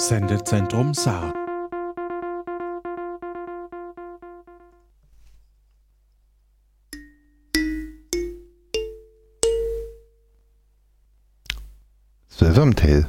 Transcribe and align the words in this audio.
Sendezentrum 0.00 0.94
Saar. 0.94 1.34
Sesamtail. 12.28 13.08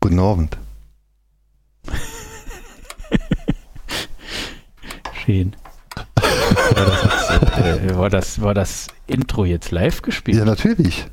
Guten 0.00 0.18
Abend. 0.18 0.56
Schön. 5.24 5.54
War 6.74 6.86
das, 6.86 7.58
äh, 7.58 7.96
war, 7.96 8.08
das, 8.08 8.40
war 8.40 8.54
das 8.54 8.86
Intro 9.06 9.44
jetzt 9.44 9.70
live 9.72 10.00
gespielt? 10.00 10.38
Ja, 10.38 10.46
natürlich. 10.46 11.06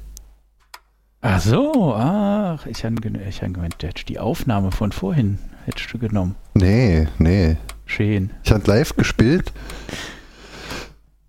Ach 1.24 1.40
so, 1.40 1.94
ach, 1.96 2.66
ich 2.66 2.84
habe 2.84 2.96
ich 3.30 3.44
hab 3.44 3.54
gemeint, 3.54 3.76
du 3.78 3.88
hättest 3.88 4.10
die 4.10 4.18
Aufnahme 4.20 4.72
von 4.72 4.92
vorhin 4.92 5.38
hättest 5.66 5.94
du 5.94 6.00
genommen. 6.00 6.36
Nee, 6.56 7.08
nee. 7.20 7.58
Schön. 7.86 8.32
Ich 8.44 8.52
hatte 8.52 8.70
live 8.72 8.96
gespielt 8.96 9.54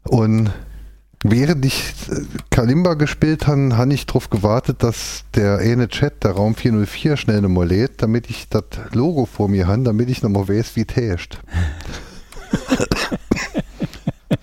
und 0.05 0.51
während 1.23 1.65
ich 1.67 1.93
äh, 2.09 2.23
Kalimba 2.51 2.95
gespielt 2.95 3.47
habe, 3.47 3.77
habe 3.77 3.93
ich 3.93 4.07
darauf 4.07 4.31
gewartet, 4.31 4.83
dass 4.83 5.25
der 5.35 5.59
eine 5.59 5.89
Chat, 5.89 6.25
der 6.25 6.33
Raum 6.33 6.55
404, 6.55 7.19
schnell 7.19 7.43
nochmal 7.43 7.69
lädt, 7.69 8.03
damit 8.03 8.31
ich 8.31 8.49
das 8.49 8.65
Logo 8.93 9.27
vor 9.27 9.49
mir 9.49 9.67
habe, 9.67 9.83
damit 9.83 10.09
ich 10.09 10.23
nochmal 10.23 10.49
weiß, 10.49 10.75
wie 10.77 10.87
täscht. 10.87 11.39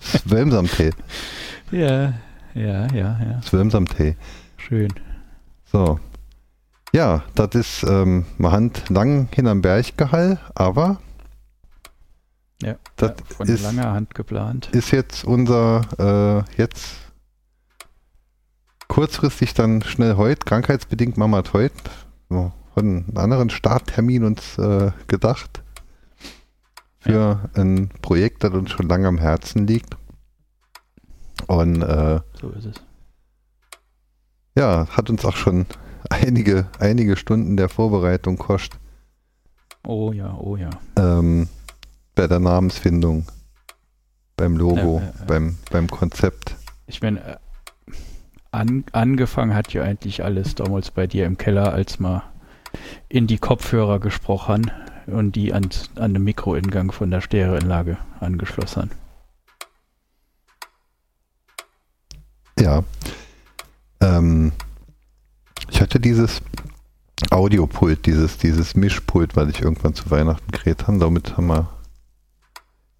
Swimsamtee. 0.00 0.90
Ja, 1.72 2.14
ja, 2.54 2.86
ja, 2.94 2.94
ja. 2.94 3.40
Swimsamtee. 3.42 4.16
Schön. 4.56 4.92
So. 5.70 5.98
Ja, 6.92 7.22
das 7.36 7.54
ist, 7.54 7.82
ähm, 7.84 8.26
man 8.38 8.50
hat 8.52 8.88
lang 8.88 9.28
hinterm 9.32 9.62
Berg 9.62 9.96
gehall, 9.96 10.40
aber 10.54 11.00
Ja, 12.62 12.74
Das 12.96 13.10
ja, 13.16 13.34
von 13.36 13.46
ist- 13.48 13.62
langer 13.62 13.92
Hand 13.92 14.14
geplant. 14.14 14.68
ist 14.72 14.90
jetzt 14.90 15.24
unser, 15.24 15.80
äh, 15.98 16.60
jetzt 16.60 16.96
kurzfristig 18.88 19.54
dann 19.54 19.82
schnell 19.82 20.16
heute, 20.16 20.44
krankheitsbedingt 20.44 21.16
machen 21.16 21.30
wir 21.30 21.44
heute, 21.52 21.74
so, 22.28 22.52
von 22.74 22.84
einem 23.06 23.16
anderen 23.16 23.50
Starttermin 23.50 24.24
uns 24.24 24.58
äh, 24.58 24.90
gedacht 25.06 25.62
für 26.98 27.48
ein 27.54 27.88
Projekt, 28.02 28.44
das 28.44 28.52
uns 28.52 28.70
schon 28.72 28.88
lange 28.88 29.08
am 29.08 29.16
Herzen 29.18 29.66
liegt. 29.66 29.96
Und 31.46 31.80
äh, 31.82 32.20
So 32.38 32.50
ist 32.50 32.66
es. 32.66 32.74
Ja, 34.56 34.86
hat 34.88 35.10
uns 35.10 35.24
auch 35.24 35.36
schon 35.36 35.66
einige, 36.10 36.68
einige 36.78 37.16
Stunden 37.16 37.56
der 37.56 37.68
Vorbereitung 37.68 38.38
kostet. 38.38 38.78
Oh 39.86 40.12
ja, 40.12 40.36
oh 40.36 40.56
ja. 40.56 40.70
Ähm, 40.96 41.48
bei 42.14 42.26
der 42.26 42.40
Namensfindung, 42.40 43.26
beim 44.36 44.56
Logo, 44.56 44.98
ja, 44.98 45.06
ja. 45.06 45.24
Beim, 45.26 45.58
beim 45.70 45.88
Konzept. 45.88 46.54
Ich 46.86 47.00
meine, 47.00 47.20
äh, 47.20 47.36
an, 48.50 48.84
angefangen 48.92 49.54
hat 49.54 49.72
ja 49.72 49.82
eigentlich 49.82 50.22
alles 50.22 50.54
damals 50.54 50.90
bei 50.90 51.06
dir 51.06 51.24
im 51.24 51.38
Keller, 51.38 51.72
als 51.72 51.98
man 51.98 52.22
in 53.08 53.26
die 53.26 53.38
Kopfhörer 53.38 54.00
gesprochen 54.00 54.70
und 55.06 55.34
die 55.36 55.52
an, 55.52 55.68
an 55.96 56.14
den 56.14 56.24
Mikroingang 56.24 56.92
von 56.92 57.10
der 57.10 57.20
Stereoanlage 57.20 57.98
angeschlossen. 58.20 58.90
Ja. 62.58 62.84
Ähm, 64.00 64.52
ich 65.70 65.80
hatte 65.80 66.00
dieses 66.00 66.40
Audiopult, 67.30 68.06
dieses, 68.06 68.38
dieses 68.38 68.74
Mischpult, 68.74 69.36
weil 69.36 69.50
ich 69.50 69.60
irgendwann 69.60 69.94
zu 69.94 70.10
Weihnachten 70.10 70.50
gekriegt 70.50 70.86
habe. 70.86 70.98
Damit 70.98 71.36
haben 71.36 71.48
wir 71.48 71.68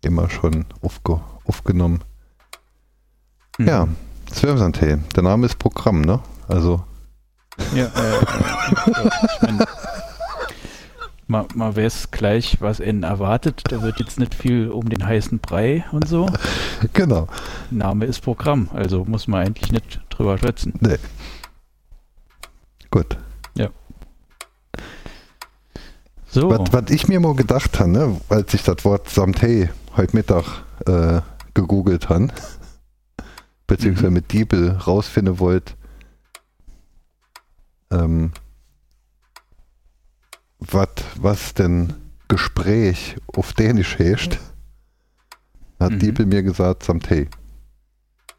immer 0.02 0.28
schon 0.28 0.66
aufge, 0.82 1.20
aufgenommen. 1.44 2.02
Hm. 3.56 3.66
Ja, 3.66 3.88
Swermsantel. 4.32 5.02
Der 5.16 5.22
Name 5.22 5.46
ist 5.46 5.58
Programm, 5.58 6.02
ne? 6.02 6.20
Also, 6.48 6.84
Ja, 7.74 7.86
äh, 7.86 7.88
ich 9.24 9.42
mein, 9.42 9.64
mal, 11.30 11.46
mal 11.54 11.74
weiß 11.76 12.10
gleich, 12.10 12.58
was 12.60 12.80
N 12.80 13.02
erwartet. 13.02 13.62
Da 13.70 13.82
wird 13.82 13.98
jetzt 14.00 14.18
nicht 14.18 14.34
viel 14.34 14.68
um 14.68 14.88
den 14.90 15.06
heißen 15.06 15.38
Brei 15.38 15.84
und 15.92 16.06
so. 16.06 16.28
genau. 16.92 17.28
Name 17.70 18.04
ist 18.04 18.20
Programm, 18.20 18.68
also 18.74 19.04
muss 19.04 19.26
man 19.28 19.46
eigentlich 19.46 19.72
nicht 19.72 20.00
drüber 20.10 20.36
schwätzen. 20.36 20.74
Nee. 20.80 20.98
Gut. 22.90 23.16
So, 26.32 26.48
Was, 26.48 26.72
was 26.72 26.90
ich 26.90 27.08
mir 27.08 27.18
mal 27.18 27.34
gedacht 27.34 27.80
habe, 27.80 27.90
ne, 27.90 28.20
als 28.28 28.54
ich 28.54 28.62
das 28.62 28.84
Wort 28.84 29.08
Samtei 29.10 29.68
heute 29.96 30.14
Mittag 30.16 30.44
äh, 30.86 31.22
gegoogelt 31.54 32.08
habe, 32.08 32.28
beziehungsweise 33.66 34.08
Mhm. 34.10 34.14
mit 34.14 34.32
Diebel 34.32 34.70
rausfinden 34.70 35.40
wollte, 35.40 35.74
ähm, 37.90 38.30
wat, 40.60 41.04
was 41.16 41.54
denn 41.54 41.94
Gespräch 42.28 43.16
auf 43.34 43.52
Dänisch 43.54 43.98
heißt, 43.98 44.38
hat 45.80 45.92
Mhm. 45.92 45.98
Diebel 45.98 46.26
mir 46.26 46.42
gesagt 46.42 46.82
Samtei. 46.84 47.28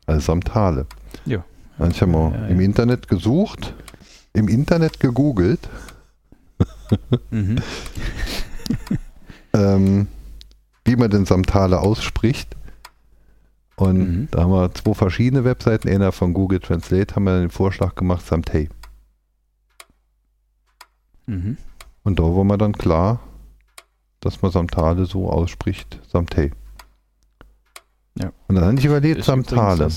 Also 0.05 0.21
Samtale. 0.21 0.85
Ja. 1.25 1.43
Und 1.77 1.91
ich 1.93 2.01
habe 2.01 2.11
mal 2.11 2.31
Ja, 2.33 2.41
ja. 2.41 2.47
im 2.47 2.59
Internet 2.59 3.07
gesucht, 3.07 3.73
im 4.33 4.47
Internet 4.47 4.99
gegoogelt, 4.99 5.67
mhm. 7.31 7.57
ähm, 9.53 10.07
wie 10.85 10.95
man 10.95 11.09
den 11.09 11.25
Samtale 11.25 11.79
ausspricht. 11.79 12.55
Und 13.75 13.97
Mhm. 13.97 14.27
da 14.31 14.41
haben 14.43 14.51
wir 14.51 14.71
zwei 14.75 14.93
verschiedene 14.93 15.43
Webseiten. 15.43 15.89
Einer 15.89 16.11
von 16.11 16.33
Google 16.33 16.59
Translate 16.59 17.15
haben 17.15 17.23
wir 17.23 17.39
den 17.39 17.49
Vorschlag 17.49 17.95
gemacht, 17.95 18.25
Samtei. 18.25 18.69
Mhm. 21.25 21.57
Und 22.03 22.19
da 22.19 22.23
war 22.23 22.43
mir 22.43 22.57
dann 22.57 22.73
klar, 22.73 23.19
dass 24.19 24.41
man 24.41 24.51
Samtale 24.51 25.05
so 25.05 25.29
ausspricht, 25.29 25.99
Samtei. 26.07 26.51
Ja. 28.17 28.31
Und 28.47 28.55
dann 28.55 28.65
habe 28.65 28.75
ich 28.79 28.85
überlegt, 28.85 29.23
Samtale. 29.23 29.87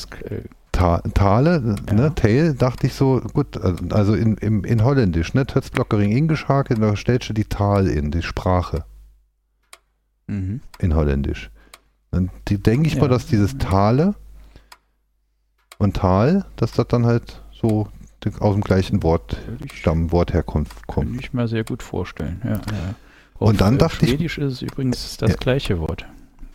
Ta 0.72 0.98
Tale, 1.15 1.76
Ja. 1.87 1.94
ne, 1.94 2.15
Tail, 2.16 2.54
dachte 2.54 2.88
ich 2.88 2.94
so, 2.94 3.20
gut, 3.32 3.56
also 3.92 4.15
in, 4.15 4.37
im, 4.38 4.65
in 4.65 4.82
Holländisch, 4.82 5.32
ne, 5.32 5.47
Tötzblockering 5.47 6.10
ingeschakelt, 6.10 6.82
da 6.82 6.97
stellst 6.97 7.28
du 7.28 7.32
die 7.32 7.44
Tal 7.44 7.87
in, 7.87 8.10
die 8.10 8.22
Sprache 8.22 8.84
mhm. 10.26 10.60
in 10.81 10.97
Holländisch. 10.97 11.50
Die 12.48 12.59
denke 12.59 12.88
ich 12.88 12.94
Ja. 12.94 13.03
mal, 13.03 13.09
dass 13.09 13.26
dieses 13.26 13.56
Tale 13.59 14.15
und 15.78 15.97
Tal, 15.97 16.44
dass 16.56 16.72
das 16.72 16.88
dann 16.88 17.06
halt 17.06 17.41
so 17.53 17.86
aus 18.40 18.54
dem 18.54 18.62
gleichen 18.62 19.02
Wort, 19.02 19.36
Stammwort 19.74 20.32
herkommt. 20.32 20.68
Kommt. 20.86 21.20
ich 21.20 21.32
mir 21.32 21.48
sehr 21.48 21.64
gut 21.64 21.82
vorstellen. 21.82 22.40
Ja, 22.44 22.50
ja. 22.52 22.94
Und 23.38 23.60
dann 23.60 23.74
äh, 23.74 23.78
dachte 23.78 24.04
ich- 24.04 24.10
Schwedisch 24.12 24.38
ist 24.38 24.52
es 24.54 24.62
übrigens 24.62 25.16
das 25.16 25.30
Ja. 25.30 25.36
gleiche 25.36 25.78
Wort, 25.80 26.04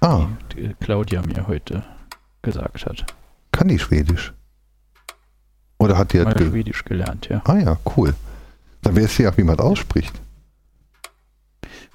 Ah, 0.01 0.27
die, 0.55 0.73
Claudia 0.79 1.21
mir 1.21 1.47
heute 1.47 1.83
gesagt 2.41 2.85
hat. 2.85 3.05
kann 3.51 3.67
die 3.67 3.79
Schwedisch? 3.79 4.33
Oder 5.77 5.97
hat 5.97 6.13
die 6.13 6.19
Mal 6.19 6.33
ge 6.33 6.49
Schwedisch 6.49 6.83
gelernt, 6.85 7.29
ja. 7.29 7.41
Ah 7.45 7.57
ja, 7.57 7.77
cool. 7.97 8.13
Dann 8.81 8.95
weiß 8.95 9.15
sie 9.17 9.23
ja, 9.23 9.35
wie 9.37 9.43
man 9.43 9.57
das 9.57 9.65
ausspricht. 9.65 10.19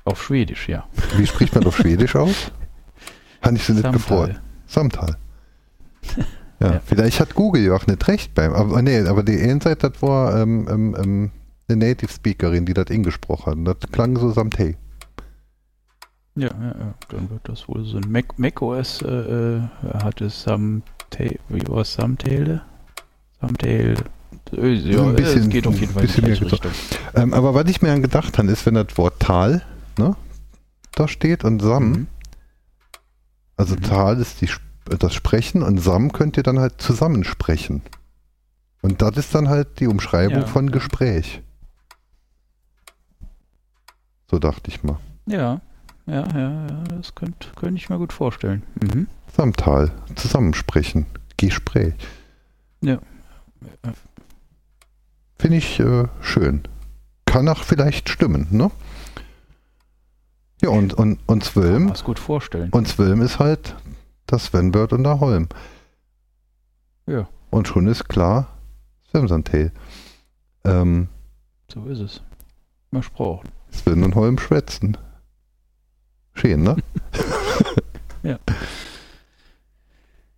Auf 0.04 0.22
Schwedisch, 0.22 0.68
ja. 0.68 0.86
Wie 1.16 1.26
spricht 1.26 1.54
man 1.54 1.64
auf 1.66 1.76
Schwedisch 1.78 2.14
aus? 2.16 2.52
Habe 3.42 3.56
ich 3.56 3.64
sie 3.64 3.72
nicht 3.72 3.90
gefreut. 3.92 4.40
Samtal. 4.66 5.16
Ja, 6.64 6.72
Ja. 6.74 6.80
vielleicht 6.84 7.20
hat 7.20 7.34
Google 7.34 7.62
ja 7.62 7.74
auch 7.74 7.86
nicht 7.86 8.06
recht 8.08 8.34
beim. 8.34 8.52
Aber 8.52 8.80
nee, 8.82 9.00
aber 9.06 9.22
die 9.22 9.40
eine 9.40 9.60
Seite, 9.60 9.90
das 9.90 10.00
war 10.02 10.40
ähm, 10.40 10.66
ähm, 10.70 10.96
ähm, 11.02 11.30
eine 11.68 11.76
Native 11.86 12.10
Speakerin, 12.12 12.64
die 12.66 12.74
das 12.74 12.86
ingesprochen 12.90 13.68
hat. 13.68 13.82
Das 13.84 13.90
klang 13.92 14.16
so 14.18 14.30
Samtei. 14.30 14.76
Ja, 16.36 16.48
ja, 16.48 16.74
ja, 16.78 16.94
dann 17.10 17.30
wird 17.30 17.42
das 17.48 17.68
wohl 17.68 17.84
so 17.84 17.96
ein 17.98 18.10
Mac, 18.10 18.38
macOS 18.38 19.02
äh, 19.02 19.06
äh, 19.08 19.60
hat 20.02 20.20
es 20.20 20.42
Samtail, 20.42 21.38
wie 21.48 21.66
war 21.68 21.82
es 21.82 21.94
Samtail? 21.94 22.60
Samtail. 23.40 23.94
Äh, 24.52 24.72
ja, 24.72 25.02
ein 25.04 25.14
bisschen- 25.14 25.42
es 25.42 25.48
geht 25.48 25.66
auf 25.66 25.78
jeden 25.80 25.92
Fall 25.92 26.02
in 26.04 26.08
die 26.08 26.12
bisschen 26.20 26.26
mehr 26.28 26.36
falsche 26.36 26.56
gezo- 26.56 26.64
Richtung. 26.64 26.72
Ähm, 27.14 27.34
aber 27.34 27.54
was 27.54 27.68
ich 27.70 27.82
mir 27.82 27.88
dann 27.88 28.02
gedacht 28.02 28.36
habe, 28.36 28.50
ist, 28.50 28.66
wenn 28.66 28.74
das 28.74 28.88
Wort 28.96 29.20
Tal 29.20 29.62
ne, 29.96 30.16
da 30.96 31.06
steht 31.06 31.44
und 31.44 31.62
Sam, 31.62 31.88
Mhm. 31.90 32.06
also 33.56 33.76
Mhm. 33.76 33.82
Tal 33.82 34.20
ist 34.20 34.40
die, 34.40 34.46
Sp- 34.50 34.62
das 34.84 35.14
Sprechen 35.14 35.62
und 35.62 35.78
Sam 35.78 36.12
könnt 36.12 36.36
ihr 36.36 36.42
dann 36.42 36.58
halt 36.58 36.80
zusammensprechen. 36.80 37.82
Und 38.82 39.00
das 39.00 39.16
ist 39.16 39.34
dann 39.34 39.48
halt 39.48 39.80
die 39.80 39.86
Umschreibung 39.86 40.40
Ja, 40.40 40.46
von. 40.46 40.70
Gespräch. 40.70 41.40
So 44.30 44.38
dachte 44.38 44.70
ich 44.70 44.82
mal. 44.82 44.98
Ja, 45.26 45.60
ja, 46.06 46.26
ja, 46.34 46.66
ja, 46.66 46.84
das 46.96 47.14
könnte 47.14 47.48
könnte 47.56 47.76
ich 47.76 47.88
mir 47.88 47.96
gut 47.98 48.12
vorstellen. 48.12 48.62
Mhm. 48.82 49.08
Samtal, 49.34 49.90
zusammensprechen, 50.16 51.06
Gespräch. 51.38 51.94
Ja. 52.82 52.98
Finde 55.38 55.56
ich 55.56 55.80
äh, 55.80 56.04
schön. 56.20 56.62
kann 57.24 57.48
auch 57.48 57.64
vielleicht 57.64 58.08
stimmen, 58.10 58.46
ne? 58.50 58.70
Ja, 60.62 60.68
und, 60.70 60.94
und, 60.94 61.18
und 61.26 61.44
Zwilm. 61.44 61.90
Was 61.90 62.04
gut 62.04 62.18
vorstellen. 62.18 62.70
Und 62.70 62.86
Zwilm 62.86 63.22
ist 63.22 63.38
halt 63.38 63.74
das 64.34 64.46
Svenbird 64.46 64.92
und 64.92 65.04
der 65.04 65.20
Holm. 65.20 65.48
Ja. 67.06 67.28
Und 67.50 67.68
schon 67.68 67.86
ist 67.86 68.08
klar, 68.08 68.48
Swimsandtail. 69.10 69.72
Ähm, 70.64 71.08
so 71.72 71.86
ist 71.86 72.00
es. 72.00 72.22
Versprochen. 72.90 73.48
Sven 73.70 74.02
und 74.02 74.14
Holm 74.14 74.38
schwätzen. 74.38 74.96
Schön, 76.34 76.62
ne? 76.62 76.76
ja. 78.22 78.38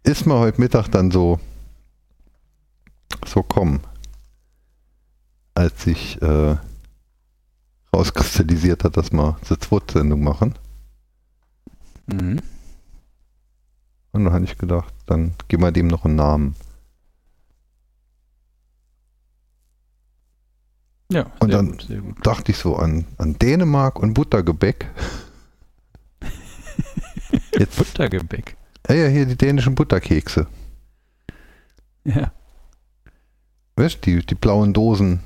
Ist 0.02 0.26
mir 0.26 0.38
heute 0.38 0.60
Mittag 0.60 0.88
dann 0.88 1.10
so 1.10 1.40
so 3.26 3.42
kommen, 3.42 3.80
als 5.54 5.82
sich 5.82 6.20
äh, 6.22 6.56
rauskristallisiert 7.94 8.84
hat, 8.84 8.96
dass 8.96 9.10
wir 9.10 9.36
eine 9.48 9.58
Zweitsendung 9.58 10.22
machen. 10.22 10.54
Mhm. 12.06 12.40
Und 14.16 14.24
dann 14.24 14.32
habe 14.32 14.44
ich 14.46 14.56
gedacht, 14.56 14.94
dann 15.04 15.34
geben 15.46 15.62
wir 15.62 15.72
dem 15.72 15.88
noch 15.88 16.06
einen 16.06 16.16
Namen. 16.16 16.56
Ja, 21.12 21.30
und 21.38 21.52
dann 21.52 21.72
gut, 21.72 21.88
gut. 21.88 22.26
dachte 22.26 22.50
ich 22.50 22.56
so 22.56 22.76
an, 22.76 23.04
an 23.18 23.38
Dänemark 23.38 23.98
und 23.98 24.14
Buttergebäck. 24.14 24.86
Jetzt 27.58 27.76
Buttergebäck. 27.76 28.56
Ja, 28.88 28.94
ja, 28.94 29.08
hier 29.08 29.26
die 29.26 29.36
dänischen 29.36 29.74
Butterkekse. 29.74 30.46
Ja. 32.04 32.32
Weißt 33.76 33.96
du, 33.96 34.00
die, 34.00 34.24
die 34.24 34.34
blauen 34.34 34.72
Dosen 34.72 35.20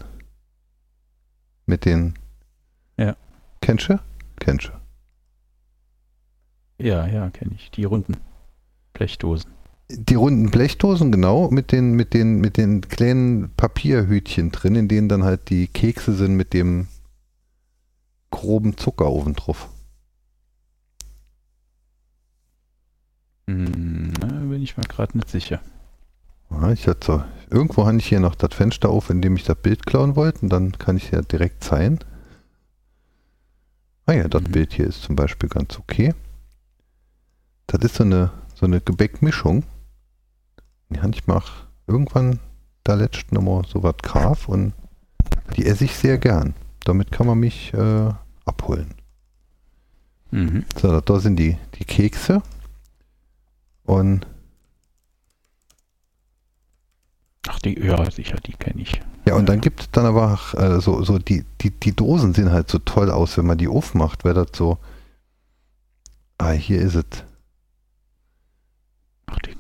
mit 1.65 1.85
den. 1.85 2.15
Ja. 2.97 3.17
Kennst 3.61 3.89
du? 3.89 4.01
Kennst 4.41 4.67
du? 4.67 4.73
Ja, 6.85 7.07
ja, 7.07 7.31
kenne 7.31 7.53
ich. 7.55 7.71
Die 7.71 7.85
runden 7.85 8.17
Blechdosen. 9.01 9.51
Die 9.89 10.15
runden 10.15 10.51
Blechdosen, 10.51 11.11
genau, 11.11 11.51
mit 11.51 11.73
den, 11.73 11.93
mit 11.95 12.13
den, 12.13 12.39
mit 12.39 12.59
den 12.59 12.83
kleinen 12.83 13.51
Papierhütchen 13.57 14.53
drin, 14.53 14.75
in 14.75 14.89
denen 14.89 15.09
dann 15.09 15.25
halt 15.25 15.49
die 15.49 15.69
Kekse 15.69 16.13
sind 16.13 16.37
mit 16.37 16.53
dem 16.53 16.87
groben 18.31 18.77
Zucker 18.77 19.11
oben 19.11 19.35
drauf. 19.35 19.71
Hm, 23.49 24.13
bin 24.51 24.63
ich 24.63 24.77
mir 24.77 24.85
gerade 24.85 25.17
nicht 25.17 25.31
sicher. 25.31 25.63
Ja, 26.51 26.71
ich 26.73 26.87
hatte 26.87 27.25
irgendwo 27.49 27.87
habe 27.87 27.97
ich 27.97 28.07
hier 28.07 28.21
noch 28.21 28.35
das 28.35 28.55
Fenster 28.55 28.91
auf, 28.91 29.09
in 29.09 29.23
dem 29.23 29.35
ich 29.37 29.45
das 29.45 29.57
Bild 29.57 29.87
klauen 29.87 30.15
wollte 30.15 30.41
und 30.43 30.51
dann 30.51 30.73
kann 30.73 30.99
ich 30.99 31.11
ja 31.11 31.23
direkt 31.23 31.65
zeigen. 31.65 32.01
Ah 34.05 34.13
ja, 34.13 34.29
das 34.29 34.43
mhm. 34.43 34.53
Bild 34.53 34.75
hier 34.75 34.87
ist 34.87 35.03
zum 35.03 35.17
Beispiel 35.17 35.49
ganz 35.49 35.79
okay. 35.79 36.13
Das 37.67 37.81
ist 37.83 37.95
so 37.95 38.05
eine, 38.05 38.31
eine 38.67 38.81
Gebäckmischung. 38.81 39.65
Habe 40.97 41.13
ich 41.15 41.27
mach 41.27 41.67
irgendwann 41.87 42.41
da 42.85 42.95
letzten 42.95 43.35
nochmal 43.35 43.65
so 43.67 43.83
was 43.83 43.97
Graf 44.03 44.49
und 44.49 44.73
die 45.57 45.67
esse 45.67 45.85
ich 45.85 45.95
sehr 45.95 46.19
gern. 46.19 46.55
Damit 46.85 47.13
kann 47.13 47.27
man 47.27 47.39
mich 47.39 47.73
äh, 47.75 48.11
abholen. 48.45 48.95
Mhm. 50.31 50.65
So, 50.81 51.01
da 51.01 51.21
sind 51.21 51.37
die, 51.37 51.57
die 51.75 51.85
Kekse 51.85 52.43
und 53.85 54.27
Ach, 57.49 57.59
die, 57.59 57.79
ja, 57.81 58.11
sicher, 58.11 58.37
die 58.47 58.53
kenne 58.53 58.83
ich. 58.83 59.01
Ja, 59.27 59.35
und 59.35 59.49
dann 59.49 59.61
gibt 59.61 59.81
es 59.81 59.91
dann 59.91 60.07
aber 60.07 60.39
äh, 60.57 60.81
so, 60.81 61.03
so 61.03 61.19
die, 61.19 61.45
die, 61.61 61.71
die 61.71 61.97
Dosen 61.97 62.35
sehen 62.35 62.53
halt 62.53 62.71
so 62.71 62.79
toll 62.79 63.11
aus, 63.11 63.37
wenn 63.39 63.47
man 63.47 63.59
die 63.59 63.69
aufmacht, 63.69 64.25
wäre 64.25 64.45
das 64.45 64.57
so. 64.57 64.79
Ah, 66.39 66.53
hier 66.53 66.81
ist 66.81 66.95
es. 66.95 67.05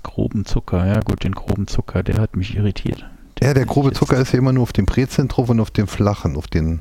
Groben 0.02 0.44
Zucker, 0.44 0.86
ja 0.86 1.00
gut, 1.00 1.24
den 1.24 1.32
groben 1.32 1.66
Zucker, 1.66 2.02
der 2.02 2.18
hat 2.18 2.36
mich 2.36 2.56
irritiert. 2.56 3.04
Der 3.38 3.48
ja, 3.48 3.54
der 3.54 3.66
grobe 3.66 3.92
Zucker 3.92 4.16
ist 4.18 4.32
ja 4.32 4.38
immer 4.38 4.52
nur 4.52 4.62
auf 4.64 4.72
dem 4.72 4.86
Brezeln 4.86 5.28
drauf 5.28 5.48
und 5.48 5.60
auf 5.60 5.70
dem 5.70 5.86
flachen, 5.86 6.36
auf 6.36 6.46
den. 6.46 6.80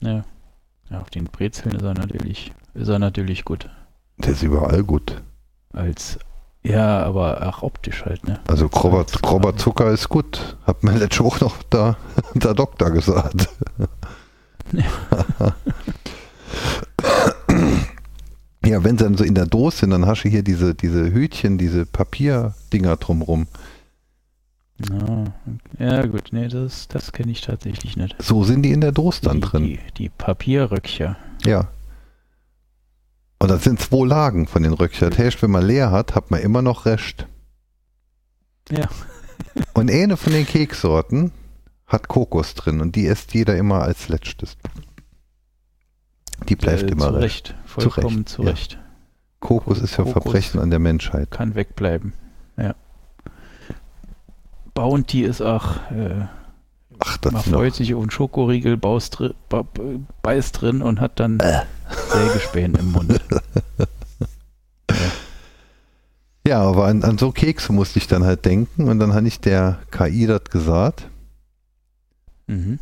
Ja. 0.00 0.24
Ja, 0.90 1.00
auf 1.00 1.10
den 1.10 1.24
Brezeln 1.24 1.74
ist 1.74 1.82
er 1.82 1.94
natürlich, 1.94 2.52
ist 2.74 2.88
er 2.88 2.98
natürlich 2.98 3.44
gut. 3.44 3.68
Der 4.18 4.32
ist 4.32 4.42
überall 4.42 4.84
gut. 4.84 5.22
Als 5.72 6.18
ja, 6.66 7.04
aber 7.04 7.46
auch 7.46 7.62
optisch 7.62 8.04
halt, 8.04 8.26
ne? 8.26 8.40
Also 8.48 8.68
grober, 8.68 9.04
grober 9.22 9.56
Zucker 9.56 9.90
ist 9.90 10.08
gut. 10.08 10.56
Hat 10.66 10.82
mir 10.82 10.98
letztes 10.98 11.24
auch 11.24 11.40
noch 11.40 11.62
da, 11.70 11.96
der 12.34 12.54
Doktor 12.54 12.90
gesagt. 12.90 13.48
Ja. 14.72 15.54
ja, 18.76 18.84
wenn 18.84 18.98
sie 18.98 19.04
dann 19.04 19.16
so 19.16 19.24
in 19.24 19.34
der 19.34 19.46
Dose 19.46 19.78
sind, 19.78 19.90
dann 19.90 20.04
hast 20.04 20.24
du 20.24 20.28
hier 20.28 20.42
diese, 20.42 20.74
diese 20.74 21.10
Hütchen, 21.10 21.56
diese 21.56 21.86
Papierdinger 21.86 22.96
drumrum. 22.98 23.46
Ja, 24.90 25.24
ja 25.78 26.06
gut, 26.06 26.28
nee, 26.32 26.48
das, 26.48 26.86
das 26.88 27.12
kenne 27.12 27.32
ich 27.32 27.40
tatsächlich 27.40 27.96
nicht. 27.96 28.14
So 28.22 28.44
sind 28.44 28.62
die 28.62 28.72
in 28.72 28.82
der 28.82 28.92
Dose 28.92 29.22
dann 29.22 29.40
die, 29.40 29.40
drin. 29.40 29.64
Die, 29.64 29.78
die 29.96 30.08
Papierröckcher. 30.10 31.16
Ja. 31.46 31.68
Und 33.38 33.50
das 33.50 33.64
sind 33.64 33.80
zwei 33.80 34.06
Lagen 34.06 34.46
von 34.46 34.62
den 34.62 34.74
Röckchen. 34.74 35.08
Das 35.08 35.18
heißt, 35.18 35.42
wenn 35.42 35.50
man 35.50 35.66
leer 35.66 35.90
hat, 35.90 36.14
hat 36.14 36.30
man 36.30 36.42
immer 36.42 36.60
noch 36.60 36.84
Rest. 36.84 37.26
Ja. 38.70 38.88
und 39.72 39.90
eine 39.90 40.18
von 40.18 40.34
den 40.34 40.46
Keksorten 40.46 41.32
hat 41.86 42.08
Kokos 42.08 42.54
drin 42.54 42.82
und 42.82 42.94
die 42.94 43.04
isst 43.06 43.32
jeder 43.32 43.56
immer 43.56 43.80
als 43.80 44.08
letztes. 44.08 44.58
Die 46.48 46.56
bleibt 46.56 46.82
äh, 46.82 46.88
immer 46.88 47.08
zu 47.08 47.14
recht. 47.14 47.54
Vollkommen 47.64 48.26
zu 48.26 48.42
Recht. 48.42 48.74
Ja. 48.74 48.78
Kokos 49.40 49.80
ist 49.80 49.96
ja 49.96 50.04
Kokos 50.04 50.12
Verbrechen 50.12 50.60
an 50.60 50.70
der 50.70 50.78
Menschheit. 50.78 51.30
Kann 51.30 51.54
wegbleiben. 51.54 52.12
Ja. 52.56 52.74
Bounty 54.74 55.22
ist 55.22 55.40
auch 55.40 55.76
äh, 55.90 56.26
Ach, 56.98 57.16
das 57.18 57.32
Man 57.32 57.42
freut 57.42 57.74
sich 57.74 57.94
auf 57.94 58.00
einen 58.00 58.10
Schokoriegel, 58.10 58.78
drin, 58.78 59.34
beißt 60.22 60.60
drin 60.60 60.82
und 60.82 61.00
hat 61.00 61.20
dann 61.20 61.38
äh. 61.40 61.62
Sägespänen 62.10 62.80
im 62.80 62.92
Mund. 62.92 63.20
ja. 64.90 64.96
ja, 66.46 66.62
aber 66.62 66.86
an, 66.86 67.02
an, 67.04 67.18
so 67.18 67.32
Kekse 67.32 67.72
musste 67.72 67.98
ich 67.98 68.06
dann 68.06 68.24
halt 68.24 68.44
denken 68.44 68.88
und 68.88 68.98
dann 68.98 69.12
habe 69.14 69.28
ich 69.28 69.40
der 69.40 69.78
KI 69.90 70.26
das 70.26 70.44
gesagt. 70.44 71.08
Mhm. 72.46 72.78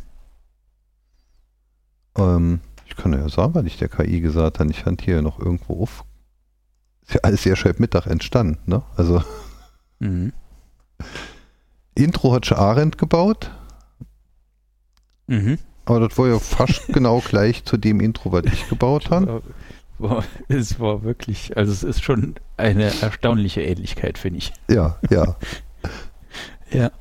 Ähm, 2.17 2.61
ich 2.95 3.03
kann 3.03 3.13
ja 3.13 3.27
sagen, 3.29 3.55
was 3.55 3.65
ich 3.65 3.77
der 3.77 3.89
KI 3.89 4.21
gesagt 4.21 4.59
habe. 4.59 4.71
Ich 4.71 4.83
fand 4.83 5.01
hier 5.01 5.21
noch 5.21 5.39
irgendwo 5.39 5.83
auf. 5.83 6.05
Ist 7.05 7.15
ja 7.15 7.19
alles 7.23 7.43
sehr 7.43 7.55
schön 7.55 7.75
Mittag 7.77 8.07
entstanden, 8.07 8.59
ne? 8.65 8.83
Also. 8.95 9.21
Mhm. 9.99 10.33
Intro 11.93 12.33
hat 12.33 12.45
schon 12.45 12.57
Arendt 12.57 12.97
gebaut. 12.97 13.51
Mhm. 15.27 15.59
Aber 15.85 16.07
das 16.07 16.17
war 16.17 16.27
ja 16.27 16.39
fast 16.39 16.87
genau 16.93 17.19
gleich 17.19 17.63
zu 17.65 17.77
dem 17.77 17.99
Intro, 17.99 18.31
was 18.31 18.45
ich 18.45 18.67
gebaut 18.69 19.09
habe. 19.11 19.41
es 20.47 20.79
war 20.79 21.03
wirklich, 21.03 21.55
also 21.57 21.71
es 21.71 21.83
ist 21.83 22.03
schon 22.03 22.35
eine 22.57 23.01
erstaunliche 23.01 23.61
Ähnlichkeit, 23.61 24.17
finde 24.17 24.39
ich. 24.39 24.53
Ja, 24.69 24.97
ja. 25.09 25.35
ja. 26.71 26.91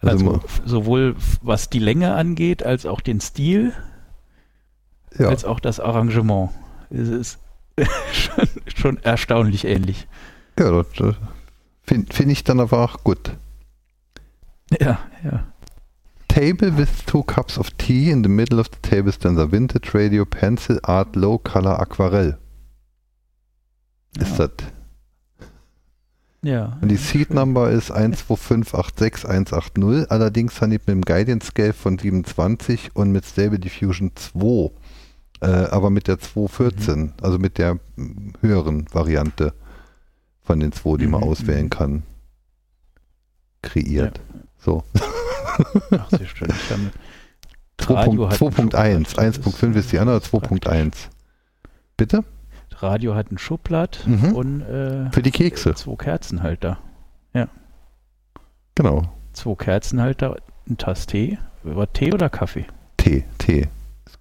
Also, 0.00 0.30
also 0.30 0.40
sowohl 0.64 1.16
was 1.42 1.68
die 1.68 1.78
Länge 1.78 2.14
angeht, 2.14 2.62
als 2.62 2.86
auch 2.86 3.00
den 3.00 3.20
Stil, 3.20 3.72
ja. 5.18 5.28
als 5.28 5.44
auch 5.44 5.60
das 5.60 5.80
Arrangement. 5.80 6.50
Es 6.90 7.08
ist 7.08 7.38
schon, 8.12 8.48
schon 8.74 8.96
erstaunlich 8.98 9.64
ähnlich. 9.64 10.06
Ja, 10.58 10.70
das, 10.70 10.86
das 10.96 11.16
finde 11.82 12.14
find 12.14 12.32
ich 12.32 12.44
dann 12.44 12.60
aber 12.60 12.84
auch 12.84 13.04
gut. 13.04 13.36
Ja, 14.80 14.98
ja. 15.22 15.44
table 16.28 16.76
with 16.76 17.04
two 17.06 17.22
cups 17.22 17.58
of 17.58 17.70
tea. 17.72 18.10
In 18.10 18.22
the 18.22 18.28
middle 18.28 18.58
of 18.58 18.66
the 18.66 18.78
table 18.82 19.12
stands 19.12 19.40
a 19.40 19.50
vintage 19.50 19.94
radio 19.94 20.24
pencil 20.24 20.80
art 20.82 21.16
low 21.16 21.38
color 21.38 21.80
Aquarell. 21.80 22.38
Ist 24.18 24.38
das? 24.38 24.50
Ja. 26.42 26.78
Und 26.80 26.88
die 26.90 26.96
Seed 26.96 27.34
Number 27.34 27.70
ist 27.70 27.90
125868180. 27.90 30.08
Allerdings 30.08 30.60
habe 30.60 30.74
ich 30.74 30.80
mit 30.80 30.88
dem 30.88 31.00
Guidance 31.02 31.46
Scale 31.48 31.72
von 31.72 31.98
27 31.98 32.90
und 32.94 33.10
mit 33.12 33.24
Stable 33.26 33.58
Diffusion 33.58 34.12
2. 34.14 34.70
Äh, 35.46 35.68
aber 35.70 35.90
mit 35.90 36.08
der 36.08 36.18
214, 36.18 36.98
mhm. 36.98 37.12
also 37.22 37.38
mit 37.38 37.58
der 37.58 37.78
höheren 38.40 38.86
Variante 38.92 39.54
von 40.42 40.58
den 40.58 40.72
zwei, 40.72 40.96
die 40.96 41.06
man 41.06 41.20
mhm. 41.20 41.28
auswählen 41.28 41.70
kann, 41.70 42.02
kreiert. 43.62 44.18
Ja. 44.18 44.40
So. 44.58 44.84
Ach, 45.90 46.10
sehr 46.10 46.26
schön. 46.26 46.48
2.1. 47.78 49.14
1.5 49.14 49.74
ist 49.74 49.92
die 49.92 49.98
andere, 50.00 50.18
2.1. 50.18 50.92
Bitte? 51.96 52.24
Radio 52.78 53.14
hat 53.14 53.30
ein 53.30 53.38
Schublatt 53.38 54.02
mhm. 54.04 54.32
und 54.32 54.60
äh, 54.62 55.10
für 55.12 55.22
die 55.22 55.30
Kekse. 55.30 55.74
Zwei 55.74 55.94
Kerzenhalter. 55.94 56.78
Ja. 57.34 57.46
Genau. 58.74 59.14
Zwei 59.32 59.54
Kerzenhalter, 59.54 60.36
ein 60.68 60.76
Tass 60.76 61.06
Tee. 61.06 61.38
War 61.62 61.92
Tee 61.92 62.12
oder 62.12 62.28
Kaffee? 62.30 62.66
Tee. 62.96 63.24
Tee, 63.38 63.68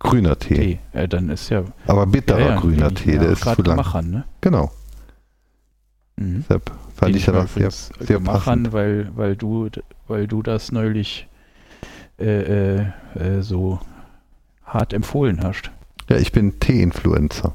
grüner 0.10 0.38
Tee. 0.38 0.56
Tee. 0.56 0.80
Ja, 0.94 1.08
dann 1.08 1.30
ist 1.30 1.50
ja. 1.50 1.64
Aber 1.88 2.06
bitterer 2.06 2.40
ja, 2.40 2.50
ja, 2.50 2.60
grüner 2.60 2.94
Tee, 2.94 3.18
der 3.18 3.30
ist 3.30 3.44
zu 3.44 3.62
lang. 3.62 3.78
Machern, 3.78 4.10
ne? 4.10 4.26
Genau. 4.42 4.72
Mhm. 6.18 6.42
Deshalb 6.44 6.72
fand 6.96 7.10
Den 7.14 7.18
ich 7.18 7.26
ja 7.26 7.34
das 7.34 7.54
sehr, 7.54 7.72
sehr 7.72 8.20
passend. 8.20 8.72
weil, 8.74 9.12
weil 9.16 9.36
du, 9.36 9.70
weil 10.08 10.28
du 10.28 10.42
das 10.42 10.72
neulich 10.72 11.28
äh, 12.20 12.78
äh, 12.78 12.86
äh, 13.16 13.42
so 13.42 13.80
hart 14.64 14.94
empfohlen 14.94 15.44
hast. 15.44 15.72
Ja, 16.10 16.18
ich 16.18 16.32
bin 16.32 16.60
Tee-Influencer. 16.60 17.54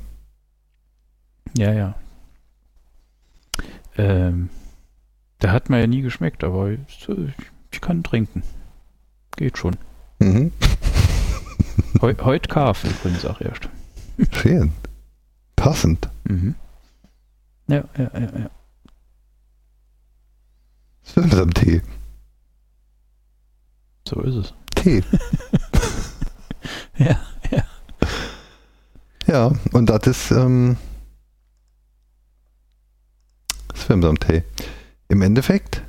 Ja, 1.56 1.72
ja. 1.72 1.94
Ähm, 3.96 4.50
der 5.42 5.52
hat 5.52 5.70
mir 5.70 5.80
ja 5.80 5.86
nie 5.86 6.02
geschmeckt, 6.02 6.44
aber 6.44 6.70
ich, 6.70 7.08
ich 7.72 7.80
kann 7.80 8.02
trinken. 8.02 8.42
Geht 9.36 9.56
schon. 9.58 9.76
Mhm. 10.18 10.52
Heu, 12.00 12.14
heute 12.22 12.48
Kaf 12.48 12.84
übrigens 12.84 13.24
auch 13.24 13.40
erst. 13.40 13.68
Schön. 14.32 14.72
Passend. 15.56 16.08
Mhm. 16.24 16.54
Ja, 17.68 17.84
ja, 17.96 18.10
ja, 18.14 18.38
ja. 18.38 18.50
Das 21.14 21.38
am 21.38 21.52
Tee? 21.54 21.82
So 24.06 24.20
ist 24.22 24.34
es. 24.34 24.54
Tee. 24.74 25.02
Ja, 26.98 27.18
ja. 27.50 27.64
Ja, 29.26 29.52
und 29.72 29.86
das 29.88 30.06
ist, 30.06 30.30
ähm, 30.32 30.76
das 33.68 33.80
ist 33.80 33.90
am 33.90 34.20
Tee. 34.20 34.44
Im 35.08 35.22
Endeffekt 35.22 35.82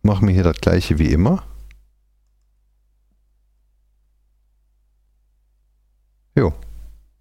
machen 0.00 0.26
wir 0.26 0.34
hier 0.34 0.42
das 0.44 0.56
gleiche 0.56 0.98
wie 0.98 1.12
immer. 1.12 1.42
Jo, 6.38 6.52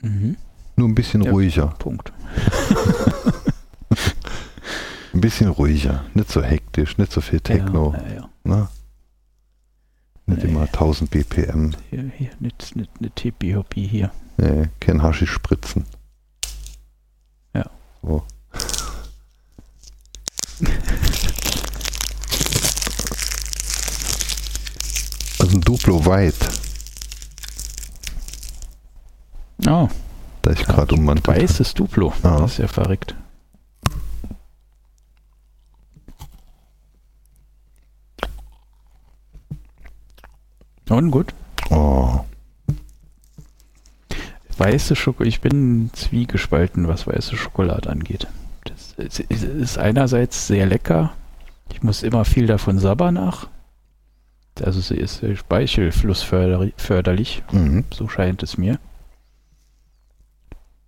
Mhm. 0.04 0.38
nur 0.76 0.88
ein 0.88 0.94
bisschen 0.94 1.24
Ja. 1.24 1.32
ruhiger. 1.32 1.68
Punkt. 1.80 2.14
Ein 5.14 5.22
bisschen 5.22 5.48
ruhiger. 5.50 6.06
Nicht 6.14 6.30
so 6.32 6.44
hektisch, 6.44 7.00
nicht 7.00 7.12
so 7.12 7.22
viel 7.22 7.40
Techno. 7.40 7.94
Ja, 7.98 8.04
ja, 8.08 8.14
ja. 8.14 8.30
Ne? 8.44 8.68
Nicht 10.28 10.44
Nee. 10.44 10.50
immer 10.50 10.68
1000 10.72 11.10
BPM. 11.10 11.72
Hier, 11.90 12.12
hier, 12.16 12.30
nicht, 12.40 12.76
nicht, 12.76 13.02
nicht 13.02 13.20
Hippie-Hoppie 13.22 13.88
hier. 13.88 14.12
Nee, 14.38 14.70
kein 14.80 15.02
Haschisch 15.02 15.32
spritzen. 15.32 15.86
Ja. 17.56 17.66
So. 18.04 18.24
Also 25.40 25.56
ein 25.58 25.62
Duplo 25.62 26.06
White, 26.06 26.38
Oh, 29.68 29.90
da 30.42 30.52
ich 30.52 30.66
gerade 30.66 30.96
ummantelt. 30.96 31.28
weißes 31.28 31.74
Duplo. 31.74 32.14
Ja. 32.24 32.40
Das 32.40 32.54
ist 32.54 32.58
ja 32.60 32.68
verrückt. 32.68 33.16
Und 40.90 41.12
gut. 41.12 41.34
Oh, 41.70 42.22
Weiße 44.58 44.96
Schokolade. 44.96 45.30
Ich 45.30 45.42
bin 45.42 45.92
zwiegespalten, 45.94 46.88
was 46.88 47.06
weiße 47.06 47.38
Schokolade 47.38 47.90
angeht. 47.90 48.26
Das 48.64 48.94
ist, 48.98 49.78
einerseits 49.78 50.48
sehr 50.48 50.66
lecker. 50.66 51.14
Ich 51.72 51.84
muss 51.84 52.02
immer 52.04 52.26
viel 52.26 52.48
davon 52.48 52.80
sabbern 52.80 53.14
nach. 53.16 53.48
Also 54.64 54.80
sie 54.82 54.96
ist 54.96 55.24
speichelflussförderlich, 55.36 57.44
mhm. 57.52 57.86
so 57.94 58.08
scheint 58.08 58.42
es 58.42 58.58
mir. 58.58 58.80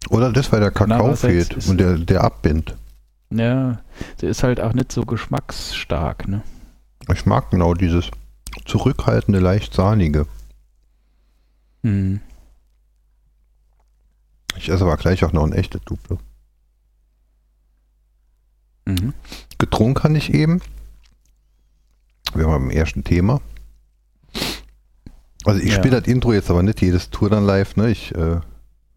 Oder 0.10 0.32
das, 0.32 0.52
weil 0.52 0.60
der 0.60 0.72
Kakao 0.72 1.16
fehlt 1.16 1.68
und 1.68 1.78
der, 1.80 1.98
der 1.98 2.24
abbindet. 2.24 2.76
Ja, 3.32 3.80
sie 4.20 4.26
ist 4.26 4.44
halt 4.44 4.60
auch 4.60 4.74
nicht 4.74 4.92
so 4.92 5.04
geschmacksstark, 5.06 6.28
ne? 6.28 6.42
Ich 7.14 7.26
mag 7.26 7.52
genau 7.52 7.74
dieses 7.76 8.10
zurückhaltende, 8.66 9.40
leicht 9.40 9.74
sahnige. 9.74 10.26
Hm. 11.84 12.22
Ich 14.58 14.70
esse 14.70 14.84
aber 14.84 14.98
gleich 14.98 15.24
auch 15.24 15.32
noch 15.32 15.44
ein 15.46 15.54
echtes 15.54 15.82
Duplo. 15.86 16.20
Mhm. 18.86 19.14
Getrunken 19.60 19.94
kann 19.94 20.16
ich 20.16 20.34
eben. 20.34 20.62
Wir 22.34 22.46
haben 22.48 22.68
beim 22.68 22.70
ersten 22.72 23.04
Thema. 23.04 23.42
Also 25.46 25.62
ich 25.62 25.70
Ja. 25.72 25.76
spiele 25.78 26.00
das 26.02 26.08
Intro 26.08 26.34
jetzt 26.34 26.50
aber 26.50 26.64
nicht 26.64 26.82
jedes 26.82 27.10
Tour 27.12 27.30
dann 27.30 27.46
live, 27.46 27.76
ne? 27.76 27.90
Ich 27.92 28.14
äh, 28.16 28.42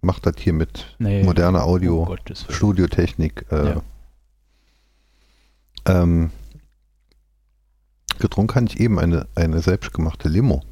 mache 0.02 0.20
das 0.22 0.34
hier 0.38 0.52
mit 0.52 0.94
Nee. 0.98 1.22
moderner 1.22 1.64
Audio, 1.64 2.02
Oh 2.02 2.06
Gottes 2.06 2.46
Willen. 2.46 2.56
Studiotechnik. 2.56 3.46
Äh, 3.50 3.70
Ja. 3.70 3.82
ähm, 5.86 6.30
getrunken 8.18 8.52
kann 8.52 8.66
ich 8.66 8.78
eben 8.80 8.98
eine, 8.98 9.26
eine 9.34 9.60
selbstgemachte 9.60 10.28
Limo. 10.28 10.62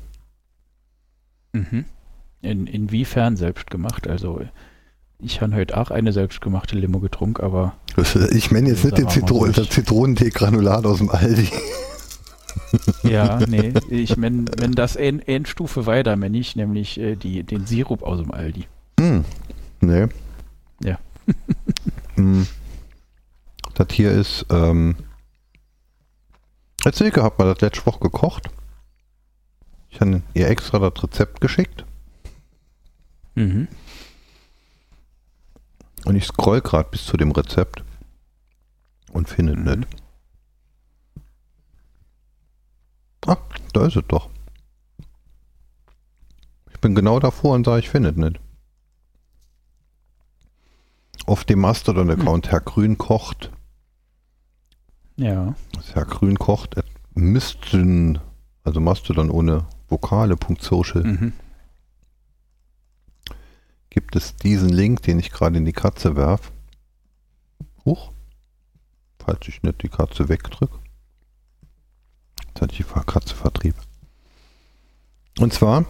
Mhm. 1.52 1.84
In, 2.42 2.66
inwiefern 2.66 3.36
selbst 3.36 3.70
gemacht? 3.70 4.06
Also 4.08 4.40
ich 5.18 5.40
habe 5.42 5.54
heute 5.54 5.76
auch 5.76 5.90
eine 5.90 6.12
selbstgemachte 6.12 6.76
Limo 6.76 7.00
getrunken, 7.00 7.42
aber 7.42 7.74
Ich 8.32 8.50
meine 8.50 8.68
jetzt 8.70 8.84
nicht 8.84 8.96
den 8.96 9.04
sagen 9.04 9.14
wir 9.16 9.20
mal 9.20 9.26
Zitro 9.26 9.38
ruhig. 9.38 9.56
das 9.56 9.68
Zitronentee-Granulat 9.68 10.86
aus 10.86 10.98
dem 10.98 11.10
Aldi. 11.10 11.48
ja, 13.02 13.38
nee, 13.48 13.72
ich 13.90 14.16
mein, 14.16 14.48
wenn 14.58 14.72
das 14.72 14.96
ein, 14.96 15.22
ein 15.26 15.44
Stufe 15.46 15.86
weiter, 15.86 16.18
wenn 16.20 16.34
ich 16.34 16.56
nämlich 16.56 16.98
äh, 16.98 17.16
die, 17.16 17.42
den 17.42 17.66
Sirup 17.66 18.02
aus 18.02 18.20
dem 18.20 18.30
Aldi. 18.30 18.64
Hm. 19.00 19.24
Nee. 19.80 20.08
Ja. 20.84 20.98
hm. 22.16 22.46
Das 23.74 23.86
hier 23.92 24.10
ist, 24.12 24.44
ähm, 24.50 24.94
als 26.84 26.98
Silke 26.98 27.22
hat 27.22 27.38
man 27.38 27.48
das 27.48 27.62
letzte 27.62 27.86
Woche 27.86 28.00
gekocht. 28.00 28.50
Ich 29.88 30.02
habe 30.02 30.22
ihr 30.34 30.48
extra 30.48 30.78
das 30.78 31.02
Rezept 31.02 31.40
geschickt 31.40 31.86
Mhm. 33.36 33.68
und 36.04 36.16
ich 36.16 36.26
scroll 36.26 36.60
gerade 36.60 36.90
bis 36.90 37.06
zu 37.06 37.16
dem 37.16 37.30
Rezept 37.30 37.82
und 39.12 39.30
finde 39.30 39.56
Mhm. 39.56 39.64
nicht. 39.80 39.88
Ah, 43.26 43.38
da 43.72 43.86
ist 43.86 43.96
es 43.96 44.04
doch. 44.08 44.28
Ich 46.72 46.80
bin 46.80 46.94
genau 46.94 47.18
davor 47.18 47.54
und 47.54 47.64
sage, 47.64 47.80
ich 47.80 47.88
finde 47.88 48.10
es 48.10 48.16
nicht. 48.16 48.38
Auf 51.30 51.44
dem 51.44 51.60
Mastodon-Account 51.60 52.50
Herr 52.50 52.58
Grün 52.60 52.98
kocht. 52.98 53.52
Ja. 55.14 55.54
Herr 55.92 56.04
Grün 56.04 56.36
kocht 56.36 56.76
at 56.76 56.86
Mistyn, 57.14 58.18
also 58.64 58.80
Mastodon 58.80 59.30
ohne 59.30 59.64
Vokale.social, 59.88 61.04
Mhm. 61.04 61.32
gibt 63.90 64.16
es 64.16 64.34
diesen 64.34 64.70
Link, 64.70 65.02
den 65.02 65.20
ich 65.20 65.30
gerade 65.30 65.56
in 65.56 65.64
die 65.64 65.72
Katze 65.72 66.16
werf. 66.16 66.50
Huch. 67.84 68.10
Falls 69.24 69.46
ich 69.46 69.62
nicht 69.62 69.84
die 69.84 69.88
Katze 69.88 70.28
wegdrücke. 70.28 70.80
Jetzt 72.48 72.60
hatte 72.60 72.72
ich 72.72 72.78
die 72.78 73.00
Katze 73.06 73.36
vertrieb. 73.36 73.76
Und 75.38 75.52
zwar 75.52 75.84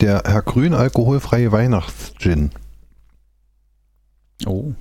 der 0.00 0.22
Herr 0.24 0.40
Grün 0.40 0.72
alkoholfreie 0.72 1.52
Weihnachtsgin. 1.52 2.52
Oh. 4.44 4.72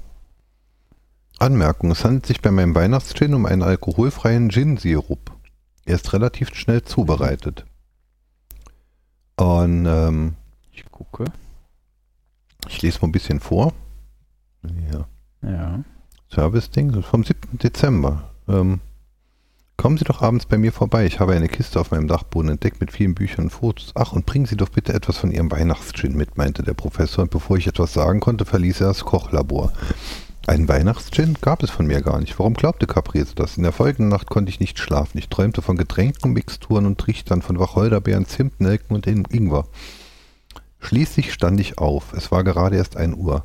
Anmerkung, 1.40 1.92
es 1.92 2.04
handelt 2.04 2.26
sich 2.26 2.42
bei 2.42 2.52
meinem 2.52 2.76
Weihnachtsgin 2.76 3.34
um 3.34 3.46
einen 3.46 3.62
alkoholfreien 3.62 4.50
Gin-Sirup. 4.50 5.32
Er 5.86 5.96
ist 5.96 6.14
relativ 6.14 6.54
schnell 6.56 6.84
zubereitet. 6.84 7.66
Und 9.38 9.86
ähm, 9.86 10.36
Ich 10.72 10.86
gucke. 10.92 11.26
ich 12.68 12.82
lese 12.82 13.00
mal 13.02 13.10
ein 13.10 13.12
bisschen 13.12 13.40
vor. 13.40 13.74
Ja. 14.92 15.08
Ja. 15.50 15.84
Service-Ding, 16.34 17.04
vom 17.04 17.24
7. 17.24 17.60
Dezember. 17.60 18.32
Ähm, 18.48 18.80
kommen 19.78 19.98
Sie 19.98 20.06
doch 20.06 20.22
abends 20.22 20.46
bei 20.46 20.58
mir 20.58 20.72
vorbei. 20.72 21.06
Ich 21.06 21.20
habe 21.20 21.34
eine 21.34 21.48
Kiste 21.48 21.80
auf 21.80 21.92
meinem 21.92 22.08
Dachboden 22.08 22.52
entdeckt 22.52 22.80
mit 22.82 22.92
vielen 22.92 23.16
Büchern 23.16 23.46
und 23.46 23.50
Fotos. 23.52 23.92
Ach, 23.96 24.14
und 24.14 24.26
bringen 24.26 24.46
Sie 24.46 24.58
doch 24.58 24.70
bitte 24.70 24.94
etwas 24.94 25.18
von 25.18 25.32
Ihrem 25.32 25.52
Weihnachtsgin 25.52 26.16
mit, 26.16 26.38
meinte 26.38 26.64
der 26.64 26.74
Professor. 26.74 27.24
Und 27.24 27.32
bevor 27.32 27.58
ich 27.58 27.68
etwas 27.68 27.94
sagen 27.94 28.20
konnte, 28.20 28.46
verließ 28.46 28.82
er 28.82 28.88
das 28.88 29.06
Kochlabor. 29.06 29.72
Einen 30.48 30.68
Weihnachtsgin 30.68 31.38
gab 31.42 31.64
es 31.64 31.72
von 31.72 31.88
mir 31.88 32.02
gar 32.02 32.20
nicht. 32.20 32.38
Warum 32.38 32.54
glaubte 32.54 32.86
Caprese 32.86 33.34
das? 33.36 33.58
In 33.58 33.64
der 33.64 33.72
folgenden 33.72 34.10
Nacht 34.10 34.30
konnte 34.30 34.50
ich 34.50 34.60
nicht 34.60 34.78
schlafen. 34.78 35.18
Ich 35.18 35.28
träumte 35.30 35.62
von 35.64 35.76
Getränken, 35.76 36.34
Mixturen 36.34 36.86
und 36.86 37.00
Trichtern, 37.00 37.42
von 37.42 37.60
Wacholderbeeren, 37.60 38.28
Zimt, 38.28 38.62
Nelken 38.62 38.96
und 38.96 39.08
In- 39.08 39.26
Ingwer. 39.30 39.66
Schließlich 40.80 41.34
stand 41.34 41.60
ich 41.60 41.80
auf. 41.80 42.14
Es 42.14 42.32
war 42.32 42.44
gerade 42.44 42.78
erst 42.78 42.96
1 42.96 43.16
Uhr. 43.18 43.44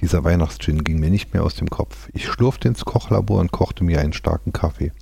Dieser 0.00 0.22
Weihnachtsgin 0.22 0.84
ging 0.84 1.00
mir 1.00 1.10
nicht 1.10 1.34
mehr 1.34 1.42
aus 1.42 1.56
dem 1.56 1.68
Kopf. 1.70 2.08
Ich 2.14 2.28
schlurfte 2.28 2.68
ins 2.68 2.84
Kochlabor 2.84 3.40
und 3.40 3.50
kochte 3.50 3.82
mir 3.82 4.00
einen 4.00 4.12
starken 4.12 4.52
Kaffee. 4.52 4.92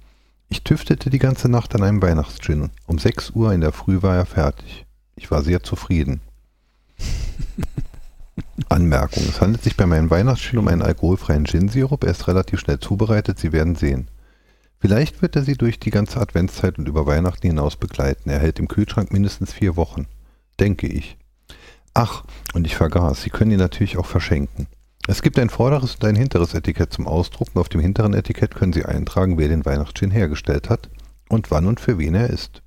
Ich 0.49 0.63
tüftete 0.63 1.11
die 1.11 1.19
ganze 1.19 1.49
Nacht 1.49 1.75
an 1.75 1.83
einem 1.83 2.03
Weihnachtsgin. 2.03 2.71
Um 2.87 2.99
6 2.99 3.31
Uhr 3.31 3.53
in 3.53 3.61
der 3.61 3.73
Früh 3.73 4.03
war 4.03 4.17
er 4.17 4.27
fertig. 4.27 4.87
Ich 5.17 5.31
war 5.31 5.43
sehr 5.43 5.63
zufrieden. 5.63 6.21
Anmerkung. 8.69 9.25
Es 9.29 9.41
handelt 9.41 9.63
sich 9.63 9.77
bei 9.77 9.87
meinem 9.87 10.11
Weihnachtsgin 10.11 10.59
um 10.59 10.69
einen 10.69 10.83
alkoholfreien 10.83 11.45
Gin-Sirup. 11.45 12.05
Er 12.05 12.11
ist 12.11 12.29
relativ 12.29 12.61
schnell 12.61 12.79
zubereitet. 12.79 13.39
Sie 13.39 13.53
werden 13.53 13.75
sehen. 13.75 14.09
Vielleicht 14.79 15.23
wird 15.23 15.37
er 15.37 15.43
Sie 15.43 15.57
durch 15.57 15.81
die 15.81 15.91
ganze 15.91 16.21
Adventszeit 16.21 16.79
und 16.79 16.87
über 16.87 17.07
Weihnachten 17.07 17.47
hinaus 17.47 17.77
begleiten. 17.77 18.31
Er 18.31 18.39
hält 18.39 18.59
im 18.59 18.69
Kühlschrank 18.69 19.13
mindestens 19.13 19.53
vier 19.53 19.75
Wochen. 19.77 20.07
Denke 20.61 20.87
ich. 20.87 21.17
Ach, 21.95 22.25
und 22.53 22.67
ich 22.67 22.77
vergaß, 22.77 23.23
Sie 23.23 23.31
können 23.31 23.53
ihn 23.53 23.59
natürlich 23.59 23.97
auch 23.97 24.07
verschenken. 24.07 24.67
Es 25.09 25.23
gibt 25.23 25.39
ein 25.39 25.51
vorderes 25.51 25.95
und 25.95 26.05
ein 26.05 26.17
hinteres 26.17 26.55
Etikett 26.55 26.93
zum 26.93 27.07
Ausdrucken. 27.07 27.59
Auf 27.59 27.69
dem 27.69 27.81
hinteren 27.81 28.15
Etikett 28.15 28.55
können 28.55 28.73
Sie 28.73 28.85
eintragen, 28.85 29.39
wer 29.39 29.49
den 29.49 29.65
Weihnachtsgin 29.65 30.11
hergestellt 30.11 30.69
hat 30.69 30.91
und 31.29 31.51
wann 31.51 31.67
und 31.67 31.79
für 31.79 31.99
wen 31.99 32.15
er 32.15 32.31
ist. 32.31 32.63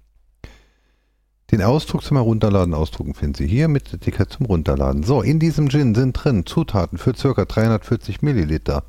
Den 1.52 1.62
Ausdruck 1.64 2.04
zum 2.04 2.18
Herunterladen 2.18 2.74
ausdrucken 2.74 3.16
finden 3.16 3.36
Sie 3.36 3.48
hier 3.48 3.68
mit 3.68 3.94
Etikett 3.94 4.32
zum 4.32 4.46
Runterladen. 4.46 5.04
So, 5.04 5.22
in 5.22 5.40
diesem 5.40 5.70
Gin 5.70 5.96
sind 5.96 6.14
drin 6.14 6.46
Zutaten 6.46 6.98
für 6.98 7.14
ca. 7.14 7.44
340 7.44 8.22
Milliliter. 8.22 8.84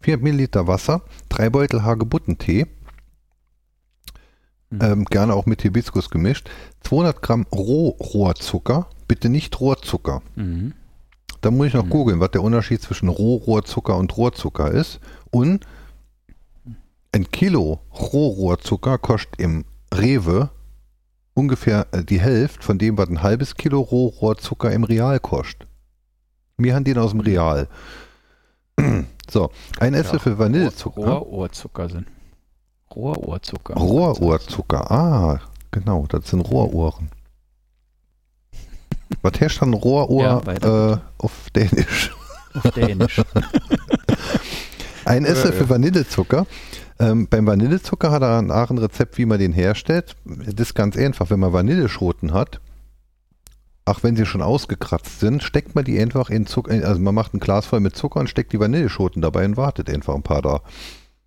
4 0.00 0.18
Milliliter 0.18 0.66
Wasser, 0.66 1.02
3 1.30 1.50
Beutel 1.50 1.82
Hagebuttentee, 1.82 2.66
mhm. 4.70 4.78
ähm, 4.80 5.04
gerne 5.04 5.34
auch 5.34 5.46
mit 5.46 5.62
Hibiskus 5.62 6.10
gemischt, 6.10 6.50
200 6.82 7.22
Gramm 7.22 7.46
Rohrohrzucker, 7.52 8.88
bitte 9.08 9.28
nicht 9.28 9.58
Rohrzucker. 9.58 10.22
Mhm. 10.34 10.74
Da 11.46 11.52
muss 11.52 11.68
ich 11.68 11.74
noch 11.74 11.84
mhm. 11.84 11.90
googeln, 11.90 12.18
was 12.18 12.32
der 12.32 12.42
Unterschied 12.42 12.82
zwischen 12.82 13.08
Rohrohrzucker 13.08 13.96
und 13.96 14.16
Rohrzucker 14.16 14.68
ist. 14.68 14.98
Und 15.30 15.64
ein 17.12 17.30
Kilo 17.30 17.78
Rohrohrzucker 17.96 18.98
kostet 18.98 19.38
im 19.38 19.64
Rewe 19.94 20.50
ungefähr 21.34 21.86
äh, 21.92 22.02
die 22.02 22.18
Hälfte 22.18 22.64
von 22.64 22.78
dem, 22.78 22.98
was 22.98 23.08
ein 23.10 23.22
halbes 23.22 23.54
Kilo 23.54 23.78
Rohrohrzucker 23.78 24.72
im 24.72 24.82
Real 24.82 25.20
kostet. 25.20 25.68
Wir 26.58 26.74
haben 26.74 26.82
den 26.82 26.98
aus 26.98 27.12
dem 27.12 27.20
Real. 27.20 27.68
So, 29.30 29.50
ein 29.78 29.94
Esslöffel 29.94 30.32
ja, 30.32 30.38
Vanillezucker. 30.40 31.02
Rohrohrzucker 31.02 31.88
sind. 31.88 32.06
Rohrohrzucker. 32.92 33.74
Rohrohrzucker, 33.74 34.90
ah, 34.90 35.40
genau, 35.70 36.06
das 36.08 36.28
sind 36.28 36.40
Rohrohren. 36.40 37.10
Was 39.26 39.40
herrscht 39.40 39.60
dann 39.60 39.74
Rohrohr 39.74 40.44
ja, 40.62 40.92
äh, 40.92 40.98
auf 41.18 41.50
Dänisch? 41.50 42.14
Auf 42.54 42.70
Dänisch. 42.70 43.20
ein 45.04 45.24
Esslöffel 45.24 45.68
Vanillezucker. 45.68 46.46
Ähm, 47.00 47.26
beim 47.28 47.44
Vanillezucker 47.44 48.12
hat 48.12 48.22
er 48.22 48.38
auch 48.38 48.70
ein 48.70 48.78
Rezept, 48.78 49.18
wie 49.18 49.26
man 49.26 49.40
den 49.40 49.52
herstellt. 49.52 50.14
Das 50.24 50.68
ist 50.68 50.74
ganz 50.74 50.96
einfach. 50.96 51.28
Wenn 51.28 51.40
man 51.40 51.52
Vanilleschoten 51.52 52.32
hat, 52.32 52.60
auch 53.84 54.04
wenn 54.04 54.14
sie 54.14 54.26
schon 54.26 54.42
ausgekratzt 54.42 55.18
sind, 55.18 55.42
steckt 55.42 55.74
man 55.74 55.84
die 55.84 55.98
einfach 55.98 56.30
in 56.30 56.46
Zucker, 56.46 56.86
also 56.86 57.00
man 57.00 57.14
macht 57.14 57.34
ein 57.34 57.40
Glas 57.40 57.66
voll 57.66 57.80
mit 57.80 57.96
Zucker 57.96 58.20
und 58.20 58.30
steckt 58.30 58.52
die 58.52 58.60
Vanilleschoten 58.60 59.22
dabei 59.22 59.44
und 59.44 59.56
wartet 59.56 59.90
einfach 59.90 60.14
ein 60.14 60.22
paar 60.22 60.42
da. 60.42 60.60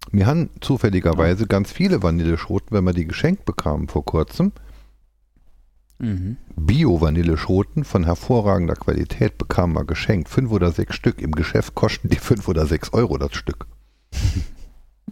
Wir 0.10 0.26
haben 0.26 0.50
zufälligerweise 0.62 1.48
ganz 1.48 1.74
viele 1.74 2.02
Vanilleschoten, 2.02 2.70
wenn 2.72 2.86
wir 2.86 2.94
die 2.94 3.08
geschenkt 3.08 3.44
bekamen 3.44 3.90
vor 3.90 4.06
kurzem. 4.06 4.54
Mhm. 6.00 6.38
Bio-Vanilleschoten 6.56 7.84
von 7.84 8.06
hervorragender 8.06 8.76
Qualität 8.76 9.38
bekamen 9.38 9.76
wir 9.76 9.86
geschenkt. 9.86 10.30
Fünf 10.30 10.52
oder 10.52 10.72
sechs 10.72 10.96
Stück. 10.96 11.22
Im 11.22 11.34
Geschäft 11.34 11.76
kosten 11.76 12.10
die 12.10 12.18
fünf 12.18 12.48
oder 12.48 12.66
sechs 12.66 12.94
Euro 12.94 13.18
das 13.18 13.34
Stück. 13.34 13.68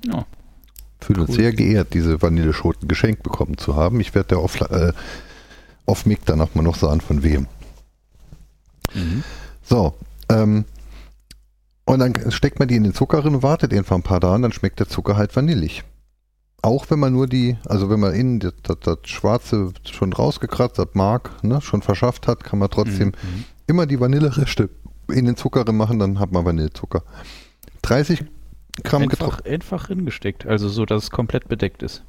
Ja. 0.05 0.27
Fühlt 0.99 1.17
cool. 1.17 1.25
uns 1.25 1.35
sehr 1.35 1.53
geehrt, 1.53 1.95
diese 1.95 2.21
Vanilleschoten 2.21 2.87
geschenkt 2.87 3.23
bekommen 3.23 3.57
zu 3.57 3.75
haben. 3.75 3.99
Ich 3.99 4.13
werde 4.13 4.29
der 4.29 4.37
auf, 4.37 4.61
äh, 4.61 4.93
auf 5.87 6.05
Mic 6.05 6.21
danach 6.25 6.53
mal 6.53 6.61
noch 6.61 6.75
sagen, 6.75 7.01
von 7.01 7.23
wem. 7.23 7.47
Mhm. 8.93 9.23
So, 9.63 9.95
ähm, 10.29 10.65
und 11.85 11.99
dann 11.99 12.31
steckt 12.31 12.59
man 12.59 12.67
die 12.67 12.75
in 12.75 12.83
den 12.83 12.93
Zucker 12.93 13.25
rein 13.25 13.33
und 13.33 13.43
wartet 13.43 13.73
einfach 13.73 13.95
ein 13.95 14.03
paar 14.03 14.21
Tage, 14.21 14.41
dann 14.41 14.51
schmeckt 14.51 14.79
der 14.79 14.87
Zucker 14.87 15.17
halt 15.17 15.35
vanillig. 15.35 15.83
Auch 16.67 16.89
wenn 16.89 16.99
man 16.99 17.13
nur 17.13 17.27
die, 17.27 17.55
also 17.65 17.89
wenn 17.89 18.01
man 18.01 18.13
innen 18.13 18.41
das, 18.41 18.53
das, 18.61 18.77
das 18.81 18.97
Schwarze 19.05 19.71
schon 19.89 20.11
rausgekratzt 20.11 20.77
hat, 20.79 20.95
mag, 20.95 21.41
ne, 21.41 21.61
schon 21.61 21.81
verschafft 21.81 22.27
hat, 22.27 22.43
kann 22.43 22.59
man 22.59 22.69
trotzdem 22.69 23.07
mhm. 23.07 23.45
immer 23.67 23.85
die 23.85 24.01
Vanillereste 24.01 24.69
in 25.09 25.23
den 25.23 25.37
Zucker 25.37 25.71
machen, 25.71 25.97
dann 25.97 26.19
hat 26.19 26.33
man 26.33 26.43
Vanillezucker. 26.43 27.03
30 27.83 28.25
Gramm 28.83 29.03
einfach, 29.03 29.45
einfach 29.45 29.87
hingesteckt, 29.87 30.45
also 30.45 30.67
so, 30.67 30.85
dass 30.85 31.03
es 31.03 31.09
komplett 31.09 31.47
bedeckt 31.47 31.83
ist. 31.83 32.03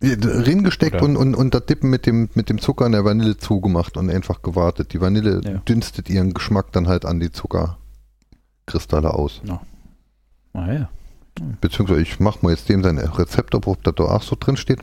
Rin 0.00 0.62
gesteckt 0.62 1.02
und, 1.02 1.16
und, 1.16 1.34
und 1.34 1.52
das 1.52 1.66
Dippen 1.66 1.90
mit 1.90 2.06
dem, 2.06 2.28
mit 2.34 2.50
dem 2.50 2.60
Zucker 2.60 2.86
in 2.86 2.92
der 2.92 3.04
Vanille 3.04 3.38
zugemacht 3.38 3.96
und 3.96 4.08
einfach 4.08 4.42
gewartet. 4.42 4.92
Die 4.92 5.00
Vanille 5.00 5.40
ja. 5.42 5.58
dünstet 5.68 6.08
ihren 6.08 6.32
Geschmack 6.32 6.70
dann 6.70 6.86
halt 6.86 7.04
an 7.04 7.18
die 7.18 7.32
Zuckerkristalle 7.32 9.12
aus. 9.14 9.40
Ja. 9.44 9.60
Ah 10.52 10.72
ja. 10.72 10.88
Beziehungsweise 11.60 12.02
ich 12.02 12.20
mache 12.20 12.38
mal 12.42 12.50
jetzt 12.50 12.68
dem 12.68 12.82
sein 12.82 12.98
Rezept 12.98 13.54
ob 13.54 13.82
das 13.82 13.94
da 13.96 14.04
auch 14.04 14.22
so 14.22 14.36
drin 14.38 14.56
steht. 14.56 14.80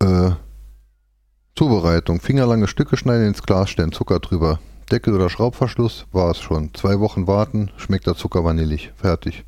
Äh, 0.00 0.32
Zubereitung. 1.56 2.20
Fingerlange 2.20 2.66
Stücke 2.66 2.96
schneiden 2.96 3.28
ins 3.28 3.42
Glas, 3.42 3.70
stellen 3.70 3.92
Zucker 3.92 4.20
drüber. 4.20 4.58
Deckel 4.90 5.14
oder 5.14 5.30
Schraubverschluss, 5.30 6.06
war 6.12 6.30
es 6.30 6.40
schon. 6.40 6.74
Zwei 6.74 7.00
Wochen 7.00 7.26
warten, 7.26 7.70
schmeckt 7.76 8.06
der 8.06 8.16
Zucker 8.16 8.44
vanillig. 8.44 8.92
Fertig. 8.96 9.44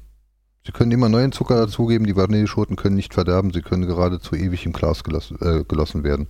Sie 0.64 0.72
können 0.72 0.92
immer 0.92 1.08
neuen 1.08 1.32
Zucker 1.32 1.56
dazugeben, 1.56 2.06
die 2.06 2.16
Vanilleschoten 2.16 2.76
können 2.76 2.96
nicht 2.96 3.14
verderben, 3.14 3.52
sie 3.52 3.62
können 3.62 3.86
geradezu 3.86 4.34
ewig 4.34 4.66
im 4.66 4.72
Glas 4.72 5.04
gelassen, 5.04 5.38
äh, 5.40 5.64
gelassen 5.64 6.02
werden. 6.04 6.26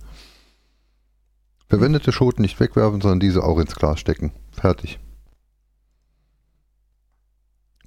Verwendete 1.69 2.11
Schoten 2.11 2.41
nicht 2.41 2.59
wegwerfen, 2.59 3.01
sondern 3.01 3.19
diese 3.19 3.43
auch 3.43 3.59
ins 3.59 3.75
Glas 3.75 3.99
stecken. 3.99 4.31
Fertig. 4.51 4.99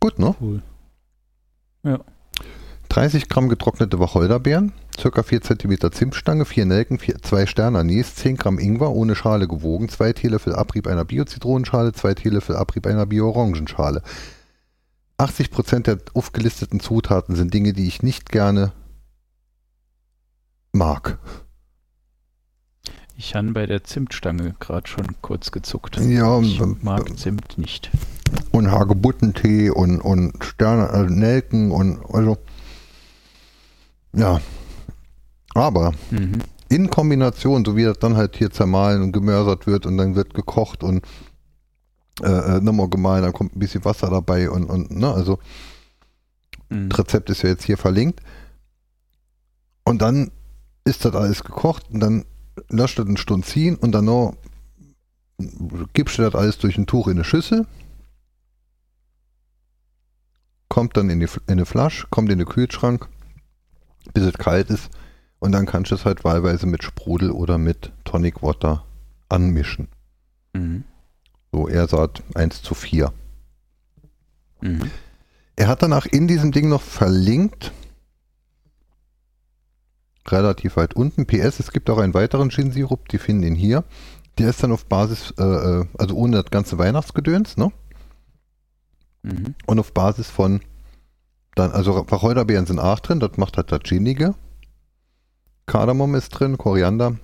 Gut, 0.00 0.18
ne? 0.18 0.34
Cool. 0.40 0.62
Ja. 1.82 2.00
30 2.88 3.28
Gramm 3.28 3.48
getrocknete 3.48 4.00
Wacholderbeeren, 4.00 4.72
ca. 5.00 5.22
4 5.22 5.42
cm 5.42 5.92
Zimtstange, 5.92 6.44
4 6.44 6.66
Nelken, 6.66 6.98
2 6.98 7.46
Sterne 7.46 7.78
Anis, 7.78 8.16
10 8.16 8.36
Gramm 8.36 8.58
Ingwer 8.58 8.90
ohne 8.90 9.14
Schale 9.14 9.46
gewogen, 9.46 9.88
2 9.88 10.12
Teelöffel 10.12 10.54
Abrieb 10.56 10.88
einer 10.88 11.04
Bio-Zitronenschale, 11.04 11.92
2 11.92 12.14
Teelöffel 12.14 12.56
Abrieb 12.56 12.86
einer 12.86 13.06
Bio-Orangenschale. 13.06 14.02
80 15.18 15.50
Prozent 15.50 15.86
der 15.86 15.98
aufgelisteten 16.14 16.80
Zutaten 16.80 17.36
sind 17.36 17.54
Dinge, 17.54 17.72
die 17.72 17.86
ich 17.86 18.02
nicht 18.02 18.30
gerne 18.30 18.72
mag. 20.72 21.18
Ich 23.22 23.35
habe 23.35 23.52
bei 23.52 23.66
der 23.66 23.85
Zimtstange 23.85 24.54
gerade 24.61 24.88
schon 24.88 25.04
kurz 25.20 25.50
gezuckt. 25.50 25.98
Ja, 26.00 26.40
ich 26.40 26.59
mag 26.80 27.18
Zimt 27.18 27.59
nicht. 27.59 27.90
Und 28.50 28.70
Hagebuttentee 28.70 29.68
und, 29.68 30.00
und 30.00 30.42
Sterne, 30.42 30.88
äh, 30.88 31.02
Nelken 31.02 31.70
und 31.70 32.02
also. 32.14 32.38
Ja. 34.14 34.40
Aber 35.52 35.92
mhm. 36.11 36.38
in 36.70 36.88
Kombination, 36.88 37.62
so 37.62 37.76
wie 37.76 37.85
das 37.85 37.98
dann 37.98 38.16
halt 38.16 38.37
hier 38.37 38.50
zermahlen 38.50 39.02
und 39.02 39.12
gemörsert 39.12 39.66
wird 39.66 39.85
und 39.85 39.98
dann 39.98 40.14
wird 40.14 40.33
gekocht 40.33 40.83
und 40.83 41.04
äh, 42.22 42.56
äh, 42.56 42.61
nochmal 42.62 42.88
gemahlen, 42.88 43.22
dann 43.22 43.35
kommt 43.35 43.54
ein 43.54 43.59
bisschen 43.59 43.85
Wasser 43.85 44.09
dabei 44.09 44.48
und, 44.48 44.64
und 44.64 44.92
ne, 44.92 45.12
also 45.12 45.38
mhm. 46.70 46.88
das 46.88 47.00
Rezept 47.00 47.28
ist 47.28 47.42
ja 47.42 47.50
jetzt 47.50 47.64
hier 47.64 47.76
verlinkt. 47.76 48.22
Und 49.85 50.00
dann 50.00 50.30
ist 50.87 51.04
das 51.04 51.14
alles 51.14 51.44
gekocht 51.44 51.85
und 51.90 52.00
dann 52.00 52.24
lasst 52.68 52.99
das 52.99 53.07
eine 53.07 53.18
Stunde 53.18 53.46
ziehen 53.46 53.77
und 53.77 53.92
dann 53.92 54.05
noch 54.05 54.35
gibst 55.94 56.18
du 56.18 56.23
das 56.23 56.35
alles 56.35 56.59
durch 56.59 56.77
ein 56.77 56.87
Tuch 56.87 57.07
in 57.07 57.14
eine 57.14 57.25
Schüssel, 57.25 57.66
kommt 60.68 60.96
dann 60.96 61.11
in, 61.11 61.20
die, 61.20 61.27
in 61.46 61.53
eine 61.53 61.66
Flasche, 61.66 62.07
kommt 62.11 62.31
in 62.31 62.38
den 62.38 62.49
Kühlschrank, 62.49 63.09
bis 64.12 64.25
es 64.25 64.35
kalt 64.35 64.70
ist 64.70 64.90
und 65.38 65.53
dann 65.53 65.66
kannst 65.66 65.90
du 65.90 65.94
es 65.94 66.05
halt 66.05 66.25
wahlweise 66.25 66.66
mit 66.66 66.85
Sprudel 66.85 67.31
oder 67.31 67.59
mit 67.59 67.92
Tonic 68.05 68.42
Water 68.42 68.85
anmischen. 69.29 69.88
Mhm. 70.53 70.85
So, 71.53 71.68
er 71.68 71.88
sagt 71.88 72.23
1 72.35 72.62
zu 72.62 72.75
4. 72.75 73.12
Mhm. 74.61 74.90
Er 75.57 75.68
hat 75.68 75.83
danach 75.83 76.07
in 76.07 76.29
diesem 76.29 76.53
Ding 76.53 76.68
noch 76.68 76.83
verlinkt, 76.83 77.73
relativ 80.26 80.76
weit 80.76 80.94
unten, 80.94 81.26
PS, 81.26 81.61
es 81.61 81.72
gibt 81.72 81.88
auch 81.90 81.98
einen 81.98 82.14
weiteren 82.14 82.50
Gin-Sirup, 82.50 83.09
die 83.09 83.18
finden 83.18 83.44
ihn 83.44 83.54
hier. 83.54 83.85
Der 84.38 84.50
ist 84.50 84.62
dann 84.62 84.72
auf 84.72 84.87
Basis, 84.87 85.33
äh, 85.38 85.42
äh, 85.42 85.87
also 85.98 86.14
ohne 86.14 86.42
das 86.42 86.50
ganze 86.50 86.78
Weihnachtsgedöns, 86.78 87.56
ne? 87.56 87.72
Mhm. 89.22 89.54
Und 89.66 89.78
auf 89.78 89.92
Basis 89.92 90.28
von, 90.30 90.61
dann, 91.54 91.72
also 91.72 92.06
Wacholderbeeren 92.11 92.66
sind 92.66 92.78
auch 92.78 93.00
drin, 93.00 93.20
das 93.20 93.37
macht 93.37 93.56
halt 93.56 93.72
das 93.72 93.80
Ginige. 93.83 94.35
Kardamom 95.66 96.14
ist 96.14 96.30
drin, 96.30 96.59
Koriander, 96.59 97.16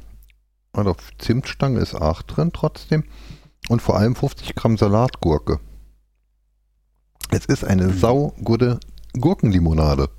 auf 0.73 0.97
Zimtstange 1.19 1.81
ist 1.81 1.95
auch 1.95 2.23
drin 2.23 2.51
trotzdem 2.53 3.05
und 3.69 3.81
vor 3.81 3.97
allem 3.97 4.15
50 4.15 4.55
Gramm 4.55 4.77
Salatgurke. 4.77 5.59
Es 7.31 7.47
ist 7.47 7.65
eine 7.65 7.89
mhm. 7.89 7.99
saugute 7.99 8.81
Gurkenlimonade. 9.19 10.11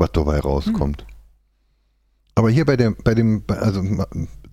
Was 0.00 0.10
dabei 0.12 0.40
rauskommt. 0.40 1.04
Aber 2.34 2.50
hier 2.50 2.64
bei 2.64 2.76
dem, 2.76 2.96
bei 3.04 3.14
dem, 3.14 3.44
also 3.48 3.82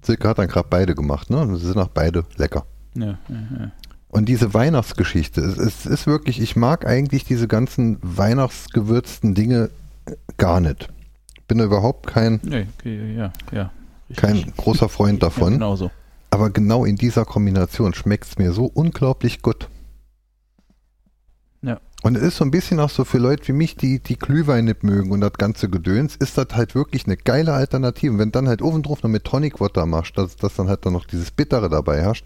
Silke 0.01 0.27
hat 0.27 0.37
dann 0.39 0.47
gerade 0.47 0.67
beide 0.69 0.93
gemacht, 0.95 1.29
ne? 1.29 1.39
Und 1.39 1.55
sind 1.57 1.77
auch 1.77 1.87
beide 1.89 2.23
lecker. 2.37 2.65
Ja, 2.95 3.05
ja, 3.05 3.17
ja. 3.59 3.71
Und 4.09 4.25
diese 4.29 4.53
Weihnachtsgeschichte, 4.53 5.41
es, 5.41 5.57
es 5.57 5.85
ist 5.85 6.07
wirklich, 6.07 6.39
ich 6.41 6.55
mag 6.55 6.85
eigentlich 6.85 7.23
diese 7.25 7.47
ganzen 7.47 7.97
weihnachtsgewürzten 8.01 9.35
Dinge 9.35 9.69
gar 10.37 10.59
nicht. 10.59 10.89
Bin 11.47 11.57
da 11.59 11.65
überhaupt 11.65 12.07
kein, 12.07 12.39
Nee, 12.43 12.67
okay, 12.77 13.15
ja, 13.15 13.31
ja. 13.51 13.71
Richtig. 14.09 14.17
kein 14.17 14.53
großer 14.57 14.89
Freund 14.89 15.21
Ja, 15.21 15.27
davon. 15.29 15.53
genauso. 15.53 15.91
Aber 16.29 16.49
genau 16.49 16.83
in 16.85 16.95
dieser 16.95 17.25
Kombination 17.25 17.93
schmeckt 17.93 18.25
es 18.25 18.37
mir 18.37 18.51
so 18.53 18.65
unglaublich 18.65 19.41
gut. 19.41 19.69
Und 22.03 22.15
es 22.15 22.21
ist 22.21 22.37
so 22.37 22.45
ein 22.45 22.51
bisschen 22.51 22.79
auch 22.79 22.91
so 22.91 23.05
für 23.05 23.17
Leute 23.17 23.47
wie 23.47 23.53
mich, 23.53 23.75
die 23.75 23.99
die 23.99 24.17
Glühwein 24.17 24.65
nicht 24.65 24.83
mögen 24.83 25.11
und 25.11 25.21
das 25.21 25.33
ganze 25.33 25.67
Gedöns, 25.67 26.15
ist 26.15 26.37
das 26.37 26.47
halt 26.53 26.75
wirklich 26.75 27.05
eine 27.05 27.17
geile 27.17 27.53
Alternative. 27.53 28.13
Und 28.13 28.19
wenn 28.19 28.31
dann 28.31 28.47
halt 28.47 28.61
oben 28.61 28.83
drauf 28.83 29.01
noch 29.01 29.09
mit 29.09 29.23
Tonic 29.23 29.59
Water 29.59 29.85
machst, 29.85 30.17
dass, 30.17 30.35
dass 30.35 30.55
dann 30.55 30.67
halt 30.67 30.85
dann 30.85 30.93
noch 30.93 31.05
dieses 31.05 31.31
Bittere 31.31 31.69
dabei 31.69 32.01
herrscht, 32.01 32.25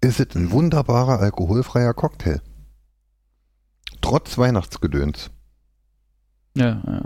ist 0.00 0.20
es 0.20 0.34
ein 0.34 0.50
wunderbarer 0.50 1.20
alkoholfreier 1.20 1.94
Cocktail. 1.94 2.40
Trotz 4.00 4.38
Weihnachtsgedöns. 4.38 5.30
Ja, 6.56 6.82
ja. 6.86 7.02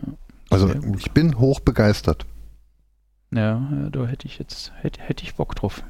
Also 0.51 0.73
ich 0.97 1.11
bin 1.11 1.39
hoch 1.39 1.61
begeistert. 1.61 2.27
Ja, 3.33 3.69
ja, 3.71 3.91
da 3.91 4.07
hätte 4.07 4.27
ich 4.27 4.39
jetzt, 4.39 4.73
hätte, 4.77 5.01
hätte 5.03 5.25
ich 5.25 5.35
Bock 5.35 5.57
drauf. 5.57 5.83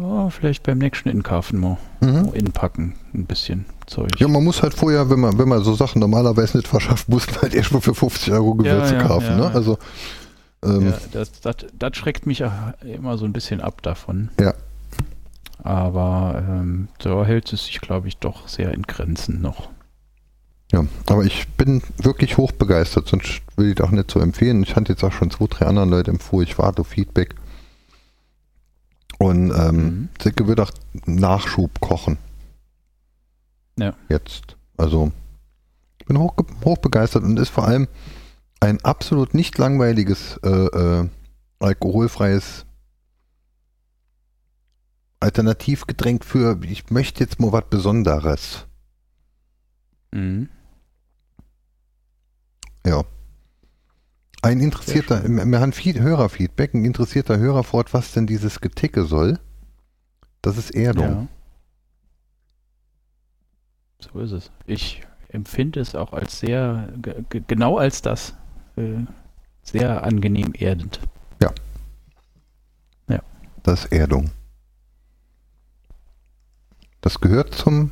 Ja, 0.00 0.30
vielleicht 0.30 0.62
beim 0.62 0.78
nächsten 0.78 1.08
Inkarfen 1.08 1.60
mal 1.60 1.76
Mhm. 2.00 2.30
inpacken, 2.34 2.94
ein 3.14 3.26
bisschen 3.26 3.66
Zeug. 3.86 4.10
Ja, 4.18 4.28
man 4.28 4.42
muss 4.44 4.62
halt 4.62 4.74
vorher, 4.74 5.10
wenn 5.10 5.20
man, 5.20 5.38
wenn 5.38 5.48
man 5.48 5.62
so 5.62 5.74
Sachen 5.74 6.00
normalerweise 6.00 6.56
nicht 6.58 6.68
verschafft, 6.68 7.08
muss 7.08 7.26
man 7.30 7.42
halt 7.42 7.54
erst 7.54 7.72
mal 7.72 7.80
für 7.80 7.94
50 7.94 8.32
Euro 8.32 8.54
Gewürze 8.54 8.94
Ja, 8.94 9.00
ja, 9.02 9.06
kaufen. 9.06 9.36
ne? 9.36 9.50
Also 9.52 9.78
ähm, 10.64 10.92
das, 11.12 11.40
das, 11.40 11.56
das 11.78 11.96
schreckt 11.96 12.26
mich 12.26 12.42
immer 12.82 13.18
so 13.18 13.24
ein 13.24 13.32
bisschen 13.32 13.60
ab 13.60 13.82
davon. 13.82 14.30
Ja. 14.40 14.54
Aber 15.62 16.42
ähm, 16.48 16.88
da 16.98 17.24
hält 17.24 17.52
es 17.52 17.66
sich, 17.66 17.80
glaube 17.80 18.08
ich, 18.08 18.16
doch 18.18 18.48
sehr 18.48 18.72
in 18.72 18.82
Grenzen 18.82 19.40
noch. 19.42 19.68
Ja, 20.72 20.84
aber 21.06 21.24
ich 21.24 21.48
bin 21.48 21.82
wirklich 21.98 22.36
hoch 22.36 22.52
begeistert, 22.52 23.08
sonst 23.08 23.42
will 23.56 23.72
ich 23.72 23.80
auch 23.82 23.90
nicht 23.90 24.10
so 24.10 24.20
empfehlen. 24.20 24.62
Ich 24.62 24.76
hatte 24.76 24.92
jetzt 24.92 25.02
auch 25.02 25.10
schon 25.12 25.30
zwei, 25.30 25.46
drei 25.48 25.66
anderen 25.66 25.90
Leute 25.90 26.12
empfohlen, 26.12 26.46
ich 26.46 26.56
warte 26.58 26.82
auf 26.82 26.88
Feedback. 26.88 27.34
Und 29.22 29.50
ähm, 29.50 29.76
Mhm. 29.76 30.08
Zicke 30.18 30.46
wird 30.46 30.60
auch 30.60 30.70
Nachschub 31.04 31.78
kochen. 31.80 32.16
Ja. 33.78 33.94
Jetzt. 34.08 34.56
Also, 34.78 35.12
ich 35.98 36.06
bin 36.06 36.18
hoch, 36.18 36.34
hoch 36.64 36.78
begeistert 36.78 37.22
und 37.24 37.38
ist 37.38 37.50
vor 37.50 37.66
allem 37.66 37.86
ein 38.60 38.82
absolut 38.82 39.34
nicht 39.34 39.58
langweiliges, 39.58 40.38
äh, 40.42 40.48
äh, 40.48 41.08
alkoholfreies 41.58 42.64
Alternativgetränk 45.20 46.24
für, 46.24 46.58
ich 46.64 46.88
möchte 46.90 47.22
jetzt 47.22 47.38
mal 47.40 47.52
was 47.52 47.64
Besonderes. 47.68 48.66
Mhm. 50.12 50.48
Ja. 52.86 53.04
Ein 54.42 54.60
interessierter, 54.60 55.22
wir 55.28 55.60
haben 55.60 55.72
viel 55.72 56.00
Hörerfeedback, 56.00 56.72
ein 56.74 56.84
interessierter 56.84 57.38
Hörer 57.38 57.62
fragt, 57.62 57.92
was 57.92 58.12
denn 58.12 58.26
dieses 58.26 58.60
Geticke 58.60 59.04
soll. 59.04 59.38
Das 60.40 60.56
ist 60.56 60.70
Erdung. 60.74 61.28
Ja. 64.00 64.08
So 64.12 64.18
ist 64.20 64.32
es. 64.32 64.50
Ich 64.66 65.02
empfinde 65.28 65.80
es 65.80 65.94
auch 65.94 66.14
als 66.14 66.38
sehr, 66.40 66.88
ge- 67.02 67.22
ge- 67.28 67.42
genau 67.46 67.76
als 67.76 68.00
das, 68.00 68.34
äh, 68.76 69.04
sehr 69.62 70.02
angenehm 70.04 70.52
erdend. 70.54 71.00
Das 73.62 73.84
ist 73.84 73.92
Erdung. 73.92 74.30
Das 77.02 77.20
gehört 77.20 77.54
zum, 77.54 77.90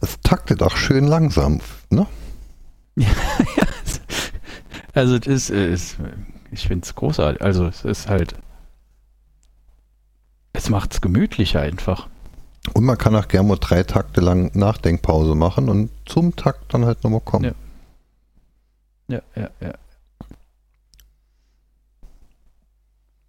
es 0.00 0.20
taktet 0.20 0.62
auch 0.62 0.76
schön 0.76 1.04
langsam, 1.04 1.60
ne? 1.90 2.06
Also 4.92 5.16
es 5.16 5.26
ist, 5.26 5.50
äh, 5.50 5.72
ist 5.72 5.96
ich 6.50 6.66
finde 6.66 6.84
es 6.84 6.94
großartig. 6.94 7.42
Also 7.42 7.66
es 7.66 7.84
ist 7.84 8.08
halt, 8.08 8.34
es 10.52 10.68
macht 10.68 10.92
es 10.92 11.00
gemütlicher 11.00 11.60
einfach. 11.60 12.08
Und 12.74 12.84
man 12.84 12.98
kann 12.98 13.16
auch 13.16 13.26
gerne 13.26 13.48
mal 13.48 13.58
drei 13.58 13.82
Takte 13.82 14.20
lang 14.20 14.50
Nachdenkpause 14.54 15.34
machen 15.34 15.68
und 15.68 15.90
zum 16.06 16.36
Takt 16.36 16.72
dann 16.74 16.84
halt 16.84 17.02
nochmal 17.02 17.20
kommen. 17.20 17.44
Ja. 17.44 17.52
Ja, 19.08 19.22
ja, 19.34 19.50
ja. 19.60 19.74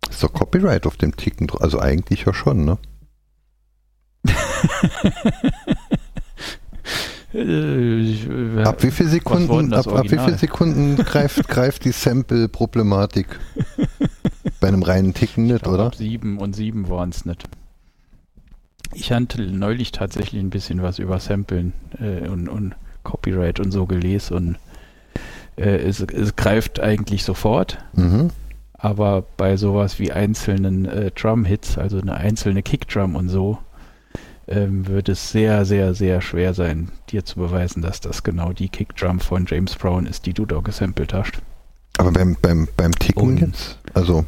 Ist 0.10 0.24
doch 0.24 0.32
Copyright 0.32 0.86
auf 0.86 0.98
dem 0.98 1.16
Ticken, 1.16 1.50
also 1.60 1.80
eigentlich 1.80 2.26
ja 2.26 2.34
schon, 2.34 2.66
ne? 2.66 2.78
Äh, 7.34 8.64
Ab 8.64 8.84
wie 8.84 8.92
viel 8.92 9.08
Sekunden, 9.08 9.74
ab, 9.74 9.88
ab 9.88 10.04
wie 10.04 10.18
viel? 10.20 10.38
Sekunden 10.38 10.98
greift, 10.98 11.48
greift 11.48 11.86
die 11.86 11.92
Sample-Problematik? 11.92 13.40
Bei 14.60 14.68
einem 14.68 14.84
reinen 14.84 15.14
Ticken 15.14 15.46
nicht, 15.48 15.68
oder? 15.68 15.86
ab 15.88 15.96
Sieben 15.96 16.38
und 16.38 16.56
sieben 16.56 16.90
waren 16.90 17.10
es 17.10 17.26
nicht. 17.26 17.44
Ich 18.94 19.12
hatte 19.12 19.42
neulich 19.42 19.92
tatsächlich 19.92 20.40
ein 20.42 20.52
bisschen 20.52 20.82
was 20.84 21.00
über 21.00 21.20
Samplen 21.20 21.74
äh, 22.00 22.28
und, 22.28 22.48
und 22.48 22.76
Copyright 23.04 23.60
und 23.60 23.72
so 23.72 23.86
gelesen 23.88 24.36
und 24.38 24.58
äh, 25.56 25.78
es, 25.78 26.00
es 26.02 26.36
greift 26.36 26.80
eigentlich 26.80 27.24
sofort, 27.24 27.80
Mhm. 27.96 28.30
aber 28.74 29.24
bei 29.38 29.58
sowas 29.58 29.98
wie 30.00 30.12
einzelnen 30.12 30.86
äh, 30.86 31.10
Drum-Hits, 31.12 31.78
also 31.80 32.00
eine 32.00 32.14
einzelne 32.16 32.62
Kickdrum 32.62 33.16
und 33.16 33.30
so, 33.30 33.58
ähm, 34.48 34.88
wird 34.88 35.10
es 35.10 35.32
sehr, 35.32 35.66
sehr, 35.66 35.94
sehr 35.94 36.22
schwer 36.22 36.54
sein, 36.54 36.90
dir 37.10 37.24
zu 37.26 37.40
beweisen, 37.40 37.82
dass 37.82 38.02
das 38.02 38.24
genau 38.24 38.54
die 38.54 38.70
Kickdrum 38.70 39.20
von 39.20 39.46
James 39.48 39.76
Brown 39.76 40.06
ist, 40.06 40.26
die 40.26 40.34
du 40.34 40.46
da 40.46 40.60
gesampelt 40.60 41.14
hast. 41.14 41.34
Aber 41.98 42.12
beim, 42.12 42.36
beim, 42.42 42.68
beim 42.76 42.92
Ticken 42.94 43.38
jetzt? 43.38 43.80
Also, 43.94 44.26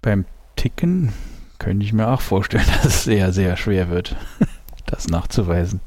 Beim 0.00 0.24
Ticken 0.56 1.12
könnte 1.58 1.84
ich 1.84 1.92
mir 1.92 2.08
auch 2.08 2.20
vorstellen, 2.20 2.64
dass 2.82 2.84
es 2.86 3.04
sehr, 3.04 3.32
sehr 3.32 3.56
schwer 3.56 3.90
wird, 3.90 4.16
das 4.86 5.08
nachzuweisen. 5.08 5.80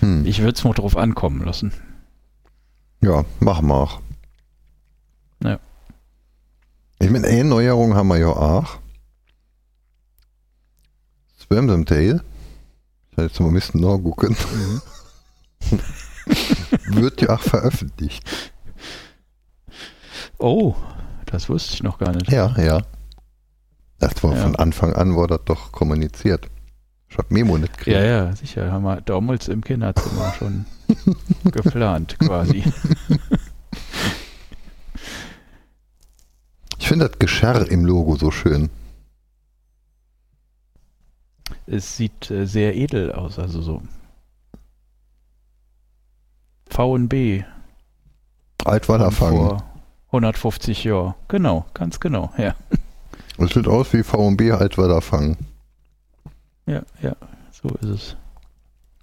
hm. 0.00 0.24
Ich 0.24 0.40
würde 0.40 0.52
es 0.56 0.64
mal 0.64 0.72
drauf 0.72 0.96
ankommen 0.96 1.44
lassen. 1.44 1.72
ja, 3.02 3.24
machen 3.40 3.66
wir 3.68 3.74
auch. 3.74 4.00
Ja. 5.42 5.58
Ich 7.00 7.10
meine, 7.10 7.26
eine 7.26 7.44
Neuerung 7.44 7.94
haben 7.96 8.08
wir 8.08 8.18
ja 8.18 8.28
auch. 8.28 8.78
Swamsam 11.52 11.84
Tale. 11.84 12.22
Ich 13.10 13.16
hätte 13.18 13.26
jetzt 13.28 13.38
mal 13.40 13.48
ein 13.48 13.54
bisschen 13.54 13.82
nachgucken. 13.82 14.34
Wird 16.86 17.20
ja 17.20 17.34
auch 17.34 17.40
veröffentlicht. 17.42 18.22
Oh, 20.38 20.74
das 21.26 21.50
wusste 21.50 21.74
ich 21.74 21.82
noch 21.82 21.98
gar 21.98 22.12
nicht. 22.12 22.30
Ja, 22.32 22.54
ja. 22.58 22.80
Das 23.98 24.22
war 24.22 24.34
Ja. 24.34 24.42
von 24.42 24.56
Anfang 24.56 24.94
an, 24.94 25.14
wurde 25.14 25.36
das 25.36 25.44
doch 25.44 25.72
kommuniziert. 25.72 26.48
Ich 27.10 27.18
hab 27.18 27.30
Memo 27.30 27.58
nicht 27.58 27.76
gekriegt. 27.76 27.96
Ja, 27.98 28.02
ja, 28.02 28.34
sicher. 28.34 28.72
Haben 28.72 28.84
wir 28.84 29.02
damals 29.02 29.48
im 29.48 29.62
Kinderzimmer 29.62 30.32
schon 30.38 30.64
geplant, 31.44 32.18
quasi. 32.18 32.64
Ich 36.78 36.88
finde 36.88 37.10
das 37.10 37.18
Geschirr 37.18 37.70
im 37.70 37.84
Logo 37.84 38.16
so 38.16 38.30
schön. 38.30 38.70
Es 41.66 41.96
sieht 41.96 42.30
äh, 42.30 42.46
sehr 42.46 42.76
edel 42.76 43.12
aus, 43.12 43.38
also 43.38 43.62
so. 43.62 43.82
VB. 46.68 47.44
Altweiler 48.64 49.10
Fang. 49.10 49.36
Vor 49.36 49.64
150 50.08 50.84
Jahren. 50.84 51.14
Genau, 51.28 51.66
ganz 51.74 52.00
genau. 52.00 52.32
Ja, 52.36 52.54
Das 53.38 53.50
sieht 53.50 53.66
aus 53.66 53.92
wie 53.92 54.02
VB 54.02 54.52
Altweiler 54.52 55.00
Fang. 55.00 55.36
ja, 56.66 56.82
ja. 57.00 57.16
So 57.50 57.68
ist 57.80 57.88
es. 57.88 58.16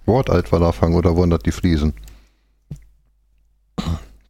Wort 0.06 0.30
Altweiler 0.30 0.74
Fang 0.74 0.96
oder 0.96 1.16
das 1.30 1.40
die 1.44 1.52
Fliesen? 1.52 1.94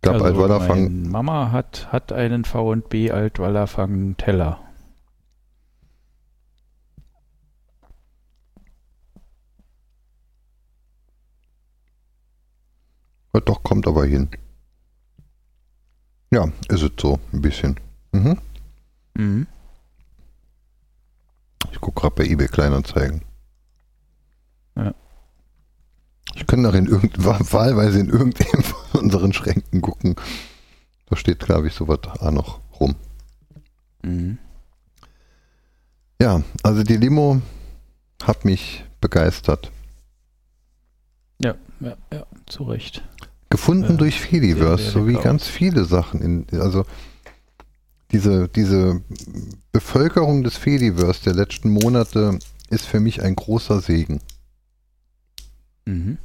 Gab 0.01 0.15
also 0.15 0.25
Altweiler 0.25 0.61
Fang. 0.61 0.83
meine 0.83 1.09
Mama 1.09 1.51
hat, 1.51 1.91
hat 1.91 2.11
einen 2.11 2.45
V&B 2.45 3.11
Altweilerfang 3.11 4.15
Teller. 4.17 4.59
Ja, 13.33 13.39
doch, 13.41 13.63
kommt 13.63 13.87
aber 13.87 14.05
hin. 14.05 14.29
Ja, 16.31 16.45
ist 16.67 16.81
es 16.81 16.91
so, 16.99 17.19
ein 17.33 17.41
bisschen. 17.41 17.79
Mhm. 18.11 18.37
Mhm. 19.15 19.47
Ich 21.71 21.81
gucke 21.81 22.01
gerade 22.01 22.15
bei 22.15 22.25
eBay 22.25 22.47
Kleinanzeigen. 22.47 23.21
Ja. 24.75 24.93
Ich 26.35 26.45
könnte 26.47 26.75
in 26.77 26.85
irgend, 26.85 27.23
wahlweise 27.53 27.99
in 27.99 28.09
irgendeinem 28.09 28.63
von 28.63 29.01
unseren 29.01 29.33
Schränken 29.33 29.81
gucken. 29.81 30.15
Da 31.07 31.15
steht, 31.15 31.39
glaube 31.39 31.67
ich, 31.67 31.73
sowas 31.73 31.99
auch 32.03 32.31
noch 32.31 32.59
rum. 32.79 32.95
Mhm. 34.03 34.37
Ja, 36.21 36.43
also 36.63 36.83
die 36.83 36.97
Limo 36.97 37.41
hat 38.23 38.45
mich 38.45 38.83
begeistert. 39.01 39.71
Ja, 41.41 41.55
ja, 41.79 41.95
ja, 42.11 42.25
zu 42.45 42.63
Recht. 42.63 43.03
Gefunden 43.49 43.95
äh, 43.95 43.97
durch 43.97 44.19
Fediverse, 44.19 44.91
so 44.91 45.07
wie 45.07 45.13
ganz 45.13 45.47
viele 45.47 45.85
Sachen. 45.85 46.21
In, 46.21 46.59
also 46.59 46.85
diese, 48.11 48.47
diese 48.47 49.01
Bevölkerung 49.71 50.43
des 50.43 50.57
Fediverse 50.57 51.23
der 51.23 51.33
letzten 51.33 51.69
Monate 51.69 52.39
ist 52.69 52.85
für 52.85 52.99
mich 52.99 53.21
ein 53.21 53.35
großer 53.35 53.81
Segen. 53.81 54.21
Mhm. 55.85 56.17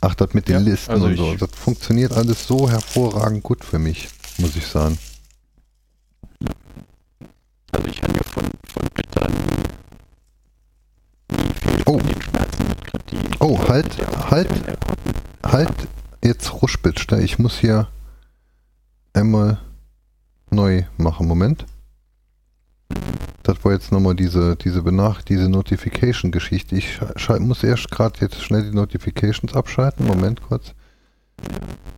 Ach, 0.00 0.14
das 0.14 0.32
mit 0.32 0.48
den 0.48 0.54
ja, 0.54 0.60
Listen 0.60 0.92
also 0.92 1.06
und 1.06 1.16
so. 1.16 1.34
Das 1.34 1.50
funktioniert 1.50 2.12
alles 2.12 2.46
so 2.46 2.70
hervorragend 2.70 3.42
gut 3.42 3.64
für 3.64 3.78
mich, 3.78 4.08
muss 4.38 4.54
ich 4.56 4.66
sagen. 4.66 4.98
Also 7.72 7.88
ich 7.88 8.02
habe 8.02 8.14
ja 8.14 8.22
von, 8.22 8.44
von 8.72 8.88
Blättern 8.94 9.32
nie, 11.30 11.36
nie 11.36 11.52
viel 11.54 11.82
oh. 11.86 11.98
von 11.98 12.06
den 12.06 12.22
Schmerzen 12.22 12.68
mitkriegt. 12.68 13.40
Oh, 13.40 13.58
halt, 13.68 14.30
halt, 14.30 14.48
halt 15.44 15.72
jetzt 16.22 16.52
Ruschbitster. 16.52 17.20
Ich 17.20 17.38
muss 17.38 17.58
hier 17.58 17.88
einmal 19.12 19.58
neu 20.50 20.84
machen. 20.96 21.26
Moment. 21.26 21.66
Das 23.42 23.64
war 23.64 23.72
jetzt 23.72 23.92
nochmal 23.92 24.14
diese, 24.14 24.56
diese 24.56 24.82
Benach, 24.82 25.22
diese 25.22 25.48
Notification-Geschichte. 25.48 26.76
Ich 26.76 27.00
muss 27.40 27.62
erst 27.62 27.90
gerade 27.90 28.20
jetzt 28.20 28.42
schnell 28.42 28.70
die 28.70 28.76
Notifications 28.76 29.54
abschalten. 29.54 30.06
Moment 30.06 30.42
kurz. 30.42 30.74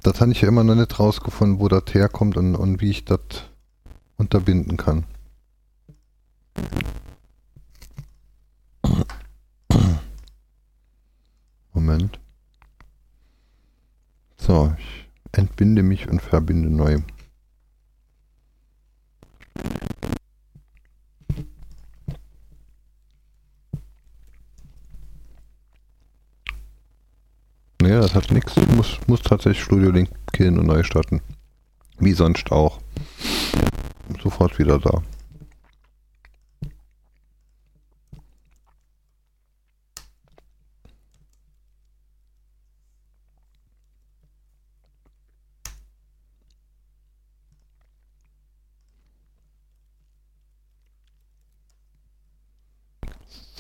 Das 0.02 0.20
habe 0.20 0.32
ich 0.32 0.40
ja 0.42 0.48
immer 0.48 0.64
noch 0.64 0.74
nicht 0.74 0.98
rausgefunden, 0.98 1.60
wo 1.60 1.68
das 1.68 1.84
herkommt 1.92 2.36
und, 2.36 2.54
und 2.54 2.80
wie 2.80 2.90
ich 2.90 3.04
das 3.04 3.20
unterbinden 4.16 4.76
kann. 4.76 5.04
Moment. 11.72 12.18
So, 14.40 14.72
ich 14.78 15.06
entbinde 15.32 15.82
mich 15.82 16.08
und 16.08 16.22
verbinde 16.22 16.70
neu. 16.70 17.00
Naja, 27.82 28.00
das 28.00 28.14
hat 28.14 28.30
nichts. 28.32 28.56
Muss, 28.74 28.98
muss 29.06 29.20
tatsächlich 29.20 29.62
Studio 29.62 29.90
Link 29.90 30.08
killen 30.32 30.58
und 30.58 30.66
neu 30.66 30.82
starten. 30.84 31.20
Wie 31.98 32.12
sonst 32.12 32.50
auch. 32.50 32.80
Sofort 34.22 34.58
wieder 34.58 34.78
da. 34.78 35.02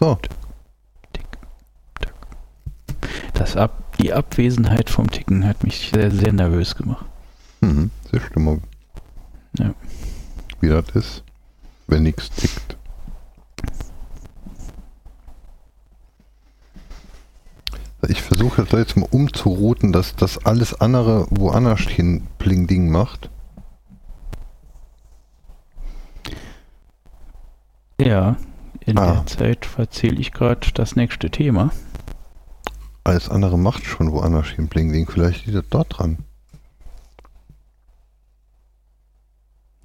So. 0.00 0.18
Das 3.34 3.54
Ab 3.54 3.96
die 3.98 4.14
Abwesenheit 4.14 4.88
vom 4.88 5.10
Ticken 5.10 5.46
hat 5.46 5.62
mich 5.62 5.90
sehr, 5.92 6.10
sehr 6.10 6.32
nervös 6.32 6.74
gemacht. 6.74 7.04
Mhm, 7.60 7.90
sehr 8.10 8.20
schlimm. 8.20 8.62
Ja. 9.58 9.74
Wie 10.62 10.68
das 10.68 10.88
ist, 10.94 11.22
wenn 11.86 12.04
nichts 12.04 12.30
tickt. 12.30 12.78
Ich 18.08 18.22
versuche 18.22 18.64
das 18.64 18.72
jetzt 18.72 18.96
mal 18.96 19.08
umzurouten, 19.10 19.92
dass 19.92 20.16
das 20.16 20.46
alles 20.46 20.80
andere 20.80 21.26
woanders 21.28 21.80
hin 21.80 22.26
Pling-Ding 22.38 22.88
macht. 22.88 23.28
Ja, 28.00 28.38
in 28.90 28.98
ah. 28.98 29.12
der 29.12 29.26
Zeit 29.26 29.66
verzähle 29.66 30.20
ich 30.20 30.32
gerade 30.32 30.66
das 30.74 30.96
nächste 30.96 31.30
Thema. 31.30 31.70
Alles 33.04 33.28
andere 33.28 33.58
macht 33.58 33.84
schon 33.84 34.12
woanders 34.12 34.48
hin 34.48 34.68
Bling 34.68 34.92
Ding. 34.92 35.08
Vielleicht 35.08 35.46
liegt 35.46 35.56
das 35.56 35.68
dort 35.70 35.98
dran. 35.98 36.18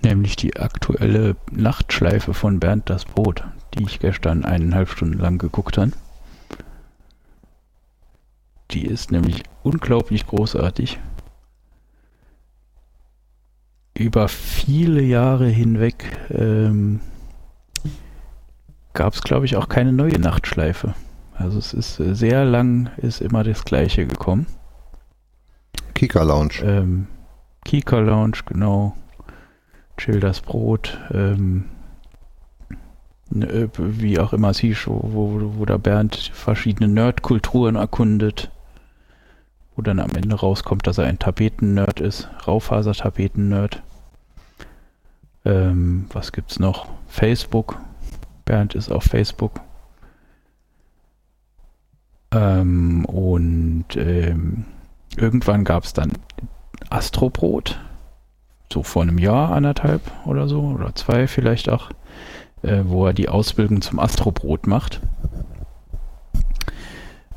Nämlich 0.03 0.35
die 0.35 0.57
aktuelle 0.57 1.35
Nachtschleife 1.51 2.33
von 2.33 2.59
Bernd 2.59 2.89
das 2.89 3.05
Brot, 3.05 3.43
die 3.73 3.83
ich 3.83 3.99
gestern 3.99 4.43
eineinhalb 4.43 4.89
Stunden 4.89 5.19
lang 5.19 5.37
geguckt 5.37 5.77
habe. 5.77 5.91
Die 8.71 8.85
ist 8.85 9.11
nämlich 9.11 9.43
unglaublich 9.63 10.27
großartig. 10.27 10.99
Über 13.97 14.27
viele 14.27 15.01
Jahre 15.01 15.47
hinweg 15.47 16.17
ähm, 16.29 16.99
gab 18.95 19.13
es, 19.13 19.21
glaube 19.21 19.45
ich, 19.45 19.55
auch 19.55 19.69
keine 19.69 19.93
neue 19.93 20.19
Nachtschleife. 20.19 20.95
Also 21.35 21.59
es 21.59 21.73
ist 21.73 21.99
äh, 21.99 22.15
sehr 22.15 22.45
lang, 22.45 22.89
ist 22.97 23.21
immer 23.21 23.43
das 23.43 23.63
gleiche 23.65 24.07
gekommen. 24.07 24.47
Kika 25.93 26.23
Lounge. 26.23 26.61
Ähm, 26.63 27.07
Kika 27.63 27.99
Lounge, 27.99 28.39
genau. 28.45 28.95
Chill 29.97 30.19
das 30.19 30.41
Brot. 30.41 30.97
Ähm, 31.13 31.65
ne, 33.29 33.47
äh, 33.47 33.69
wie 33.77 34.19
auch 34.19 34.33
immer 34.33 34.49
es 34.49 34.59
hieß, 34.59 34.87
wo, 34.87 35.01
wo, 35.03 35.51
wo 35.57 35.65
der 35.65 35.77
Bernd 35.77 36.31
verschiedene 36.33 36.87
Nerdkulturen 36.87 37.75
erkundet. 37.75 38.49
Wo 39.75 39.81
dann 39.81 39.99
am 39.99 40.11
Ende 40.15 40.35
rauskommt, 40.37 40.87
dass 40.87 40.97
er 40.97 41.05
ein 41.05 41.19
Tapeten-Nerd 41.19 41.99
ist. 41.99 42.29
Raufaser-Tapeten-Nerd. 42.47 43.83
Ähm, 45.43 46.05
was 46.13 46.31
gibt's 46.31 46.59
noch? 46.59 46.87
Facebook, 47.07 47.77
Bernd 48.45 48.75
ist 48.75 48.91
auf 48.91 49.03
Facebook. 49.03 49.59
Ähm, 52.31 53.05
und 53.05 53.85
ähm, 53.95 54.65
irgendwann 55.17 55.63
gab 55.63 55.83
es 55.83 55.93
dann 55.93 56.13
Astrobrot. 56.89 57.79
So 58.71 58.83
vor 58.83 59.03
einem 59.03 59.19
Jahr, 59.19 59.51
anderthalb 59.51 60.01
oder 60.25 60.47
so, 60.47 60.61
oder 60.61 60.93
zwei 60.95 61.27
vielleicht 61.27 61.69
auch, 61.69 61.91
äh, 62.63 62.81
wo 62.85 63.05
er 63.05 63.13
die 63.13 63.29
Ausbildung 63.29 63.81
zum 63.81 63.99
Astrobrot 63.99 64.67
macht. 64.67 65.01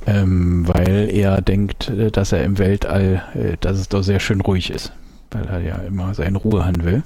Ähm, 0.07 0.66
weil 0.66 1.11
er 1.12 1.42
denkt, 1.42 1.90
äh, 1.90 2.11
dass 2.11 2.33
er 2.33 2.42
im 2.42 2.59
Weltall, 2.59 3.23
äh, 3.35 3.57
dass 3.61 3.79
es 3.79 3.88
doch 3.88 4.03
sehr 4.03 4.21
schön 4.21 4.40
ruhig 4.40 4.71
ist, 4.71 4.92
weil 5.31 5.47
er 5.47 5.61
ja 5.61 5.77
immer 5.77 6.14
seine 6.14 6.38
Ruhe 6.38 6.64
haben 6.64 6.83
will. 6.83 7.03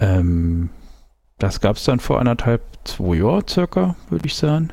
Ähm, 0.00 0.70
das 1.38 1.60
gab 1.60 1.76
es 1.76 1.84
dann 1.84 2.00
vor 2.00 2.20
anderthalb, 2.20 2.62
zwei 2.84 3.16
Jahren 3.16 3.46
circa, 3.48 3.96
würde 4.08 4.26
ich 4.26 4.34
sagen. 4.34 4.70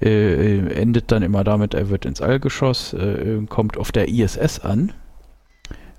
Äh, 0.00 0.56
äh, 0.58 0.72
endet 0.74 1.10
dann 1.10 1.22
immer 1.22 1.44
damit, 1.44 1.74
er 1.74 1.88
wird 1.88 2.04
ins 2.04 2.20
All 2.20 2.38
geschossen, 2.38 3.44
äh, 3.44 3.46
kommt 3.46 3.78
auf 3.78 3.92
der 3.92 4.08
ISS 4.08 4.60
an. 4.60 4.92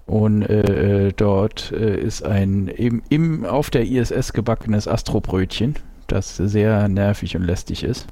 Und 0.06 0.44
äh, 0.44 1.08
äh, 1.08 1.14
dort 1.14 1.72
äh, 1.72 2.00
ist 2.00 2.24
ein 2.24 2.68
im, 2.70 3.04
im, 3.10 3.44
auf 3.46 3.70
der 3.70 3.86
ISS 3.86 4.34
gebackenes 4.34 4.88
Astrobrötchen, 4.88 5.76
das 6.08 6.38
sehr 6.38 6.88
nervig 6.88 7.36
und 7.36 7.44
lästig 7.44 7.84
ist. 7.84 8.08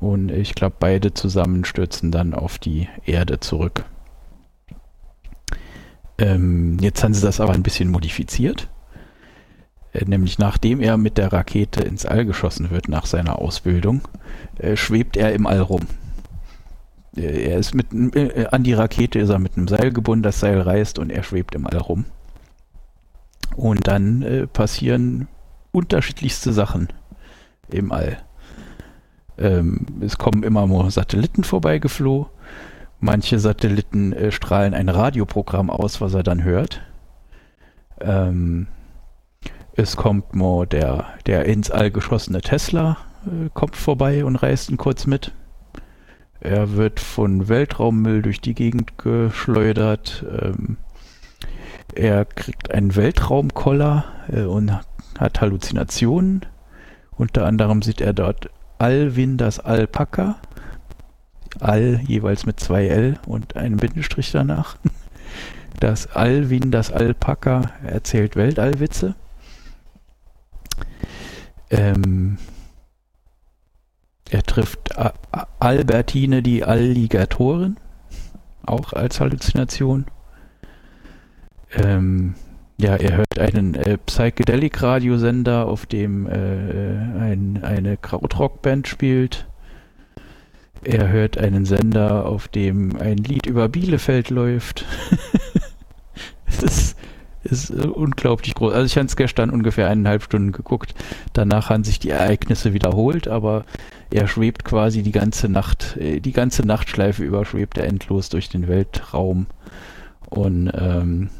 Und 0.00 0.32
ich 0.32 0.56
glaube, 0.56 0.74
beide 0.80 1.14
zusammen 1.14 1.64
stürzen 1.64 2.10
dann 2.10 2.34
auf 2.34 2.58
die 2.58 2.88
Erde 3.04 3.38
zurück. 3.38 3.84
Ähm, 6.18 6.78
jetzt 6.80 7.04
haben 7.04 7.14
sie 7.14 7.22
das 7.22 7.38
aber 7.40 7.52
ein 7.52 7.62
bisschen 7.62 7.88
modifiziert. 7.88 8.68
Äh, 9.92 10.04
nämlich 10.06 10.38
nachdem 10.38 10.80
er 10.80 10.96
mit 10.96 11.18
der 11.18 11.32
Rakete 11.32 11.82
ins 11.82 12.06
All 12.06 12.24
geschossen 12.24 12.70
wird 12.70 12.88
nach 12.88 13.06
seiner 13.06 13.38
Ausbildung, 13.38 14.02
äh, 14.58 14.76
schwebt 14.76 15.16
er 15.16 15.32
im 15.32 15.46
All 15.46 15.60
rum. 15.60 15.82
Äh, 17.16 17.50
er 17.50 17.58
ist 17.58 17.74
mit 17.74 17.88
an 18.52 18.62
die 18.62 18.72
Rakete 18.72 19.18
ist 19.18 19.28
er 19.28 19.38
mit 19.38 19.56
einem 19.56 19.68
Seil 19.68 19.92
gebunden, 19.92 20.22
das 20.22 20.40
Seil 20.40 20.60
reißt 20.60 20.98
und 20.98 21.10
er 21.10 21.22
schwebt 21.22 21.54
im 21.54 21.66
All 21.66 21.78
rum. 21.78 22.04
Und 23.54 23.86
dann 23.86 24.48
passieren 24.54 25.28
unterschiedlichste 25.72 26.54
Sachen 26.54 26.88
im 27.68 27.92
All. 27.92 28.16
Ähm, 29.36 29.84
es 30.00 30.16
kommen 30.16 30.42
immer 30.42 30.66
nur 30.66 30.90
Satelliten 30.90 31.44
vorbeigeflohen. 31.44 32.28
Manche 32.98 33.38
Satelliten 33.38 34.14
strahlen 34.30 34.72
ein 34.72 34.88
Radioprogramm 34.88 35.68
aus, 35.68 36.00
was 36.00 36.14
er 36.14 36.22
dann 36.22 36.44
hört. 36.44 36.80
Ähm, 38.00 38.68
es 39.74 39.96
kommt 39.96 40.34
mal 40.34 40.66
der, 40.66 41.06
der 41.26 41.46
ins 41.46 41.70
All 41.70 41.90
geschossene 41.90 42.40
Tesla, 42.40 42.98
äh, 43.26 43.48
kommt 43.54 43.76
vorbei 43.76 44.24
und 44.24 44.36
reist 44.36 44.70
ihn 44.70 44.76
kurz 44.76 45.06
mit. 45.06 45.32
er 46.40 46.76
wird 46.76 47.00
von 47.00 47.48
Weltraummüll 47.48 48.22
durch 48.22 48.40
die 48.40 48.54
Gegend 48.54 48.98
geschleudert. 48.98 50.24
Ähm, 50.42 50.76
er 51.94 52.24
kriegt 52.24 52.70
einen 52.70 52.96
Weltraumkoller 52.96 54.04
äh, 54.28 54.42
und 54.42 54.72
hat 55.18 55.40
Halluzinationen. 55.40 56.46
Unter 57.12 57.46
anderem 57.46 57.82
sieht 57.82 58.00
er 58.00 58.12
dort 58.12 58.50
Alvin 58.78 59.36
das 59.36 59.60
Alpaka. 59.60 60.36
Al 61.60 62.00
jeweils 62.06 62.46
mit 62.46 62.58
zwei 62.58 62.86
L 62.88 63.18
und 63.26 63.56
einem 63.56 63.76
Bindestrich 63.76 64.32
danach. 64.32 64.76
Das 65.80 66.06
Alvin 66.14 66.70
das 66.70 66.92
Alpaka 66.92 67.72
erzählt 67.82 68.36
Weltallwitze. 68.36 69.16
Ähm, 71.72 72.36
er 74.30 74.42
trifft 74.42 74.94
Albertine 75.58 76.42
die 76.42 76.64
Alligatorin, 76.64 77.76
auch 78.64 78.92
als 78.92 79.20
Halluzination. 79.20 80.06
Ähm, 81.74 82.34
ja, 82.78 82.96
er 82.96 83.16
hört 83.16 83.38
einen 83.38 83.74
äh, 83.74 83.96
Psychedelic-Radiosender, 83.96 85.66
auf 85.66 85.86
dem 85.86 86.26
äh, 86.26 86.30
ein, 86.32 87.60
eine 87.62 87.96
Krautrock-Band 87.96 88.86
spielt. 88.86 89.46
Er 90.84 91.08
hört 91.08 91.38
einen 91.38 91.64
Sender, 91.64 92.26
auf 92.26 92.48
dem 92.48 92.96
ein 92.96 93.18
Lied 93.18 93.46
über 93.46 93.68
Bielefeld 93.68 94.30
läuft. 94.30 94.84
es 96.46 96.62
ist, 96.62 96.96
ist 97.52 97.70
unglaublich 97.70 98.54
groß. 98.54 98.72
Also 98.72 98.86
ich 98.86 98.96
habe 98.96 99.06
es 99.06 99.16
gestern 99.16 99.50
ungefähr 99.50 99.88
eineinhalb 99.88 100.22
Stunden 100.22 100.52
geguckt. 100.52 100.94
Danach 101.32 101.70
haben 101.70 101.84
sich 101.84 101.98
die 101.98 102.10
Ereignisse 102.10 102.72
wiederholt, 102.72 103.28
aber 103.28 103.64
er 104.10 104.26
schwebt 104.26 104.64
quasi 104.64 105.02
die 105.02 105.12
ganze 105.12 105.48
Nacht, 105.48 105.96
äh, 105.96 106.20
die 106.20 106.32
ganze 106.32 106.66
Nachtschleife 106.66 107.22
über 107.22 107.44
schwebt 107.44 107.78
er 107.78 107.86
endlos 107.86 108.28
durch 108.28 108.48
den 108.48 108.68
Weltraum. 108.68 109.46
Und 110.28 110.70
ähm, 110.74 111.30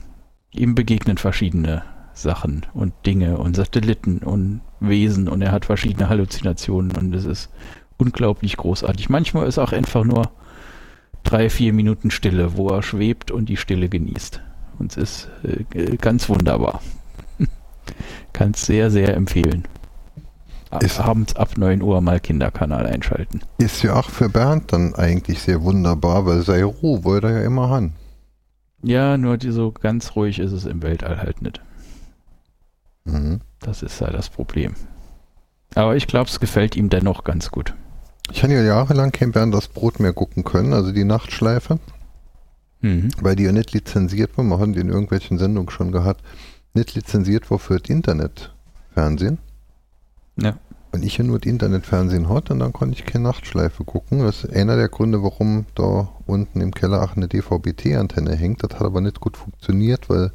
ihm 0.52 0.74
begegnen 0.74 1.16
verschiedene 1.16 1.82
Sachen 2.14 2.66
und 2.74 2.92
Dinge 3.06 3.38
und 3.38 3.56
Satelliten 3.56 4.18
und 4.18 4.60
Wesen 4.80 5.28
und 5.28 5.40
er 5.42 5.52
hat 5.52 5.64
verschiedene 5.64 6.08
Halluzinationen 6.08 6.92
und 6.92 7.14
es 7.14 7.24
ist 7.24 7.50
unglaublich 7.96 8.56
großartig. 8.56 9.08
Manchmal 9.08 9.46
ist 9.46 9.58
auch 9.58 9.72
einfach 9.72 10.04
nur 10.04 10.30
drei, 11.22 11.48
vier 11.48 11.72
Minuten 11.72 12.10
Stille, 12.10 12.56
wo 12.56 12.68
er 12.68 12.82
schwebt 12.82 13.30
und 13.30 13.48
die 13.48 13.56
Stille 13.56 13.88
genießt. 13.88 14.42
Und 14.82 14.96
es 14.96 15.28
ist 15.44 15.74
äh, 15.76 15.96
ganz 15.96 16.28
wunderbar. 16.28 16.82
Kann 18.32 18.50
es 18.50 18.66
sehr, 18.66 18.90
sehr 18.90 19.14
empfehlen. 19.14 19.68
Ist, 20.80 20.98
Abends 20.98 21.36
ab 21.36 21.56
9 21.56 21.82
Uhr 21.82 22.00
mal 22.00 22.18
Kinderkanal 22.18 22.86
einschalten. 22.86 23.42
Ist 23.58 23.84
ja 23.84 23.94
auch 23.94 24.10
für 24.10 24.28
Bernd 24.28 24.72
dann 24.72 24.96
eigentlich 24.96 25.40
sehr 25.40 25.62
wunderbar, 25.62 26.26
weil 26.26 26.42
sei 26.42 26.64
Ruhe 26.64 27.04
wollte 27.04 27.28
er 27.28 27.40
ja 27.40 27.46
immer 27.46 27.68
haben. 27.68 27.92
Ja, 28.82 29.16
nur 29.16 29.36
die, 29.36 29.52
so 29.52 29.70
ganz 29.70 30.16
ruhig 30.16 30.40
ist 30.40 30.50
es 30.50 30.64
im 30.64 30.82
Weltall 30.82 31.18
halt 31.18 31.42
nicht. 31.42 31.60
Mhm. 33.04 33.40
Das 33.60 33.84
ist 33.84 34.00
halt 34.00 34.14
das 34.14 34.30
Problem. 34.30 34.74
Aber 35.76 35.94
ich 35.94 36.08
glaube, 36.08 36.28
es 36.28 36.40
gefällt 36.40 36.74
ihm 36.74 36.88
dennoch 36.88 37.22
ganz 37.22 37.52
gut. 37.52 37.72
Ich 38.32 38.42
habe 38.42 38.54
ja 38.54 38.62
jahrelang 38.62 39.12
kein 39.12 39.30
Bernd 39.30 39.54
das 39.54 39.68
Brot 39.68 40.00
mehr 40.00 40.12
gucken 40.12 40.42
können, 40.42 40.72
also 40.72 40.90
die 40.90 41.04
Nachtschleife. 41.04 41.78
Mhm. 42.82 43.10
Weil 43.20 43.36
die 43.36 43.44
ja 43.44 43.52
nicht 43.52 43.72
lizenziert 43.72 44.36
war. 44.36 44.44
Wir 44.44 44.58
haben 44.58 44.72
die 44.74 44.80
in 44.80 44.88
irgendwelchen 44.88 45.38
Sendungen 45.38 45.70
schon 45.70 45.92
gehabt. 45.92 46.22
Nicht 46.74 46.94
lizenziert 46.94 47.50
war 47.50 47.58
für 47.58 47.78
das 47.78 47.88
Internetfernsehen. 47.88 49.38
Ja. 50.36 50.58
Und 50.90 51.04
ich 51.04 51.16
ja 51.16 51.24
nur 51.24 51.38
das 51.38 51.48
Internetfernsehen 51.48 52.28
hatte 52.28 52.52
und 52.52 52.58
dann 52.58 52.74
konnte 52.74 52.98
ich 52.98 53.06
keine 53.06 53.24
Nachtschleife 53.24 53.84
gucken. 53.84 54.18
Das 54.18 54.44
ist 54.44 54.54
einer 54.54 54.76
der 54.76 54.88
Gründe, 54.88 55.22
warum 55.22 55.64
da 55.74 56.10
unten 56.26 56.60
im 56.60 56.72
Keller 56.72 57.02
auch 57.02 57.16
eine 57.16 57.28
DVB-T-Antenne 57.28 58.36
hängt. 58.36 58.62
Das 58.62 58.78
hat 58.78 58.82
aber 58.82 59.00
nicht 59.00 59.20
gut 59.20 59.38
funktioniert, 59.38 60.10
weil 60.10 60.32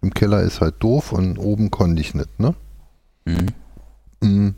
im 0.00 0.14
Keller 0.14 0.42
ist 0.42 0.60
halt 0.60 0.76
doof 0.78 1.12
und 1.12 1.38
oben 1.38 1.70
konnte 1.70 2.00
ich 2.00 2.14
nicht, 2.14 2.38
ne? 2.38 2.54
Mhm. 3.24 3.46
mhm. 4.22 4.54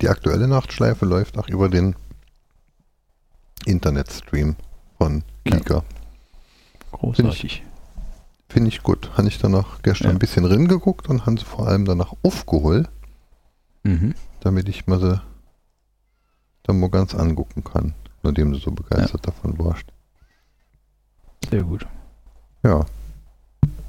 Die 0.00 0.08
aktuelle 0.08 0.48
Nachtschleife 0.48 1.06
läuft 1.06 1.38
auch 1.38 1.48
über 1.48 1.68
den 1.68 1.94
Internetstream 3.66 4.56
von 4.98 5.22
Kika. 5.44 5.74
Ja. 5.74 5.82
Großartig. 6.92 7.62
Finde 8.48 8.68
ich, 8.68 8.82
gut. 8.82 9.10
Habe 9.16 9.28
ich 9.28 9.38
danach 9.38 9.80
gestern 9.82 10.08
ja. 10.08 10.12
ein 10.12 10.18
bisschen 10.18 10.44
reingeguckt 10.44 11.08
und 11.08 11.24
haben 11.24 11.38
sie 11.38 11.44
vor 11.44 11.66
allem 11.66 11.86
danach 11.86 12.12
aufgeholt. 12.22 12.90
Mhm. 13.82 14.14
Damit 14.40 14.68
ich 14.68 14.86
mir 14.86 14.98
sie 14.98 15.20
dann 16.64 16.78
mal 16.78 16.90
ganz 16.90 17.14
angucken 17.14 17.64
kann, 17.64 17.94
nachdem 18.22 18.52
du 18.52 18.58
so 18.58 18.70
begeistert 18.70 19.26
ja. 19.26 19.32
davon 19.32 19.58
warst. 19.58 19.84
Sehr 21.50 21.62
gut. 21.62 21.86
Ja. 22.62 22.84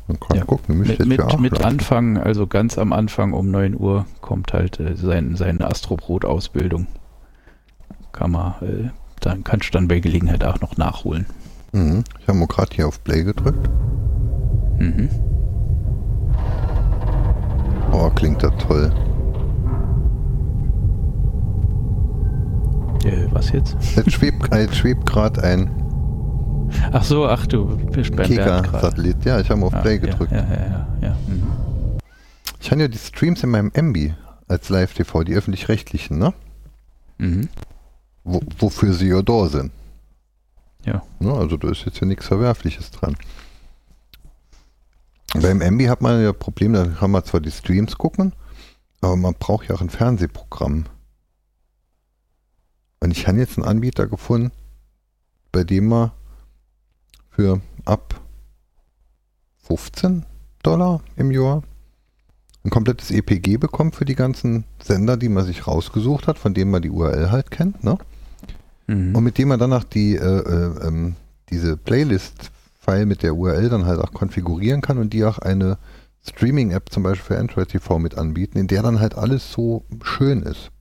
Man 0.08 0.20
kann 0.20 0.38
ja. 0.38 0.46
gucken, 0.46 0.80
mit, 0.80 1.00
mit, 1.06 1.40
mit 1.40 1.62
Anfang, 1.62 2.18
also 2.18 2.48
ganz 2.48 2.78
am 2.78 2.92
Anfang 2.92 3.34
um 3.34 3.52
9 3.52 3.76
Uhr 3.76 4.06
kommt 4.22 4.54
halt 4.54 4.80
äh, 4.80 4.96
sein, 4.96 5.36
seine 5.36 5.66
Astrobrot-Ausbildung. 5.68 6.88
Kann 8.12 8.32
man, 8.32 8.54
äh, 8.62 8.90
dann 9.22 9.44
kannst 9.44 9.68
du 9.68 9.72
dann 9.72 9.88
bei 9.88 10.00
Gelegenheit 10.00 10.44
auch 10.44 10.60
noch 10.60 10.78
nachholen. 10.78 11.26
Mhm. 11.74 12.04
Ich 12.20 12.28
habe 12.28 12.48
gerade 12.48 12.74
hier 12.74 12.88
auf 12.88 13.04
Play 13.04 13.24
gedrückt. 13.24 13.70
Mhm. 14.80 15.10
Oh, 17.92 18.10
klingt 18.12 18.42
das 18.42 18.52
toll. 18.60 18.92
Äh, 23.04 23.28
was 23.32 23.52
jetzt? 23.52 23.76
Jetzt 23.96 24.12
schwebt, 24.12 24.54
jetzt 24.54 24.76
schwebt 24.76 25.06
gerade 25.06 25.44
ein 25.44 25.70
Ach 26.92 27.04
so, 27.04 27.28
ach 27.28 27.46
du 27.46 27.66
beim 27.66 28.18
Kika-Satellit. 28.18 29.26
Ja, 29.26 29.40
ich 29.40 29.50
habe 29.50 29.66
auf 29.66 29.74
ah, 29.74 29.82
Play 29.82 30.00
gedrückt. 30.00 30.32
Ja, 30.32 30.40
ja, 30.40 30.46
ja, 30.46 30.88
ja. 31.02 31.18
Mhm. 31.28 31.44
Ich 32.60 32.72
habe 32.72 32.82
ja 32.82 32.88
die 32.88 32.98
Streams 32.98 33.44
in 33.44 33.50
meinem 33.50 33.72
MB 33.74 34.14
als 34.48 34.70
Live-TV, 34.70 35.24
die 35.24 35.36
öffentlich-rechtlichen, 35.36 36.18
ne? 36.18 36.34
Mhm. 37.18 37.50
Wo, 38.24 38.42
wofür 38.58 38.94
sie 38.94 39.10
ja 39.10 39.22
da 39.22 39.48
sind. 39.48 39.72
Ja. 40.86 41.04
Ne, 41.20 41.34
also 41.34 41.58
da 41.58 41.70
ist 41.70 41.86
jetzt 41.86 42.00
ja 42.00 42.08
nichts 42.08 42.28
Verwerfliches 42.28 42.92
dran. 42.92 43.16
Beim 45.34 45.62
MB 45.62 45.90
hat 45.90 46.02
man 46.02 46.22
ja 46.22 46.30
ein 46.30 46.38
Problem, 46.40 46.74
da 46.74 46.86
kann 46.86 47.12
man 47.12 47.24
zwar 47.24 47.40
die 47.40 47.52
Streams 47.52 47.98
gucken, 47.98 48.34
aber 49.02 49.16
man 49.16 49.34
braucht 49.34 49.68
ja 49.68 49.76
auch 49.76 49.82
ein 49.82 49.90
Fernsehprogramm. 49.90 50.86
Und 53.00 53.12
ich 53.12 53.28
habe 53.28 53.40
jetzt 53.40 53.58
einen 53.58 53.68
Anbieter 53.68 54.08
gefunden, 54.08 54.52
bei 55.52 55.64
dem 55.64 55.88
man 55.88 56.12
für 57.32 57.62
ab 57.86 58.22
15 59.64 60.26
Dollar 60.62 61.02
im 61.16 61.32
Jahr 61.32 61.64
ein 62.64 62.70
komplettes 62.70 63.12
EPG 63.12 63.58
bekommt 63.58 63.96
für 63.96 64.06
die 64.06 64.16
ganzen 64.16 64.66
Sender, 64.82 65.18
die 65.18 65.30
man 65.30 65.46
sich 65.46 65.68
rausgesucht 65.68 66.28
hat, 66.28 66.38
von 66.38 66.54
denen 66.54 66.72
man 66.72 66.82
die 66.82 66.92
URL 66.92 67.32
halt 67.32 67.52
kennt, 67.52 67.84
ne? 67.84 67.98
Mhm. 68.88 69.16
Und 69.16 69.24
mit 69.24 69.38
dem 69.38 69.50
man 69.50 69.60
danach 69.60 69.84
die, 69.84 70.16
äh, 70.16 70.20
äh, 70.20 70.88
ähm, 70.88 71.16
diese 71.50 71.78
Playlist-File 71.78 73.06
mit 73.06 73.24
der 73.24 73.36
URL 73.36 73.70
dann 73.70 73.86
halt 73.86 74.00
auch 74.00 74.14
konfigurieren 74.14 74.82
kann 74.82 74.98
und 74.98 75.14
die 75.14 75.24
auch 75.24 75.40
eine 75.40 75.78
Streaming-App 76.26 76.90
zum 76.90 77.04
Beispiel 77.04 77.36
für 77.36 77.40
Android 77.40 77.70
TV 77.70 78.00
mit 78.00 78.18
anbieten, 78.18 78.58
in 78.58 78.68
der 78.68 78.82
dann 78.82 79.00
halt 79.00 79.16
alles 79.16 79.52
so 79.52 79.84
schön 80.04 80.42
ist. 80.44 80.72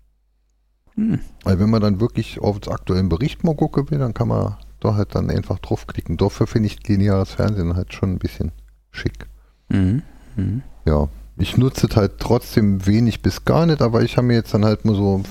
Hm. 0.94 1.20
Weil 1.44 1.58
wenn 1.58 1.70
man 1.70 1.82
dann 1.82 2.00
wirklich 2.00 2.40
auf 2.40 2.60
den 2.60 2.72
aktuellen 2.72 3.08
Bericht 3.08 3.44
mal 3.44 3.56
gucken 3.56 3.90
will, 3.90 3.98
dann 3.98 4.14
kann 4.14 4.28
man 4.28 4.56
da 4.80 4.94
halt 4.94 5.14
dann 5.14 5.30
einfach 5.30 5.58
draufklicken. 5.58 6.16
Dafür 6.16 6.46
finde 6.46 6.66
ich 6.66 6.86
lineares 6.86 7.30
Fernsehen 7.30 7.76
halt 7.76 7.92
schon 7.94 8.12
ein 8.12 8.18
bisschen 8.18 8.52
schick. 8.90 9.26
Mhm. 9.68 10.02
Mhm. 10.36 10.62
Ja, 10.84 11.08
ich 11.36 11.56
nutze 11.56 11.86
es 11.86 11.96
halt 11.96 12.18
trotzdem 12.18 12.86
wenig 12.86 13.22
bis 13.22 13.44
gar 13.44 13.66
nicht, 13.66 13.80
aber 13.80 14.02
ich 14.02 14.16
habe 14.16 14.26
mir 14.26 14.34
jetzt 14.34 14.52
dann 14.54 14.64
halt 14.64 14.84
nur 14.84 14.96
so 14.96 15.22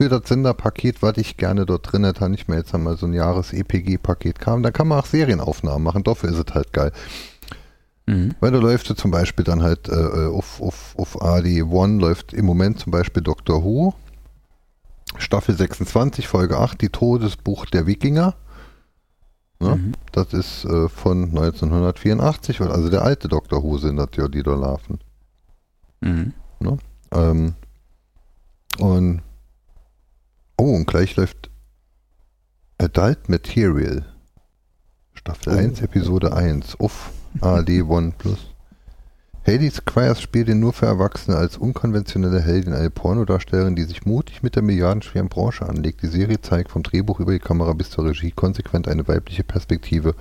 für 0.00 0.08
das 0.08 0.28
Senderpaket, 0.28 1.02
was 1.02 1.16
ich 1.16 1.36
gerne 1.36 1.66
dort 1.66 1.92
drin 1.92 2.04
hätte, 2.04 2.28
nicht 2.28 2.48
mehr 2.48 2.58
jetzt 2.58 2.74
einmal 2.74 2.96
so 2.96 3.06
ein 3.06 3.14
Jahres-EPG-Paket 3.14 4.38
kam. 4.38 4.62
Da 4.62 4.70
kann 4.70 4.86
man 4.88 5.00
auch 5.00 5.06
Serienaufnahmen 5.06 5.82
machen, 5.82 6.04
dafür 6.04 6.30
ist 6.30 6.48
es 6.48 6.54
halt 6.54 6.72
geil. 6.72 6.92
Mhm. 8.06 8.34
Weil 8.40 8.52
da 8.52 8.58
läuft 8.58 8.86
zum 8.86 9.10
Beispiel 9.10 9.44
dann 9.44 9.62
halt 9.62 9.88
äh, 9.88 9.94
äh 9.94 10.26
auf, 10.28 10.62
auf, 10.62 10.94
auf 10.96 11.20
AD1 11.20 12.00
läuft 12.00 12.32
im 12.32 12.46
Moment 12.46 12.78
zum 12.78 12.92
Beispiel 12.92 13.22
Dr. 13.22 13.64
Who, 13.64 13.92
Staffel 15.16 15.56
26, 15.56 16.28
Folge 16.28 16.58
8, 16.58 16.80
die 16.80 16.90
Todesbuch 16.90 17.66
der 17.66 17.86
Wikinger. 17.86 18.34
Ne? 19.58 19.76
Mhm. 19.76 19.92
Das 20.12 20.32
ist 20.32 20.64
äh, 20.64 20.88
von 20.88 21.24
1984, 21.24 22.60
also 22.60 22.88
der 22.88 23.02
alte 23.02 23.26
Dr. 23.26 23.64
Who 23.64 23.78
sind 23.78 23.96
das 23.96 24.10
ja, 24.16 24.28
die 24.28 24.44
da 24.44 24.54
laufen. 24.54 25.00
Mhm. 26.00 26.32
Ne? 26.60 26.78
Ähm, 27.12 27.54
und 28.78 29.22
oh, 30.58 30.74
und 30.74 30.86
gleich 30.86 31.16
läuft 31.16 31.50
Adult 32.78 33.28
Material. 33.28 34.04
Staffel 35.14 35.54
oh. 35.54 35.56
1, 35.56 35.80
Episode 35.80 36.34
1. 36.34 36.76
Uff, 36.78 37.10
AD 37.40 37.82
One 37.82 38.12
Plus. 38.16 38.48
Hades 39.48 39.76
Squires 39.76 40.20
spielt 40.20 40.48
den 40.48 40.60
nur 40.60 40.74
für 40.74 40.84
Erwachsene 40.84 41.38
als 41.38 41.56
unkonventionelle 41.56 42.42
Heldin, 42.42 42.74
eine 42.74 42.90
Pornodarstellerin, 42.90 43.76
die 43.76 43.84
sich 43.84 44.04
mutig 44.04 44.42
mit 44.42 44.56
der 44.56 44.62
milliardenschweren 44.62 45.30
Branche 45.30 45.66
anlegt. 45.66 46.02
Die 46.02 46.08
Serie 46.08 46.42
zeigt 46.42 46.70
vom 46.70 46.82
Drehbuch 46.82 47.18
über 47.18 47.32
die 47.32 47.38
Kamera 47.38 47.72
bis 47.72 47.88
zur 47.88 48.04
Regie 48.04 48.30
konsequent 48.30 48.88
eine 48.88 49.08
weibliche 49.08 49.44
Perspektive 49.44 50.14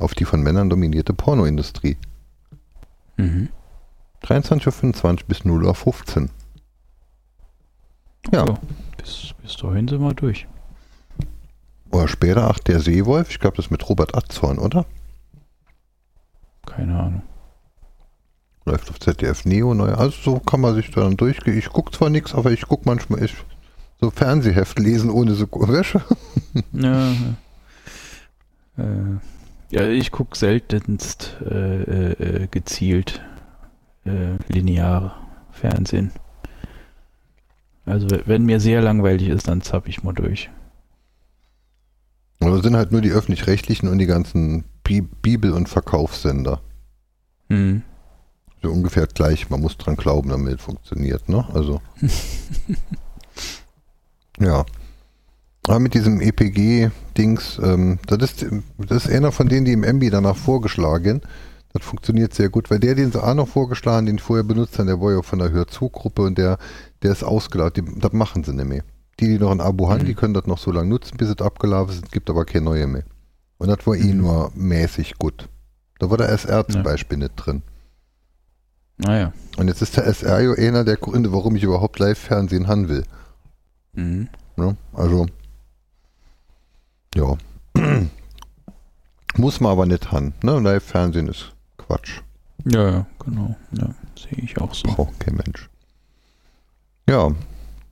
auf 0.00 0.14
die 0.14 0.24
von 0.24 0.42
Männern 0.42 0.68
dominierte 0.68 1.14
Pornoindustrie. 1.14 1.96
Mhm. 3.18 3.50
23.25 4.24 5.04
Uhr 5.04 5.16
bis 5.28 5.38
0.15 5.42 6.22
Uhr. 6.22 6.28
Ja. 8.30 8.46
So, 8.46 8.58
bis, 8.98 9.34
bis 9.42 9.56
dahin 9.56 9.88
sind 9.88 10.00
wir 10.00 10.14
durch. 10.14 10.46
Oder 11.90 12.08
später, 12.08 12.48
ach, 12.48 12.58
der 12.58 12.80
Seewolf, 12.80 13.30
ich 13.30 13.38
glaube, 13.38 13.56
das 13.56 13.70
mit 13.70 13.88
Robert 13.88 14.14
Atzorn, 14.14 14.58
oder? 14.58 14.86
Keine 16.64 16.98
Ahnung. 16.98 17.22
Läuft 18.64 18.90
auf 18.90 19.00
ZDF 19.00 19.44
Neo 19.44 19.74
neu. 19.74 19.92
Also 19.92 20.16
so 20.22 20.38
kann 20.38 20.60
man 20.60 20.74
sich 20.74 20.90
da 20.90 21.02
dann 21.02 21.16
durchgehen. 21.16 21.58
Ich 21.58 21.68
gucke 21.68 21.90
zwar 21.90 22.10
nichts, 22.10 22.34
aber 22.34 22.52
ich 22.52 22.62
gucke 22.62 22.84
manchmal 22.86 23.24
ich, 23.24 23.34
so 24.00 24.10
Fernsehheft 24.10 24.78
lesen 24.78 25.10
ohne 25.10 25.34
so 25.34 25.46
Wäsche. 25.46 26.02
Ja, 26.72 27.12
äh, 28.76 29.18
ja 29.70 29.88
ich 29.88 30.10
gucke 30.10 30.36
seltenst 30.36 31.36
äh, 31.40 32.12
äh, 32.12 32.46
gezielt 32.50 33.22
äh, 34.04 34.36
linear 34.48 35.16
Fernsehen. 35.50 36.12
Also 37.84 38.06
wenn 38.26 38.44
mir 38.44 38.60
sehr 38.60 38.80
langweilig 38.80 39.28
ist, 39.28 39.48
dann 39.48 39.62
zapp 39.62 39.88
ich 39.88 40.02
mal 40.02 40.12
durch. 40.12 40.50
Aber 42.40 42.62
sind 42.62 42.76
halt 42.76 42.92
nur 42.92 43.00
die 43.00 43.10
öffentlich-rechtlichen 43.10 43.88
und 43.88 43.98
die 43.98 44.06
ganzen 44.06 44.64
Bi 44.84 45.00
Bibel- 45.00 45.52
und 45.52 45.68
Verkaufssender. 45.68 46.60
Hm. 47.48 47.82
So 48.62 48.70
ungefähr 48.70 49.06
gleich. 49.06 49.50
Man 49.50 49.60
muss 49.60 49.76
dran 49.76 49.96
glauben, 49.96 50.30
damit 50.30 50.58
es 50.58 50.64
funktioniert, 50.64 51.28
ne? 51.28 51.44
Also. 51.52 51.80
ja. 54.40 54.64
Aber 55.68 55.78
mit 55.78 55.94
diesem 55.94 56.20
EPG-Dings, 56.20 57.60
ähm, 57.62 57.98
das, 58.06 58.18
ist, 58.18 58.46
das 58.78 59.06
ist 59.06 59.12
einer 59.12 59.30
von 59.30 59.48
denen, 59.48 59.64
die 59.64 59.72
im 59.72 59.84
MB 59.84 60.10
danach 60.10 60.36
vorgeschlagen. 60.36 61.22
Das 61.74 61.84
funktioniert 61.84 62.34
sehr 62.34 62.50
gut, 62.50 62.70
weil 62.70 62.80
der, 62.80 62.94
den 62.94 63.12
sie 63.12 63.22
auch 63.22 63.34
noch 63.34 63.48
vorgeschlagen, 63.48 64.06
den 64.06 64.16
ich 64.16 64.22
vorher 64.22 64.44
benutzt 64.44 64.78
haben, 64.78 64.86
der 64.88 65.00
war 65.00 65.12
ja 65.12 65.22
von 65.22 65.38
der 65.38 65.50
Hör-zu-Gruppe 65.52 66.22
und 66.22 66.36
der, 66.36 66.58
der 67.02 67.12
ist 67.12 67.24
ausgelagert. 67.24 67.86
Das 67.96 68.12
machen 68.12 68.44
sie 68.44 68.52
nicht 68.52 68.68
mehr. 68.68 68.82
Die, 69.20 69.26
die 69.28 69.38
noch 69.38 69.50
ein 69.50 69.60
Abo 69.60 69.88
haben, 69.88 70.02
Mhm. 70.02 70.06
die 70.06 70.14
können 70.14 70.34
das 70.34 70.46
noch 70.46 70.58
so 70.58 70.70
lange 70.70 70.88
nutzen, 70.90 71.16
bis 71.16 71.28
es 71.30 71.40
abgelaufen 71.40 71.94
ist. 71.94 72.04
Es 72.04 72.10
gibt 72.10 72.28
aber 72.28 72.44
keine 72.44 72.64
neue 72.66 72.86
mehr. 72.86 73.04
Und 73.58 73.68
das 73.68 73.86
war 73.86 73.94
eh 73.94 74.12
Mhm. 74.12 74.18
nur 74.20 74.52
mäßig 74.54 75.14
gut. 75.18 75.48
Da 75.98 76.10
war 76.10 76.18
der 76.18 76.28
SR 76.30 76.66
zum 76.66 76.80
Ja. 76.80 76.82
Beispiel 76.82 77.18
nicht 77.18 77.36
drin. 77.36 77.62
Naja. 78.98 79.32
Und 79.56 79.68
jetzt 79.68 79.80
ist 79.82 79.96
der 79.96 80.06
SR 80.06 80.40
ja 80.40 80.52
einer 80.52 80.84
der 80.84 80.96
Gründe, 80.96 81.32
warum 81.32 81.56
ich 81.56 81.62
überhaupt 81.62 81.98
Live-Fernsehen 81.98 82.68
haben 82.68 82.88
will. 82.88 83.04
Mhm. 83.94 84.28
Ne? 84.56 84.76
Also, 84.92 85.26
ja. 87.14 87.36
Muss 89.36 89.60
man 89.60 89.72
aber 89.72 89.86
nicht 89.86 90.12
haben. 90.12 90.34
Ne? 90.42 90.58
Live-Fernsehen 90.60 91.28
ist 91.28 91.51
Quatsch. 91.92 92.22
Ja, 92.64 92.90
ja, 92.90 93.06
genau. 93.18 93.54
Ja, 93.72 93.88
sehe 94.16 94.42
ich 94.42 94.58
auch 94.58 94.72
so. 94.72 94.88
Braucht 94.88 95.20
kein 95.20 95.34
Mensch. 95.34 95.68
Ja. 97.08 97.32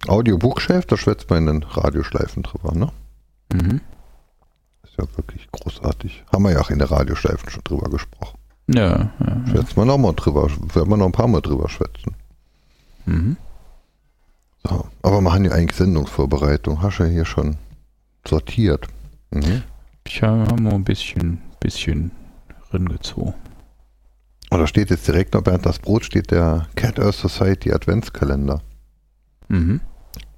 Audio-Bookshelf, 0.06 0.86
da 0.86 0.96
schwätzt 0.96 1.28
man 1.28 1.46
in 1.46 1.60
den 1.60 1.62
Radioschleifen 1.62 2.42
drüber, 2.42 2.74
ne? 2.74 2.90
Mhm. 3.52 3.82
Ist 4.82 4.94
ja 4.96 5.04
wirklich 5.16 5.46
großartig. 5.52 6.24
Haben 6.32 6.44
wir 6.44 6.52
ja 6.52 6.60
auch 6.60 6.70
in 6.70 6.78
der 6.78 6.90
Radioschleifen 6.90 7.50
schon 7.50 7.64
drüber 7.64 7.90
gesprochen. 7.90 8.38
Ja, 8.68 9.10
ja. 9.20 9.46
Schwätzt 9.50 9.76
man 9.76 9.88
noch 9.88 9.98
mal 9.98 10.14
drüber. 10.14 10.48
Werden 10.48 10.88
wir 10.88 10.96
noch 10.96 11.06
ein 11.06 11.12
paar 11.12 11.28
Mal 11.28 11.42
drüber 11.42 11.68
schwätzen. 11.68 12.14
Mhm. 13.04 13.36
So. 14.66 14.86
Aber 15.02 15.32
haben 15.32 15.44
ja 15.44 15.52
eigentlich 15.52 15.76
Sendungsvorbereitung. 15.76 16.80
Hast 16.80 16.98
du 16.98 17.02
ja 17.02 17.10
hier 17.10 17.24
schon 17.26 17.56
sortiert. 18.26 18.86
Mhm. 19.30 19.62
Ich 20.06 20.22
habe 20.22 20.62
mal 20.62 20.74
ein 20.74 20.84
bisschen, 20.84 21.42
bisschen 21.58 22.12
ringezogen. 22.72 23.34
Und 24.50 24.58
da 24.58 24.66
steht 24.66 24.90
jetzt 24.90 25.06
direkt 25.06 25.34
noch 25.34 25.42
Bernd 25.42 25.64
das 25.64 25.78
Brot, 25.78 26.04
steht 26.04 26.32
der 26.32 26.66
Cat 26.74 26.98
Earth 26.98 27.14
Society 27.14 27.72
Adventskalender. 27.72 28.60
Mhm. 29.48 29.80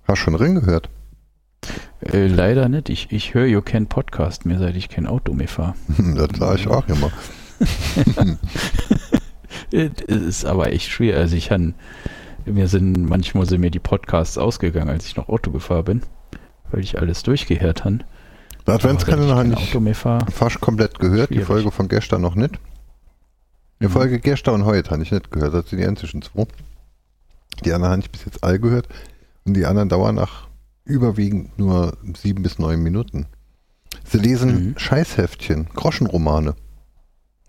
Hast 0.07 0.19
schon 0.19 0.35
reingehört? 0.35 0.91
Äh, 2.01 2.27
leider 2.27 2.69
nicht. 2.69 2.91
Ich, 2.91 3.11
ich 3.11 3.33
höre 3.33 3.47
You 3.47 3.63
Can 3.63 3.87
Podcast 3.87 4.45
mehr, 4.45 4.59
seit 4.59 4.77
ich 4.77 4.91
kein 4.91 5.07
Auto 5.07 5.33
mehr 5.33 5.49
fahre. 5.49 5.75
das 5.99 6.39
sage 6.39 6.61
ich 6.61 6.69
auch 6.69 6.87
immer. 6.89 7.11
Es 9.71 10.03
ist 10.07 10.45
aber 10.45 10.73
echt 10.73 10.91
schwer. 10.91 11.17
Also 11.17 11.37
ich 11.37 11.51
han, 11.51 11.75
mir 12.45 12.69
sind 12.69 13.09
manchmal 13.09 13.47
sind 13.47 13.61
mir 13.61 13.71
die 13.71 13.79
Podcasts 13.79 14.37
ausgegangen, 14.37 14.91
als 14.91 15.07
ich 15.07 15.17
noch 15.17 15.29
Auto 15.29 15.51
gefahren 15.51 15.85
bin, 15.85 16.03
weil 16.71 16.81
ich 16.81 16.99
alles 16.99 17.23
durchgehört 17.23 17.85
habe. 17.85 18.01
Der 18.67 18.75
Adventskalender 18.75 19.35
habe 19.35 19.55
ich 19.55 19.81
mehr 19.81 19.95
fahre. 19.95 20.31
fast 20.31 20.61
komplett 20.61 20.99
gehört, 20.99 21.31
die 21.31 21.35
Schwierig. 21.35 21.47
Folge 21.47 21.71
von 21.71 21.89
gestern 21.89 22.21
noch 22.21 22.35
nicht. 22.35 22.59
Die 23.83 23.89
Mhm. 23.89 23.93
Folge 23.93 24.21
gestern 24.21 24.55
und 24.55 24.65
heute 24.65 24.91
habe 24.91 25.03
ich 25.03 25.11
nicht 25.11 25.33
gehört, 25.33 25.55
das 25.55 25.69
sind 25.69 25.81
die 25.81 25.85
einzigen 25.87 26.23
zwei. 26.23 26.47
Die 27.65 27.73
anderen 27.73 27.91
habe 27.93 28.03
ich 28.03 28.11
bis 28.13 28.25
jetzt 28.25 28.45
all 28.45 28.61
gehört 28.61 28.89
und 29.45 29.55
die 29.55 29.67
anderen 29.67 29.89
dauern 29.89 30.15
nach 30.15 30.47
überwiegend 30.85 31.59
nur 31.59 31.97
sieben 32.17 32.45
bis 32.45 32.61
neun 32.61 32.81
Minuten. 32.81 33.27
Sie 34.05 34.19
lesen 34.19 34.69
Mhm. 34.69 34.79
Scheißheftchen, 34.79 35.67
Groschenromane. 35.75 36.55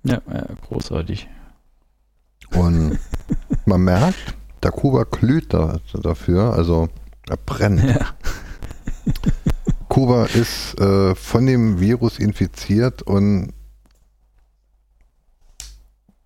Ja, 0.03 0.21
ja, 0.27 0.45
großartig. 0.67 1.29
Und 2.55 2.97
man 3.65 3.81
merkt, 3.81 4.33
der 4.63 4.71
Kuba 4.71 5.03
glüht 5.03 5.53
da, 5.53 5.79
dafür, 5.93 6.53
also 6.53 6.89
er 7.29 7.37
brennt. 7.37 7.83
Ja. 7.83 8.07
Kuba 9.87 10.25
ist 10.25 10.79
äh, 10.79 11.13
von 11.13 11.45
dem 11.45 11.79
Virus 11.79 12.17
infiziert 12.17 13.03
und 13.03 13.53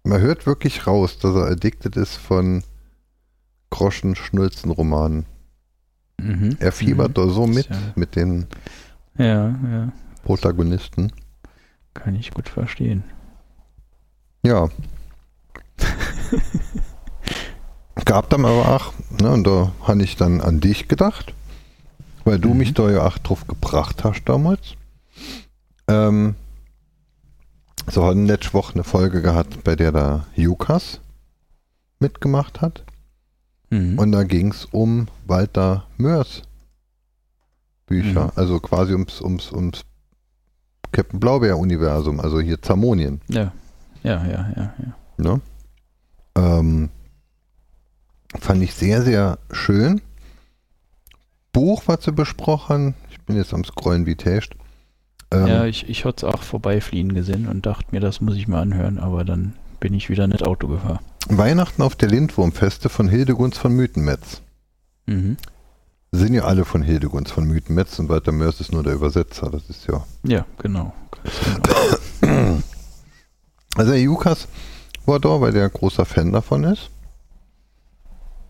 man 0.07 0.21
hört 0.21 0.45
wirklich 0.45 0.87
raus, 0.87 1.17
dass 1.19 1.35
er 1.35 1.47
addicted 1.47 1.95
ist 1.95 2.15
von 2.15 2.63
Groschen, 3.69 4.15
Schnulzen, 4.15 4.71
Romanen. 4.71 5.25
Mhm. 6.19 6.57
Er 6.59 6.71
fiebert 6.71 7.09
Mhm. 7.09 7.13
da 7.13 7.27
so 7.29 7.45
mit, 7.47 7.69
Ja. 7.69 7.75
mit 7.95 8.15
den 8.15 8.47
Ja, 9.17 9.49
ja, 9.49 9.91
Protagonisten. 10.23 11.11
kann 11.93 12.15
ich 12.15 12.31
gut 12.31 12.47
verstehen. 12.49 13.03
Ja. 14.43 14.69
Gab 18.05 18.29
dann 18.29 18.45
aber 18.45 18.75
auch, 18.75 18.93
ne, 19.19 19.31
und 19.31 19.45
da 19.45 19.71
habe 19.83 20.03
ich 20.03 20.15
dann 20.15 20.39
an 20.39 20.59
dich 20.59 20.87
gedacht, 20.87 21.33
weil 22.23 22.39
du 22.39 22.49
Mhm. 22.49 22.57
mich 22.57 22.73
da 22.73 22.89
ja 22.89 23.05
auch 23.05 23.17
drauf 23.17 23.47
gebracht 23.47 24.03
hast 24.03 24.23
damals. 24.25 24.75
Ähm, 25.87 26.35
so 27.89 28.05
hat 28.05 28.15
letzte 28.17 28.53
Woche 28.53 28.73
eine 28.73 28.83
Folge 28.83 29.21
gehabt, 29.21 29.63
bei 29.63 29.75
der 29.75 29.91
da 29.91 30.25
Jukas 30.35 30.99
mitgemacht 31.99 32.61
hat. 32.61 32.83
Mhm. 33.69 33.97
Und 33.99 34.11
da 34.11 34.23
ging 34.23 34.51
es 34.51 34.65
um 34.65 35.07
Walter 35.25 35.85
Mörs 35.97 36.43
Bücher, 37.85 38.25
Mhm. 38.25 38.31
also 38.35 38.59
quasi 38.59 38.93
ums, 38.93 39.21
ums, 39.21 39.51
ums 39.51 39.81
Captain 40.91 41.19
Blaubeer-Universum, 41.19 42.19
also 42.19 42.39
hier 42.41 42.61
Zamonien. 42.61 43.21
ja, 43.29 43.51
ja, 44.03 44.25
ja, 44.25 44.53
ja, 44.55 44.73
ja. 44.77 44.95
Ne? 45.17 45.41
Ähm, 46.35 46.89
fand 48.39 48.61
ich 48.61 48.73
sehr, 48.75 49.01
sehr 49.03 49.39
schön. 49.51 50.01
Buch, 51.53 51.83
was 51.87 52.03
sie 52.03 52.11
besprochen, 52.11 52.93
ich 53.09 53.19
bin 53.21 53.35
jetzt 53.37 53.53
am 53.53 53.63
Scrollen 53.63 54.05
wie 54.05 54.15
täscht. 54.15 54.55
Ähm, 55.31 55.47
ja, 55.47 55.65
ich, 55.65 55.89
ich 55.89 56.05
hatte 56.05 56.25
es 56.27 56.33
auch 56.33 56.41
vorbeifliegen 56.41 57.13
gesehen 57.13 57.47
und 57.47 57.65
dachte 57.65 57.87
mir, 57.91 57.99
das 57.99 58.21
muss 58.21 58.35
ich 58.35 58.47
mal 58.47 58.61
anhören, 58.61 58.97
aber 58.99 59.25
dann 59.25 59.53
bin 59.79 59.93
ich 59.93 60.09
wieder 60.09 60.27
nicht 60.27 60.45
Auto 60.45 60.67
gefahren. 60.67 60.99
Weihnachten 61.29 61.81
auf 61.81 61.95
der 61.95 62.09
Lindwurmfeste 62.09 62.89
von 62.89 63.09
Hildegunst 63.09 63.57
von 63.57 63.73
Mythenmetz. 63.73 64.41
Mhm. 65.05 65.37
Sind 66.13 66.33
ja 66.33 66.45
alle 66.45 66.63
von 66.63 66.81
Hildegunst 66.81 67.33
von 67.33 67.45
Mythenmetz 67.45 67.99
und 67.99 68.07
Walter 68.07 68.31
Mörs 68.31 68.61
ist 68.61 68.71
nur 68.71 68.83
der 68.83 68.93
Übersetzer. 68.93 69.49
Das 69.49 69.69
ist 69.69 69.87
ja. 69.87 70.05
Ja, 70.23 70.45
genau. 70.57 70.93
Genau. 72.21 72.57
Also 73.75 73.91
der 73.91 74.01
Jukas 74.01 74.47
war 75.05 75.19
da, 75.19 75.39
weil 75.39 75.51
der 75.51 75.65
ein 75.65 75.71
großer 75.71 76.05
Fan 76.05 76.31
davon 76.31 76.63
ist. 76.63 76.89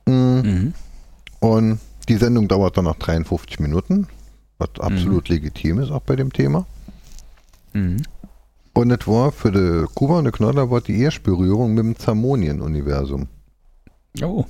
Mm, 0.05 0.39
Mhm. 0.39 0.73
Und 1.41 1.79
die 2.07 2.15
Sendung 2.15 2.47
dauert 2.47 2.77
dann 2.77 2.85
noch 2.85 2.95
53 2.95 3.59
Minuten, 3.59 4.07
was 4.57 4.69
absolut 4.79 5.29
legitim 5.29 5.79
ist 5.79 5.91
auch 5.91 6.01
bei 6.01 6.15
dem 6.15 6.33
Thema. 6.33 6.65
Mhm. 7.73 8.01
Und 8.73 8.91
es 8.91 9.07
war 9.07 9.31
für 9.31 9.51
die 9.51 9.85
Kuba 9.95 10.19
und 10.19 10.25
die 10.25 10.31
Knoller 10.31 10.69
war 10.69 10.81
die 10.81 10.99
erste 10.99 11.21
Berührung 11.21 11.73
mit 11.73 11.83
dem 11.83 11.97
Zamonien-Universum. 11.97 13.27
Oh, 14.21 14.45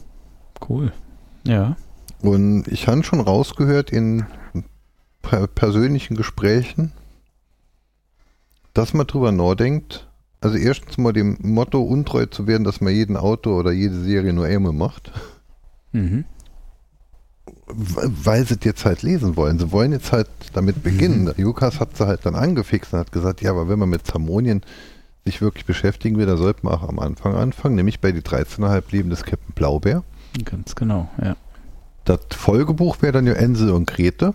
cool. 0.68 0.92
Ja. 1.46 1.78
Und 2.22 2.68
ich 2.68 2.88
habe 2.88 3.04
schon 3.04 3.22
rausgehört 3.22 3.90
in 3.90 4.26
per 5.22 5.48
persönlichen 5.48 6.16
Gesprächen, 6.16 6.92
dass 8.74 8.94
man 8.94 9.08
drüber 9.08 9.32
nachdenkt, 9.32 10.08
also 10.42 10.58
erstens 10.58 10.98
mal 10.98 11.14
dem 11.14 11.38
Motto 11.42 11.82
untreu 11.82 12.26
zu 12.26 12.48
werden, 12.48 12.64
dass 12.64 12.82
man 12.82 12.94
jeden 12.94 13.18
Auto 13.18 13.58
oder 13.58 13.72
jede 13.72 14.00
Serie 14.00 14.34
nur 14.34 14.46
einmal 14.46 14.74
macht. 14.74 15.12
Mhm. 15.92 16.26
Weil 17.70 18.46
sie 18.46 18.56
es 18.56 18.64
jetzt 18.64 18.86
halt 18.86 19.02
lesen 19.04 19.36
wollen. 19.36 19.60
Sie 19.60 19.72
wollen 19.72 19.92
jetzt 19.92 20.12
halt 20.12 20.30
damit 20.54 20.84
beginnen. 20.84 21.26
Mhm. 21.26 21.34
Lukas 21.44 21.80
hat 21.80 21.98
sie 21.98 22.08
halt 22.08 22.26
dann 22.26 22.36
angefixt 22.36 22.94
und 22.94 23.00
hat 23.00 23.12
gesagt, 23.12 23.42
ja, 23.42 23.52
aber 23.52 23.68
wenn 23.68 23.78
man 23.78 23.90
mit 23.90 24.08
Zamonien 24.08 24.62
sich 25.26 25.42
wirklich 25.42 25.66
beschäftigen 25.66 26.18
will, 26.18 26.26
dann 26.26 26.38
sollte 26.38 26.66
man 26.66 26.74
auch 26.74 26.88
am 26.88 27.00
Anfang 27.00 27.36
anfangen, 27.36 27.76
nämlich 27.76 28.00
bei 28.00 28.14
die 28.14 28.22
13,5 28.22 28.84
Leben 28.92 29.10
des 29.10 29.24
Captain 29.24 29.54
Blaubeer. 29.54 30.04
Ganz 30.46 30.76
genau, 30.76 31.10
ja. 31.22 31.36
Das 32.06 32.20
Folgebuch 32.32 33.02
wäre 33.02 33.12
dann 33.12 33.28
ja 33.28 33.34
Ensel 33.34 33.72
und 33.72 33.86
Grete. 33.86 34.34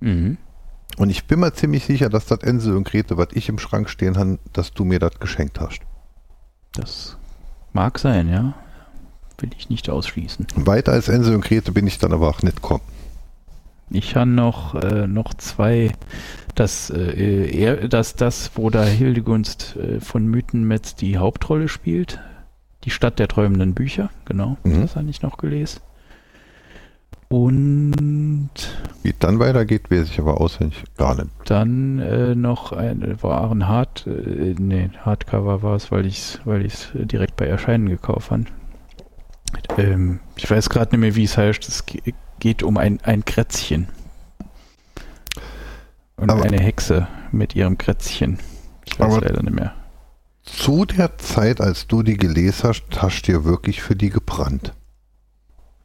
Mhm. 0.00 0.38
Und 0.96 1.10
ich 1.10 1.26
bin 1.26 1.40
mir 1.40 1.52
ziemlich 1.52 1.84
sicher, 1.84 2.08
dass 2.08 2.26
das 2.26 2.40
Ensel 2.40 2.76
und 2.76 2.84
Grete, 2.84 3.18
was 3.18 3.28
ich 3.32 3.50
im 3.50 3.58
Schrank 3.58 3.90
stehen 3.90 4.16
habe, 4.16 4.38
dass 4.52 4.72
du 4.72 4.84
mir 4.84 4.98
das 4.98 5.18
geschenkt 5.20 5.60
hast. 5.60 5.80
Das 6.72 7.16
mag 7.72 7.98
sein, 7.98 8.28
ja. 8.28 8.54
Will 9.40 9.50
ich 9.56 9.70
nicht 9.70 9.88
ausschließen. 9.88 10.46
Weiter 10.56 10.92
als 10.92 11.08
Ensel 11.08 11.34
und 11.34 11.44
Grete 11.44 11.72
bin 11.72 11.86
ich 11.86 11.98
dann 11.98 12.12
aber 12.12 12.28
auch 12.28 12.42
nicht 12.42 12.56
gekommen. 12.56 12.82
Ich 13.90 14.14
habe 14.14 14.30
noch, 14.30 14.74
äh, 14.76 15.06
noch 15.06 15.34
zwei, 15.34 15.92
das, 16.54 16.90
äh, 16.90 17.50
er, 17.50 17.88
das, 17.88 18.14
das, 18.14 18.52
wo 18.54 18.70
da 18.70 18.84
Hildegunst 18.84 19.76
äh, 19.76 20.00
von 20.00 20.26
Mythenmetz 20.26 20.94
die 20.94 21.18
Hauptrolle 21.18 21.68
spielt. 21.68 22.20
Die 22.84 22.90
Stadt 22.90 23.18
der 23.18 23.28
träumenden 23.28 23.74
Bücher, 23.74 24.10
genau. 24.24 24.56
Mhm. 24.62 24.82
Das 24.82 24.96
habe 24.96 25.10
ich 25.10 25.22
noch 25.22 25.38
gelesen. 25.38 25.80
Und 27.28 28.50
wie 29.04 29.14
dann 29.16 29.38
weitergeht, 29.38 29.90
weiß 29.90 30.10
ich 30.10 30.18
aber 30.18 30.40
auswendig 30.40 30.82
gar 30.96 31.14
nicht. 31.14 31.28
Dann 31.44 32.00
äh, 32.00 32.34
noch 32.34 32.72
ein, 32.72 33.18
war 33.22 33.48
ein 33.50 33.68
Hard, 33.68 34.06
äh, 34.06 34.54
nee, 34.58 34.90
Hardcover 35.04 35.62
war 35.62 35.76
es, 35.76 35.92
weil 35.92 36.06
ich 36.06 36.18
es 36.18 36.40
weil 36.44 36.68
direkt 37.06 37.36
bei 37.36 37.46
Erscheinen 37.46 37.88
gekauft 37.88 38.32
habe. 38.32 38.46
Ähm, 39.78 40.20
ich 40.36 40.50
weiß 40.50 40.68
gerade 40.70 40.90
nicht 40.90 41.00
mehr, 41.00 41.14
wie 41.16 41.24
es 41.24 41.36
heißt. 41.36 41.68
Es 41.68 41.84
geht 42.38 42.62
um 42.62 42.76
ein, 42.76 43.00
ein 43.02 43.24
Krätzchen. 43.24 43.88
Und 46.16 46.30
aber, 46.30 46.42
eine 46.42 46.60
Hexe 46.60 47.08
mit 47.32 47.54
ihrem 47.54 47.78
Krätzchen. 47.78 48.38
Ich 48.84 48.98
weiß 48.98 49.20
leider 49.20 49.42
nicht 49.42 49.54
mehr. 49.54 49.74
Zu 50.42 50.84
der 50.84 51.16
Zeit, 51.18 51.60
als 51.60 51.86
du 51.86 52.02
die 52.02 52.16
gelesen 52.16 52.68
hast, 52.68 52.84
hast 52.96 53.22
du 53.22 53.32
dir 53.32 53.44
wirklich 53.44 53.82
für 53.82 53.96
die 53.96 54.10
gebrannt. 54.10 54.74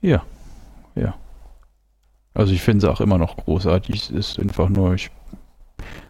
Ja, 0.01 0.23
ja. 0.95 1.15
Also 2.33 2.53
ich 2.53 2.61
finde 2.61 2.81
sie 2.81 2.91
auch 2.91 2.99
immer 2.99 3.17
noch 3.17 3.37
großartig. 3.37 3.95
Es 3.95 4.09
ist 4.09 4.39
einfach 4.39 4.69
nur, 4.69 4.93
ich 4.93 5.09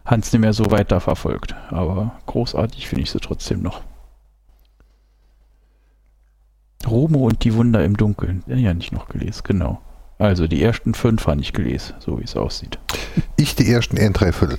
habe 0.04 0.20
es 0.20 0.32
nicht 0.32 0.40
mehr 0.40 0.52
so 0.52 0.70
weiter 0.70 1.00
verfolgt. 1.00 1.54
Aber 1.70 2.18
großartig 2.26 2.88
finde 2.88 3.02
ich 3.02 3.10
sie 3.10 3.20
trotzdem 3.20 3.62
noch. 3.62 3.82
Romo 6.86 7.26
und 7.26 7.44
die 7.44 7.54
Wunder 7.54 7.84
im 7.84 7.96
Dunkeln. 7.96 8.42
Ja, 8.46 8.56
ja, 8.56 8.74
nicht 8.74 8.92
noch 8.92 9.08
gelesen, 9.08 9.42
genau. 9.44 9.80
Also 10.18 10.46
die 10.46 10.62
ersten 10.62 10.94
fünf 10.94 11.26
habe 11.26 11.40
ich 11.40 11.52
gelesen, 11.52 11.94
so 11.98 12.18
wie 12.18 12.24
es 12.24 12.36
aussieht. 12.36 12.78
Ich 13.36 13.54
die 13.54 13.70
ersten 13.70 13.98
ein 13.98 14.12
Dreiviertel. 14.12 14.58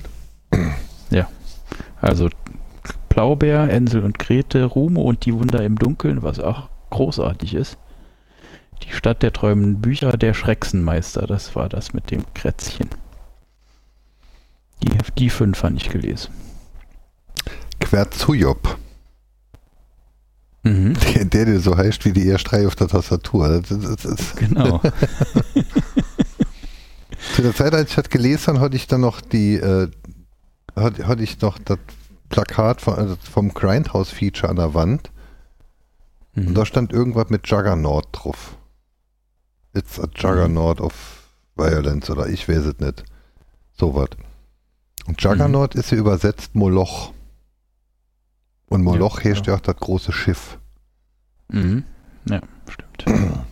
Ja. 1.10 1.26
Also 2.02 2.28
Blaubeer, 3.08 3.70
Ensel 3.70 4.04
und 4.04 4.18
Grete, 4.18 4.62
Rumo 4.64 5.00
und 5.00 5.24
die 5.24 5.32
Wunder 5.32 5.62
im 5.64 5.76
Dunkeln, 5.76 6.22
was 6.22 6.38
auch 6.38 6.68
großartig 6.90 7.54
ist. 7.54 7.78
Die 8.82 8.92
Stadt 8.92 9.22
der 9.22 9.32
träumenden 9.32 9.80
Bücher, 9.80 10.12
der 10.12 10.34
Schrecksenmeister, 10.34 11.26
das 11.26 11.56
war 11.56 11.70
das 11.70 11.94
mit 11.94 12.10
dem 12.10 12.22
Krätzchen. 12.34 12.90
Die, 14.82 14.98
die 15.16 15.30
fünf 15.30 15.58
fand 15.58 15.80
ich 15.80 15.88
gelesen. 15.88 16.30
Querzujob. 17.80 18.78
Mhm. 20.62 20.94
Der, 20.94 21.24
der, 21.24 21.44
der 21.46 21.60
so 21.60 21.76
heißt 21.76 22.04
wie 22.04 22.12
die 22.12 22.26
erst 22.26 22.50
drei 22.50 22.66
auf 22.66 22.74
der 22.76 22.88
Tastatur. 22.88 23.60
Das, 23.60 23.68
das, 23.68 23.96
das 23.96 24.36
genau. 24.36 24.80
Zu 27.34 27.42
der 27.42 27.54
Zeit, 27.54 27.74
als 27.74 27.90
ich 27.90 27.96
das 27.96 28.08
gelesen 28.08 28.54
habe, 28.54 28.60
hatte 28.60 28.76
ich 28.76 28.86
dann 28.86 29.00
noch 29.02 29.20
die, 29.20 29.54
äh, 29.56 29.88
hatte, 30.76 31.06
hatte 31.06 31.22
ich 31.22 31.40
noch 31.40 31.58
das 31.58 31.78
Plakat 32.28 32.80
von, 32.80 32.94
also 32.94 33.16
vom 33.16 33.52
Grindhouse-Feature 33.54 34.50
an 34.50 34.56
der 34.56 34.74
Wand. 34.74 35.10
Mhm. 36.34 36.48
Und 36.48 36.54
da 36.54 36.66
stand 36.66 36.92
irgendwas 36.92 37.30
mit 37.30 37.48
Juggernaut 37.48 38.08
drauf. 38.12 38.56
It's 39.74 40.00
a 40.00 40.08
Juggernaut 40.14 40.80
of 40.80 40.92
Violence 41.56 42.10
oder 42.10 42.28
ich 42.28 42.48
weiß 42.48 42.66
es 42.66 42.78
nicht. 42.78 43.04
So 43.78 43.94
was. 43.94 44.10
Und 45.06 45.22
Juggernaut 45.22 45.74
mhm. 45.74 45.80
ist 45.80 45.90
ja 45.90 45.98
übersetzt 45.98 46.54
Moloch. 46.54 47.12
Und 48.68 48.82
Moloch 48.82 49.18
ja, 49.18 49.24
herrscht 49.24 49.46
ja. 49.46 49.54
auch 49.54 49.60
das 49.60 49.76
große 49.76 50.12
Schiff. 50.12 50.58
Mhm. 51.48 51.84
Ja, 52.28 52.40
stimmt. 52.68 53.04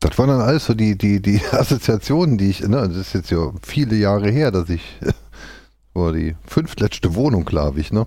Das 0.00 0.18
waren 0.18 0.28
dann 0.28 0.42
alles 0.42 0.66
so 0.66 0.74
die, 0.74 0.98
die, 0.98 1.22
die 1.22 1.40
Assoziationen, 1.52 2.36
die 2.36 2.50
ich, 2.50 2.60
ne, 2.60 2.86
das 2.86 2.94
ist 2.94 3.14
jetzt 3.14 3.30
ja 3.30 3.50
viele 3.62 3.96
Jahre 3.96 4.30
her, 4.30 4.50
dass 4.50 4.68
ich, 4.68 4.82
war 5.94 6.12
die 6.12 6.36
fünftletzte 6.44 7.14
Wohnung, 7.14 7.46
glaube 7.46 7.80
ich, 7.80 7.90
ne? 7.90 8.06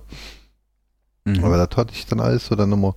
Mhm. 1.25 1.43
Aber 1.43 1.57
das 1.57 1.75
hatte 1.75 1.95
ich 1.95 2.05
dann 2.05 2.19
alles 2.19 2.45
so 2.45 2.55
dann 2.55 2.69
nochmal 2.69 2.93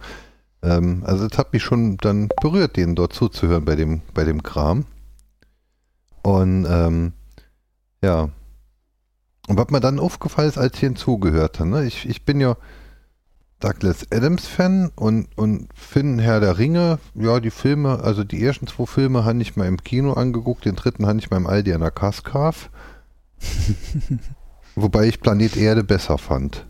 ähm, 0.63 1.03
also 1.05 1.27
es 1.27 1.39
hat 1.39 1.53
mich 1.53 1.63
schon 1.63 1.97
dann 1.99 2.29
berührt, 2.41 2.77
denen 2.77 2.95
dort 2.95 3.13
zuzuhören 3.13 3.65
bei 3.65 3.77
dem, 3.77 4.03
bei 4.15 4.25
dem 4.25 4.43
Kram. 4.43 4.85
Und 6.23 6.67
ähm, 6.69 7.13
ja. 8.03 8.29
Und 9.49 9.57
was 9.57 9.71
mir 9.71 9.81
dann 9.81 9.99
aufgefallen 9.99 10.49
ist, 10.49 10.59
als 10.59 10.75
ich 10.75 10.81
hinzugehört 10.81 11.61
habe, 11.61 11.71
ne? 11.71 11.85
ich, 11.85 12.09
ich 12.09 12.25
bin 12.25 12.41
ja 12.41 12.57
Douglas 13.61 14.07
Adams-Fan 14.11 14.91
und, 14.97 15.29
und 15.37 15.69
finde 15.75 16.25
Herr 16.25 16.41
der 16.41 16.59
Ringe, 16.59 16.99
ja, 17.15 17.41
die 17.41 17.51
Filme, 17.51 18.01
also 18.01 18.25
die 18.25 18.43
ersten 18.43 18.67
zwei 18.67 18.87
Filme 18.87 19.25
habe 19.25 19.41
ich 19.41 19.57
mal 19.57 19.67
im 19.67 19.83
Kino 19.83 20.15
angeguckt, 20.15 20.65
den 20.65 20.77
dritten 20.77 21.07
habe 21.07 21.19
ich 21.19 21.31
mal 21.31 21.37
im 21.37 21.47
Aldi 21.47 21.73
an 21.75 21.81
der 21.81 21.91
Kaskav. 21.91 22.71
Wobei 24.75 25.07
ich 25.07 25.21
Planet 25.21 25.57
Erde 25.57 25.85
besser 25.85 26.19
fand. 26.19 26.67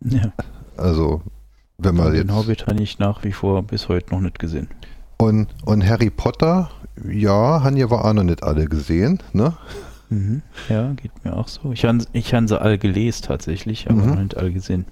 Ja. 0.00 0.32
Also 0.76 1.22
wenn 1.78 1.96
man 1.96 2.12
den 2.12 2.34
Hobbit 2.34 2.66
habe 2.66 2.82
ich 2.82 2.98
nach 2.98 3.24
wie 3.24 3.32
vor 3.32 3.62
bis 3.62 3.88
heute 3.88 4.14
noch 4.14 4.20
nicht 4.20 4.38
gesehen. 4.38 4.68
Und, 5.18 5.48
und 5.64 5.86
Harry 5.86 6.10
Potter, 6.10 6.70
ja, 7.08 7.62
haben 7.62 7.76
ja 7.76 7.86
auch 7.86 8.12
noch 8.12 8.22
nicht 8.22 8.42
alle 8.42 8.66
gesehen, 8.66 9.22
ne? 9.32 9.54
Mhm. 10.08 10.42
Ja, 10.68 10.92
geht 10.92 11.24
mir 11.24 11.36
auch 11.36 11.48
so. 11.48 11.72
Ich 11.72 11.84
habe 11.84 12.04
ich 12.12 12.34
han 12.34 12.48
sie 12.48 12.60
alle 12.60 12.78
gelesen 12.78 13.22
tatsächlich, 13.26 13.88
aber 13.88 14.02
mhm. 14.02 14.08
noch 14.08 14.16
nicht 14.16 14.36
alle 14.36 14.52
gesehen. 14.52 14.86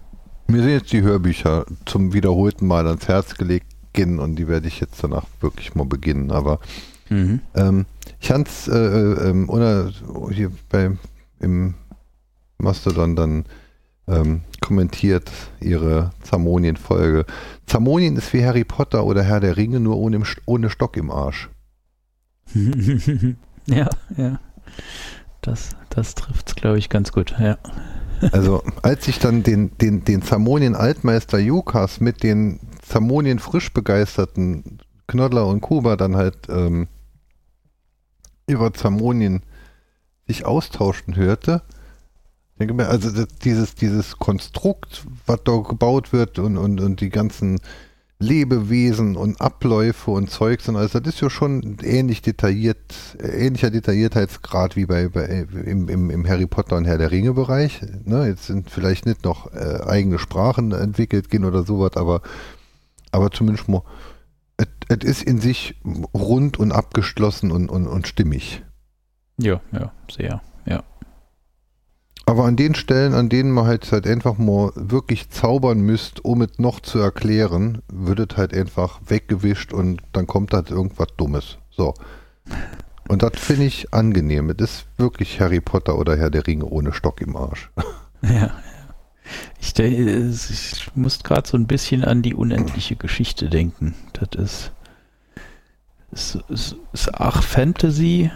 Mir 0.51 0.63
sind 0.63 0.71
jetzt 0.71 0.93
die 0.93 1.03
Hörbücher 1.03 1.67
zum 1.85 2.15
wiederholten 2.15 2.67
Mal 2.67 2.87
ans 2.87 3.07
Herz 3.07 3.35
gelegt 3.35 3.67
und 3.97 4.37
die 4.37 4.47
werde 4.47 4.69
ich 4.69 4.79
jetzt 4.81 5.03
danach 5.03 5.25
wirklich 5.41 5.75
mal 5.75 5.85
beginnen. 5.85 6.31
Aber 6.31 6.61
mhm. 7.11 7.41
ähm, 7.55 7.85
ich 8.21 8.31
habe 8.31 8.45
es 8.45 8.69
äh, 8.69 8.77
äh, 8.77 9.31
ähm, 9.31 9.51
oder 9.51 9.91
hier 10.31 10.53
bei 10.69 10.97
im 11.41 11.75
Mastodon 12.59 13.17
dann 13.17 13.45
ähm, 14.07 14.43
kommentiert 14.61 15.31
ihre 15.61 16.13
Zamonien-Folge. 16.23 17.27
Zamonien 17.67 18.17
ist 18.17 18.33
wie 18.33 18.45
Harry 18.45 18.65
Potter 18.65 19.05
oder 19.05 19.23
Herr 19.23 19.41
der 19.41 19.57
Ringe, 19.57 19.81
nur 19.81 19.97
ohne, 19.97 20.23
ohne 20.47 20.71
Stock 20.71 20.97
im 20.97 21.11
Arsch. 21.11 21.51
ja, 23.67 23.89
ja. 24.17 24.41
Das, 25.43 25.71
das 25.91 26.15
trifft 26.15 26.49
es, 26.49 26.55
glaube 26.55 26.79
ich, 26.79 26.89
ganz 26.89 27.13
gut, 27.13 27.35
ja. 27.39 27.59
Also, 28.33 28.63
als 28.83 29.09
ich 29.09 29.19
dann 29.19 29.43
den, 29.43 29.77
den, 29.79 30.05
den 30.05 30.23
Zamonien-Altmeister 30.23 31.39
Jukas 31.39 32.01
mit 32.01 32.23
den 32.23 32.61
Zamonien 32.83 33.39
frisch 33.39 33.73
begeisterten 33.73 34.79
Knoddler 35.07 35.47
und 35.47 35.61
Kuba 35.61 35.97
dann 35.97 36.17
halt 36.17 36.49
ähm, 36.49 36.89
über 38.47 38.73
Zamonien 38.73 39.43
sich 40.27 40.47
austauschen 40.47 41.17
hörte, 41.17 41.63
denke 42.59 42.75
mir, 42.75 42.89
also 42.89 43.11
das, 43.11 43.29
dieses, 43.39 43.75
dieses 43.75 44.19
Konstrukt, 44.19 45.07
was 45.27 45.41
da 45.45 45.57
gebaut 45.59 46.13
wird 46.13 46.39
und, 46.39 46.57
und, 46.57 46.81
und 46.81 47.01
die 47.01 47.11
ganzen 47.11 47.61
Lebewesen 48.21 49.17
und 49.17 49.41
Abläufe 49.41 50.11
und 50.11 50.29
Zeugs 50.29 50.69
und 50.69 50.77
alles, 50.77 50.93
das 50.93 51.03
ist 51.07 51.21
ja 51.21 51.31
schon 51.31 51.77
ähnlich 51.83 52.21
detailliert, 52.21 53.17
ähnlicher 53.21 53.71
Detailliertheitsgrad 53.71 54.75
wie 54.75 54.87
bei, 54.87 55.09
bei 55.09 55.47
im, 55.65 55.89
im, 55.89 56.11
im, 56.11 56.29
Harry 56.29 56.47
Potter 56.47 56.77
und 56.77 56.85
Herr 56.85 56.99
der 56.99 57.13
Ringe 57.13 57.33
Bereich. 57.33 57.81
Ne, 58.05 58.27
jetzt 58.27 58.47
sind 58.47 58.71
vielleicht 58.71 59.07
nicht 59.07 59.25
noch 59.25 59.53
äh, 59.53 59.83
eigene 59.87 60.19
Sprachen 60.19 60.73
entwickelt 60.73 61.31
gehen 61.31 61.45
oder 61.45 61.63
sowas, 61.63 61.97
aber, 61.97 62.23
aber 63.13 63.31
zumindest 63.31 63.69
mal, 63.69 63.83
es 64.89 65.05
ist 65.05 65.23
in 65.23 65.41
sich 65.41 65.77
rund 66.13 66.59
und 66.59 66.73
abgeschlossen 66.73 67.53
und, 67.53 67.69
und, 67.71 67.87
und 67.87 68.09
stimmig. 68.09 68.65
Ja, 69.37 69.61
ja, 69.71 69.93
sehr. 70.11 70.43
Aber 72.29 72.45
an 72.45 72.57
den 72.57 72.75
Stellen, 72.75 73.15
an 73.15 73.31
denen 73.31 73.51
man 73.51 73.67
halt, 73.67 73.91
halt 73.91 74.07
einfach 74.07 74.37
mal 74.37 74.71
wirklich 74.75 75.31
zaubern 75.31 75.81
müsst, 75.81 76.23
um 76.27 76.43
es 76.43 76.59
noch 76.59 76.81
zu 76.81 76.99
erklären, 76.99 77.81
wird 77.91 78.33
es 78.33 78.37
halt 78.37 78.53
einfach 78.53 79.01
weggewischt 79.07 79.73
und 79.73 80.03
dann 80.13 80.27
kommt 80.27 80.53
halt 80.53 80.71
irgendwas 80.71 81.07
Dummes. 81.17 81.57
So. 81.71 81.95
Und 83.09 83.23
das 83.23 83.33
finde 83.37 83.65
ich 83.65 83.95
angenehm. 83.95 84.51
Es 84.51 84.59
ist 84.59 84.87
wirklich 84.99 85.41
Harry 85.41 85.63
Potter 85.63 85.97
oder 85.97 86.19
Herr 86.19 86.29
der 86.29 86.47
Ringe 86.47 86.67
ohne 86.67 86.93
Stock 86.93 87.23
im 87.23 87.35
Arsch. 87.35 87.71
Ja. 88.21 88.51
Ich, 89.61 89.79
ich 89.79 90.91
muss 90.97 91.23
gerade 91.23 91.49
so 91.49 91.57
ein 91.57 91.69
bisschen 91.69 92.05
an 92.05 92.21
die 92.21 92.35
unendliche 92.35 92.97
Geschichte 92.97 93.49
denken. 93.49 93.95
Das 94.15 94.31
ist, 94.37 94.73
ist, 96.11 96.45
ist, 96.49 96.77
ist 96.93 97.15
ach 97.15 97.45
Fantasy, 97.45 98.33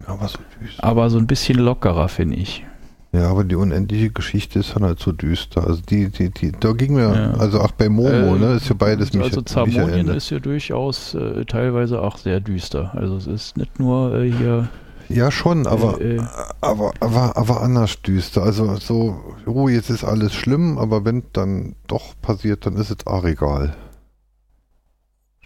Ja, 0.00 0.08
aber 0.08 0.28
so 0.28 0.38
aber 0.78 1.08
so 1.08 1.16
ein 1.18 1.26
bisschen 1.26 1.58
lockerer, 1.58 2.08
finde 2.08 2.36
ich. 2.36 2.66
Ja, 3.10 3.30
aber 3.30 3.42
die 3.44 3.54
unendliche 3.54 4.10
Geschichte 4.10 4.58
ist 4.58 4.76
dann 4.76 4.84
halt 4.84 4.98
so 4.98 5.12
düster. 5.12 5.66
Also 5.66 5.80
die, 5.80 6.10
die, 6.10 6.28
die, 6.30 6.52
da 6.52 6.72
ging 6.72 6.92
mir, 6.94 7.14
Ja. 7.14 7.30
also 7.40 7.60
auch 7.60 7.70
bei 7.72 7.88
Momo, 7.88 8.36
Äh, 8.36 8.38
ne, 8.38 8.52
ist 8.56 8.68
ja 8.68 8.74
beides 8.78 9.14
mich, 9.14 9.22
Also 9.24 9.40
Zamonien 9.42 9.88
erinnert. 9.88 10.16
ist 10.16 10.28
ja 10.30 10.38
durchaus 10.40 11.14
äh, 11.14 11.44
teilweise 11.46 12.02
auch 12.02 12.18
sehr 12.18 12.40
düster. 12.40 12.92
Also 12.94 13.16
es 13.16 13.26
ist 13.26 13.56
nicht 13.56 13.78
nur 13.80 14.14
äh, 14.14 14.30
hier. 14.30 14.68
Ja, 15.08 15.30
schon, 15.30 15.66
aber, 15.66 15.98
äh, 16.02 16.16
äh, 16.16 16.22
aber, 16.60 16.92
aber, 17.00 17.34
aber 17.38 17.62
anders 17.62 18.02
düster. 18.02 18.42
Also 18.42 18.76
so, 18.76 19.18
oh, 19.46 19.68
jetzt 19.70 19.88
ist 19.88 20.04
alles 20.04 20.34
schlimm, 20.34 20.76
aber 20.76 21.06
wenn 21.06 21.22
dann 21.32 21.76
doch 21.86 22.12
passiert, 22.20 22.66
dann 22.66 22.76
ist 22.76 22.90
es 22.90 23.06
auch 23.06 23.24
egal. 23.24 23.74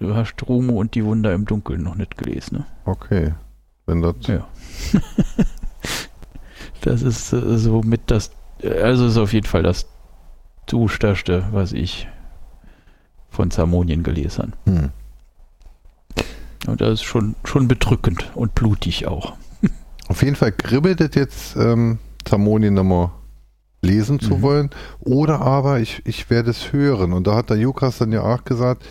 du 0.01 0.17
hast 0.17 0.35
Rumo 0.49 0.81
und 0.81 0.97
die 0.97 1.05
Wunder 1.05 1.33
im 1.33 1.45
Dunkeln 1.45 1.85
noch 1.85 1.95
nicht 1.95 2.19
gelesen, 2.19 2.57
ne? 2.59 2.67
Okay. 2.87 3.35
Wenn 3.87 4.03
das, 4.03 4.17
Ja. 4.27 4.49
das 6.83 7.03
ist 7.03 7.33
äh, 7.33 7.59
so 7.59 7.81
mit 7.83 8.03
das, 8.11 8.31
äh, 8.63 8.81
also 8.83 9.07
ist 9.07 9.17
auf 9.17 9.33
jeden 9.33 9.47
Fall 9.47 9.63
das 9.63 9.87
Dusterste, 10.67 11.45
was 11.53 11.73
ich 11.73 12.09
von 13.31 13.51
Zamonien 13.51 14.03
gelesen 14.03 14.53
habe. 14.67 14.79
hm. 14.79 14.91
Und 16.69 16.81
das 16.81 16.93
ist 16.95 17.03
schon, 17.03 17.35
schon 17.45 17.67
bedrückend 17.67 18.31
und 18.37 18.55
blutig 18.55 19.09
auch. 19.09 19.33
Auf 20.09 20.23
jeden 20.23 20.37
Fall 20.37 20.53
kribbelt 20.53 21.01
es 21.01 21.17
jetzt, 21.17 21.57
ähm, 21.57 21.99
Zamonien 22.25 22.75
nochmal 22.75 23.11
lesen 23.81 24.21
zu 24.21 24.37
Mhm. 24.37 24.43
wollen. 24.43 24.71
Oder 25.01 25.41
aber 25.41 25.81
ich, 25.81 26.03
ich 26.05 26.31
werde 26.31 26.51
es 26.51 26.73
hören. 26.73 27.13
Und 27.15 27.27
da 27.27 27.35
hat 27.35 27.51
der 27.51 27.57
Jukas 27.57 27.99
dann 27.99 28.13
ja 28.13 28.23
auch 28.23 28.45
gesagt, 28.45 28.85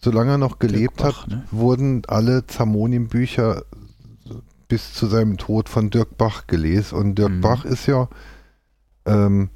solange 0.00 0.32
er 0.32 0.38
noch 0.38 0.58
gelebt 0.58 0.98
Dirk 1.02 1.20
hat, 1.22 1.28
ne? 1.28 1.44
wurden 1.52 2.02
alle 2.08 2.48
Zamonien-Bücher 2.48 3.62
bis 4.68 4.94
zu 4.94 5.06
seinem 5.06 5.36
Tod 5.36 5.68
von 5.68 5.90
Dirk 5.90 6.16
Bach 6.16 6.46
gelesen. 6.46 6.96
Und 6.98 7.14
Dirk 7.16 7.32
Mhm. 7.32 7.40
Bach 7.40 7.64
ist 7.64 7.86
ja, 7.86 8.08
ähm, 9.06 9.50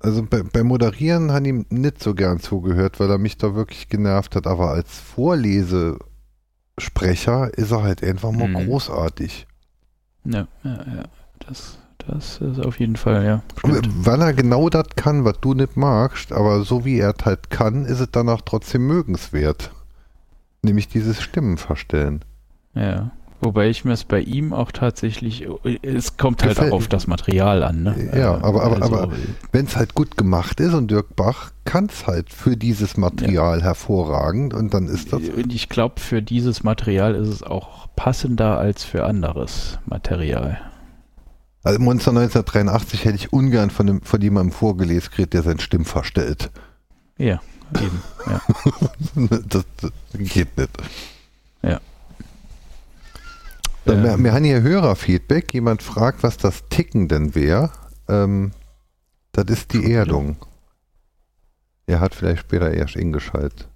also 0.00 0.22
bei, 0.22 0.42
beim 0.42 0.66
Moderieren 0.66 1.32
hat 1.32 1.46
ihm 1.46 1.64
nicht 1.70 2.02
so 2.02 2.14
gern 2.14 2.40
zugehört, 2.40 3.00
weil 3.00 3.10
er 3.10 3.18
mich 3.18 3.38
da 3.38 3.54
wirklich 3.54 3.88
genervt 3.88 4.36
hat. 4.36 4.46
Aber 4.46 4.70
als 4.70 4.98
Vorlesesprecher 5.00 7.56
ist 7.56 7.70
er 7.70 7.82
halt 7.82 8.02
einfach 8.02 8.32
mal 8.32 8.48
Mhm. 8.48 8.66
großartig. 8.66 9.46
Ja, 10.24 10.46
ja, 10.64 10.74
ja. 10.74 11.02
Das, 11.46 11.78
das 11.98 12.38
ist 12.38 12.58
auf 12.60 12.78
jeden 12.80 12.96
Fall, 12.96 13.24
ja. 13.24 13.42
Stimmt. 13.58 13.88
Weil 14.06 14.20
er 14.22 14.32
genau 14.32 14.68
das 14.68 14.86
kann, 14.96 15.24
was 15.24 15.40
du 15.40 15.54
nicht 15.54 15.76
magst, 15.76 16.32
aber 16.32 16.62
so 16.62 16.84
wie 16.84 16.98
er 16.98 17.14
es 17.18 17.24
halt 17.24 17.50
kann, 17.50 17.84
ist 17.84 18.00
es 18.00 18.08
danach 18.10 18.40
trotzdem 18.42 18.86
mögenswert. 18.86 19.70
Nämlich 20.62 20.88
dieses 20.88 21.22
Stimmen 21.22 21.58
verstellen. 21.58 22.24
Ja. 22.74 23.12
Wobei 23.40 23.68
ich 23.68 23.84
mir 23.84 23.92
es 23.92 24.04
bei 24.04 24.20
ihm 24.20 24.52
auch 24.54 24.72
tatsächlich, 24.72 25.46
es 25.82 26.16
kommt 26.16 26.42
halt 26.42 26.54
Gefällt- 26.56 26.72
auf 26.72 26.88
das 26.88 27.06
Material 27.06 27.62
an, 27.62 27.82
ne? 27.82 28.10
Ja, 28.16 28.34
aber- 28.42 28.62
aber- 28.64 28.82
also, 28.82 28.96
aber- 28.96 29.12
Wenn 29.52 29.66
es 29.66 29.76
halt 29.76 29.94
gut 29.94 30.16
gemacht 30.16 30.58
ist 30.60 30.72
und 30.72 30.90
Dirk 30.90 31.14
Bach 31.16 31.50
kann 31.64 31.86
es 31.86 32.06
halt 32.06 32.30
für 32.32 32.56
dieses 32.56 32.96
Material 32.96 33.62
hervorragend 33.62 34.54
und 34.54 34.72
dann 34.72 34.86
ist 34.88 35.12
das. 35.12 35.20
Und 35.28 35.52
ich 35.52 35.68
glaube, 35.68 36.00
für 36.00 36.22
dieses 36.22 36.62
Material 36.62 37.14
ist 37.14 37.28
es 37.28 37.42
auch 37.42 37.88
passender 37.94 38.58
als 38.58 38.84
für 38.84 39.04
anderes 39.04 39.78
Material. 39.86 40.58
Also 41.62 41.80
Monster 41.80 42.12
1983 42.12 43.04
hätte 43.04 43.16
ich 43.16 43.32
ungern 43.32 43.70
von, 43.70 43.86
dem, 43.86 44.02
von 44.02 44.20
jemandem 44.20 44.52
vorgelesen 44.52 45.10
gekriegt, 45.10 45.34
der 45.34 45.42
sein 45.42 45.58
Stimm 45.58 45.84
verstellt. 45.84 46.50
Ja, 47.18 47.40
eben. 47.74 48.02
Ja. 48.26 48.40
das 49.48 49.64
geht 50.14 50.56
nicht. 50.56 50.70
Ja. 51.62 51.80
So, 53.86 53.92
wir, 54.02 54.12
Ähm. 54.14 54.24
wir 54.24 54.32
haben 54.34 54.44
hier 54.44 54.62
Hörerfeedback. 54.62 55.54
Jemand 55.54 55.82
fragt, 55.82 56.22
was 56.22 56.36
das 56.36 56.64
Ticken 56.68 57.08
denn 57.08 57.34
wäre. 57.34 57.70
Ähm, 58.08 58.52
das 59.32 59.44
ist 59.46 59.72
die. 59.72 59.92
Erdung. 59.92 60.36
Er 61.86 62.00
hat 62.00 62.14
vielleicht 62.14 62.40
später 62.40 62.72
erst 62.72 62.96
eingeschaltet. 62.96 63.68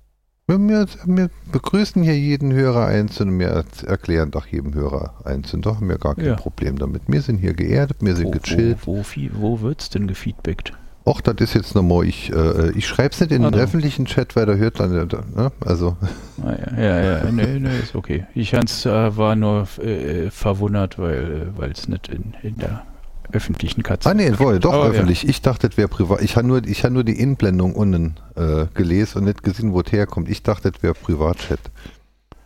Wir, 0.48 0.58
wir, 1.04 1.30
begrüßen 1.52 2.02
hier 2.02 2.18
jeden 2.18 2.52
Hörer 2.52 2.86
einzeln 2.86 3.28
und 3.30 3.38
wir 3.38 3.50
er- 3.50 3.64
erklären 3.88 4.32
doch 4.32 4.46
jedem 4.46 4.74
Hörer 4.74 5.14
einzeln. 5.24 5.62
Da 5.62 5.76
haben 5.76 5.88
wir 5.88 5.96
gar 5.98 6.16
kein 6.16 6.24
Ja. 6.24 6.34
Problem 6.34 6.76
damit. 6.76 7.02
Wir 7.06 7.22
sind 7.22 7.38
hier 7.38 7.54
geerdet, 7.54 7.98
wir 8.00 8.16
sind 8.16 8.26
Wo, 8.26 8.30
gechillt. 8.32 8.78
wo, 8.84 8.96
wo, 8.96 9.04
wo 9.34 9.60
wird's 9.60 9.90
denn 9.90 10.08
gefeedbackt? 10.08 10.72
Och, 11.04 11.22
das 11.22 11.36
ist 11.40 11.54
jetzt 11.54 11.74
nochmal, 11.74 12.04
ich, 12.04 12.30
äh, 12.32 12.70
ich 12.72 12.86
schreibe 12.86 13.14
es 13.14 13.20
nicht 13.20 13.32
in 13.32 13.42
den 13.42 13.52
Also. 13.54 13.64
öffentlichen 13.64 14.04
Chat, 14.04 14.36
weil 14.36 14.46
da 14.46 14.54
hört 14.54 14.78
dann, 14.80 14.94
äh, 14.94 15.06
ne? 15.34 15.50
also, 15.64 15.96
Ah, 16.44 16.52
ja, 16.76 16.82
ja, 17.00 17.18
ja, 17.24 17.30
nee, 17.32 17.58
nee, 17.58 17.78
ist 17.82 17.94
okay. 17.94 18.26
Ich 18.34 18.54
hans, 18.54 18.84
äh, 18.86 19.16
war 19.16 19.34
nur 19.34 19.66
äh, 19.82 20.30
verwundert, 20.30 20.98
weil 20.98 21.52
äh, 21.58 21.70
es 21.70 21.88
nicht 21.88 22.08
in, 22.08 22.34
in 22.42 22.56
der 22.58 22.82
öffentlichen 23.32 23.82
Katze 23.82 24.10
ah 24.10 24.14
nee, 24.14 24.38
wohl, 24.38 24.58
doch 24.58 24.72
ja. 24.74 24.82
öffentlich. 24.90 25.26
Ich 25.28 25.40
dachte, 25.40 25.68
das 25.68 25.76
wäre 25.78 25.88
privat. 25.88 26.20
Ich 26.20 26.36
habe 26.36 26.46
nur, 26.46 26.64
ich 26.66 26.84
hab 26.84 26.92
nur 26.92 27.04
die 27.04 27.18
Inblendung 27.18 27.74
unten 27.74 28.16
äh, 28.36 28.66
gelesen 28.74 29.18
und 29.18 29.24
nicht 29.24 29.42
gesehen, 29.42 29.72
wo 29.72 29.80
es 29.80 29.90
herkommt. 29.92 30.28
Ich 30.28 30.42
dachte, 30.42 30.70
das 30.72 30.82
wäre 30.82 30.94
Privatchat. 30.94 31.60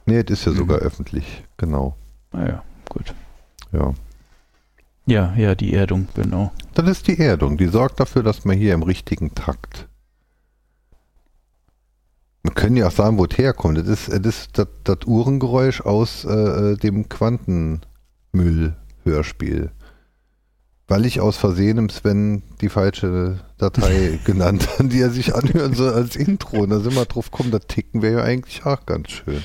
Nee, 0.07 0.23
das 0.23 0.41
ist 0.41 0.45
ja 0.47 0.53
Mhm. 0.53 0.57
sogar 0.59 0.79
öffentlich, 0.79 1.43
genau, 1.57 1.97
Ah 2.33 2.47
ja, 2.47 2.63
gut. 2.89 3.15
ja. 3.73 3.95
Ja, 5.07 5.35
ja, 5.37 5.55
die 5.55 5.73
Erdung, 5.75 6.09
genau. 6.15 6.53
Das 6.75 6.89
ist 6.89 7.07
die 7.09 7.19
Erdung, 7.19 7.57
die 7.59 7.67
sorgt 7.69 8.01
dafür, 8.01 8.23
dass 8.23 8.45
man 8.45 8.57
hier 8.57 8.75
im 8.75 8.83
richtigen 8.83 9.35
Takt. 9.35 9.89
Wir 12.43 12.53
können 12.53 12.77
ja 12.77 12.89
auch 12.89 12.93
sagen, 12.93 13.17
wo 13.19 13.25
es 13.25 13.37
herkommt. 13.39 13.79
Das 13.79 13.87
ist, 13.87 14.09
das, 14.11 14.19
ist 14.27 14.59
das, 14.59 14.67
das 14.85 14.99
Uhrengeräusch 15.07 15.81
aus 15.83 16.25
äh, 16.25 16.77
dem 16.77 17.09
Quantenmüll-Hörspiel. 17.09 19.71
Weil 20.87 21.07
ich 21.07 21.21
aus 21.21 21.39
Versehen 21.39 21.79
im 21.79 21.89
Sven 21.89 22.43
die 22.61 22.69
falsche 22.69 23.41
Datei 23.57 24.19
genannt 24.27 24.69
habe, 24.79 24.89
die 24.89 25.01
er 25.01 25.09
sich 25.11 25.35
anhören 25.35 25.73
soll 25.75 25.95
als 25.95 26.17
Intro. 26.17 26.59
Und 26.63 26.71
da 26.71 26.81
sind 26.81 26.95
wir 26.95 27.07
drauf 27.07 27.31
gekommen, 27.31 27.51
das 27.51 27.67
Ticken 27.67 28.03
wäre 28.03 28.19
ja 28.19 28.25
eigentlich 28.25 28.65
auch 28.67 28.85
ganz 28.85 29.11
schön. 29.11 29.43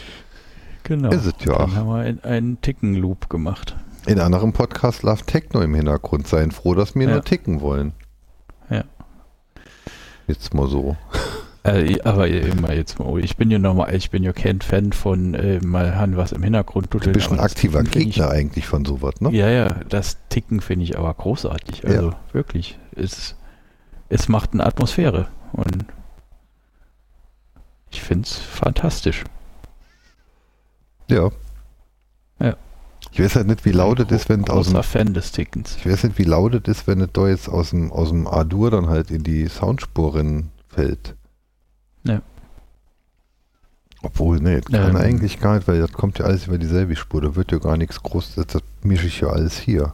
Genau. 0.84 1.10
Ist 1.12 1.26
es 1.26 1.34
ja 1.46 1.58
Dann 1.58 1.76
haben 1.76 1.88
wir 1.88 1.96
ein- 1.96 2.24
einen 2.24 2.60
Ticken-Loop 2.62 3.30
gemacht. 3.30 3.78
In 4.10 4.20
anderen 4.20 4.54
Podcasts 4.54 5.04
darf 5.04 5.22
Techno 5.22 5.62
im 5.62 5.76
Hintergrund 5.76 6.28
sein. 6.28 6.50
Froh, 6.50 6.74
dass 6.74 6.96
wir 6.96 7.04
Ja. 7.08 7.12
nur 7.12 7.24
ticken 7.24 7.62
wollen. 7.62 7.94
Ja. 8.68 8.84
Jetzt 10.28 10.52
mal 10.56 10.68
so. 10.68 10.98
Äh, 11.64 12.02
aber 12.02 12.28
immer 12.28 12.74
jetzt 12.74 12.98
mal, 12.98 13.24
ich 13.24 13.38
bin 13.38 13.52
ja 13.52 13.60
normal, 13.60 13.94
ich 13.94 14.10
bin 14.10 14.24
ja 14.24 14.34
kein 14.34 14.62
Fan 14.62 14.94
von 14.94 15.36
äh, 15.36 15.60
mal 15.60 15.96
haben 15.96 16.18
was 16.18 16.32
im 16.32 16.42
Hintergrund 16.42 16.88
Du 16.90 16.98
dudeln, 16.98 17.14
bist 17.14 17.32
ein 17.32 17.40
aktiver 17.40 17.84
Gegner 17.84 18.30
eigentlich 18.32 18.66
von 18.66 18.84
sowas, 18.84 19.22
ne? 19.22 19.30
Ich, 19.30 19.36
ja, 19.36 19.48
ja, 19.50 19.68
das 19.88 20.18
Ticken 20.30 20.62
finde 20.62 20.86
ich 20.86 20.98
aber 20.98 21.14
großartig. 21.14 21.86
Also 21.86 22.14
wirklich, 22.32 22.80
es, 22.96 23.36
es 24.08 24.28
macht 24.30 24.54
eine 24.54 24.66
Atmosphäre 24.66 25.28
und 25.52 25.86
ich 27.92 28.02
finde 28.02 28.24
es 28.26 28.38
fantastisch. 28.38 29.24
Ja. 31.10 31.30
Ja. 32.40 32.56
Ich 33.12 33.20
weiß 33.20 33.36
halt 33.36 33.48
nicht, 33.48 33.66
wie 33.66 33.72
laut 33.72 34.00
es 34.00 34.12
ist, 34.12 34.30
wenn 34.30 34.44
es 34.44 34.50
aus 34.50 34.70
dem, 34.72 34.84
Fan 34.84 35.14
des 35.14 35.32
Tickens. 35.32 35.76
ich 35.78 35.86
weiß 35.90 36.04
nicht, 36.04 36.18
wie 36.20 36.24
laut 36.24 36.54
es 36.54 36.62
ist, 36.80 36.88
wenn 36.88 37.02
es 37.02 37.10
da 37.12 37.28
jetzt 37.28 37.50
aus 37.50 37.72
dem, 37.72 37.92
aus 37.92 38.10
dem 38.10 38.28
A-Dur 38.28 38.70
dann 38.72 38.88
halt 38.88 39.10
in 39.12 39.24
die 39.24 39.48
Soundspuren 39.48 40.52
fällt. 40.68 41.16
Ja. 42.04 42.22
Obwohl, 44.02 44.40
das 44.40 44.66
kann 44.66 44.92
Ähm. 44.92 44.96
eigentlich 44.96 45.40
gar 45.40 45.56
nicht, 45.56 45.68
weil 45.68 45.80
das 45.80 45.92
kommt 45.92 46.20
ja 46.20 46.26
alles 46.26 46.48
über 46.48 46.58
dieselbe 46.58 46.96
Spur, 46.96 47.22
da 47.22 47.36
wird 47.36 47.52
ja 47.52 47.58
gar 47.58 47.76
nichts 47.78 48.02
groß, 48.02 48.36
das, 48.36 48.48
das 48.48 48.62
mische 48.84 49.08
ich 49.08 49.20
ja 49.22 49.30
alles 49.30 49.58
hier. 49.58 49.94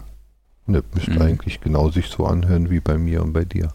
Ne, 0.68 0.84
müsste 0.94 1.12
Mhm. 1.12 1.22
eigentlich 1.22 1.62
genau 1.62 1.90
sich 1.90 2.08
so 2.08 2.26
anhören 2.26 2.70
wie 2.70 2.80
bei 2.80 2.98
mir 2.98 3.24
und 3.24 3.34
bei 3.34 3.46
dir. 3.46 3.70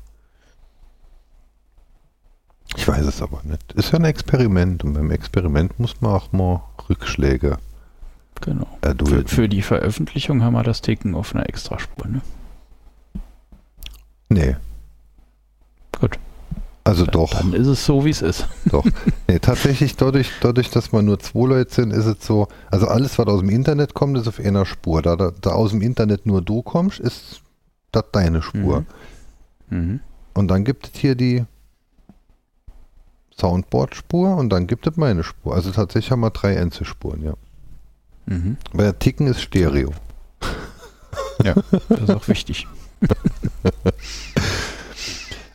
Ich 2.77 2.87
weiß 2.87 3.05
es 3.07 3.21
aber 3.23 3.41
nicht. 3.45 3.73
Ist 3.73 3.93
ja 3.93 3.99
ein 3.99 4.05
Experiment 4.05 4.85
und 4.85 4.93
beim 4.95 5.11
Experiment 5.11 5.79
muss 5.81 6.01
man 6.01 6.13
auch 6.13 6.31
mal 6.33 6.63
Rückschläge 6.89 7.59
Genau. 8.41 8.67
Für, 8.81 8.89
erdulden. 8.89 9.29
für 9.29 9.49
die 9.49 9.63
Veröffentlichung 9.63 10.43
haben 10.43 10.55
wir 10.55 10.63
das 10.63 10.81
Ticken 10.81 11.15
auf 11.15 11.35
einer 11.35 11.49
Extraspur. 11.49 12.07
Ne? 12.07 12.21
Nee. 14.29 14.57
Gut. 16.01 16.19
Also 16.85 17.05
Dann, 17.05 17.13
doch, 17.13 17.31
Dann 17.35 17.53
ist 17.53 17.67
es 17.67 17.85
so, 17.85 18.05
wie 18.05 18.11
es 18.11 18.23
ist. 18.23 18.49
doch. 18.67 18.85
Nee, 19.29 19.39
tatsächlich, 19.39 19.97
dadurch, 19.97 20.31
dadurch, 20.41 20.71
dass 20.71 20.93
man 20.93 21.05
nur 21.05 21.19
zwei 21.19 21.47
Leute 21.47 21.73
sind, 21.75 21.93
ist 21.93 22.07
es 22.07 22.27
so, 22.27 22.49
also 22.71 22.89
alles, 22.89 23.19
was 23.19 23.27
aus 23.27 23.41
dem 23.41 23.51
Internet 23.51 23.95
kommt, 23.95 24.17
ist 24.17 24.27
auf 24.27 24.41
einer 24.41 24.65
Spur. 24.65 25.03
Da, 25.03 25.17
da, 25.17 25.31
da 25.41 25.51
aus 25.51 25.71
dem 25.71 25.83
Internet 25.83 26.27
nur 26.27 26.41
du 26.43 26.63
kommst, 26.63 26.99
ist 26.99 27.43
das 27.93 28.05
deine 28.13 28.41
Spur. 28.41 28.87
Mhm. 29.69 30.01
Und 30.35 30.49
dann 30.49 30.65
gibt 30.65 30.87
es 30.87 30.99
hier 30.99 31.15
die 31.15 31.45
Soundboard-Spur 33.39 34.37
und 34.37 34.51
dann 34.51 34.67
gibt 34.67 34.87
es 34.87 34.97
meine 34.97 35.23
Spur. 35.23 35.55
Also 35.55 35.71
tatsächlich 35.71 36.11
haben 36.11 36.21
wir 36.21 36.31
drei 36.31 36.59
Einzelspuren, 36.59 37.23
ja. 37.23 37.35
Mhm. 38.31 38.57
Weil 38.73 38.87
der 38.87 38.99
Ticken 38.99 39.27
ist 39.27 39.43
Stereo. 39.43 39.93
Das 41.43 42.01
ist 42.01 42.11
auch 42.11 42.29
wichtig. 42.29 42.67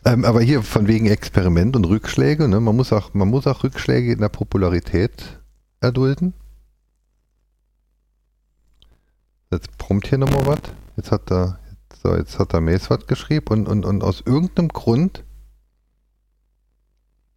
Ähm, 0.04 0.24
aber 0.24 0.40
hier 0.40 0.62
von 0.62 0.86
wegen 0.86 1.06
Experiment 1.06 1.74
und 1.74 1.84
Rückschläge, 1.84 2.46
ne? 2.46 2.60
man, 2.60 2.76
muss 2.76 2.92
auch, 2.92 3.12
man 3.12 3.26
muss 3.26 3.48
auch 3.48 3.64
Rückschläge 3.64 4.12
in 4.12 4.20
der 4.20 4.28
Popularität 4.28 5.40
erdulden. 5.80 6.32
Jetzt 9.50 9.76
prompt 9.78 10.06
hier 10.06 10.18
nochmal 10.18 10.46
was. 10.46 10.60
Jetzt 10.96 11.10
hat 11.10 11.28
er, 11.32 11.58
so, 12.00 12.14
jetzt 12.14 12.38
hat 12.38 12.54
er 12.54 12.60
Mace 12.60 12.88
was 12.88 13.08
geschrieben 13.08 13.48
und, 13.48 13.66
und, 13.66 13.84
und 13.84 14.04
aus 14.04 14.22
irgendeinem 14.24 14.68
Grund, 14.68 15.24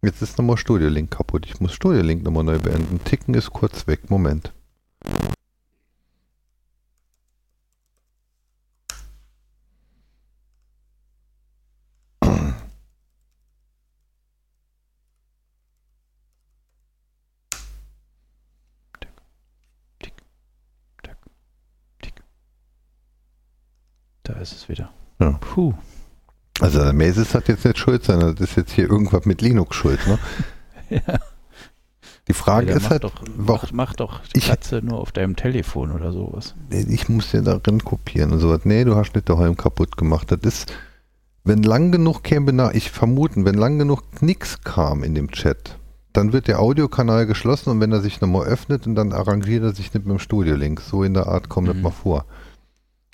jetzt 0.00 0.22
ist 0.22 0.38
nochmal 0.38 0.56
Studio 0.56 0.88
Link 0.90 1.10
kaputt. 1.10 1.46
Ich 1.46 1.60
muss 1.60 1.72
Studio 1.72 2.02
Link 2.02 2.22
nochmal 2.22 2.44
neu 2.44 2.60
beenden. 2.60 3.02
Ticken 3.02 3.34
ist 3.34 3.50
kurz 3.50 3.88
weg. 3.88 4.10
Moment. 4.10 4.52
Da 24.30 24.34
ist 24.34 24.52
es 24.52 24.68
wieder. 24.68 24.92
Ja. 25.18 25.32
Puh. 25.40 25.74
Also 26.60 26.78
der 26.84 26.92
Masis 26.92 27.34
hat 27.34 27.48
jetzt 27.48 27.64
nicht 27.64 27.78
schuld, 27.78 28.04
sondern 28.04 28.36
das 28.36 28.50
ist 28.50 28.56
jetzt 28.56 28.72
hier 28.72 28.88
irgendwas 28.88 29.24
mit 29.24 29.42
Linux 29.42 29.74
schuld, 29.74 29.98
ne? 30.06 30.18
ja. 31.06 31.18
Die 32.30 32.34
Frage 32.34 32.70
Ja, 32.70 32.76
ist 32.76 32.84
mach 32.84 32.90
halt, 32.90 33.02
doch, 33.02 33.12
warum, 33.36 33.60
mach, 33.62 33.72
mach 33.72 33.94
doch 33.96 34.20
die 34.28 34.38
Ich- 34.38 34.46
Katze 34.46 34.80
nur 34.84 35.00
auf 35.00 35.10
deinem 35.10 35.34
Telefon 35.34 35.90
oder 35.90 36.12
sowas. 36.12 36.54
Ich 36.70 37.08
muss 37.08 37.32
ja 37.32 37.40
darin 37.40 37.82
kopieren 37.84 38.30
und 38.30 38.38
sowas. 38.38 38.60
Nee, 38.62 38.84
du 38.84 38.94
hast 38.94 39.16
nicht 39.16 39.28
daheim 39.28 39.56
kaputt 39.56 39.96
gemacht. 39.96 40.30
Das 40.30 40.38
ist, 40.42 40.72
wenn 41.42 41.64
lang 41.64 41.90
genug 41.90 42.22
käme, 42.22 42.52
na, 42.52 42.72
ich 42.72 42.92
vermuten, 42.92 43.44
wenn 43.44 43.56
lang 43.56 43.80
genug 43.80 44.04
nix 44.22 44.60
kam 44.62 45.02
in 45.02 45.16
dem 45.16 45.32
Chat, 45.32 45.76
dann 46.12 46.32
wird 46.32 46.46
der 46.46 46.60
Audiokanal 46.60 47.26
geschlossen 47.26 47.70
und 47.70 47.80
wenn 47.80 47.90
er 47.90 48.00
sich 48.00 48.20
nochmal 48.20 48.46
öffnet 48.46 48.86
und 48.86 48.94
dann 48.94 49.12
arrangiert 49.12 49.64
er 49.64 49.72
sich 49.74 49.92
nicht 49.92 50.06
mit 50.06 50.12
dem 50.16 50.20
Studio-Link. 50.20 50.80
So 50.80 51.02
in 51.02 51.14
der 51.14 51.26
Art 51.26 51.48
kommt 51.48 51.66
das 51.68 51.74
Mhm. 51.76 51.82
mal 51.82 51.90
vor. 51.90 52.26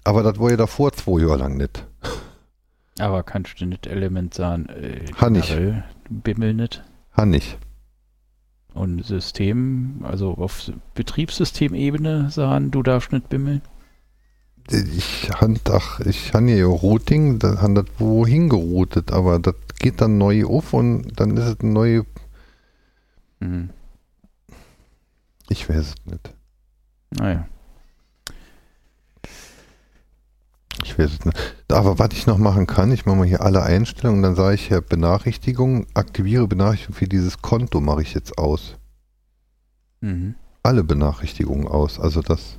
Aber 0.05 0.23
das 0.23 0.39
war 0.39 0.51
ja 0.51 0.57
davor 0.59 0.93
zwei 0.93 1.23
Jahre 1.23 1.39
lang 1.39 1.57
nicht. 1.57 1.87
Aber 2.99 3.23
kannst 3.23 3.61
du 3.61 3.65
nicht 3.67 3.87
Element 3.87 4.35
sagen, 4.35 4.67
äh, 4.67 5.07
Han 5.21 5.35
ich. 5.37 5.57
Bimmel 6.11 6.53
nicht? 6.55 6.85
Ha 7.17 7.25
nicht. 7.25 7.57
Und 8.77 9.05
System, 9.07 10.01
also 10.03 10.33
auf 10.35 10.71
Betriebssystemebene 10.95 12.31
sagen, 12.31 12.71
du 12.71 12.83
darfst 12.83 13.11
nicht 13.11 13.29
bimmeln? 13.31 13.63
Ich 14.71 15.31
han, 15.41 15.59
ach, 15.71 16.01
ich 16.01 16.35
han 16.35 16.47
ja 16.49 16.67
Routing, 16.67 17.39
da 17.39 17.63
han 17.63 17.75
das 17.75 17.87
wohin 17.99 18.49
geroutet, 18.49 19.13
aber 19.13 19.39
das 19.39 19.55
geht 19.79 20.01
dann 20.01 20.19
neu 20.19 20.45
auf 20.45 20.73
und 20.75 21.19
dann 21.19 21.37
ist 21.37 21.45
es 21.45 21.61
ein 21.61 21.73
neue, 21.73 22.05
Mhm. 23.41 23.71
ich 25.49 25.69
weiß 25.69 25.77
es 25.77 25.95
nicht. 26.07 26.35
Naja. 27.11 27.47
Ich 30.85 30.99
weiß 30.99 31.13
es 31.13 31.25
nicht. 31.25 31.56
Aber 31.69 31.99
was 31.99 32.11
ich 32.13 32.27
noch 32.27 32.39
machen 32.39 32.67
kann, 32.67 32.93
ich 32.93 33.07
mache 33.07 33.17
mal 33.17 33.27
hier 33.27 33.43
alle 33.43 33.63
Einstellungen, 33.63 34.23
dann 34.23 34.37
sage 34.37 34.55
ich 34.55 34.69
hier 34.69 34.81
Benachrichtigungen, 34.81 35.87
aktiviere 35.95 36.47
Benachrichtigungen 36.47 36.99
für 36.99 37.09
dieses 37.09 37.43
Konto 37.43 37.81
mache 37.81 38.03
ich 38.03 38.15
jetzt 38.15 38.39
aus. 38.39 38.77
Mhm. 40.01 40.37
Alle 40.63 40.85
Benachrichtigungen 40.85 41.67
aus. 41.67 41.99
Also 41.99 42.23
das. 42.23 42.59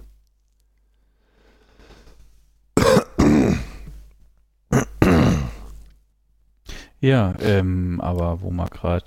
Ja, 6.99 7.35
ähm, 7.41 8.01
aber 8.01 8.41
wo 8.41 8.49
wir 8.49 8.65
gerade 8.67 9.05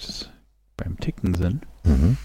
beim 0.77 0.99
Ticken 0.99 1.35
sind, 1.35 1.67
Mhm. 1.85 2.17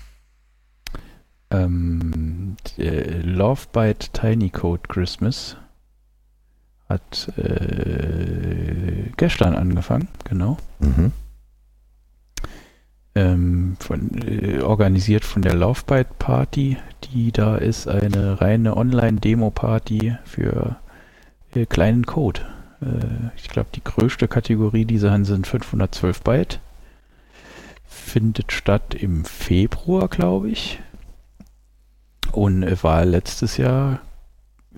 ähm, 1.49 2.55
Love 2.77 3.63
Bite 3.71 4.09
Tiny 4.13 4.49
Code 4.49 4.83
Christmas 4.87 5.57
hat 6.89 7.31
äh, 7.37 9.11
gestern 9.17 9.55
angefangen, 9.55 10.07
genau. 10.23 10.57
Mhm. 10.79 11.11
ähm, 13.15 13.77
von, 13.79 14.11
äh, 14.27 14.59
organisiert 14.59 15.25
von 15.25 15.41
der 15.41 15.55
Laufbyte 15.55 16.19
Party, 16.19 16.77
die 17.05 17.31
da 17.31 17.55
ist 17.55 17.87
eine 17.87 18.41
reine 18.41 18.77
Online-Demo-Party 18.77 20.17
für 20.25 20.75
äh, 21.55 21.65
kleinen 21.65 22.05
Code. 22.05 22.41
Äh, 22.81 23.31
ich 23.37 23.47
glaube, 23.49 23.69
die 23.73 23.83
größte 23.83 24.27
Kategorie 24.27 24.85
dieser 24.85 25.23
sind 25.25 25.47
512 25.47 26.21
Byte. 26.21 26.59
Findet 27.85 28.51
statt 28.51 28.93
im 28.93 29.25
Februar, 29.25 30.07
glaube 30.07 30.49
ich. 30.49 30.79
Und 32.31 32.63
äh, 32.63 32.83
war 32.83 33.05
letztes 33.05 33.57
Jahr 33.57 34.01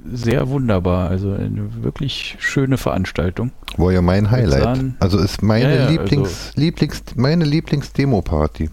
sehr 0.06 0.50
wunderbar. 0.50 1.10
Also 1.10 1.32
eine 1.32 1.84
wirklich 1.84 2.36
schöne 2.40 2.78
Veranstaltung. 2.78 3.52
War 3.78 3.92
ja 3.92 4.02
mein 4.02 4.30
Highlight. 4.32 4.64
sagen- 4.64 4.96
Also 5.00 5.18
ist 5.20 5.42
meine 5.44 5.76
Ja, 5.76 5.82
ja, 5.84 5.90
Lieblings, 5.90 6.52
Lieblings, 6.56 7.04
meine 7.16 7.46
Lieblings-Demo-Party. 7.46 8.70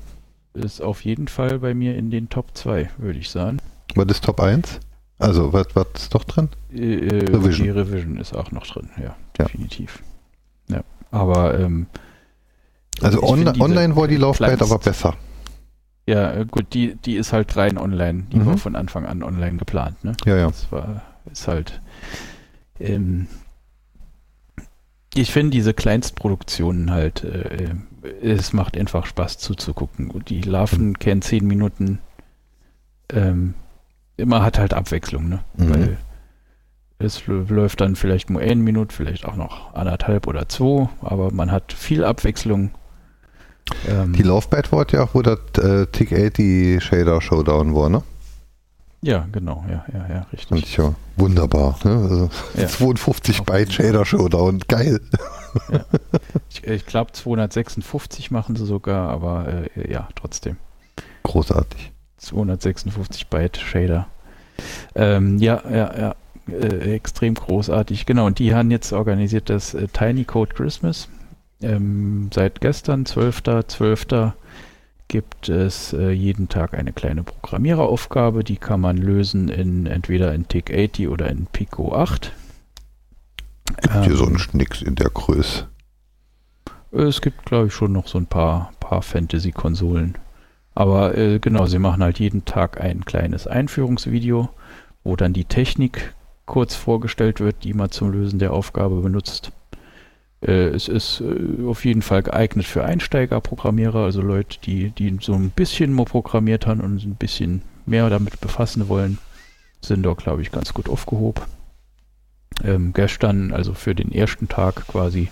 Ist 0.54 0.80
auf 0.80 1.04
jeden 1.04 1.26
Fall 1.28 1.58
bei 1.58 1.74
mir 1.74 1.96
in 1.96 2.10
den 2.10 2.28
Top 2.28 2.50
2, 2.54 2.90
würde 2.98 3.18
ich 3.18 3.30
sagen. 3.30 3.58
War 3.94 4.04
das 4.06 4.20
Top 4.20 4.40
1? 4.40 4.80
Also, 5.18 5.52
was, 5.52 5.66
was 5.74 5.86
ist 5.96 6.14
doch 6.14 6.24
drin? 6.24 6.48
Äh, 6.72 6.94
äh, 6.96 7.24
Revision. 7.30 7.64
Die 7.64 7.70
Revision 7.70 8.16
ist 8.18 8.34
auch 8.36 8.50
noch 8.52 8.66
drin, 8.66 8.88
ja, 8.98 9.04
Ja. 9.04 9.44
definitiv. 9.44 10.02
Ja, 10.68 10.82
aber 11.10 11.58
ähm, 11.58 11.86
Also 13.02 13.22
on, 13.22 13.46
online 13.60 13.96
war 13.96 14.06
die 14.08 14.16
Laufzeit 14.16 14.60
aber 14.62 14.78
besser. 14.78 15.14
ja, 16.06 16.32
äh, 16.32 16.44
gut, 16.48 16.66
die, 16.74 16.96
die 16.96 17.16
ist 17.16 17.32
halt 17.32 17.56
rein 17.56 17.78
online. 17.78 18.24
Die 18.32 18.36
Mhm. 18.38 18.46
war 18.46 18.56
von 18.58 18.76
Anfang 18.76 19.06
an 19.06 19.22
online 19.22 19.56
geplant, 19.56 20.02
ne? 20.04 20.12
Ja, 20.26 20.36
ja. 20.36 20.46
Das 20.48 20.70
war, 20.70 21.02
ist 21.30 21.48
halt, 21.48 21.80
ähm, 22.80 23.26
ich 25.14 25.30
finde 25.32 25.50
diese 25.50 25.74
Kleinstproduktionen 25.74 26.90
halt, 26.90 27.24
äh, 27.24 27.74
es 28.20 28.52
macht 28.52 28.76
einfach 28.76 29.06
Spaß 29.06 29.38
zuzugucken. 29.38 30.10
Und 30.10 30.28
die 30.28 30.42
Larven 30.42 30.98
kennen 30.98 31.22
zehn 31.22 31.46
Minuten, 31.46 32.00
ähm, 33.12 33.54
immer 34.16 34.42
hat 34.42 34.58
halt 34.58 34.74
Abwechslung, 34.74 35.28
ne? 35.28 35.40
Mhm. 35.56 35.70
Weil 35.70 35.96
es 36.98 37.26
läuft 37.26 37.80
dann 37.80 37.96
vielleicht 37.96 38.30
nur 38.30 38.40
eine 38.40 38.56
Minute, 38.56 38.94
vielleicht 38.94 39.24
auch 39.24 39.36
noch 39.36 39.74
anderthalb 39.74 40.26
oder 40.26 40.48
zwei, 40.48 40.88
aber 41.00 41.32
man 41.32 41.50
hat 41.50 41.72
viel 41.72 42.04
Abwechslung. 42.04 42.70
Ähm, 43.88 44.12
Die 44.12 44.22
Laufzeit 44.22 44.70
war 44.72 44.86
ja 44.90 45.04
auch, 45.04 45.14
wo 45.14 45.22
das 45.22 45.38
äh, 45.58 45.86
Tick 45.86 46.12
80 46.12 46.82
Shader 46.82 47.20
Showdown 47.20 47.74
war, 47.74 47.88
ne? 47.88 48.02
Ja, 49.04 49.26
genau, 49.30 49.64
ja, 49.68 49.84
ja, 49.92 49.98
ja, 50.08 50.20
Fand 50.22 50.32
richtig. 50.32 50.62
ich 50.64 50.76
ja 50.76 50.94
wunderbar. 51.16 51.78
Ne? 51.84 51.90
Also 51.90 52.30
Ja. 52.56 52.66
52 52.68 53.42
Byte 53.42 53.72
Shader 53.72 54.04
Showdown, 54.04 54.60
geil. 54.66 55.00
Ich, 56.50 56.64
ich 56.64 56.86
glaube 56.86 57.12
256 57.12 58.30
machen 58.30 58.56
sie 58.56 58.66
sogar, 58.66 59.10
aber 59.10 59.46
äh, 59.76 59.92
ja, 59.92 60.08
trotzdem. 60.14 60.56
Großartig. 61.22 61.92
256 62.18 63.28
Byte 63.28 63.58
Shader. 63.58 64.06
Ähm, 64.94 65.38
ja, 65.38 65.62
ja, 65.70 65.98
ja. 65.98 66.14
Äh, 66.48 66.94
extrem 66.94 67.34
großartig. 67.34 68.06
Genau, 68.06 68.26
und 68.26 68.38
die 68.38 68.54
haben 68.54 68.70
jetzt 68.70 68.92
organisiert 68.92 69.48
das 69.48 69.74
äh, 69.74 69.88
Tiny 69.88 70.24
Code 70.24 70.54
Christmas. 70.54 71.08
Ähm, 71.62 72.30
seit 72.34 72.60
gestern, 72.60 73.04
12.12. 73.04 74.32
gibt 75.08 75.48
es 75.48 75.92
äh, 75.92 76.10
jeden 76.10 76.48
Tag 76.48 76.74
eine 76.74 76.92
kleine 76.92 77.22
Programmiereraufgabe, 77.22 78.44
die 78.44 78.56
kann 78.56 78.80
man 78.80 78.96
lösen 78.96 79.48
in 79.48 79.86
entweder 79.86 80.34
in 80.34 80.48
TIC 80.48 80.72
80 80.72 81.08
oder 81.08 81.28
in 81.28 81.46
Pico 81.46 81.94
8. 81.94 82.32
Gibt 83.66 83.92
hier 83.92 84.02
Ähm, 84.04 84.16
sonst 84.16 84.54
nichts 84.54 84.82
in 84.82 84.94
der 84.94 85.10
Größe. 85.10 85.68
Es 86.92 87.20
gibt, 87.20 87.44
glaube 87.44 87.68
ich, 87.68 87.74
schon 87.74 87.92
noch 87.92 88.06
so 88.06 88.18
ein 88.18 88.26
paar, 88.26 88.72
paar 88.78 89.02
Fantasy-Konsolen. 89.02 90.16
Aber 90.74 91.16
äh, 91.16 91.38
genau, 91.38 91.66
sie 91.66 91.78
machen 91.78 92.02
halt 92.02 92.18
jeden 92.18 92.44
Tag 92.44 92.80
ein 92.80 93.04
kleines 93.04 93.46
Einführungsvideo, 93.46 94.48
wo 95.02 95.16
dann 95.16 95.32
die 95.32 95.44
Technik 95.44 96.14
kurz 96.46 96.74
vorgestellt 96.74 97.40
wird, 97.40 97.64
die 97.64 97.74
man 97.74 97.90
zum 97.90 98.10
Lösen 98.12 98.38
der 98.38 98.52
Aufgabe 98.52 99.00
benutzt. 99.00 99.52
Äh, 100.44 100.68
es 100.68 100.88
ist 100.88 101.20
äh, 101.20 101.64
auf 101.66 101.84
jeden 101.84 102.02
Fall 102.02 102.22
geeignet 102.22 102.66
für 102.66 102.84
Einsteigerprogrammierer, 102.84 104.04
also 104.04 104.20
Leute, 104.20 104.58
die, 104.60 104.90
die 104.90 105.16
so 105.20 105.34
ein 105.34 105.50
bisschen 105.50 105.92
mal 105.92 106.04
programmiert 106.04 106.66
haben 106.66 106.80
und 106.80 107.04
ein 107.04 107.16
bisschen 107.16 107.62
mehr 107.86 108.10
damit 108.10 108.40
befassen 108.40 108.88
wollen, 108.88 109.18
sind 109.80 110.02
dort, 110.02 110.18
glaube 110.18 110.42
ich, 110.42 110.50
ganz 110.50 110.74
gut 110.74 110.88
aufgehoben. 110.88 111.42
Ähm, 112.62 112.92
gestern, 112.92 113.52
also 113.52 113.74
für 113.74 113.94
den 113.94 114.12
ersten 114.12 114.48
Tag 114.48 114.86
quasi, 114.86 115.30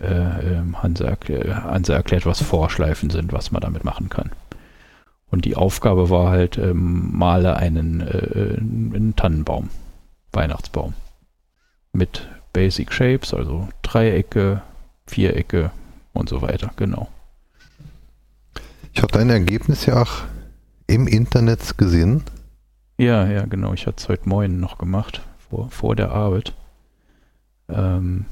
äh, 0.00 0.58
ähm, 0.58 0.82
Hanse, 0.82 1.08
erk- 1.10 1.30
äh, 1.30 1.52
Hanse 1.52 1.92
erklärt, 1.92 2.26
was 2.26 2.42
Vorschleifen 2.42 3.10
sind, 3.10 3.32
was 3.32 3.50
man 3.50 3.60
damit 3.60 3.84
machen 3.84 4.08
kann. 4.08 4.30
Und 5.28 5.44
die 5.44 5.56
Aufgabe 5.56 6.08
war 6.08 6.30
halt, 6.30 6.56
ähm, 6.56 7.10
male 7.12 7.56
einen, 7.56 8.00
äh, 8.00 8.56
einen 8.58 9.14
Tannenbaum, 9.16 9.70
Weihnachtsbaum. 10.32 10.94
Mit 11.92 12.28
Basic 12.56 12.90
Shapes, 12.90 13.34
also 13.34 13.68
Dreiecke, 13.82 14.62
Vierecke 15.06 15.72
und 16.14 16.30
so 16.30 16.40
weiter, 16.40 16.70
genau. 16.76 17.10
Ich 18.94 19.02
habe 19.02 19.12
dein 19.12 19.28
Ergebnis 19.28 19.84
ja 19.84 20.00
auch 20.00 20.22
im 20.86 21.06
Internet 21.06 21.76
gesehen. 21.76 22.22
Ja, 22.96 23.26
ja, 23.26 23.44
genau. 23.44 23.74
Ich 23.74 23.86
hatte 23.86 23.98
es 23.98 24.08
heute 24.08 24.26
Morgen 24.26 24.58
noch 24.58 24.78
gemacht, 24.78 25.20
vor, 25.50 25.68
vor 25.68 25.96
der 25.96 26.12
Arbeit. 26.12 26.54
Ähm, 27.68 28.24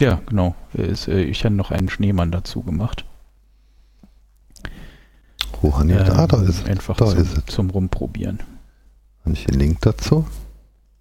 ja, 0.00 0.22
genau. 0.24 0.54
Äh, 0.74 1.24
ich 1.24 1.44
habe 1.44 1.54
noch 1.54 1.70
einen 1.70 1.90
Schneemann 1.90 2.32
dazu 2.32 2.62
gemacht. 2.62 3.04
Wo 5.60 5.76
haben 5.76 5.90
ähm, 5.90 5.98
ah, 6.08 6.26
da 6.26 6.42
ist 6.42 6.66
Einfach 6.66 6.96
da 6.96 7.04
zum, 7.04 7.18
ist 7.18 7.36
es. 7.36 7.54
zum 7.54 7.68
Rumprobieren. 7.68 8.38
Habe 9.26 9.34
ich 9.34 9.44
den 9.44 9.60
Link 9.60 9.82
dazu? 9.82 10.26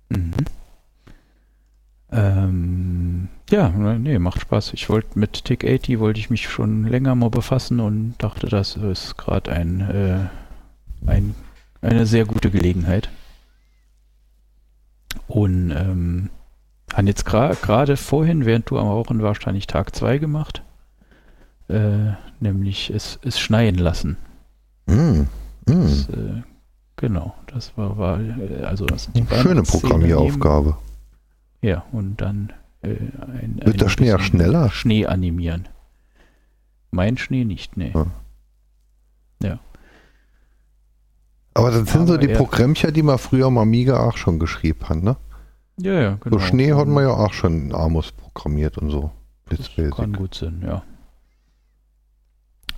Mhm. 0.10 0.34
Ähm, 2.12 3.28
ja, 3.49 3.70
nee, 3.70 4.20
macht 4.20 4.41
Spaß. 4.41 4.74
Ich 4.74 4.89
wollte 4.89 5.18
mit 5.18 5.45
Tick 5.45 5.64
80 5.64 5.99
wollte 5.99 6.20
ich 6.20 6.30
mich 6.30 6.49
schon 6.49 6.86
länger 6.86 7.16
mal 7.16 7.30
befassen 7.30 7.80
und 7.80 8.16
dachte, 8.18 8.47
das 8.47 8.76
ist 8.76 9.18
gerade 9.18 9.51
ein, 9.51 9.82
äh, 9.82 11.10
ein, 11.10 11.36
eine 11.82 12.05
sehr 12.05 12.26
gute 12.26 12.49
Gelegenheit. 12.49 13.10
Und 15.28 15.72
ähm, 15.72 16.30
haben 16.93 17.07
jetzt 17.07 17.26
gerade 17.26 17.55
gra 17.55 17.86
vorhin, 17.95 18.45
während 18.45 18.70
du 18.70 18.80
am 18.80 18.88
Rauchen 18.88 19.22
warst, 19.22 19.41
wahrscheinlich 19.41 19.68
Tag 19.68 19.95
2 19.95 20.18
gemacht. 20.18 20.64
Äh, 21.68 22.14
nämlich 22.39 22.89
es, 22.89 23.20
es 23.24 23.39
schneien 23.39 23.76
lassen. 23.76 24.18
Mm, 24.88 24.93
mm. 25.22 25.28
Das, 25.66 26.10
äh, 26.10 26.41
genau, 26.95 27.36
das 27.53 27.78
war, 27.78 27.97
war 27.97 28.20
äh, 28.20 28.64
also 28.64 28.86
das 28.86 29.10
die 29.14 29.24
schöne 29.41 29.62
Programmieraufgabe. 29.62 30.76
Ja, 31.62 31.86
und 31.91 32.22
dann 32.22 32.53
äh, 32.82 32.89
ein, 32.89 33.60
Wird 33.64 33.82
der 33.82 33.89
Schnee 33.89 34.14
auch 34.14 34.20
schneller? 34.20 34.70
Schnee 34.70 35.05
animieren. 35.05 35.68
Mein 36.91 37.18
Schnee 37.18 37.45
nicht, 37.45 37.78
nee. 37.78 37.91
Ja. 37.93 38.07
ja. 39.43 39.60
Aber 41.53 41.72
das 41.72 41.89
sind 41.91 42.01
Aber 42.01 42.07
so 42.07 42.18
die 42.18 42.30
Programmchen, 42.30 42.93
die 42.93 43.03
man 43.03 43.18
früher 43.18 43.47
am 43.47 43.57
Amiga 43.57 43.99
auch 44.07 44.18
schon 44.18 44.39
geschrieben 44.39 44.88
hat, 44.88 45.03
ne? 45.03 45.18
Ja, 45.78 45.93
ja, 45.93 46.18
genau. 46.20 46.38
So 46.38 46.43
Schnee 46.43 46.74
hat 46.74 46.88
man 46.88 47.03
ja 47.03 47.12
auch 47.12 47.34
schon 47.34 47.68
in 47.68 47.76
Amos 47.76 48.12
programmiert 48.12 48.78
und 48.78 48.89
so. 48.89 49.12
Das 49.49 49.70
kann 49.95 50.14
gut 50.14 50.36
sein, 50.36 50.62
ja. 50.66 50.84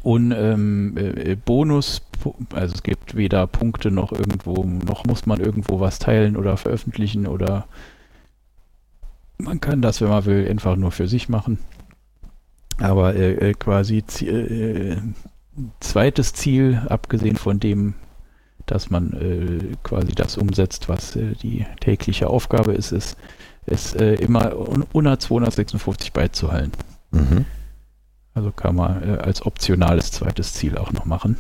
Und 0.03 0.32
ähm, 0.32 0.97
äh, 0.97 1.36
Bonus, 1.36 2.01
also 2.53 2.73
es 2.73 2.82
gibt 2.82 3.15
weder 3.15 3.45
Punkte 3.45 3.91
noch 3.91 4.11
irgendwo, 4.11 4.63
noch 4.63 5.05
muss 5.05 5.25
man 5.25 5.39
irgendwo 5.39 5.79
was 5.79 5.99
teilen 5.99 6.38
oder 6.38 6.57
veröffentlichen 6.57 7.27
oder 7.27 7.67
man 9.43 9.61
kann 9.61 9.81
das, 9.81 10.01
wenn 10.01 10.09
man 10.09 10.25
will, 10.25 10.47
einfach 10.49 10.75
nur 10.75 10.91
für 10.91 11.07
sich 11.07 11.29
machen. 11.29 11.59
Aber 12.77 13.15
äh, 13.15 13.49
äh 13.49 13.53
quasi 13.53 14.03
äh, 14.25 14.97
zweites 15.79 16.33
Ziel, 16.33 16.81
abgesehen 16.89 17.35
von 17.35 17.59
dem, 17.59 17.95
dass 18.65 18.89
man 18.89 19.13
äh, 19.13 19.75
quasi 19.83 20.13
das 20.13 20.37
umsetzt, 20.37 20.89
was 20.89 21.15
äh, 21.15 21.33
die 21.41 21.65
tägliche 21.79 22.27
Aufgabe 22.27 22.73
ist, 22.73 22.91
ist, 22.91 23.17
ist 23.65 23.95
äh, 23.95 24.15
immer 24.15 24.53
unter 24.93 25.19
256 25.19 26.13
Byte 26.13 26.35
zu 26.35 26.51
halten. 26.51 26.71
Mhm. 27.11 27.45
Also 28.33 28.51
kann 28.51 28.75
man 28.75 29.03
äh, 29.03 29.17
als 29.17 29.45
optionales 29.45 30.11
zweites 30.11 30.53
Ziel 30.53 30.77
auch 30.77 30.91
noch 30.91 31.05
machen. 31.05 31.37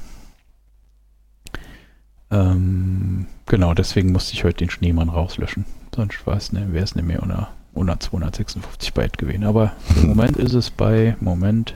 Ähm, 2.29 3.27
genau, 3.45 3.73
deswegen 3.73 4.11
musste 4.11 4.33
ich 4.33 4.43
heute 4.43 4.57
den 4.57 4.69
Schneemann 4.69 5.09
rauslöschen. 5.09 5.65
Sonst 5.93 6.25
wäre 6.25 6.37
es 6.37 6.95
nicht 6.95 7.07
mehr 7.07 7.21
unter, 7.21 7.49
unter 7.73 7.99
256 7.99 8.93
Byte 8.93 9.17
gewesen. 9.17 9.43
Aber 9.43 9.73
im 9.95 10.09
Moment 10.09 10.37
ist 10.37 10.53
es 10.53 10.69
bei, 10.69 11.15
Moment, 11.19 11.75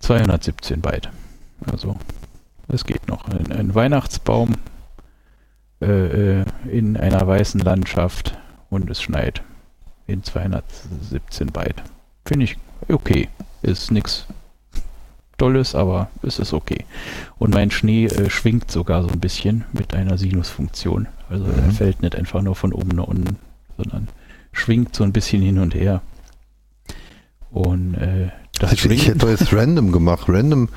217 0.00 0.80
Byte. 0.80 1.10
Also 1.70 1.96
es 2.68 2.84
geht 2.84 3.08
noch. 3.08 3.28
Ein, 3.28 3.52
ein 3.52 3.74
Weihnachtsbaum 3.74 4.56
äh, 5.80 6.40
äh, 6.40 6.44
in 6.70 6.96
einer 6.96 7.26
weißen 7.26 7.60
Landschaft 7.60 8.36
und 8.70 8.90
es 8.90 9.02
schneit 9.02 9.42
in 10.06 10.22
217 10.22 11.48
Byte. 11.48 11.82
Finde 12.24 12.44
ich 12.44 12.56
okay. 12.88 13.28
Ist 13.62 13.90
nichts 13.90 14.26
Tolles, 15.38 15.74
aber 15.74 16.08
es 16.22 16.38
ist 16.38 16.52
okay. 16.52 16.84
Und 17.38 17.54
mein 17.54 17.70
Schnee 17.70 18.06
äh, 18.06 18.30
schwingt 18.30 18.70
sogar 18.70 19.02
so 19.02 19.08
ein 19.08 19.20
bisschen 19.20 19.64
mit 19.72 19.94
einer 19.94 20.16
Sinusfunktion. 20.16 21.08
Also 21.28 21.44
mhm. 21.44 21.58
er 21.58 21.70
fällt 21.72 22.02
nicht 22.02 22.16
einfach 22.16 22.42
nur 22.42 22.54
von 22.54 22.72
oben 22.72 22.96
nach 22.96 23.08
unten, 23.08 23.36
sondern 23.76 24.08
schwingt 24.54 24.94
so 24.94 25.04
ein 25.04 25.12
bisschen 25.12 25.42
hin 25.42 25.58
und 25.58 25.74
her. 25.74 26.02
Und 27.50 27.94
äh, 27.94 28.30
das 28.58 28.72
ich, 28.72 28.84
ich 28.86 29.08
hätte 29.08 29.28
jetzt 29.28 29.52
random 29.52 29.92
gemacht. 29.92 30.28
Random, 30.28 30.68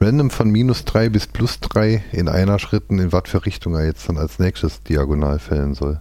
random 0.00 0.30
von 0.30 0.50
minus 0.50 0.84
3 0.84 1.08
bis 1.08 1.26
plus 1.26 1.60
3 1.60 2.04
in 2.12 2.28
einer 2.28 2.58
Schritten, 2.58 2.98
in 2.98 3.12
was 3.12 3.24
für 3.26 3.44
Richtung 3.46 3.74
er 3.74 3.84
jetzt 3.84 4.08
dann 4.08 4.18
als 4.18 4.38
nächstes 4.38 4.82
diagonal 4.82 5.38
fällen 5.38 5.74
soll. 5.74 6.00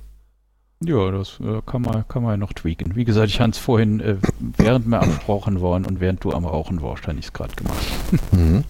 Ja, 0.82 1.12
das 1.12 1.40
äh, 1.42 1.62
kann, 1.66 1.82
man, 1.82 2.08
kann 2.08 2.24
man 2.24 2.40
noch 2.40 2.54
tweaken. 2.54 2.96
Wie 2.96 3.04
gesagt, 3.04 3.28
ich 3.28 3.42
habe 3.42 3.52
es 3.52 3.58
vorhin, 3.58 4.00
äh, 4.00 4.16
während 4.58 4.88
wir 4.88 5.02
abgesprochen 5.02 5.62
waren 5.62 5.86
und 5.86 6.00
während 6.00 6.24
du 6.24 6.32
am 6.32 6.46
Rauchen 6.46 6.82
warst, 6.82 7.06
habe 7.08 7.20
ich 7.20 7.26
es 7.26 7.34
gerade 7.34 7.54
gemacht. 7.54 7.86
Mhm. 8.32 8.64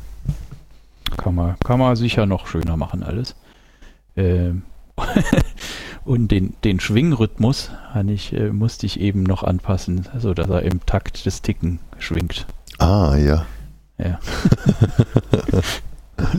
Kann, 1.17 1.35
man, 1.35 1.59
kann 1.59 1.79
man 1.79 1.95
sicher 1.95 2.25
noch 2.25 2.47
schöner 2.47 2.77
machen 2.77 3.03
alles. 3.03 3.35
Ähm, 4.15 4.63
und 6.09 6.29
den, 6.29 6.55
den 6.63 6.79
Schwingrhythmus 6.79 7.69
ich, 8.07 8.33
äh, 8.33 8.49
musste 8.49 8.87
ich 8.87 8.99
eben 8.99 9.21
noch 9.21 9.43
anpassen, 9.43 10.07
sodass 10.17 10.49
er 10.49 10.63
im 10.63 10.83
Takt 10.87 11.23
des 11.27 11.43
Ticken 11.43 11.77
schwingt. 11.99 12.47
Ah, 12.79 13.15
ja. 13.15 13.45
Ja. 13.99 14.19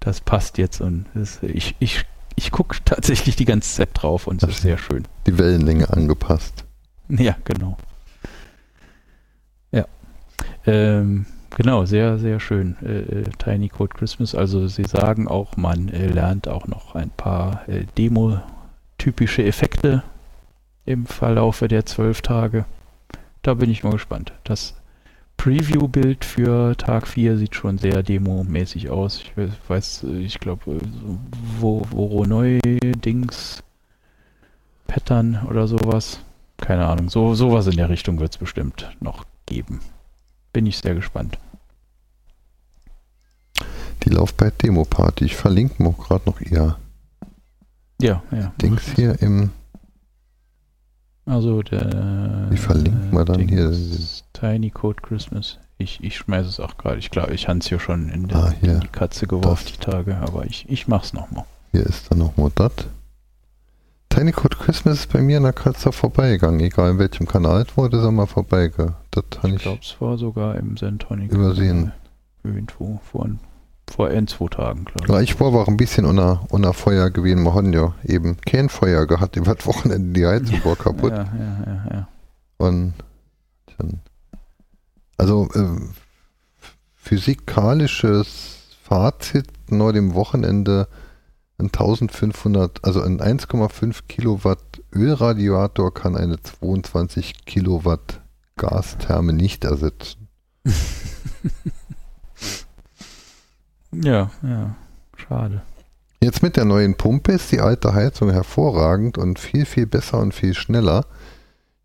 das 0.00 0.20
passt 0.20 0.58
jetzt 0.58 0.80
und 0.80 1.06
das, 1.14 1.40
ich, 1.44 1.76
ich 1.78 2.04
ich 2.34 2.50
gucke 2.50 2.76
tatsächlich 2.84 3.36
die 3.36 3.44
ganze 3.44 3.72
Zeit 3.72 3.90
drauf 3.92 4.26
und 4.26 4.42
es 4.42 4.48
ist 4.48 4.62
sehr 4.62 4.76
schön. 4.76 5.04
Die 5.28 5.38
Wellenlänge 5.38 5.90
angepasst. 5.90 6.64
Ja, 7.08 7.36
genau. 7.44 7.76
Ja. 9.70 9.86
Ähm, 10.66 11.26
genau, 11.56 11.84
sehr, 11.84 12.18
sehr 12.18 12.40
schön. 12.40 12.76
Äh, 12.82 13.20
äh, 13.20 13.24
Tiny 13.38 13.68
Code 13.68 13.94
Christmas. 13.96 14.34
Also 14.34 14.66
sie 14.66 14.82
sagen 14.82 15.28
auch, 15.28 15.56
man 15.56 15.90
äh, 15.90 16.08
lernt 16.08 16.48
auch 16.48 16.66
noch 16.66 16.96
ein 16.96 17.10
paar 17.10 17.68
äh, 17.68 17.84
Demo-typische 19.04 19.44
Effekte 19.44 20.02
im 20.86 21.04
Verlaufe 21.04 21.68
der 21.68 21.84
zwölf 21.84 22.22
Tage. 22.22 22.64
Da 23.42 23.54
bin 23.54 23.70
ich 23.70 23.84
mal 23.84 23.92
gespannt. 23.92 24.32
Das 24.44 24.74
Preview-Bild 25.36 26.24
für 26.24 26.74
Tag 26.76 27.06
4 27.06 27.36
sieht 27.36 27.54
schon 27.54 27.76
sehr 27.76 28.02
demomäßig 28.02 28.88
aus. 28.88 29.20
Ich 29.20 29.32
weiß, 29.68 30.04
ich 30.04 30.40
glaube, 30.40 30.80
wo, 31.58 31.86
wo 31.90 32.24
neu 32.24 32.60
Dings 32.62 33.62
Pattern 34.86 35.46
oder 35.50 35.66
sowas. 35.66 36.20
Keine 36.56 36.86
Ahnung. 36.86 37.10
So, 37.10 37.34
sowas 37.34 37.66
in 37.66 37.76
der 37.76 37.90
Richtung 37.90 38.18
wird 38.20 38.32
es 38.32 38.38
bestimmt 38.38 38.90
noch 39.00 39.24
geben. 39.44 39.80
Bin 40.54 40.64
ich 40.66 40.78
sehr 40.78 40.94
gespannt. 40.94 41.38
Die 44.04 44.10
Laufzeit 44.10 44.62
Demo 44.62 44.84
Party. 44.84 45.26
Ich 45.26 45.36
verlinke 45.36 45.82
mir 45.82 45.92
gerade 45.92 46.24
noch 46.26 46.40
ihr 46.40 46.76
ja, 48.00 48.22
ja. 48.30 48.52
Dings 48.60 48.82
hier 48.94 49.20
im 49.22 49.50
also 51.26 51.62
der. 51.62 52.48
Wie 52.50 52.56
verlinkt 52.56 53.12
man 53.12 53.24
dann 53.24 53.48
hier? 53.48 53.72
Tiny 54.32 54.70
Code 54.70 55.00
Christmas. 55.00 55.58
Ich, 55.78 56.02
ich 56.02 56.16
schmeiße 56.16 56.48
es 56.48 56.60
auch 56.60 56.76
gerade. 56.76 56.98
Ich 56.98 57.10
glaube, 57.10 57.32
ich 57.32 57.48
habe 57.48 57.58
es 57.58 57.66
hier 57.66 57.80
schon 57.80 58.08
in, 58.10 58.28
der, 58.28 58.36
ah, 58.36 58.54
in 58.60 58.80
die 58.80 58.88
Katze 58.88 59.26
geworfen, 59.26 59.72
die 59.74 59.78
Tage, 59.78 60.16
aber 60.16 60.44
ich, 60.44 60.68
ich 60.68 60.86
mach's 60.86 61.12
nochmal. 61.12 61.44
Hier 61.72 61.84
ist 61.84 62.10
dann 62.10 62.18
nochmal 62.18 62.52
das. 62.54 62.72
Tiny 64.10 64.30
Code 64.30 64.56
Christmas 64.56 65.00
ist 65.00 65.12
bei 65.12 65.20
mir 65.20 65.38
in 65.38 65.42
der 65.42 65.52
Katze 65.52 65.90
vorbeigegangen. 65.90 66.60
Egal 66.60 66.92
in 66.92 66.98
welchem 66.98 67.26
Kanal 67.26 67.62
es 67.62 67.76
wurde, 67.76 67.96
ist 67.96 68.04
er 68.04 68.12
mal 68.12 68.26
vorbeigegangen. 68.26 68.94
Ich 69.44 69.62
glaube, 69.62 69.80
es 69.82 69.96
war 70.00 70.18
sogar 70.18 70.56
im 70.56 70.76
Sentonic. 70.76 71.32
Übersehen. 71.32 71.92
Irgendwo 72.44 73.00
vor 73.10 73.24
ein 73.24 73.40
vor 73.90 74.08
ein, 74.08 74.26
zwei 74.26 74.48
Tagen, 74.48 74.84
glaube 74.84 75.04
ich. 75.04 75.08
Ja, 75.08 75.20
ich 75.20 75.40
war 75.40 75.48
auch 75.54 75.68
ein 75.68 75.76
bisschen 75.76 76.04
unter, 76.04 76.44
unter 76.48 76.72
Feuer 76.72 77.10
gewesen. 77.10 77.44
Wir 77.44 77.54
haben 77.54 77.72
ja 77.72 77.94
eben 78.04 78.36
kein 78.46 78.68
Feuer 78.68 79.06
gehabt. 79.06 79.36
Über 79.36 79.54
das 79.54 79.66
Wochenende 79.66 80.12
die 80.18 80.26
Heizung 80.26 80.60
war 80.64 80.76
kaputt. 80.76 81.12
Ja, 81.12 81.24
ja, 81.24 81.64
ja, 81.66 81.84
ja. 81.90 82.08
Und 82.56 82.94
dann, 83.76 84.00
also 85.16 85.48
äh, 85.54 85.80
physikalisches 86.94 88.76
Fazit 88.82 89.46
nach 89.68 89.92
dem 89.92 90.14
Wochenende 90.14 90.88
ein 91.58 91.66
1500, 91.66 92.84
also 92.84 93.00
ein 93.02 93.20
1,5 93.20 94.02
Kilowatt 94.08 94.82
Ölradiator 94.92 95.94
kann 95.94 96.16
eine 96.16 96.40
22 96.42 97.44
Kilowatt 97.46 98.20
Gastherme 98.56 99.32
nicht 99.32 99.64
ersetzen. 99.64 100.28
Ja, 104.02 104.30
ja. 104.42 104.74
Schade. 105.16 105.62
Jetzt 106.20 106.42
mit 106.42 106.56
der 106.56 106.64
neuen 106.64 106.94
Pumpe 106.94 107.32
ist 107.32 107.52
die 107.52 107.60
alte 107.60 107.92
Heizung 107.92 108.30
hervorragend 108.30 109.18
und 109.18 109.38
viel, 109.38 109.66
viel 109.66 109.86
besser 109.86 110.18
und 110.20 110.32
viel 110.32 110.54
schneller. 110.54 111.06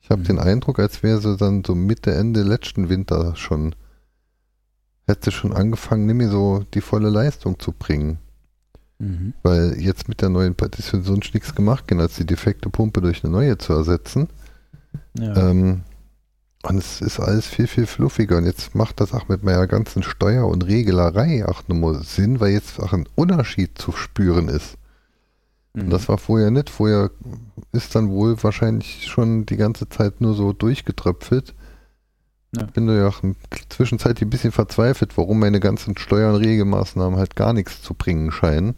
Ich 0.02 0.10
habe 0.10 0.22
mhm. 0.22 0.26
den 0.26 0.40
Eindruck, 0.40 0.80
als 0.80 1.04
wäre 1.04 1.20
sie 1.20 1.36
dann 1.38 1.64
so 1.66 1.76
Mitte, 1.76 2.16
Ende 2.16 2.44
letzten 2.44 2.90
Winter 2.90 3.36
schon, 3.36 3.76
hätte 5.08 5.32
schon 5.32 5.54
angefangen, 5.54 6.06
nicht 6.06 6.16
mehr 6.16 6.30
so 6.30 6.64
die 6.74 6.82
volle 6.82 7.10
Leistung 7.10 7.60
zu 7.60 7.74
bringen. 7.74 8.18
Mhm. 9.00 9.34
Weil 9.44 9.80
jetzt 9.80 10.08
mit 10.08 10.22
der 10.22 10.30
neuen 10.30 10.56
Partition 10.56 11.04
sonst 11.04 11.34
nichts 11.34 11.54
gemacht, 11.54 11.88
genau 11.88 12.04
als 12.04 12.16
die 12.16 12.26
defekte 12.26 12.70
Pumpe 12.70 13.02
durch 13.02 13.24
eine 13.24 13.34
neue 13.34 13.58
zu 13.58 13.74
ersetzen. 13.74 14.30
Ja. 15.18 15.50
Ähm, 15.50 15.82
und 16.64 16.78
es 16.78 17.00
ist 17.00 17.20
alles 17.20 17.48
viel, 17.48 17.68
viel 17.68 17.86
fluffiger. 17.86 18.38
Und 18.38 18.46
jetzt 18.46 18.76
macht 18.76 19.00
das 19.00 19.14
auch 19.14 19.30
mit 19.30 19.44
meiner 19.44 19.68
ganzen 19.68 20.04
Steuer- 20.04 20.48
und 20.48 20.66
Regelerei 20.66 21.46
auch 21.48 21.64
nur 21.68 22.04
Sinn, 22.04 22.40
weil 22.40 22.52
jetzt 22.52 22.80
auch 22.80 22.92
ein 22.92 23.08
Unterschied 23.16 23.78
zu 23.78 23.94
spüren 23.94 24.50
ist. 24.50 24.78
Mhm. 25.74 25.84
Und 25.84 25.90
das 25.92 26.10
war 26.10 26.18
vorher 26.18 26.52
nicht. 26.52 26.70
Vorher 26.70 27.12
ist 27.72 27.96
dann 27.96 28.10
wohl 28.10 28.42
wahrscheinlich 28.44 29.08
schon 29.08 29.46
die 29.46 29.56
ganze 29.56 29.88
Zeit 29.88 30.20
nur 30.20 30.34
so 30.34 30.52
durchgetröpfelt. 30.52 31.56
Ja. 32.56 32.66
Bin 32.66 32.88
da 32.88 32.94
ja 32.94 33.08
auch 33.08 33.22
zwischenzeitlich 33.70 34.24
ein 34.24 34.32
bisschen 34.32 34.52
verzweifelt, 34.52 35.18
warum 35.18 35.40
meine 35.40 35.60
ganzen 35.60 35.98
Steuer- 35.98 36.34
und 36.34 36.42
Regelmaßnahmen 36.42 37.18
halt 37.18 37.36
gar 37.36 37.54
nichts 37.54 37.82
zu 37.84 37.94
bringen 37.94 38.32
scheinen. 38.32 38.76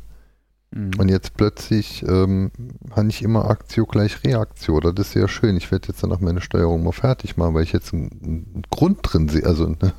Mhm. 0.71 0.91
Und 0.97 1.09
jetzt 1.09 1.35
plötzlich 1.35 2.03
ähm, 2.07 2.51
habe 2.95 3.09
ich 3.09 3.21
immer 3.21 3.49
Aktio 3.49 3.85
gleich 3.85 4.23
Reaktio. 4.23 4.79
Das 4.79 4.93
ist 5.07 5.13
sehr 5.13 5.27
schön. 5.27 5.57
Ich 5.57 5.71
werde 5.71 5.89
jetzt 5.89 6.03
dann 6.03 6.11
auch 6.11 6.21
meine 6.21 6.41
Steuerung 6.41 6.83
mal 6.83 6.91
fertig 6.91 7.37
machen, 7.37 7.53
weil 7.53 7.63
ich 7.63 7.73
jetzt 7.73 7.93
einen, 7.93 8.09
einen 8.23 8.63
Grund 8.69 8.99
drin 9.03 9.27
sehe. 9.27 9.45
Also, 9.45 9.67
ne? 9.67 9.93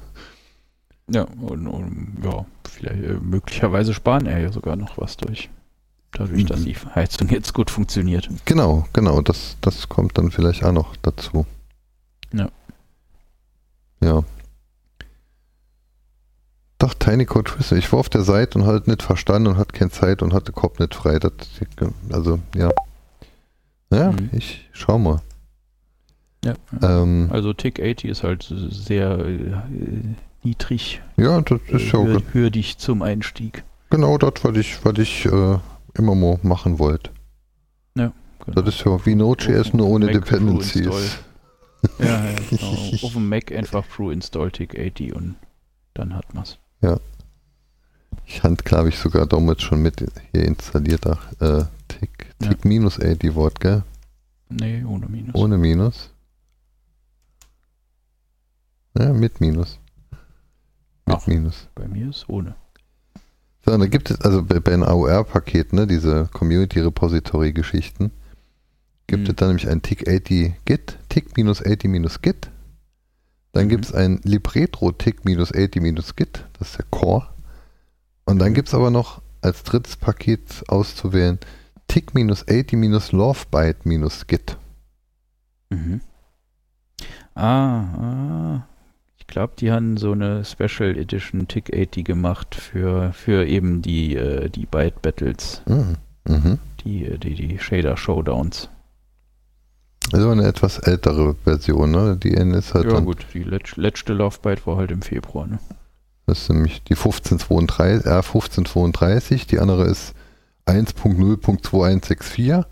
Ja, 1.08 1.24
und, 1.40 1.66
und, 1.66 2.18
ja, 2.24 2.46
vielleicht 2.64 3.04
äh, 3.04 3.18
möglicherweise 3.20 3.92
sparen 3.92 4.26
er 4.26 4.40
ja 4.40 4.52
sogar 4.52 4.76
noch 4.76 4.96
was 4.98 5.16
durch. 5.16 5.50
Dadurch, 6.12 6.44
dass 6.46 6.60
mhm. 6.60 6.64
die 6.64 6.76
Heizung 6.94 7.28
jetzt 7.28 7.54
gut 7.54 7.70
funktioniert. 7.70 8.28
Genau, 8.44 8.86
genau. 8.92 9.20
Das, 9.22 9.56
das 9.60 9.88
kommt 9.88 10.16
dann 10.18 10.30
vielleicht 10.30 10.64
auch 10.64 10.72
noch 10.72 10.96
dazu. 10.96 11.46
Ja. 12.32 12.50
Ja. 14.02 14.22
Doch, 16.82 16.94
Tiny 16.94 17.26
Code 17.26 17.48
Twister. 17.48 17.76
Ich 17.76 17.92
war 17.92 18.00
auf 18.00 18.08
der 18.08 18.22
Seite 18.22 18.58
und 18.58 18.66
halt 18.66 18.88
nicht 18.88 19.04
verstanden 19.04 19.46
und 19.46 19.56
hatte 19.56 19.72
keine 19.72 19.92
Zeit 19.92 20.20
und 20.20 20.34
hatte 20.34 20.50
Kopf 20.50 20.80
nicht 20.80 20.96
frei. 20.96 21.20
Das, 21.20 21.30
also, 22.10 22.40
ja. 22.56 22.70
Ja, 23.92 24.10
mhm. 24.10 24.30
ich 24.32 24.68
schau 24.72 24.98
mal. 24.98 25.20
Ja. 26.44 26.54
Ähm, 26.82 27.28
also 27.30 27.52
Tick 27.52 27.80
80 27.80 28.10
ist 28.10 28.24
halt 28.24 28.52
sehr 28.70 29.16
äh, 29.16 29.54
niedrig. 30.42 31.00
Ja, 31.16 31.40
das 31.40 31.60
ist 31.68 31.92
ja 31.92 32.04
äh, 32.04 32.20
hürdig 32.32 32.78
zum 32.78 33.02
Einstieg. 33.02 33.62
Genau 33.90 34.18
das, 34.18 34.32
was 34.42 34.56
ich, 34.56 34.84
was 34.84 34.98
ich 34.98 35.24
äh, 35.26 35.58
immer 35.94 36.16
mal 36.16 36.40
machen 36.42 36.80
wollte. 36.80 37.12
Ja, 37.94 38.10
genau. 38.44 38.60
Das 38.60 38.74
ist 38.74 38.84
ja 38.84 39.06
wie 39.06 39.14
Node.js 39.14 39.72
nur 39.72 39.86
ohne 39.86 40.06
Mac 40.06 40.14
Dependencies. 40.14 41.18
ja, 42.00 42.06
ja, 42.06 42.34
genau. 42.50 42.72
Auf 43.02 43.12
dem 43.12 43.28
Mac 43.28 43.52
einfach 43.52 43.86
Pro 43.88 44.10
Install 44.10 44.50
Tick 44.50 44.76
80 44.76 45.14
und 45.14 45.36
dann 45.94 46.16
hat 46.16 46.34
man 46.34 46.42
es. 46.42 46.58
Ja. 46.82 46.98
Ich 48.26 48.42
hand, 48.42 48.64
glaube 48.64 48.88
ich, 48.88 48.98
sogar 48.98 49.26
damals 49.26 49.62
schon 49.62 49.82
mit 49.82 50.04
hier 50.32 50.44
installiert. 50.44 51.06
Ach, 51.06 51.32
äh, 51.40 51.64
Tick, 51.88 52.26
Tick 52.38 52.64
ja. 52.64 52.68
minus 52.68 53.00
A, 53.00 53.14
die 53.14 53.34
Wort, 53.34 53.60
gell? 53.60 53.82
Nee, 54.48 54.84
ohne 54.84 55.06
Minus. 55.06 55.34
Ohne 55.34 55.58
Minus. 55.58 56.10
Ja, 58.98 59.12
mit 59.12 59.40
Minus. 59.40 59.78
Mit 61.06 61.16
Ach, 61.16 61.26
Minus. 61.26 61.68
Bei 61.74 61.88
mir 61.88 62.10
ist 62.10 62.28
ohne. 62.28 62.54
So, 63.64 63.76
da 63.76 63.86
gibt 63.86 64.10
es 64.10 64.20
also 64.20 64.42
bei, 64.42 64.60
bei 64.60 64.72
den 64.72 64.82
AOR-Paketen, 64.82 65.78
ne, 65.78 65.86
diese 65.86 66.28
Community 66.32 66.80
Repository-Geschichten, 66.80 68.10
gibt 69.06 69.28
hm. 69.28 69.30
es 69.30 69.36
da 69.36 69.46
nämlich 69.46 69.68
ein 69.68 69.80
Tick80 69.80 70.52
Git, 70.64 70.98
Tick-80-Git 71.08 72.50
dann 73.52 73.66
mhm. 73.66 73.68
gibt 73.68 73.84
es 73.84 73.94
ein 73.94 74.20
Libretro-Tick-80-Git, 74.24 76.46
das 76.58 76.70
ist 76.70 76.78
der 76.78 76.86
Core. 76.90 77.28
Und 78.24 78.38
dann 78.38 78.50
mhm. 78.50 78.54
gibt 78.54 78.68
es 78.68 78.74
aber 78.74 78.90
noch 78.90 79.20
als 79.40 79.62
drittes 79.62 79.96
Paket 79.96 80.64
auszuwählen 80.68 81.38
Tick-80-Lovebyte-Git. 81.88 84.56
Mhm. 85.70 86.00
Ah, 87.34 87.80
ah. 87.80 88.66
Ich 89.18 89.26
glaube, 89.26 89.54
die 89.58 89.72
haben 89.72 89.96
so 89.96 90.12
eine 90.12 90.44
Special 90.44 90.94
Edition 90.96 91.48
Tick 91.48 91.74
80 91.74 92.04
gemacht 92.04 92.54
für, 92.54 93.14
für 93.14 93.46
eben 93.46 93.80
die, 93.80 94.14
äh, 94.14 94.50
die 94.50 94.66
Byte 94.66 95.00
Battles. 95.00 95.62
Mhm. 95.66 95.96
Mhm. 96.28 96.58
Die, 96.84 97.06
äh, 97.06 97.16
die, 97.18 97.34
die 97.34 97.58
Shader 97.58 97.96
Showdowns. 97.96 98.68
Also 100.12 100.30
eine 100.30 100.46
etwas 100.46 100.78
ältere 100.78 101.36
Version, 101.44 101.90
ne? 101.90 102.16
Die 102.16 102.34
N 102.34 102.54
ist 102.54 102.74
halt. 102.74 102.90
Ja, 102.90 103.00
gut, 103.00 103.26
die 103.32 103.44
letzte 103.44 104.12
Laufzeit 104.12 104.66
war 104.66 104.76
halt 104.76 104.90
im 104.90 105.02
Februar, 105.02 105.46
ne? 105.46 105.58
Das 106.26 106.42
ist 106.42 106.50
nämlich 106.50 106.82
die 106.84 106.94
1532, 106.94 108.06
R 108.06 108.16
1532, 108.16 109.46
die 109.46 109.58
andere 109.58 109.84
ist 109.84 110.14
1.0.2164 110.66 112.64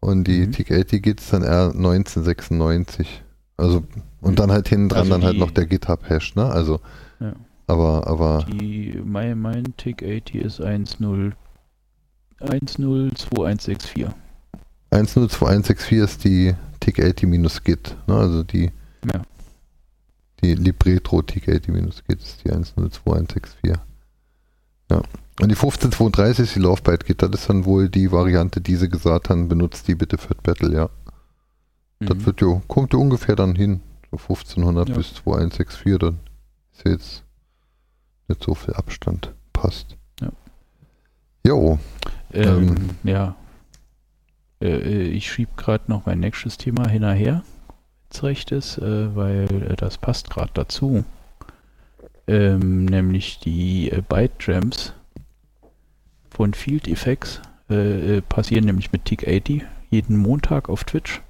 und 0.00 0.24
die 0.24 0.46
mhm. 0.46 0.52
TIC 0.52 0.72
80 0.72 1.02
geht 1.02 1.20
es 1.20 1.30
dann 1.30 1.42
R 1.42 1.72
1996. 1.74 3.22
Also, 3.56 3.84
und 4.20 4.38
dann 4.38 4.52
halt 4.52 4.68
hinten 4.68 4.88
dran 4.90 5.00
also 5.00 5.12
dann 5.12 5.24
halt 5.24 5.38
noch 5.38 5.50
der 5.50 5.66
GitHub-Hash, 5.66 6.34
ne? 6.34 6.44
Also, 6.46 6.80
ja. 7.20 7.32
aber, 7.66 8.06
aber. 8.06 8.44
Die, 8.50 9.00
mein, 9.04 9.40
mein 9.40 9.74
TIC 9.76 10.02
80 10.02 10.34
ist 10.34 10.60
1.0, 10.60 11.32
1.02164. 12.40 14.10
102164 14.96 15.98
ist 15.98 16.24
die 16.24 16.54
TIC80-Git, 16.80 17.96
ne? 18.06 18.14
also 18.14 18.42
die, 18.42 18.70
ja. 19.12 19.22
die 20.42 20.54
Libretro 20.54 21.18
TIC80-Git 21.18 22.22
ist 22.22 22.44
die 22.44 22.50
102164. 22.50 23.74
Ja. 24.88 25.02
Und 25.40 25.48
die 25.50 25.54
1532 25.54 26.44
ist 26.44 26.54
die 26.54 26.60
Laufbyte-Git, 26.60 27.22
das 27.22 27.30
ist 27.30 27.50
dann 27.50 27.64
wohl 27.66 27.88
die 27.88 28.10
Variante, 28.10 28.60
die 28.60 28.76
sie 28.76 28.88
gesagt 28.88 29.28
haben, 29.28 29.48
benutzt 29.48 29.86
die 29.88 29.94
bitte 29.94 30.16
für 30.16 30.34
Battle, 30.34 30.72
ja. 30.72 30.90
Mhm. 32.00 32.06
Das 32.06 32.24
wird 32.24 32.40
ja, 32.40 32.62
kommt 32.66 32.92
ja 32.94 32.98
ungefähr 32.98 33.36
dann 33.36 33.54
hin, 33.54 33.80
so 34.10 34.16
1500 34.16 34.88
ja. 34.88 34.94
bis 34.94 35.14
2164, 35.14 35.98
dann 35.98 36.20
ist 36.72 36.84
jetzt 36.86 37.24
nicht 38.28 38.42
so 38.42 38.54
viel 38.54 38.74
Abstand, 38.74 39.34
passt. 39.52 39.96
Ja. 40.20 40.30
Jo. 41.44 41.78
Ähm, 42.32 42.68
ähm, 42.68 42.90
ja, 43.04 43.36
äh, 44.60 44.68
äh, 44.68 45.02
ich 45.08 45.30
schiebe 45.30 45.52
gerade 45.56 45.84
noch 45.88 46.06
mein 46.06 46.20
nächstes 46.20 46.56
Thema 46.56 46.88
hinterher, 46.88 47.42
wenn 47.68 48.10
es 48.10 48.22
recht 48.22 48.52
ist, 48.52 48.78
äh, 48.78 49.14
weil 49.14 49.46
äh, 49.70 49.76
das 49.76 49.98
passt 49.98 50.30
gerade 50.30 50.50
dazu. 50.54 51.04
Ähm, 52.26 52.86
nämlich 52.86 53.38
die 53.38 53.90
äh, 53.90 54.02
Byte 54.06 54.46
Jams 54.46 54.92
von 56.30 56.54
Field 56.54 56.88
Effects 56.88 57.40
äh, 57.68 58.20
passieren 58.22 58.64
nämlich 58.64 58.92
mit 58.92 59.04
Tick 59.04 59.26
80 59.26 59.64
jeden 59.90 60.16
Montag 60.16 60.68
auf 60.68 60.84
Twitch. 60.84 61.22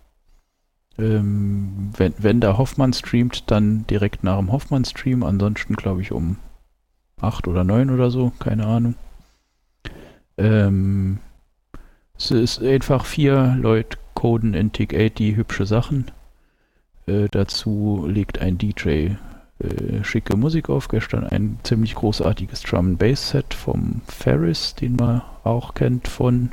Ähm, 0.98 1.92
wenn, 1.96 2.14
wenn 2.18 2.40
der 2.40 2.56
Hoffmann 2.56 2.92
streamt, 2.92 3.50
dann 3.50 3.86
direkt 3.86 4.24
nach 4.24 4.38
dem 4.38 4.50
Hoffmann-Stream. 4.50 5.22
Ansonsten 5.22 5.74
glaube 5.74 6.00
ich 6.00 6.12
um 6.12 6.38
8 7.20 7.48
oder 7.48 7.64
9 7.64 7.90
oder 7.90 8.10
so, 8.10 8.32
keine 8.38 8.66
Ahnung. 8.66 8.94
Ähm, 10.38 11.18
es 12.18 12.30
ist 12.30 12.62
einfach 12.62 13.04
vier 13.04 13.56
Leute 13.60 13.98
coden 14.14 14.54
in 14.54 14.72
TIG 14.72 14.94
80 14.94 15.36
hübsche 15.36 15.66
Sachen. 15.66 16.10
Äh, 17.06 17.28
dazu 17.30 18.06
legt 18.08 18.40
ein 18.40 18.58
DJ 18.58 19.10
äh, 19.58 20.02
schicke 20.02 20.36
Musik 20.36 20.68
auf. 20.68 20.88
Gestern 20.88 21.24
ein 21.24 21.58
ziemlich 21.62 21.94
großartiges 21.94 22.62
Drum 22.62 22.96
Bass 22.96 23.30
Set 23.30 23.54
vom 23.54 24.00
Ferris, 24.06 24.74
den 24.74 24.96
man 24.96 25.22
auch 25.44 25.74
kennt 25.74 26.08
von 26.08 26.50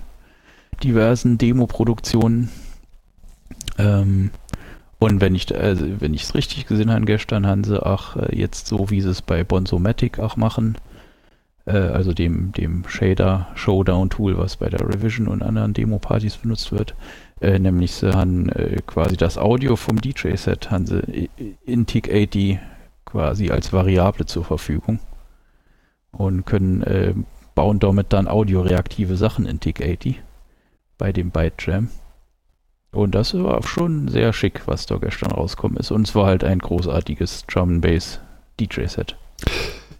diversen 0.83 1.37
Demo-Produktionen. 1.37 2.49
Ähm, 3.77 4.31
und 4.99 5.19
wenn 5.19 5.35
ich 5.35 5.53
also 5.53 5.85
es 5.85 6.35
richtig 6.35 6.65
gesehen 6.65 6.91
habe 6.91 7.05
gestern, 7.05 7.45
haben 7.45 7.63
sie 7.63 7.85
auch 7.85 8.15
äh, 8.15 8.35
jetzt 8.35 8.67
so, 8.67 8.89
wie 8.89 9.01
sie 9.01 9.09
es 9.09 9.21
bei 9.21 9.43
Bonzomatic 9.43 10.19
auch 10.19 10.37
machen, 10.37 10.77
äh, 11.65 11.71
also 11.71 12.13
dem, 12.13 12.51
dem 12.51 12.83
Shader 12.87 13.47
Showdown 13.55 14.09
Tool, 14.09 14.37
was 14.37 14.57
bei 14.57 14.69
der 14.69 14.81
Revision 14.81 15.27
und 15.27 15.41
anderen 15.41 15.73
Demo-Partys 15.73 16.37
benutzt 16.37 16.71
wird. 16.71 16.95
Äh, 17.41 17.59
nämlich 17.59 17.93
sie 17.93 18.13
haben 18.13 18.49
äh, 18.49 18.81
quasi 18.85 19.17
das 19.17 19.37
Audio 19.37 19.75
vom 19.75 19.99
DJ-Set 19.99 20.71
haben 20.71 20.85
sie 20.85 21.29
in 21.65 21.85
TIC80 21.85 22.59
quasi 23.05 23.51
als 23.51 23.73
Variable 23.73 24.25
zur 24.25 24.43
Verfügung 24.43 24.99
und 26.11 26.45
können 26.45 26.83
äh, 26.83 27.13
bauen 27.55 27.79
damit 27.79 28.13
dann 28.13 28.27
audioreaktive 28.27 29.17
Sachen 29.17 29.45
in 29.45 29.59
TIC80 29.59 30.15
bei 30.97 31.11
dem 31.11 31.31
Byte 31.31 31.65
Jam. 31.65 31.89
Und 32.91 33.15
das 33.15 33.33
war 33.33 33.63
schon 33.63 34.07
sehr 34.07 34.33
schick, 34.33 34.67
was 34.67 34.85
da 34.85 34.97
gestern 34.97 35.31
rausgekommen 35.31 35.77
ist. 35.77 35.91
Und 35.91 36.07
es 36.07 36.15
war 36.15 36.27
halt 36.27 36.43
ein 36.43 36.59
großartiges 36.59 37.45
Drum 37.47 37.81
Bass 37.81 38.19
DJ-Set. 38.59 39.17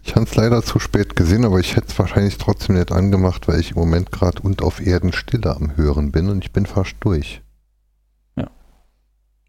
Ich 0.06 0.14
habe 0.14 0.26
es 0.26 0.34
leider 0.36 0.62
zu 0.62 0.78
spät 0.78 1.16
gesehen, 1.16 1.46
aber 1.46 1.58
ich 1.60 1.76
hätte 1.76 1.88
es 1.88 1.98
wahrscheinlich 1.98 2.36
trotzdem 2.36 2.76
nicht 2.76 2.92
angemacht, 2.92 3.48
weil 3.48 3.58
ich 3.58 3.70
im 3.70 3.78
Moment 3.78 4.12
gerade 4.12 4.42
und 4.42 4.60
auf 4.60 4.84
Erden 4.84 5.12
Stille 5.14 5.56
am 5.56 5.76
Hören 5.76 6.12
bin 6.12 6.28
und 6.28 6.44
ich 6.44 6.52
bin 6.52 6.66
fast 6.66 6.96
durch. 7.00 7.40
Ja. 8.36 8.50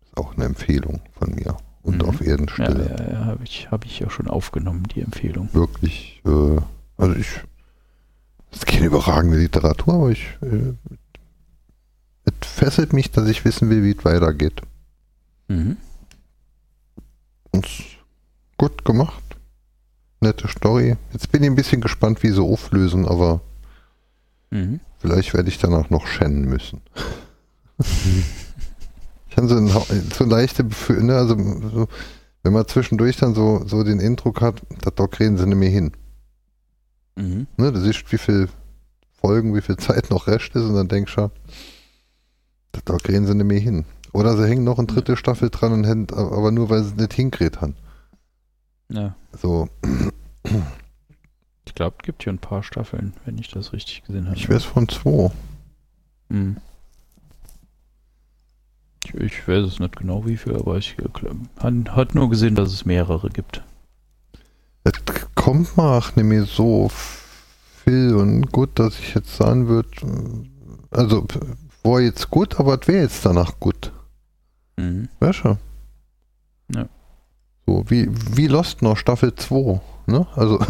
Ist 0.05 0.17
auch 0.17 0.33
eine 0.35 0.45
Empfehlung 0.45 1.01
von 1.19 1.35
mir. 1.35 1.57
Und 1.83 2.01
Mhm. 2.01 2.09
auf 2.09 2.21
Erdenstelle. 2.21 2.89
Ja, 2.89 3.03
ja, 3.05 3.11
ja 3.11 3.25
habe 3.25 3.43
ich, 3.43 3.69
hab 3.69 3.85
ich 3.85 3.99
ja 3.99 4.09
schon 4.09 4.27
aufgenommen, 4.27 4.83
die 4.95 5.01
Empfehlung. 5.01 5.49
Wirklich, 5.53 6.21
äh, 6.25 6.57
also 6.97 7.15
ich, 7.15 7.27
das 8.49 8.59
ist 8.59 8.65
keine 8.65 8.85
überragende 8.85 9.37
Literatur, 9.37 9.93
aber 9.93 10.09
ich, 10.09 10.25
äh, 10.41 10.73
es 12.23 12.49
fesselt 12.49 12.93
mich, 12.93 13.11
dass 13.11 13.27
ich 13.27 13.43
wissen 13.45 13.69
will, 13.69 13.83
wie 13.83 13.95
es 13.95 14.03
weitergeht. 14.05 14.61
Mhm. 15.49 15.77
Und 17.51 17.67
gut 18.57 18.83
gemacht. 18.85 19.21
Nette 20.21 20.47
Story. 20.47 20.95
Jetzt 21.13 21.31
bin 21.31 21.43
ich 21.43 21.49
ein 21.49 21.55
bisschen 21.55 21.81
gespannt, 21.81 22.23
wie 22.23 22.29
sie 22.31 22.41
auflösen, 22.41 23.05
aber 23.07 23.41
Mhm. 24.51 24.79
vielleicht 24.99 25.33
werde 25.33 25.49
ich 25.49 25.57
danach 25.57 25.89
noch 25.89 26.07
schennen 26.07 26.45
müssen. 26.45 26.81
ich 29.29 29.37
habe 29.37 29.47
so, 29.47 29.55
ein, 29.57 29.67
so 30.13 30.23
leichte 30.23 30.63
Gefühl, 30.63 31.03
ne, 31.03 31.15
also 31.17 31.35
so, 31.37 31.87
wenn 32.43 32.53
man 32.53 32.67
zwischendurch 32.67 33.17
dann 33.17 33.33
so, 33.35 33.63
so 33.67 33.83
den 33.83 33.99
Eindruck 33.99 34.41
hat, 34.41 34.61
da 34.81 34.91
Doc 34.91 35.19
reden 35.19 35.37
sie 35.37 35.45
nicht 35.47 35.57
mehr 35.57 35.69
hin. 35.69 35.91
Mhm. 37.15 37.47
Ne, 37.57 37.71
du 37.71 37.79
siehst, 37.81 38.11
wie 38.11 38.17
viel 38.17 38.49
Folgen, 39.19 39.55
wie 39.55 39.61
viel 39.61 39.77
Zeit 39.77 40.09
noch 40.09 40.27
Rest 40.27 40.55
ist 40.55 40.63
und 40.63 40.75
dann 40.75 40.87
denkst 40.87 41.15
du, 41.15 41.31
da 42.71 42.79
Doc 42.85 43.07
reden 43.09 43.25
sie 43.25 43.35
nicht 43.35 43.47
mehr 43.47 43.59
hin. 43.59 43.85
Oder 44.13 44.37
sie 44.37 44.47
hängen 44.47 44.63
noch 44.63 44.77
eine 44.77 44.87
dritte 44.87 45.17
Staffel 45.17 45.49
dran 45.49 45.73
und 45.73 45.83
hätten, 45.85 46.07
aber 46.13 46.51
nur 46.51 46.69
weil 46.69 46.83
sie 46.83 46.91
es 46.91 46.95
nicht 46.95 47.13
hinkriegt 47.13 47.59
haben. 47.59 47.75
Ja. 48.89 49.15
So, 49.41 49.67
Ich 51.65 51.73
glaube, 51.73 51.95
es 51.99 52.05
gibt 52.05 52.23
hier 52.23 52.31
ein 52.33 52.37
paar 52.39 52.63
Staffeln, 52.63 53.13
wenn 53.25 53.37
ich 53.37 53.49
das 53.49 53.73
richtig 53.73 54.03
gesehen 54.03 54.27
habe. 54.27 54.37
ich 54.37 54.49
weiß 54.49 54.63
von 54.63 54.87
zwei. 54.87 55.31
Mhm. 56.29 56.57
Ich, 59.03 59.13
ich 59.15 59.47
weiß 59.47 59.65
es 59.65 59.79
nicht 59.79 59.95
genau 59.95 60.25
wie 60.25 60.37
viel, 60.37 60.55
aber 60.55 60.77
ich 60.77 60.95
hat 61.89 62.15
nur 62.15 62.29
gesehen, 62.29 62.55
dass 62.55 62.71
es 62.71 62.85
mehrere 62.85 63.29
gibt. 63.29 63.63
Es 64.83 64.93
kommt 65.35 65.75
mal 65.77 65.99
nicht 66.15 66.17
mehr 66.25 66.45
so 66.45 66.89
viel 67.83 68.15
und 68.15 68.51
gut, 68.51 68.77
dass 68.79 68.99
ich 68.99 69.13
jetzt 69.15 69.35
sagen 69.35 69.67
würde, 69.67 69.89
also 70.91 71.27
war 71.83 72.01
jetzt 72.01 72.29
gut, 72.29 72.59
aber 72.59 72.79
es 72.79 72.87
wäre 72.87 73.03
jetzt 73.03 73.25
danach 73.25 73.59
gut. 73.59 73.91
Mhm. 74.77 75.09
Weißt 75.19 75.43
du? 75.43 75.57
Ja. 76.73 76.87
So, 77.65 77.83
wie, 77.87 78.09
wie 78.35 78.47
Lost 78.47 78.81
noch 78.81 78.97
Staffel 78.97 79.33
2, 79.33 79.79
ne? 80.07 80.27
Also 80.35 80.59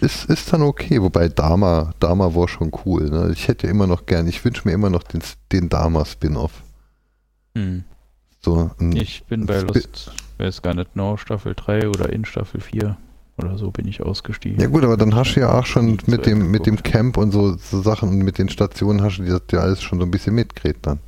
ist, 0.00 0.24
ist 0.26 0.52
dann 0.52 0.62
okay, 0.62 1.00
wobei 1.00 1.28
Dama, 1.28 1.92
Dama 1.98 2.34
war 2.34 2.48
schon 2.48 2.70
cool, 2.84 3.08
ne? 3.08 3.30
Ich 3.32 3.48
hätte 3.48 3.66
ja 3.66 3.72
immer 3.72 3.86
noch 3.86 4.06
gern, 4.06 4.26
ich 4.26 4.44
wünsche 4.44 4.66
mir 4.66 4.74
immer 4.74 4.90
noch 4.90 5.02
den, 5.02 5.22
den 5.52 5.68
Dama-Spin-Off. 5.68 6.62
Mhm. 7.54 7.84
So, 8.40 8.70
Ich 8.94 9.24
bin 9.24 9.46
bei 9.46 9.60
Lost, 9.60 10.12
weiß 10.38 10.62
gar 10.62 10.74
nicht, 10.74 10.94
no, 10.94 11.16
Staffel 11.16 11.54
3 11.54 11.88
oder 11.88 12.12
in 12.12 12.24
Staffel 12.24 12.60
4 12.60 12.96
oder 13.38 13.56
so 13.56 13.70
bin 13.70 13.86
ich 13.86 14.02
ausgestiegen. 14.02 14.60
Ja 14.60 14.66
gut, 14.66 14.84
aber 14.84 14.96
dann 14.96 15.14
hast 15.14 15.34
du 15.34 15.40
ja 15.40 15.58
auch 15.58 15.66
schon 15.66 15.98
mit 16.06 16.26
dem, 16.26 16.50
mit 16.50 16.66
dem. 16.66 16.82
Camp 16.82 17.16
und 17.16 17.32
so, 17.32 17.56
so 17.56 17.82
Sachen 17.82 18.08
und 18.08 18.18
mit 18.18 18.38
den 18.38 18.48
Stationen 18.48 19.02
hast 19.02 19.18
du 19.18 19.24
das 19.24 19.42
ja 19.52 19.60
alles 19.60 19.82
schon 19.82 19.98
so 19.98 20.04
ein 20.04 20.10
bisschen 20.10 20.34
mitgekriegt 20.34 20.86
dann. 20.86 20.98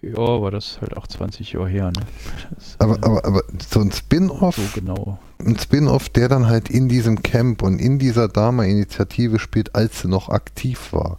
Ja, 0.00 0.18
aber 0.18 0.50
das 0.50 0.66
ist 0.66 0.80
halt 0.80 0.96
auch 0.96 1.06
20 1.06 1.52
Jahre 1.52 1.68
her, 1.68 1.86
ne? 1.86 2.02
Das, 2.50 2.76
Aber, 2.80 2.94
aber, 3.04 3.24
aber 3.24 3.42
so 3.70 3.80
ein 3.80 3.92
Spin-off, 3.92 4.56
so 4.56 4.62
genau. 4.80 5.18
ein 5.38 5.56
Spin-off, 5.58 6.08
der 6.08 6.28
dann 6.28 6.46
halt 6.48 6.70
in 6.70 6.88
diesem 6.88 7.22
Camp 7.22 7.62
und 7.62 7.78
in 7.78 7.98
dieser 7.98 8.28
Dama-Initiative 8.28 9.38
spielt, 9.38 9.74
als 9.74 10.00
sie 10.00 10.08
noch 10.08 10.28
aktiv 10.28 10.92
war. 10.92 11.18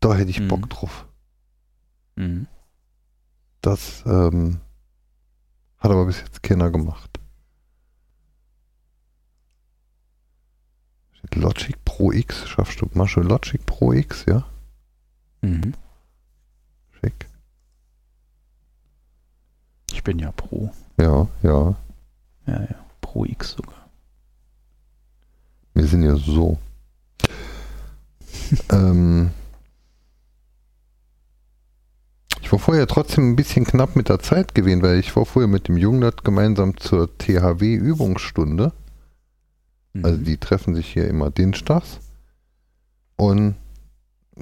Da 0.00 0.14
hätte 0.14 0.30
ich 0.30 0.40
Mhm. 0.40 0.48
Bock 0.48 0.68
drauf. 0.70 1.06
Mhm. 2.16 2.46
Das 3.62 4.02
ähm, 4.06 4.60
hat 5.78 5.90
aber 5.90 6.04
bis 6.06 6.20
jetzt 6.20 6.42
keiner 6.42 6.70
gemacht. 6.70 7.18
Logic 11.34 11.76
Pro 11.84 12.12
X, 12.12 12.48
schaffst 12.48 12.80
du 12.80 12.88
Masche 12.94 13.20
Logic 13.20 13.64
Pro 13.66 13.92
X, 13.92 14.24
ja? 14.28 14.44
Mhm. 15.42 15.74
Schick. 17.00 17.26
Ich 19.98 20.04
bin 20.04 20.20
ja 20.20 20.30
Pro. 20.30 20.70
Ja, 20.96 21.26
ja. 21.42 21.74
Ja, 22.46 22.60
ja. 22.60 22.84
Pro 23.00 23.24
X 23.24 23.50
sogar. 23.50 23.88
Wir 25.74 25.88
sind 25.88 26.04
ja 26.04 26.14
so. 26.14 26.56
ähm, 28.70 29.32
ich 32.40 32.52
war 32.52 32.60
vorher 32.60 32.86
trotzdem 32.86 33.32
ein 33.32 33.34
bisschen 33.34 33.64
knapp 33.64 33.96
mit 33.96 34.08
der 34.08 34.20
Zeit 34.20 34.54
gewesen, 34.54 34.82
weil 34.82 35.00
ich 35.00 35.16
war 35.16 35.26
vorher 35.26 35.48
mit 35.48 35.66
dem 35.66 35.76
Jungnert 35.76 36.22
gemeinsam 36.24 36.76
zur 36.76 37.18
THW-Übungsstunde. 37.18 38.70
Mhm. 39.94 40.04
Also 40.04 40.18
die 40.18 40.36
treffen 40.36 40.76
sich 40.76 40.92
hier 40.92 41.08
immer 41.08 41.32
dienstags. 41.32 41.98
Und 43.16 43.56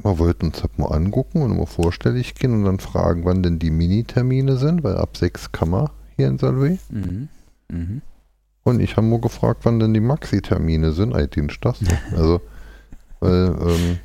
wir 0.02 0.18
wollten 0.18 0.46
uns 0.46 0.62
das 0.62 0.70
mal 0.76 0.92
angucken 0.92 1.42
und 1.42 1.56
mal 1.56 1.66
vorstellig 1.66 2.34
gehen 2.34 2.52
und 2.52 2.64
dann 2.64 2.80
fragen, 2.80 3.24
wann 3.24 3.42
denn 3.42 3.58
die 3.58 3.70
Minitermine 3.70 4.56
sind, 4.56 4.84
weil 4.84 4.96
ab 4.96 5.16
sechs 5.16 5.52
kann 5.52 5.70
man 5.70 5.90
hier 6.16 6.28
in 6.28 6.38
Salve. 6.38 6.78
Mhm. 6.90 7.28
Mhm. 7.70 8.02
Und 8.64 8.80
ich 8.80 8.96
habe 8.96 9.06
mal 9.06 9.20
gefragt, 9.20 9.60
wann 9.64 9.78
denn 9.78 9.94
die 9.94 10.00
Maxi-Termine 10.00 10.92
sind, 10.92 11.14
äh, 11.14 11.28
dienstags. 11.28 11.80
Also, 12.12 12.40
weil 13.20 13.56
ähm, 13.60 13.98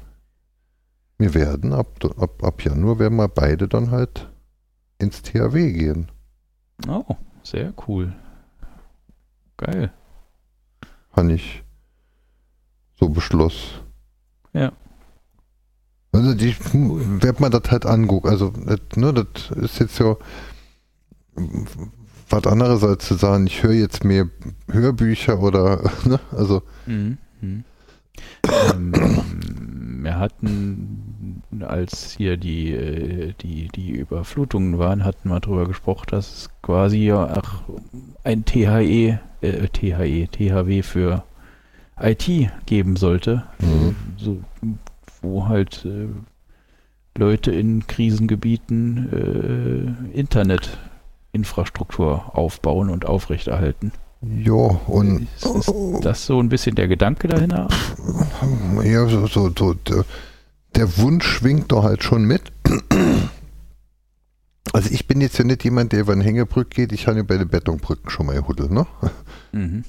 wir 1.17 1.33
werden 1.33 1.73
ab, 1.73 2.03
ab, 2.17 2.43
ab 2.43 2.63
Januar 2.63 2.99
werden 2.99 3.17
wir 3.17 3.27
beide 3.27 3.67
dann 3.67 3.91
halt 3.91 4.29
ins 4.99 5.21
THW 5.21 5.71
gehen. 5.71 6.09
Oh, 6.87 7.15
sehr 7.43 7.73
cool. 7.87 8.13
Geil. 9.57 9.91
Habe 11.11 11.33
ich 11.33 11.63
so 12.99 13.09
beschlossen. 13.09 13.81
Ja. 14.53 14.71
Also 16.13 16.33
die 16.33 16.55
wird 16.73 17.39
man 17.39 17.51
das 17.51 17.63
halt 17.69 17.85
angucken. 17.85 18.27
Also 18.29 18.51
das, 18.65 18.79
ne, 18.95 19.13
das 19.13 19.51
ist 19.57 19.79
jetzt 19.79 19.99
ja 19.99 20.15
was 22.29 22.45
anderes 22.47 22.83
als 22.83 23.05
zu 23.07 23.15
sagen, 23.15 23.47
ich 23.47 23.63
höre 23.63 23.73
jetzt 23.73 24.03
mehr 24.03 24.29
Hörbücher 24.69 25.41
oder 25.41 25.81
ne, 26.05 26.19
also 26.31 26.61
Mhm. 26.85 27.17
Mhm. 27.41 27.63
ähm, 28.73 30.03
wir 30.03 30.17
hatten, 30.19 31.43
als 31.61 32.11
hier 32.17 32.37
die, 32.37 32.71
äh, 32.73 33.33
die, 33.41 33.67
die 33.69 33.91
Überflutungen 33.91 34.79
waren, 34.79 35.03
hatten 35.03 35.29
wir 35.29 35.39
darüber 35.39 35.65
gesprochen, 35.67 36.07
dass 36.09 36.31
es 36.33 36.49
quasi 36.61 37.05
ja 37.05 37.37
auch 37.37 37.63
ein 38.23 38.43
THE, 38.45 39.19
äh, 39.41 39.67
THE, 39.69 40.27
THW 40.27 40.81
für 40.83 41.23
IT 41.99 42.27
geben 42.65 42.95
sollte, 42.95 43.43
Mhm. 43.59 43.95
so, 44.17 44.37
wo 45.21 45.47
halt 45.47 45.85
äh, 45.85 46.07
Leute 47.17 47.51
in 47.51 47.87
Krisengebieten 47.87 50.07
äh, 50.13 50.17
Internetinfrastruktur 50.17 52.37
aufbauen 52.37 52.89
und 52.89 53.05
aufrechterhalten. 53.05 53.91
ja 54.21 54.53
und 54.53 55.27
Ist, 55.35 55.45
ist 55.45 56.05
das 56.05 56.25
so 56.25 56.39
ein 56.41 56.47
bisschen 56.49 56.75
der 56.75 56.87
Gedanke 56.87 57.27
dahinter? 57.27 57.67
ja 58.83 59.07
so, 59.07 59.27
so, 59.27 59.51
so 59.57 59.73
der, 59.73 60.05
der 60.75 60.97
Wunsch 60.97 61.25
schwingt 61.25 61.71
doch 61.71 61.83
halt 61.83 62.03
schon 62.03 62.23
mit. 62.23 62.51
Also 64.73 64.89
ich 64.91 65.07
bin 65.07 65.19
jetzt 65.19 65.37
ja 65.37 65.43
nicht 65.43 65.63
jemand, 65.65 65.91
der 65.91 65.99
über 66.01 66.13
eine 66.13 66.23
Hängebrücke 66.23 66.69
geht. 66.69 66.91
Ich 66.93 67.07
habe 67.07 67.17
ja 67.17 67.23
bei 67.23 67.37
den 67.37 67.49
Betonbrücken 67.49 68.09
schon 68.09 68.27
mal 68.27 68.35
gehuddelt, 68.35 68.71
ne? 68.71 68.87
Mhm. 69.51 69.83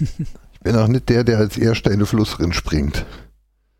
Ich 0.00 0.60
bin 0.60 0.76
auch 0.76 0.88
nicht 0.88 1.08
der, 1.10 1.24
der 1.24 1.38
als 1.38 1.58
erster 1.58 1.90
in 1.90 1.98
den 1.98 2.06
Fluss 2.06 2.38
springt. 2.52 3.04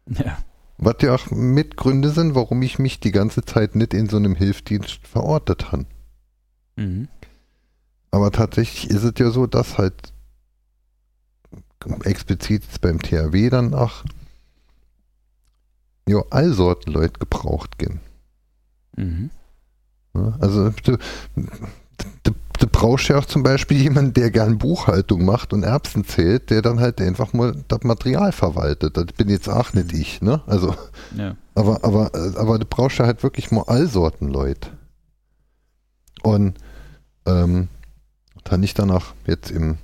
Ja. 0.07 0.37
Was 0.77 0.97
ja 1.01 1.15
auch 1.15 1.31
Mitgründe 1.31 2.11
sind, 2.11 2.35
warum 2.35 2.63
ich 2.63 2.79
mich 2.79 3.01
die 3.01 3.13
ganze 3.13 3.45
Zeit 3.45 3.77
nicht 3.77 3.95
in 3.95 4.09
so 4.09 4.17
einem 4.17 4.35
Hilfsdienst 4.35 5.07
verortet 5.07 5.71
habe. 5.73 5.87
Mhm. 6.77 7.09
Aber 8.11 8.31
tatsächlich 8.33 8.91
ist 8.91 9.05
es 9.05 9.15
ja 9.19 9.31
so, 9.31 9.47
dass 9.47 9.79
halt 9.79 10.13
explizit 12.05 12.63
beim 12.81 13.01
THW 13.01 13.51
dann 13.51 13.75
auch 13.75 14.05
ja, 16.09 16.23
all 16.31 16.53
Sorten 16.53 16.93
Leute 16.93 17.19
gebraucht 17.19 17.79
gehen. 17.79 18.01
Mhm. 18.97 19.31
Also 20.13 20.73
du, 22.59 22.67
brauchst 22.67 23.09
ja 23.09 23.19
auch 23.19 23.25
zum 23.25 23.43
Beispiel 23.43 23.81
jemanden, 23.81 24.15
der 24.15 24.31
gern 24.31 24.59
Buchhaltung 24.59 25.25
macht 25.25 25.53
und 25.53 25.63
Erbsen 25.63 26.05
zählt, 26.05 26.51
der 26.51 26.63
dann 26.63 26.81
halt 26.81 27.01
einfach 27.01 27.33
mal 27.33 27.55
das 27.69 27.83
Material 27.83 28.33
verwaltet. 28.33 28.97
Das 28.97 29.07
bin 29.17 29.29
jetzt 29.29 29.49
auch 29.49 29.73
nicht 29.73 29.93
ich, 29.93 30.23
ne? 30.23 30.43
Also 30.47 30.75
Ja. 31.17 31.37
Aber, 31.55 31.85
aber, 31.85 32.11
äh, 32.15 32.37
aber 32.37 32.59
du 32.59 32.65
brauchst 32.65 32.99
ja 32.99 33.07
halt 33.07 33.23
wirklich 33.23 33.51
mal 33.51 33.65
all 33.67 33.87
Sorten 33.87 34.29
Leute. 34.29 34.71
Und 36.23 36.55
ähm, 37.27 37.69
dann 38.45 38.63
ich 38.63 38.75
danach 38.75 39.15
jetzt 39.27 39.51
im, 39.51 39.79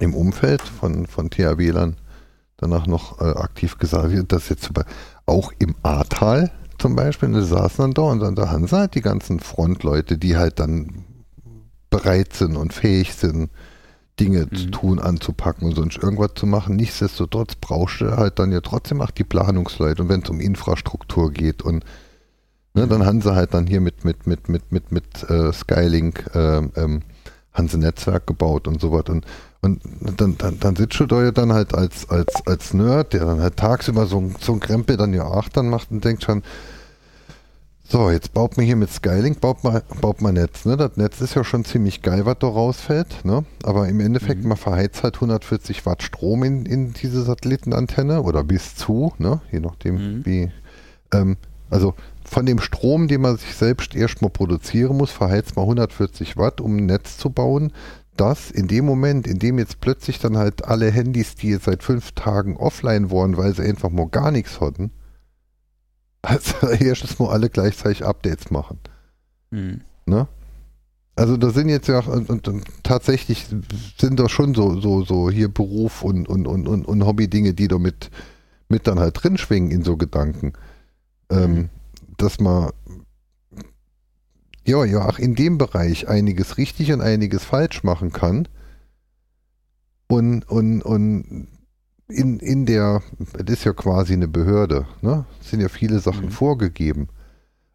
im 0.00 0.14
Umfeld 0.14 0.62
von, 0.62 1.06
von 1.06 1.30
THW-Lern 1.30 1.96
danach 2.56 2.86
noch 2.86 3.20
äh, 3.20 3.24
aktiv 3.24 3.78
gesagt 3.78 4.12
wird, 4.12 4.32
dass 4.32 4.48
jetzt 4.48 4.70
auch 5.26 5.52
im 5.58 5.74
Ahrtal 5.82 6.50
zum 6.78 6.96
Beispiel, 6.96 7.32
die 7.32 7.42
saßen 7.42 7.78
dann 7.78 7.92
da 7.92 8.02
und 8.02 8.20
dann 8.20 8.34
da 8.34 8.50
haben 8.50 8.66
sie 8.66 8.76
halt 8.76 8.94
die 8.94 9.00
ganzen 9.00 9.40
Frontleute, 9.40 10.18
die 10.18 10.36
halt 10.36 10.58
dann 10.60 11.04
bereit 11.90 12.32
sind 12.32 12.56
und 12.56 12.72
fähig 12.72 13.14
sind, 13.14 13.50
Dinge 14.20 14.46
mhm. 14.50 14.56
zu 14.56 14.70
tun, 14.70 14.98
anzupacken 14.98 15.68
und 15.68 15.76
sonst 15.76 15.98
irgendwas 15.98 16.34
zu 16.34 16.46
machen. 16.46 16.76
Nichtsdestotrotz 16.76 17.54
brauchst 17.54 18.00
du 18.00 18.16
halt 18.16 18.38
dann 18.38 18.52
ja 18.52 18.60
trotzdem 18.60 19.00
auch 19.00 19.10
die 19.10 19.24
Planungsleute 19.24 20.02
und 20.02 20.08
wenn 20.08 20.22
es 20.22 20.30
um 20.30 20.40
Infrastruktur 20.40 21.30
geht 21.30 21.62
und 21.62 21.84
ne, 22.74 22.86
dann 22.86 23.06
haben 23.06 23.20
sie 23.20 23.34
halt 23.34 23.54
dann 23.54 23.66
hier 23.66 23.80
mit, 23.80 24.04
mit, 24.04 24.26
mit, 24.26 24.48
mit, 24.48 24.72
mit, 24.72 24.92
mit 24.92 25.30
äh, 25.30 25.52
Skylink 25.52 26.30
äh, 26.34 26.58
ähm, 26.58 27.02
haben 27.52 27.68
sie 27.68 27.78
Netzwerk 27.78 28.26
gebaut 28.26 28.68
und 28.68 28.80
sowas 28.80 29.04
und 29.08 29.26
und 29.60 29.80
dann, 30.16 30.38
dann, 30.38 30.60
dann 30.60 30.76
sitzt 30.76 31.00
du 31.00 31.06
da 31.06 31.22
ja 31.22 31.30
dann 31.32 31.52
halt 31.52 31.74
als, 31.74 32.08
als, 32.08 32.46
als 32.46 32.74
Nerd, 32.74 33.12
der 33.12 33.24
dann 33.24 33.40
halt 33.40 33.56
tagsüber 33.56 34.06
so, 34.06 34.18
ein, 34.18 34.36
so 34.40 34.52
ein 34.52 34.60
Krempel 34.60 34.96
dann 34.96 35.12
ja 35.12 35.24
auch 35.24 35.48
dann 35.48 35.68
macht 35.68 35.90
und 35.90 36.04
denkt 36.04 36.22
schon, 36.24 36.42
so, 37.90 38.10
jetzt 38.10 38.34
baut 38.34 38.58
man 38.58 38.66
hier 38.66 38.76
mit 38.76 38.90
Skylink, 38.90 39.40
baut 39.40 39.64
man, 39.64 39.80
baut 40.02 40.20
man 40.20 40.34
Netz. 40.34 40.66
Ne? 40.66 40.76
Das 40.76 40.98
Netz 40.98 41.22
ist 41.22 41.34
ja 41.34 41.42
schon 41.42 41.64
ziemlich 41.64 42.02
geil, 42.02 42.26
was 42.26 42.36
da 42.38 42.46
rausfällt. 42.46 43.24
Ne? 43.24 43.46
Aber 43.62 43.88
im 43.88 43.98
Endeffekt, 44.00 44.42
mhm. 44.42 44.48
man 44.48 44.58
verheizt 44.58 45.02
halt 45.02 45.14
140 45.14 45.86
Watt 45.86 46.02
Strom 46.02 46.44
in, 46.44 46.66
in 46.66 46.92
diese 46.92 47.22
Satellitenantenne 47.22 48.22
oder 48.22 48.44
bis 48.44 48.76
zu, 48.76 49.14
ne? 49.16 49.40
je 49.50 49.60
nachdem 49.60 49.94
mhm. 49.94 50.26
wie. 50.26 50.52
Ähm, 51.12 51.38
also 51.70 51.94
von 52.24 52.44
dem 52.44 52.60
Strom, 52.60 53.08
den 53.08 53.22
man 53.22 53.38
sich 53.38 53.54
selbst 53.54 53.94
erstmal 53.94 54.30
produzieren 54.30 54.96
muss, 54.96 55.10
verheizt 55.10 55.56
man 55.56 55.64
140 55.64 56.36
Watt, 56.36 56.60
um 56.60 56.76
ein 56.76 56.86
Netz 56.86 57.16
zu 57.16 57.30
bauen, 57.30 57.72
das 58.20 58.50
in 58.50 58.68
dem 58.68 58.84
Moment, 58.84 59.26
in 59.26 59.38
dem 59.38 59.58
jetzt 59.58 59.80
plötzlich 59.80 60.18
dann 60.18 60.36
halt 60.36 60.64
alle 60.64 60.90
Handys, 60.90 61.34
die 61.34 61.48
jetzt 61.50 61.64
seit 61.64 61.82
fünf 61.82 62.12
Tagen 62.12 62.56
offline 62.56 63.10
waren, 63.10 63.36
weil 63.36 63.54
sie 63.54 63.62
einfach 63.62 63.90
mal 63.90 64.08
gar 64.08 64.30
nichts 64.30 64.60
hatten, 64.60 64.90
also 66.22 66.68
erstes 66.68 67.18
mal 67.18 67.30
alle 67.30 67.48
gleichzeitig 67.48 68.04
Updates 68.04 68.50
machen. 68.50 68.78
Mhm. 69.50 69.82
Ne? 70.06 70.26
Also 71.16 71.36
da 71.36 71.50
sind 71.50 71.68
jetzt 71.68 71.88
ja 71.88 72.00
und, 72.00 72.30
und, 72.30 72.46
und, 72.46 72.64
tatsächlich 72.84 73.46
sind 73.98 74.20
da 74.20 74.28
schon 74.28 74.54
so, 74.54 74.80
so, 74.80 75.04
so 75.04 75.30
hier 75.30 75.48
Beruf 75.48 76.02
und, 76.02 76.28
und, 76.28 76.46
und, 76.46 76.68
und, 76.68 76.84
und 76.84 77.06
Hobby-Dinge, 77.06 77.54
die 77.54 77.66
da 77.66 77.78
mit, 77.78 78.10
mit 78.68 78.86
dann 78.86 79.00
halt 79.00 79.22
drin 79.22 79.36
schwingen 79.36 79.70
in 79.70 79.82
so 79.82 79.96
Gedanken. 79.96 80.52
Ähm, 81.30 81.54
mhm. 81.54 81.68
dass 82.16 82.40
man 82.40 82.70
ja, 84.68 84.84
ja, 84.84 85.08
auch 85.08 85.18
in 85.18 85.34
dem 85.34 85.56
Bereich 85.56 86.08
einiges 86.08 86.58
richtig 86.58 86.92
und 86.92 87.00
einiges 87.00 87.42
falsch 87.42 87.84
machen 87.84 88.12
kann. 88.12 88.48
Und, 90.08 90.46
und, 90.46 90.82
und 90.82 91.48
in, 92.06 92.38
in 92.38 92.66
der, 92.66 93.02
es 93.32 93.50
ist 93.50 93.64
ja 93.64 93.72
quasi 93.72 94.12
eine 94.12 94.28
Behörde, 94.28 94.86
ne? 95.00 95.24
Es 95.40 95.50
sind 95.50 95.60
ja 95.60 95.70
viele 95.70 96.00
Sachen 96.00 96.26
mhm. 96.26 96.30
vorgegeben. 96.30 97.08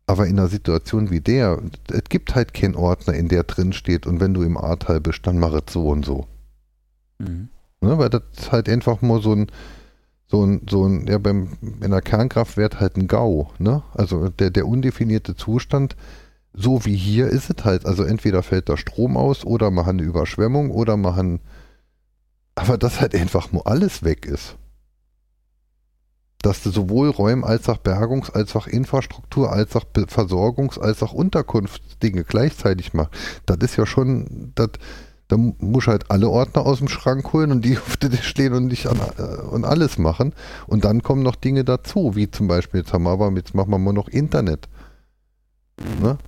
Aber 0.06 0.28
in 0.28 0.38
einer 0.38 0.50
Situation 0.50 1.10
wie 1.10 1.22
der, 1.22 1.64
es 1.90 2.04
gibt 2.10 2.36
halt 2.36 2.54
keinen 2.54 2.76
Ordner, 2.76 3.16
in 3.16 3.28
der 3.28 3.44
drin 3.44 3.74
steht, 3.74 4.06
und 4.06 4.20
wenn 4.20 4.36
du 4.36 4.44
im 4.44 4.58
Ahrtal 4.58 5.02
bist, 5.02 5.26
dann 5.26 5.40
mach 5.40 5.54
es 5.54 5.74
so 5.74 5.88
und 5.90 6.06
so. 6.06 6.28
Mhm. 7.18 7.50
Ne? 7.82 7.98
Weil 7.98 8.10
das 8.10 8.52
halt 8.52 8.70
einfach 8.70 9.02
nur 9.02 9.20
so 9.20 9.34
ein, 9.34 9.48
so 10.28 10.46
ein, 10.46 10.62
so 10.70 10.86
ein, 10.86 11.08
ja, 11.08 11.18
beim, 11.18 11.58
in 11.82 11.90
der 11.90 12.02
Kernkraft 12.02 12.58
halt 12.58 12.98
ein 12.98 13.08
GAU, 13.08 13.50
ne? 13.58 13.82
Also 13.96 14.30
der, 14.30 14.52
der 14.52 14.68
undefinierte 14.68 15.36
Zustand, 15.36 15.96
so 16.54 16.86
wie 16.86 16.96
hier 16.96 17.28
ist 17.28 17.50
es 17.50 17.66
halt. 17.66 17.86
Also 17.86 18.04
entweder 18.04 18.44
fällt 18.44 18.70
da 18.70 18.78
Strom 18.78 19.18
aus 19.18 19.44
oder 19.44 19.72
machen 19.72 20.00
eine 20.00 20.04
Überschwemmung 20.04 20.72
oder 20.72 20.98
machen. 20.98 21.40
Aber 22.56 22.78
dass 22.78 23.02
halt 23.02 23.16
einfach 23.16 23.52
nur 23.52 23.66
alles 23.68 24.04
weg 24.04 24.26
ist. 24.26 24.56
Dass 26.44 26.62
du 26.62 26.70
sowohl 26.70 27.10
Räum- 27.10 27.44
als 27.44 27.70
auch 27.70 27.78
Bergungs-, 27.78 28.30
als 28.30 28.56
auch 28.56 28.68
Infrastruktur, 28.68 29.52
als 29.52 29.76
auch 29.76 29.86
Versorgungs-, 29.94 30.80
als 30.80 31.02
auch 31.02 31.14
Unterkunftsdinge 31.14 32.24
gleichzeitig 32.24 32.94
machst. 32.94 33.14
Das 33.46 33.58
ist 33.62 33.78
ja 33.78 33.86
schon, 33.88 34.52
das, 34.54 34.70
da 35.30 35.38
musst 35.38 35.88
du 35.88 35.92
halt 35.92 36.12
alle 36.12 36.30
Ordner 36.30 36.66
aus 36.66 36.78
dem 36.80 36.90
Schrank 36.90 37.34
holen 37.34 37.52
und 37.52 37.66
die 37.66 37.78
auf 37.80 37.98
der 37.98 38.12
stehen 38.18 38.54
und 38.54 38.68
nicht 38.68 38.86
an, 38.88 39.00
äh, 39.18 39.42
und 39.42 39.66
alles 39.66 39.98
machen. 39.98 40.34
Und 40.68 40.86
dann 40.86 41.02
kommen 41.02 41.24
noch 41.24 41.36
Dinge 41.36 41.64
dazu, 41.64 42.16
wie 42.16 42.30
zum 42.30 42.48
Beispiel, 42.48 42.82
jetzt 42.82 42.94
haben 42.94 43.04
wir 43.04 43.12
aber, 43.12 43.32
jetzt 43.32 43.56
machen 43.56 43.72
wir 43.72 43.80
mal 43.80 43.94
noch 43.94 44.10
Internet. 44.10 44.68
Ne? 46.02 46.20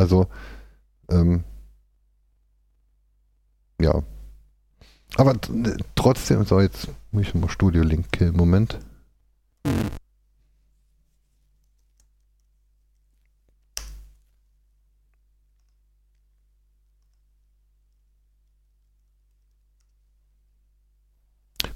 Also, 0.00 0.28
ähm, 1.10 1.44
ja. 3.78 4.02
Aber 5.16 5.34
trotzdem, 5.94 6.42
so 6.46 6.58
jetzt 6.58 6.88
muss 7.10 7.26
ich 7.26 7.34
mal 7.34 7.50
Studio 7.50 7.82
Link 7.82 8.10
killen. 8.10 8.34
Moment. 8.34 8.78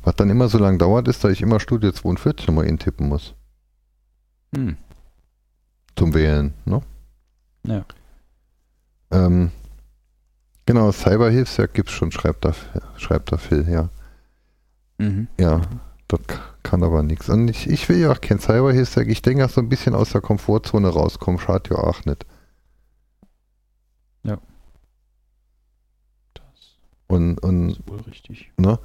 Was 0.03 0.17
dann 0.17 0.31
immer 0.31 0.49
so 0.49 0.57
lange 0.57 0.79
dauert, 0.79 1.09
ist, 1.09 1.23
dass 1.25 1.33
ich 1.33 1.43
immer 1.43 1.61
Studio 1.61 1.93
42 1.93 2.47
nochmal 2.47 2.69
intippen 2.69 3.07
muss. 3.07 3.35
Hm. 4.57 4.79
Zum 5.95 6.15
Wählen, 6.15 6.55
ne? 6.65 6.81
Ja. 7.67 7.85
Ähm, 9.15 9.51
genau, 10.67 10.91
Cyberhilfswerk 10.91 11.73
gibt 11.73 11.89
es 11.89 11.95
schon, 11.95 12.11
schreibt 12.11 12.45
da, 12.45 12.53
schreibt 12.97 13.33
da 13.33 13.37
Phil, 13.37 13.69
ja. 13.69 13.89
Mhm. 14.99 15.29
Ja, 15.39 15.63
das 16.09 16.21
kann 16.63 16.83
aber 16.83 17.03
nichts. 17.03 17.29
Und 17.29 17.49
ich, 17.49 17.69
ich 17.69 17.89
will 17.89 17.99
ja 17.99 18.13
auch 18.13 18.21
kein 18.21 18.41
Cyberhilfswerk. 18.41 19.09
Ich 19.09 19.23
denke 19.23 19.45
auch 19.45 19.51
so 19.51 19.61
ein 19.61 19.69
bisschen 19.69 19.95
aus 19.95 20.11
der 20.11 20.21
Komfortzone 20.21 20.89
rauskommen, 20.89 21.39
schadet 21.39 21.71
ja 21.71 21.77
auch 21.77 22.05
nicht. 22.05 22.27
Ja. 24.25 24.39
Das 26.35 26.45
und, 27.07 27.39
und, 27.39 27.71
ist 27.71 27.89
wohl 27.89 28.01
richtig. 28.01 28.51
Ne? 28.57 28.79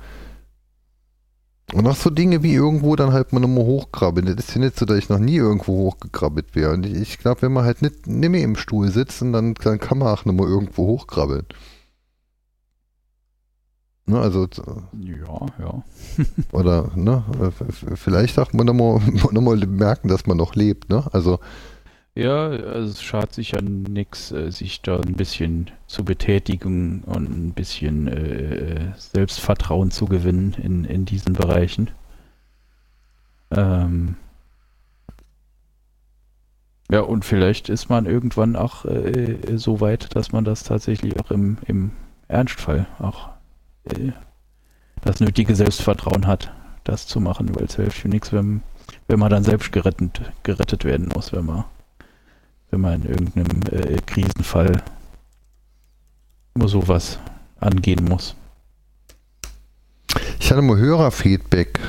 Und 1.74 1.88
auch 1.88 1.96
so 1.96 2.10
Dinge 2.10 2.42
wie 2.42 2.54
irgendwo 2.54 2.96
dann 2.96 3.14
halt 3.14 3.32
mal 3.32 3.40
nochmal 3.40 3.66
hochkrabbeln. 3.66 4.26
Das 4.26 4.48
ist 4.48 4.56
ja 4.56 4.62
nicht 4.62 4.78
so, 4.78 4.86
dass 4.86 4.98
ich 4.98 5.10
noch 5.10 5.20
nie 5.20 5.36
irgendwo 5.36 5.74
hochgekrabbelt 5.74 6.56
wäre. 6.56 6.74
Und 6.74 6.86
ich, 6.86 6.94
ich 6.96 7.18
glaube, 7.20 7.44
wenn 7.44 7.54
man 7.54 7.66
halt 7.66 7.82
nicht, 7.82 8.08
nicht 8.08 8.30
mehr 8.30 8.44
im 8.44 8.56
Stuhl 8.56 8.90
sitzt, 8.90 9.22
dann, 9.22 9.54
dann 9.54 9.80
kann 9.80 10.00
man 10.00 10.08
auch 10.08 10.26
nochmal 10.26 10.48
irgendwo 10.48 10.88
hochkrabbeln. 10.88 11.46
Ne, 14.10 14.20
also, 14.20 14.48
ja, 15.00 15.46
ja. 15.60 15.84
oder, 16.52 16.90
ne, 16.96 17.24
vielleicht 17.94 18.40
auch 18.40 18.52
mal 18.54 18.64
nochmal 18.64 19.00
noch 19.32 19.42
mal 19.42 19.56
merken, 19.58 20.08
dass 20.08 20.26
man 20.26 20.38
noch 20.38 20.56
lebt, 20.56 20.90
ne? 20.90 21.04
Also, 21.12 21.40
ja, 22.20 22.48
also 22.50 22.92
es 22.92 23.02
schadet 23.02 23.34
sich 23.34 23.52
ja 23.52 23.62
nichts, 23.62 24.32
äh, 24.32 24.52
sich 24.52 24.82
da 24.82 25.00
ein 25.00 25.14
bisschen 25.14 25.72
zu 25.88 26.04
betätigen 26.04 27.04
und 27.06 27.30
ein 27.30 27.54
bisschen 27.54 28.08
äh, 28.08 28.94
Selbstvertrauen 28.98 29.92
zu 29.92 30.06
gewinnen 30.06 30.56
in, 30.62 30.86
in 30.86 31.06
diesen 31.06 31.34
Bereichen. 31.34 31.92
Ähm 33.52 34.16
ja, 36.92 37.02
und 37.02 37.24
vielleicht 37.24 37.70
ist 37.70 37.90
man 37.90 38.06
irgendwann 38.06 38.56
auch 38.56 38.86
äh, 38.86 39.58
so 39.58 39.80
weit, 39.80 40.16
dass 40.16 40.32
man 40.32 40.44
das 40.44 40.64
tatsächlich 40.64 41.20
auch 41.20 41.32
im, 41.32 41.58
im 41.68 41.92
Ernstfall 42.28 42.88
auch 43.00 43.30
äh, 43.86 44.12
das 45.02 45.20
nötige 45.20 45.56
Selbstvertrauen 45.56 46.28
hat, 46.28 46.52
das 46.84 47.08
zu 47.08 47.22
machen, 47.22 47.56
weil 47.56 47.66
es 47.66 47.76
hilft 47.76 48.06
nichts, 48.06 48.34
wenn, 48.34 48.62
wenn 49.08 49.20
man 49.20 49.30
dann 49.30 49.44
selbst 49.44 49.72
gerettet, 49.72 50.22
gerettet 50.44 50.84
werden 50.84 51.10
muss, 51.14 51.32
wenn 51.32 51.46
man 51.46 51.64
wenn 52.72 52.82
man 52.82 53.02
in 53.02 53.10
irgendeinem 53.10 53.62
äh, 53.72 54.02
Krisenfall 54.06 54.84
nur 56.56 56.70
sowas 56.70 57.20
angehen 57.60 58.06
muss. 58.06 58.36
Ich 60.40 60.52
hatte 60.52 60.62
mal 60.62 60.78
Hörerfeedback. 60.78 61.80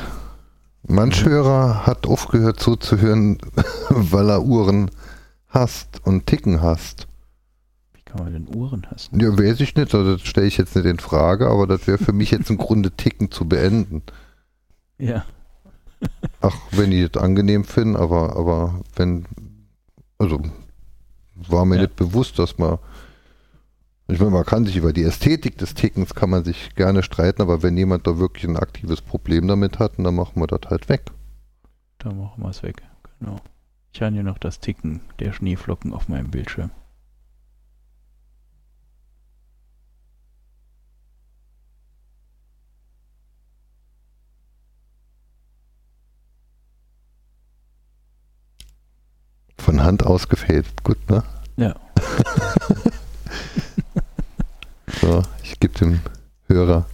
Manch 0.86 1.24
mhm. 1.24 1.30
Hörer 1.30 1.86
hat 1.86 2.06
aufgehört 2.06 2.60
zuzuhören, 2.60 3.38
weil 3.88 4.30
er 4.30 4.42
Uhren 4.42 4.90
hasst 5.48 6.00
und 6.04 6.26
Ticken 6.26 6.62
hasst. 6.62 7.06
Wie 7.92 8.02
kann 8.02 8.24
man 8.24 8.32
denn 8.32 8.54
Uhren 8.54 8.86
hassen? 8.90 9.20
Ja, 9.20 9.36
weiß 9.36 9.60
ich 9.60 9.74
nicht, 9.76 9.94
also 9.94 10.16
das 10.16 10.22
stelle 10.22 10.46
ich 10.46 10.56
jetzt 10.56 10.74
nicht 10.76 10.86
in 10.86 10.98
Frage, 10.98 11.48
aber 11.48 11.66
das 11.66 11.86
wäre 11.86 11.98
für 11.98 12.12
mich 12.12 12.30
jetzt 12.30 12.50
im 12.50 12.58
Grunde 12.58 12.90
Ticken 12.90 13.30
zu 13.30 13.48
beenden. 13.48 14.02
Ja. 14.98 15.24
Ach, 16.40 16.56
wenn 16.70 16.90
die 16.90 17.08
das 17.08 17.22
angenehm 17.22 17.64
finden, 17.64 17.96
aber, 17.96 18.36
aber 18.36 18.80
wenn, 18.96 19.26
also 20.18 20.40
war 21.48 21.64
mir 21.64 21.76
ja. 21.76 21.82
nicht 21.82 21.96
bewusst, 21.96 22.38
dass 22.38 22.58
man. 22.58 22.78
Ich 24.08 24.18
meine, 24.18 24.32
man 24.32 24.44
kann 24.44 24.66
sich 24.66 24.76
über 24.76 24.92
die 24.92 25.04
Ästhetik 25.04 25.56
des 25.58 25.74
Tickens 25.74 26.16
kann 26.16 26.30
man 26.30 26.42
sich 26.42 26.74
gerne 26.74 27.04
streiten, 27.04 27.42
aber 27.42 27.62
wenn 27.62 27.76
jemand 27.76 28.08
da 28.08 28.18
wirklich 28.18 28.42
ein 28.44 28.56
aktives 28.56 29.00
Problem 29.00 29.46
damit 29.46 29.78
hat, 29.78 29.92
dann 29.98 30.16
machen 30.16 30.42
wir 30.42 30.48
das 30.48 30.68
halt 30.68 30.88
weg. 30.88 31.12
Da 31.98 32.12
machen 32.12 32.42
wir 32.42 32.50
es 32.50 32.64
weg, 32.64 32.82
genau. 33.20 33.36
Ich 33.92 34.02
habe 34.02 34.12
hier 34.12 34.24
noch 34.24 34.38
das 34.38 34.58
Ticken 34.58 35.00
der 35.20 35.32
Schneeflocken 35.32 35.92
auf 35.92 36.08
meinem 36.08 36.28
Bildschirm. 36.28 36.70
Von 49.64 49.82
Hand 49.82 50.04
ausgefädelt, 50.04 50.82
gut, 50.82 50.98
ne? 51.10 51.22
Ja. 51.56 51.74
so, 55.00 55.22
ich 55.42 55.58
gebe 55.60 55.78
dem 55.78 56.00
Hörer 56.48 56.86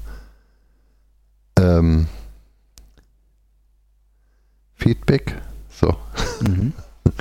ähm, 1.58 2.06
Feedback. 4.74 5.34
So. 5.70 5.96
Mhm. 6.40 6.72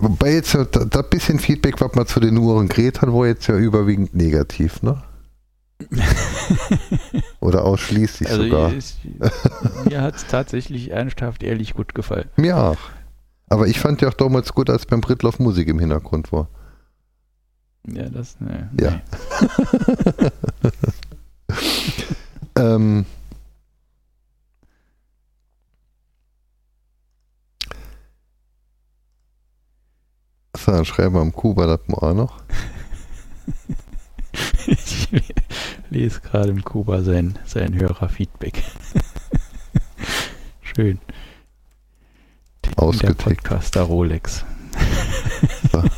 Wobei 0.00 0.34
jetzt 0.34 0.54
ja, 0.54 0.64
da, 0.64 0.84
da 0.84 1.02
bisschen 1.02 1.38
Feedback, 1.38 1.80
was 1.80 1.94
man 1.94 2.06
zu 2.06 2.18
den 2.18 2.36
Uhren 2.36 2.68
geredet 2.68 3.02
hat, 3.02 3.12
war 3.12 3.26
jetzt 3.26 3.46
ja 3.46 3.56
überwiegend 3.56 4.14
negativ, 4.14 4.82
ne? 4.82 5.02
Oder 7.40 7.64
ausschließlich 7.64 8.30
also 8.30 8.42
sogar. 8.42 8.72
Ist, 8.72 8.98
mir 9.84 10.00
hat 10.00 10.16
es 10.16 10.26
tatsächlich 10.26 10.90
ernsthaft 10.90 11.42
ehrlich 11.42 11.74
gut 11.74 11.94
gefallen. 11.94 12.28
Mir 12.36 12.56
auch. 12.56 12.78
Aber 13.48 13.66
ich 13.66 13.80
fand 13.80 14.00
ja 14.00 14.08
auch 14.08 14.14
damals 14.14 14.54
gut, 14.54 14.70
als 14.70 14.86
beim 14.86 15.00
Britloff 15.00 15.38
Musik 15.38 15.68
im 15.68 15.78
Hintergrund 15.78 16.32
war. 16.32 16.48
Ja, 17.86 18.08
das, 18.08 18.40
ne. 18.40 18.70
Ja. 18.80 19.02
ähm, 22.58 23.04
so, 30.56 30.72
dann 30.72 30.84
schreiben 30.84 31.14
wir 31.14 31.20
am 31.20 31.32
Kuba 31.32 31.66
das 31.66 31.80
mal 31.88 31.98
auch 31.98 32.14
noch. 32.14 32.42
ich 34.66 35.08
lese 35.92 36.20
gerade 36.20 36.48
im 36.50 36.64
Kuba 36.64 37.02
sein, 37.02 37.38
sein 37.44 37.74
Hörerfeedback. 37.74 38.64
Schön. 40.62 40.98
Ausgetickt. 42.76 43.20
Der 43.20 43.24
Podcaster 43.24 43.82
Rolex. 43.82 44.44
So. 45.70 45.84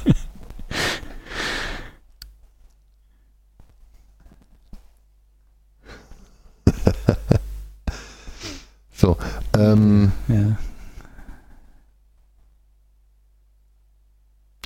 so, 8.94 9.16
ähm, 9.56 10.10
ja. 10.28 10.56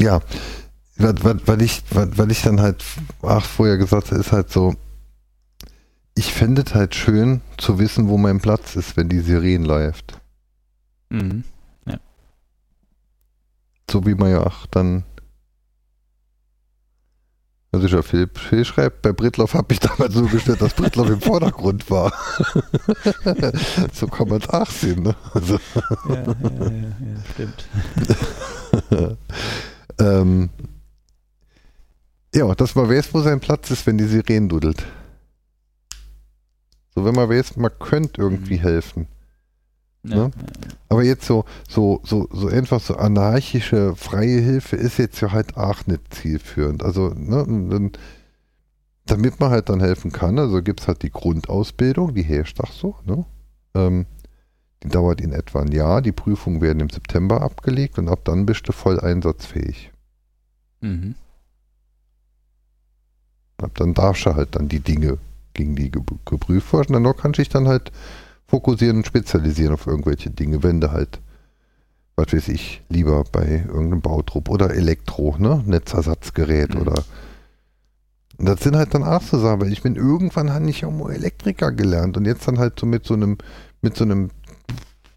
Ja, 0.00 0.22
weil 0.96 1.60
ich, 1.62 1.82
ich 2.30 2.42
dann 2.42 2.60
halt, 2.60 2.84
ach, 3.22 3.44
vorher 3.44 3.76
gesagt 3.76 4.10
habe, 4.10 4.20
ist 4.20 4.32
halt 4.32 4.50
so, 4.50 4.74
ich 6.18 6.34
fände 6.34 6.64
es 6.66 6.74
halt 6.74 6.96
schön 6.96 7.42
zu 7.58 7.78
wissen, 7.78 8.08
wo 8.08 8.18
mein 8.18 8.40
Platz 8.40 8.74
ist, 8.74 8.96
wenn 8.96 9.08
die 9.08 9.20
Sirene 9.20 9.64
läuft. 9.64 10.20
Mhm. 11.10 11.44
Ja. 11.86 12.00
So 13.88 14.04
wie 14.04 14.16
man 14.16 14.32
ja 14.32 14.44
auch 14.44 14.66
dann 14.66 15.04
also 17.70 17.86
ich 17.86 17.92
ja 17.92 18.02
Phil, 18.02 18.28
Phil 18.34 18.64
schreibt, 18.64 19.02
bei 19.02 19.12
Britloff 19.12 19.54
habe 19.54 19.72
ich 19.74 19.78
damals 19.78 20.14
so 20.14 20.24
gestellt, 20.24 20.60
dass 20.60 20.74
Britloff 20.74 21.10
im 21.10 21.20
Vordergrund 21.20 21.88
war. 21.90 22.12
so 23.92 24.08
kann 24.08 24.28
man 24.28 24.40
es 24.40 24.48
auch 24.48 24.70
sehen. 24.70 25.02
Ne? 25.02 25.14
Also. 25.34 25.60
Ja, 26.08 26.14
ja, 26.14 26.24
ja, 26.24 26.70
ja, 26.72 27.22
stimmt. 27.34 27.68
ähm, 30.00 30.48
ja, 32.34 32.54
dass 32.54 32.74
man 32.74 32.88
weiß, 32.88 33.12
wo 33.12 33.20
sein 33.20 33.38
Platz 33.38 33.70
ist, 33.70 33.86
wenn 33.86 33.98
die 33.98 34.06
Sirene 34.06 34.48
dudelt. 34.48 34.84
So, 36.98 37.04
wenn 37.04 37.14
man 37.14 37.28
weiß, 37.28 37.56
man 37.58 37.70
könnte 37.78 38.20
irgendwie 38.20 38.56
mhm. 38.56 38.62
helfen. 38.62 39.06
Ja, 40.02 40.16
ne? 40.16 40.22
ja. 40.22 40.30
Aber 40.88 41.04
jetzt 41.04 41.26
so, 41.26 41.44
so, 41.68 42.00
so, 42.02 42.26
so 42.32 42.48
einfach 42.48 42.80
so 42.80 42.96
anarchische 42.96 43.94
freie 43.94 44.40
Hilfe 44.40 44.74
ist 44.74 44.98
jetzt 44.98 45.20
ja 45.20 45.30
halt 45.30 45.56
auch 45.56 45.86
nicht 45.86 46.12
zielführend. 46.12 46.82
Also, 46.82 47.10
ne, 47.10 47.92
damit 49.06 49.38
man 49.38 49.50
halt 49.50 49.68
dann 49.68 49.78
helfen 49.78 50.10
kann, 50.10 50.40
also 50.40 50.60
gibt 50.60 50.80
es 50.80 50.88
halt 50.88 51.02
die 51.02 51.12
Grundausbildung, 51.12 52.14
die 52.14 52.22
herrscht 52.22 52.58
auch 52.60 52.72
so, 52.72 52.96
ne? 53.06 53.24
Ähm, 53.74 54.06
die 54.82 54.88
dauert 54.88 55.20
in 55.20 55.32
etwa 55.32 55.60
ein 55.60 55.70
Jahr. 55.70 56.02
Die 56.02 56.10
Prüfungen 56.10 56.60
werden 56.60 56.80
im 56.80 56.90
September 56.90 57.42
abgelegt 57.42 57.96
und 57.98 58.08
ab 58.08 58.24
dann 58.24 58.44
bist 58.44 58.66
du 58.66 58.72
voll 58.72 58.98
einsatzfähig. 58.98 59.92
Mhm. 60.80 61.14
Ab 63.58 63.70
dann 63.74 63.94
darfst 63.94 64.26
du 64.26 64.34
halt 64.34 64.56
dann 64.56 64.68
die 64.68 64.80
Dinge, 64.80 65.18
gegen 65.58 65.76
die 65.76 65.90
geprüft 65.90 66.72
werden. 66.72 66.92
Dann 66.92 67.16
kannst 67.16 67.38
du 67.38 67.42
dich 67.42 67.48
dann 67.48 67.68
halt 67.68 67.92
fokussieren 68.46 68.98
und 68.98 69.06
spezialisieren 69.06 69.74
auf 69.74 69.86
irgendwelche 69.86 70.30
Dinge, 70.30 70.62
wenn 70.62 70.80
du 70.80 70.90
halt, 70.90 71.20
was 72.16 72.32
weiß 72.32 72.48
ich, 72.48 72.82
lieber 72.88 73.24
bei 73.30 73.64
irgendeinem 73.66 74.00
Bautrupp 74.00 74.48
oder 74.48 74.70
Elektro, 74.70 75.36
ne, 75.38 75.62
Netzersatzgerät 75.66 76.74
mhm. 76.74 76.80
oder 76.80 77.04
und 78.38 78.46
das 78.46 78.60
sind 78.60 78.76
halt 78.76 78.94
dann 78.94 79.02
auch 79.02 79.20
so 79.20 79.36
Sachen, 79.38 79.62
weil 79.62 79.72
ich 79.72 79.82
bin 79.82 79.96
irgendwann 79.96 80.52
habe 80.52 80.70
ich 80.70 80.82
ja 80.82 80.90
mal 80.90 81.10
Elektriker 81.10 81.72
gelernt 81.72 82.16
und 82.16 82.24
jetzt 82.24 82.46
dann 82.46 82.60
halt 82.60 82.78
so 82.78 82.86
mit 82.86 83.04
so 83.04 83.14
einem, 83.14 83.36
mit 83.82 83.96
so 83.96 84.04
einem 84.04 84.30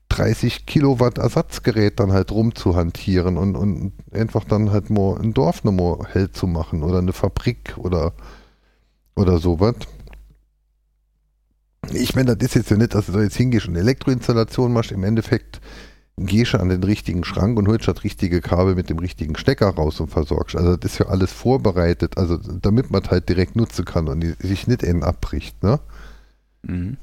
30 0.09 0.65
Kilowatt 0.65 1.19
Ersatzgerät 1.19 1.99
dann 1.99 2.11
halt 2.11 2.31
rumzuhantieren 2.31 3.37
und, 3.37 3.55
und 3.55 3.93
einfach 4.11 4.43
dann 4.43 4.71
halt 4.71 4.89
mal 4.89 5.19
ein 5.21 5.33
Dorf 5.35 5.63
nochmal 5.63 5.99
hell 6.11 6.31
zu 6.31 6.47
machen 6.47 6.81
oder 6.81 6.97
eine 6.97 7.13
Fabrik 7.13 7.75
oder, 7.77 8.13
oder 9.15 9.37
sowas. 9.37 9.75
Ich 11.89 12.15
meine, 12.15 12.35
das 12.35 12.49
ist 12.49 12.55
jetzt 12.55 12.69
ja 12.69 12.77
nicht, 12.77 12.93
dass 12.93 13.07
du 13.07 13.11
da 13.11 13.21
jetzt 13.21 13.35
hingehst 13.35 13.67
und 13.67 13.75
Elektroinstallation 13.75 14.71
machst. 14.71 14.91
Im 14.91 15.03
Endeffekt 15.03 15.59
gehst 16.17 16.53
du 16.53 16.59
an 16.59 16.69
den 16.69 16.83
richtigen 16.83 17.23
Schrank 17.23 17.57
und 17.57 17.67
holst 17.67 17.87
das 17.87 18.03
richtige 18.03 18.41
Kabel 18.41 18.75
mit 18.75 18.89
dem 18.89 18.99
richtigen 18.99 19.35
Stecker 19.35 19.69
raus 19.69 19.99
und 19.99 20.09
versorgst. 20.09 20.55
Also 20.55 20.75
das 20.77 20.93
ist 20.93 20.99
ja 20.99 21.07
alles 21.07 21.31
vorbereitet, 21.31 22.17
also 22.17 22.37
damit 22.37 22.91
man 22.91 23.03
halt 23.09 23.29
direkt 23.29 23.55
nutzen 23.55 23.85
kann 23.85 24.07
und 24.07 24.23
sich 24.39 24.67
nicht 24.67 24.83
innen 24.83 25.03
abbricht, 25.03 25.63
ne? 25.63 25.79
Mhm. 26.63 26.97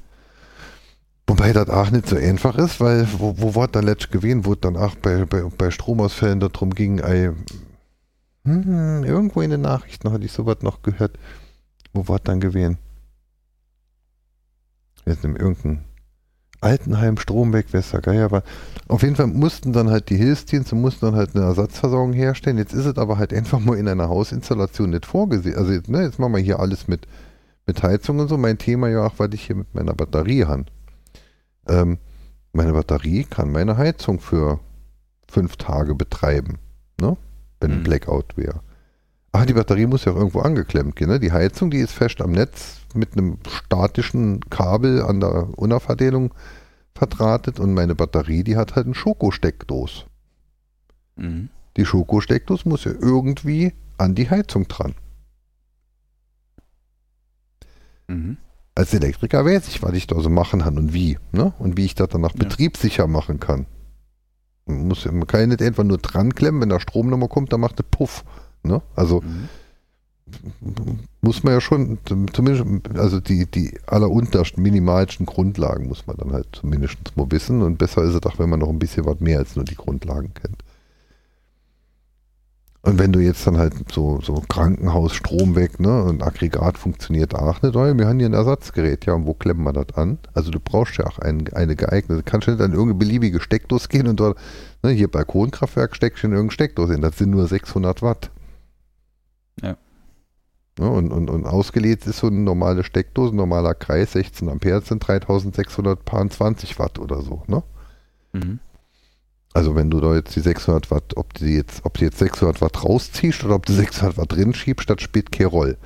Wobei 1.27 1.53
das 1.53 1.69
auch 1.69 1.91
nicht 1.91 2.09
so 2.09 2.17
einfach 2.17 2.57
ist, 2.57 2.81
weil 2.81 3.07
wo, 3.19 3.35
wo 3.37 3.55
war 3.55 3.69
dann 3.69 3.85
letztes 3.85 4.11
gewesen, 4.11 4.47
wo 4.47 4.55
dann 4.55 4.77
auch 4.77 4.95
bei, 4.95 5.27
bei, 5.27 5.43
bei 5.43 5.71
Stromausfällen 5.71 6.41
darum 6.41 6.71
ging, 6.75 7.01
ey, 7.01 7.33
hm, 8.45 9.05
irgendwo 9.05 9.43
in 9.43 9.51
den 9.51 9.61
Nachrichten 9.61 10.11
hatte 10.11 10.25
ich 10.25 10.33
sowas 10.33 10.59
noch 10.63 10.81
gehört. 10.81 11.19
Wo 11.93 12.09
war 12.09 12.19
dann 12.19 12.41
gewesen? 12.41 12.79
Jetzt 15.09 15.25
in 15.25 15.37
irgendeinem 15.37 15.81
Altenheim, 16.61 17.19
Strom 17.19 17.53
weg, 17.53 17.73
Westergeier, 17.73 18.25
aber 18.25 18.43
auf 18.89 19.03
jeden 19.03 19.15
Fall 19.17 19.29
mussten 19.29 19.73
dann 19.73 19.91
halt 19.91 20.11
die 20.11 20.17
Hilfsdienste, 20.17 20.75
mussten 20.75 21.07
dann 21.07 21.15
halt 21.15 21.37
eine 21.37 21.45
Ersatzversorgung 21.45 22.13
herstellen. 22.13 22.59
Jetzt 22.59 22.73
ist 22.73 22.87
es 22.87 22.99
aber 22.99 23.19
halt 23.19 23.33
einfach 23.33 23.61
mal 23.61 23.77
in 23.77 23.87
einer 23.89 24.09
Hausinstallation 24.09 24.91
nicht 24.91 25.07
vorgesehen. 25.07 25.57
Also 25.57 25.73
jetzt, 25.73 25.89
ne, 25.89 26.03
jetzt 26.03 26.19
machen 26.19 26.35
wir 26.35 26.41
hier 26.41 26.59
alles 26.59 26.89
mit, 26.89 27.07
mit 27.67 27.83
Heizung 27.83 28.19
und 28.19 28.29
so. 28.29 28.37
Mein 28.37 28.59
Thema 28.59 28.89
ja 28.89 29.07
auch, 29.07 29.15
weil 29.19 29.33
ich 29.35 29.47
hier 29.47 29.57
mit 29.57 29.75
meiner 29.75 29.95
Batterie 29.95 30.45
habe 30.45 30.65
ähm, 31.69 31.99
meine 32.53 32.73
Batterie 32.73 33.25
kann 33.25 33.53
meine 33.53 33.77
Heizung 33.77 34.21
für 34.21 34.61
fünf 35.29 35.57
Tage 35.57 35.95
betreiben, 35.95 36.59
ne? 37.01 37.17
wenn 37.61 37.73
ein 37.73 37.79
mhm. 37.79 37.85
Blackout 37.85 38.37
wäre. 38.37 38.61
Aber 39.33 39.47
die 39.47 39.53
Batterie 39.53 39.87
muss 39.87 40.05
ja 40.05 40.13
auch 40.13 40.17
irgendwo 40.17 40.41
angeklemmt 40.41 40.97
gehen. 40.97 41.09
Ne? 41.09 41.21
Die 41.21 41.33
Heizung, 41.33 41.71
die 41.71 41.79
ist 41.79 41.93
fest 41.93 42.21
am 42.21 42.33
Netz 42.33 42.81
mit 42.95 43.13
einem 43.13 43.39
statischen 43.49 44.41
Kabel 44.49 45.03
an 45.03 45.21
der 45.21 45.59
Unerverdelung 45.59 46.35
verdrahtet 46.95 47.61
und 47.61 47.75
meine 47.75 47.95
Batterie, 47.95 48.43
die 48.43 48.57
hat 48.57 48.75
halt 48.75 48.87
einen 48.87 48.95
Schokosteckdos. 48.95 50.07
Mhm. 51.17 51.51
Die 51.77 51.85
Schokosteckdos 51.85 52.65
muss 52.65 52.85
ja 52.85 52.93
irgendwie 52.93 53.75
an 53.99 54.15
die 54.15 54.31
Heizung 54.31 54.67
dran. 54.67 54.95
Mhm 58.09 58.39
als 58.79 58.95
Elektriker 58.95 59.45
weiß 59.45 59.67
ich, 59.67 59.83
was 59.83 59.93
ich 59.95 60.07
da 60.07 60.21
so 60.21 60.31
machen 60.31 60.61
kann 60.61 60.79
und 60.79 60.95
wie. 60.95 61.19
Ne? 61.33 61.53
Und 61.59 61.77
wie 61.77 61.85
ich 61.85 61.97
das 61.97 62.11
dann 62.11 62.21
nach 62.21 62.35
ja. 62.35 62.39
betriebssicher 62.39 63.09
machen 63.09 63.41
kann. 63.41 63.67
Man, 64.67 64.87
muss, 64.87 65.05
man 65.05 65.27
kann 65.27 65.41
ja 65.41 65.47
nicht 65.49 65.63
einfach 65.63 65.83
nur 65.83 65.99
dran 65.99 66.33
klemmen, 66.33 66.61
wenn 66.61 66.69
der 66.69 66.79
Strom 66.79 67.11
nochmal 67.11 67.29
kommt, 67.29 67.53
dann 67.53 67.61
macht 67.61 67.81
der 67.81 67.85
Puff. 67.85 68.25
Ne? 68.69 68.83
Also 68.95 69.23
mhm. 69.23 69.49
muss 71.21 71.43
man 71.43 71.55
ja 71.55 71.61
schon, 71.61 71.99
zumindest, 72.33 72.65
also 72.97 73.19
die, 73.19 73.47
die 73.47 73.79
alleruntersten, 73.87 74.63
minimalsten 74.63 75.27
Grundlagen 75.27 75.89
muss 75.89 76.07
man 76.07 76.17
dann 76.17 76.33
halt 76.33 76.47
zumindest 76.53 76.99
mal 77.17 77.31
wissen. 77.31 77.63
Und 77.63 77.79
besser 77.79 78.03
ist 78.03 78.15
es 78.15 78.23
auch, 78.25 78.39
wenn 78.39 78.51
man 78.51 78.61
noch 78.61 78.69
ein 78.69 78.79
bisschen 78.79 79.05
was 79.07 79.19
mehr 79.19 79.39
als 79.39 79.57
nur 79.57 79.65
die 79.65 79.75
Grundlagen 79.75 80.33
kennt. 80.35 80.63
Und 82.83 82.99
wenn 82.99 83.13
du 83.13 83.19
jetzt 83.19 83.47
dann 83.47 83.59
halt 83.59 83.75
so, 83.93 84.21
so 84.23 84.43
Krankenhaus, 84.49 85.13
Strom 85.13 85.57
weg, 85.57 85.81
ne, 85.81 86.05
und 86.05 86.23
Aggregat 86.23 86.79
funktioniert 86.79 87.35
auch 87.35 87.61
nicht, 87.61 87.75
weil 87.75 87.99
wir 87.99 88.07
haben 88.07 88.19
hier 88.19 88.29
ein 88.29 88.35
Ersatzgerät, 88.35 89.05
ja, 89.05 89.15
und 89.15 89.27
wo 89.27 89.35
klemmen 89.35 89.65
wir 89.65 89.73
das 89.73 89.97
an? 89.97 90.19
Also 90.33 90.51
du 90.51 90.61
brauchst 90.61 90.97
ja 90.97 91.07
auch 91.07 91.19
ein, 91.19 91.53
eine 91.53 91.75
geeignete, 91.75 92.23
kannst 92.23 92.47
du 92.47 92.53
nicht 92.53 92.63
an 92.63 92.73
irgendeine 92.73 92.99
beliebige 92.99 93.41
Steckdose 93.41 93.89
gehen 93.89 94.07
und 94.07 94.21
dort, 94.21 94.39
ne, 94.83 94.91
hier 94.91 95.09
Balkonkraftwerk 95.09 95.97
steckst 95.97 96.23
du 96.23 96.29
in 96.29 96.33
irgendeine 96.33 96.55
Steckdose 96.55 96.93
hin, 96.93 97.03
das 97.03 97.19
sind 97.19 97.31
nur 97.31 97.47
600 97.49 98.01
Watt. 98.01 98.31
Ja. 99.63 99.77
Ne, 100.79 100.89
und, 100.89 101.11
und, 101.11 101.29
und 101.29 101.47
ausgelegt 101.47 102.07
ist 102.07 102.19
so 102.19 102.29
eine 102.29 102.39
normale 102.39 102.85
Steckdose, 102.85 103.35
ein 103.35 103.37
normaler 103.37 103.75
Kreis, 103.75 104.13
16 104.13 104.49
Ampere 104.49 104.81
sind 104.81 105.07
3620 105.07 106.79
Watt 106.79 106.99
oder 106.99 107.23
so, 107.23 107.43
ne? 107.49 107.63
Mhm. 108.33 108.61
Also 109.55 109.75
wenn 109.75 109.91
du 109.91 110.01
da 110.01 110.15
jetzt 110.15 110.37
die 110.37 110.41
600 110.41 110.91
Watt, 110.91 111.17
ob 111.17 111.35
du 111.35 111.47
jetzt, 111.47 111.85
ob 111.85 111.95
du 111.95 112.05
jetzt 112.05 112.19
600 112.19 112.61
Watt 112.61 112.85
rausziehst 112.85 113.43
oder 113.45 113.57
ob 113.57 113.67
du 113.67 113.73
600 113.73 114.17
Watt 114.17 114.33
drin 114.33 114.55
schiebst, 114.55 114.89
das 114.89 115.03
spielt 115.03 115.33
keine 115.33 115.49
Rolle. 115.49 115.79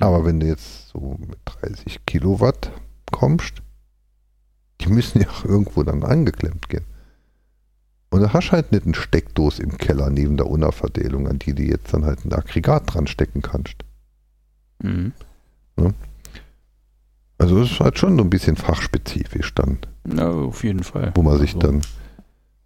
Aber 0.00 0.24
wenn 0.24 0.40
du 0.40 0.46
jetzt 0.46 0.88
so 0.88 1.18
mit 1.18 1.38
30 1.44 2.06
Kilowatt 2.06 2.72
kommst, 3.10 3.62
die 4.80 4.88
müssen 4.88 5.20
ja 5.20 5.28
auch 5.28 5.44
irgendwo 5.44 5.82
dann 5.82 6.02
angeklemmt 6.02 6.68
gehen. 6.70 6.86
Und 8.12 8.20
da 8.20 8.32
hast 8.32 8.48
du 8.48 8.52
halt 8.52 8.72
nicht 8.72 8.84
eine 8.84 8.94
Steckdose 8.94 9.62
im 9.62 9.78
Keller 9.78 10.10
neben 10.10 10.36
der 10.36 10.46
Unterverdelung, 10.46 11.26
an 11.28 11.38
die 11.38 11.54
du 11.54 11.62
jetzt 11.62 11.92
dann 11.94 12.04
halt 12.04 12.24
ein 12.24 12.32
Aggregat 12.32 12.92
dran 12.94 13.06
stecken 13.06 13.40
kannst. 13.42 13.76
Mhm. 14.82 15.12
Also 17.38 17.58
das 17.60 17.70
ist 17.72 17.80
halt 17.80 17.98
schon 17.98 18.16
so 18.16 18.22
ein 18.22 18.30
bisschen 18.30 18.56
fachspezifisch 18.56 19.54
dann, 19.54 19.78
Ja, 20.14 20.30
auf 20.30 20.62
jeden 20.62 20.82
Fall. 20.84 21.12
wo 21.14 21.22
man 21.22 21.38
sich 21.38 21.54
Also, 21.54 21.66
dann, 21.66 21.82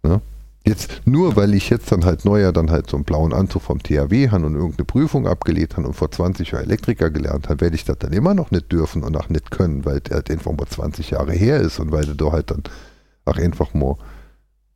ne? 0.03 0.21
Jetzt, 0.65 1.01
nur 1.05 1.37
weil 1.37 1.53
ich 1.53 1.69
jetzt 1.69 1.93
dann 1.93 2.03
halt 2.03 2.25
neuer 2.25 2.51
dann 2.51 2.69
halt 2.69 2.89
so 2.89 2.97
einen 2.97 3.05
blauen 3.05 3.31
Anzug 3.33 3.61
vom 3.61 3.81
THW 3.81 4.29
habe 4.29 4.45
und 4.45 4.55
irgendeine 4.55 4.83
Prüfung 4.83 5.25
abgelegt 5.25 5.77
habe 5.77 5.87
und 5.87 5.93
vor 5.93 6.11
20 6.11 6.51
Jahren 6.51 6.65
Elektriker 6.65 7.09
gelernt 7.09 7.47
habe, 7.47 7.61
werde 7.61 7.77
ich 7.77 7.85
das 7.85 7.97
dann 7.99 8.11
immer 8.11 8.33
noch 8.33 8.51
nicht 8.51 8.69
dürfen 8.69 9.01
und 9.03 9.15
auch 9.15 9.29
nicht 9.29 9.49
können, 9.49 9.85
weil 9.85 10.01
der 10.01 10.15
halt 10.17 10.29
einfach 10.29 10.51
mal 10.51 10.67
20 10.67 11.11
Jahre 11.11 11.31
her 11.31 11.61
ist 11.61 11.79
und 11.79 11.93
weil 11.93 12.05
du 12.05 12.13
da 12.15 12.33
halt 12.33 12.51
dann 12.51 12.63
auch 13.23 13.37
einfach 13.37 13.73
mal, 13.73 13.95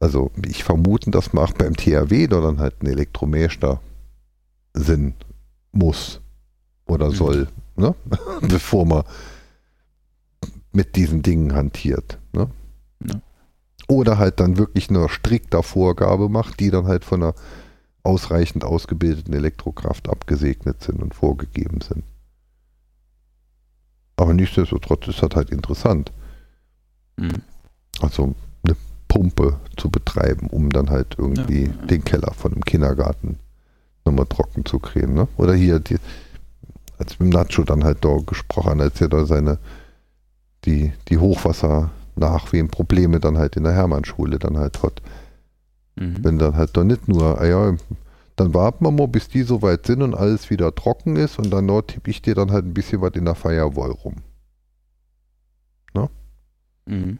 also 0.01 0.31
ich 0.45 0.63
vermute, 0.63 1.11
dass 1.11 1.31
man 1.31 1.45
auch 1.45 1.53
beim 1.53 1.77
THW 1.77 2.27
da 2.27 2.41
dann 2.41 2.59
halt 2.59 2.81
ein 2.81 2.87
Elektromeister 2.87 3.79
Sinn 4.73 5.13
muss 5.71 6.19
oder 6.85 7.09
Mhm. 7.09 7.15
soll, 7.15 7.47
ne? 7.75 7.95
bevor 8.41 8.85
man 8.85 9.03
mit 10.73 10.95
diesen 10.95 11.21
Dingen 11.21 11.53
hantiert. 11.53 12.17
Ne? 12.33 12.49
Ja. 13.05 13.21
Oder 13.87 14.17
halt 14.17 14.39
dann 14.39 14.57
wirklich 14.57 14.89
eine 14.89 15.07
strikter 15.09 15.63
Vorgabe 15.63 16.29
macht, 16.29 16.59
die 16.59 16.71
dann 16.71 16.85
halt 16.87 17.03
von 17.05 17.21
einer 17.23 17.35
ausreichend 18.03 18.63
ausgebildeten 18.63 19.33
Elektrokraft 19.33 20.09
abgesegnet 20.09 20.81
sind 20.81 21.03
und 21.03 21.13
vorgegeben 21.13 21.81
sind. 21.81 22.03
Aber 24.15 24.33
nichtsdestotrotz 24.33 25.07
ist 25.07 25.21
das 25.21 25.31
halt 25.35 25.49
interessant. 25.51 26.11
Mhm. 27.17 27.41
Also 28.01 28.33
Pumpe 29.11 29.59
zu 29.75 29.89
betreiben, 29.89 30.47
um 30.47 30.69
dann 30.69 30.89
halt 30.89 31.15
irgendwie 31.17 31.65
Ja, 31.65 31.85
den 31.85 32.05
Keller 32.05 32.33
von 32.33 32.53
einem 32.53 32.63
Kindergarten 32.63 33.37
nochmal 34.05 34.25
trocken 34.25 34.65
zu 34.65 34.79
kriegen. 34.79 35.13
Ne? 35.13 35.27
Oder 35.35 35.53
hier, 35.53 35.79
die, 35.79 35.97
als 36.97 37.19
mit 37.19 37.27
dem 37.27 37.29
Nacho 37.29 37.63
dann 37.63 37.83
halt 37.83 38.05
da 38.05 38.15
gesprochen, 38.25 38.79
als 38.79 39.01
er 39.01 39.09
da 39.09 39.25
seine, 39.25 39.57
die, 40.63 40.93
die 41.09 41.17
Hochwasser 41.17 41.91
nachwehen 42.15 42.69
Probleme 42.69 43.19
dann 43.19 43.37
halt 43.37 43.57
in 43.57 43.65
der 43.65 43.73
Hermannschule 43.73 44.39
dann 44.39 44.57
halt 44.57 44.81
hat. 44.81 45.01
Mhm. 45.97 46.23
Wenn 46.23 46.39
dann 46.39 46.55
halt 46.55 46.77
doch 46.77 46.85
nicht 46.85 47.09
nur, 47.09 47.37
ah 47.37 47.45
ja, 47.45 47.75
dann 48.37 48.53
warten 48.53 48.85
wir 48.85 48.91
mal, 48.91 49.09
bis 49.09 49.27
die 49.27 49.43
so 49.43 49.61
weit 49.61 49.87
sind 49.87 50.03
und 50.03 50.15
alles 50.15 50.49
wieder 50.49 50.73
trocken 50.73 51.17
ist 51.17 51.37
und 51.37 51.51
dann 51.51 51.67
dort 51.67 51.89
tippe 51.89 52.09
ich 52.09 52.21
dir 52.21 52.33
dann 52.33 52.51
halt 52.51 52.63
ein 52.63 52.73
bisschen 52.73 53.01
was 53.01 53.11
in 53.15 53.25
der 53.25 53.35
Firewall 53.35 53.91
rum. 53.91 54.15
Mhm. 56.85 57.17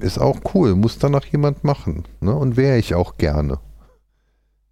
Ist 0.00 0.18
auch 0.18 0.40
cool, 0.54 0.74
muss 0.74 0.98
dann 0.98 1.14
auch 1.14 1.24
jemand 1.24 1.64
machen. 1.64 2.04
Ne? 2.20 2.34
Und 2.34 2.56
wäre 2.56 2.78
ich 2.78 2.94
auch 2.94 3.16
gerne. 3.18 3.58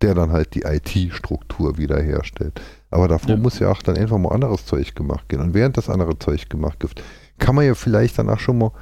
Der 0.03 0.15
dann 0.15 0.33
halt 0.33 0.55
die 0.55 0.63
IT-Struktur 0.63 1.79
wiederherstellt. 1.79 2.61
Aber 2.91 3.09
davor 3.09 3.31
Ja. 3.33 3.37
muss 3.37 3.59
ja 3.59 3.71
auch 3.71 3.81
dann 3.83 3.97
einfach 3.97 4.19
mal 4.19 4.33
anderes 4.33 4.67
Zeug 4.67 4.95
gemacht 4.95 5.29
gehen. 5.29 5.41
Und 5.41 5.55
während 5.55 5.77
das 5.77 5.89
andere 5.89 6.19
Zeug 6.19 6.51
gemacht 6.51 6.83
wird, 6.83 7.03
kann 7.39 7.55
man 7.55 7.65
ja 7.65 7.75
vielleicht 7.75 8.19
dann 8.19 8.29
auch 8.29 8.39
schon 8.41 8.59
mal, 8.59 8.73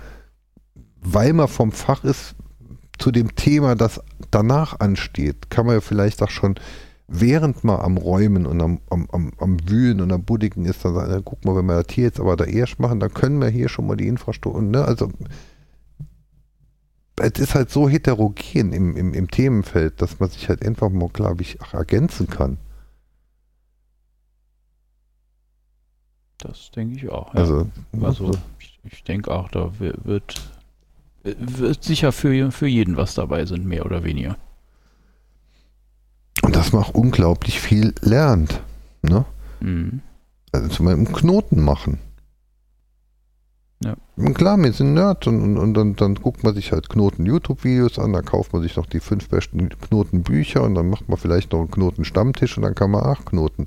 weil 1.00 1.32
man 1.32 1.48
vom 1.48 1.70
Fach 1.72 2.04
ist, 2.04 2.34
zu 2.98 3.10
dem 3.10 3.34
Thema, 3.34 3.74
das 3.74 4.00
danach 4.30 4.78
ansteht, 4.80 5.50
kann 5.50 5.66
man 5.66 5.76
ja 5.76 5.80
vielleicht 5.80 6.22
auch 6.22 6.30
schon, 6.30 6.54
während 7.08 7.64
man 7.64 7.80
am 7.80 7.96
Räumen 7.96 8.46
und 8.46 8.60
am, 8.60 8.80
am, 8.90 9.08
am, 9.12 9.32
am 9.38 9.56
Wühlen 9.68 10.00
und 10.00 10.12
am 10.12 10.24
Buddigen 10.24 10.64
ist, 10.64 10.84
dann 10.84 10.94
sagen, 10.94 11.22
guck 11.24 11.44
mal, 11.44 11.56
wenn 11.56 11.66
wir 11.66 11.82
das 11.82 11.92
hier 11.94 12.04
jetzt 12.04 12.20
aber 12.20 12.36
da 12.36 12.44
erst 12.44 12.78
machen, 12.78 13.00
dann 13.00 13.12
können 13.12 13.40
wir 13.40 13.48
hier 13.48 13.68
schon 13.68 13.86
mal 13.86 13.96
die 13.96 14.08
Infrastruktur, 14.08 14.62
ne? 14.62 14.84
also 14.84 15.10
es 17.22 17.38
ist 17.38 17.54
halt 17.54 17.70
so 17.70 17.88
heterogen 17.88 18.72
im, 18.72 18.96
im, 18.96 19.14
im 19.14 19.30
Themenfeld, 19.30 20.02
dass 20.02 20.18
man 20.20 20.28
sich 20.30 20.48
halt 20.48 20.64
einfach 20.66 20.90
mal, 20.90 21.08
glaube 21.08 21.42
ich, 21.42 21.60
auch 21.62 21.74
ergänzen 21.74 22.28
kann. 22.28 22.58
Das 26.38 26.70
denke 26.72 26.96
ich 26.96 27.08
auch. 27.10 27.32
Ja. 27.34 27.40
Also, 27.40 27.66
Also 28.00 28.30
ich, 28.58 28.80
ich 28.84 29.04
denke 29.04 29.30
auch, 29.30 29.48
da 29.48 29.72
wi- 29.78 29.94
wird, 30.04 30.42
wird 31.22 31.84
sicher 31.84 32.10
für, 32.12 32.50
für 32.50 32.66
jeden 32.66 32.96
was 32.96 33.14
dabei 33.14 33.44
sind, 33.46 33.64
mehr 33.66 33.86
oder 33.86 34.02
weniger. 34.04 34.36
und 36.42 36.56
dass 36.56 36.72
man 36.72 36.82
auch 36.82 36.94
unglaublich 36.94 37.60
viel 37.60 37.94
lernt. 38.00 38.60
Ne? 39.02 39.24
Mhm. 39.60 40.00
Also 40.50 40.68
zum 40.68 40.86
Beispiel 40.86 41.04
Knoten 41.06 41.62
machen. 41.62 41.98
Ja. 43.84 43.96
Klar, 44.32 44.58
wir 44.58 44.72
sind 44.72 44.94
Nerds 44.94 45.26
und, 45.26 45.42
und, 45.42 45.58
und 45.58 45.74
dann, 45.74 45.96
dann 45.96 46.14
guckt 46.14 46.44
man 46.44 46.54
sich 46.54 46.72
halt 46.72 46.88
Knoten-YouTube-Videos 46.88 47.98
an, 47.98 48.12
dann 48.12 48.24
kauft 48.24 48.52
man 48.52 48.62
sich 48.62 48.76
noch 48.76 48.86
die 48.86 49.00
fünf 49.00 49.28
besten 49.28 49.68
Knoten-Bücher 49.68 50.62
und 50.62 50.74
dann 50.74 50.88
macht 50.88 51.08
man 51.08 51.18
vielleicht 51.18 51.52
noch 51.52 51.60
einen 51.60 51.70
Knoten-Stammtisch 51.70 52.56
und 52.56 52.62
dann 52.62 52.74
kann 52.74 52.90
man 52.90 53.02
auch 53.02 53.24
Knoten. 53.24 53.66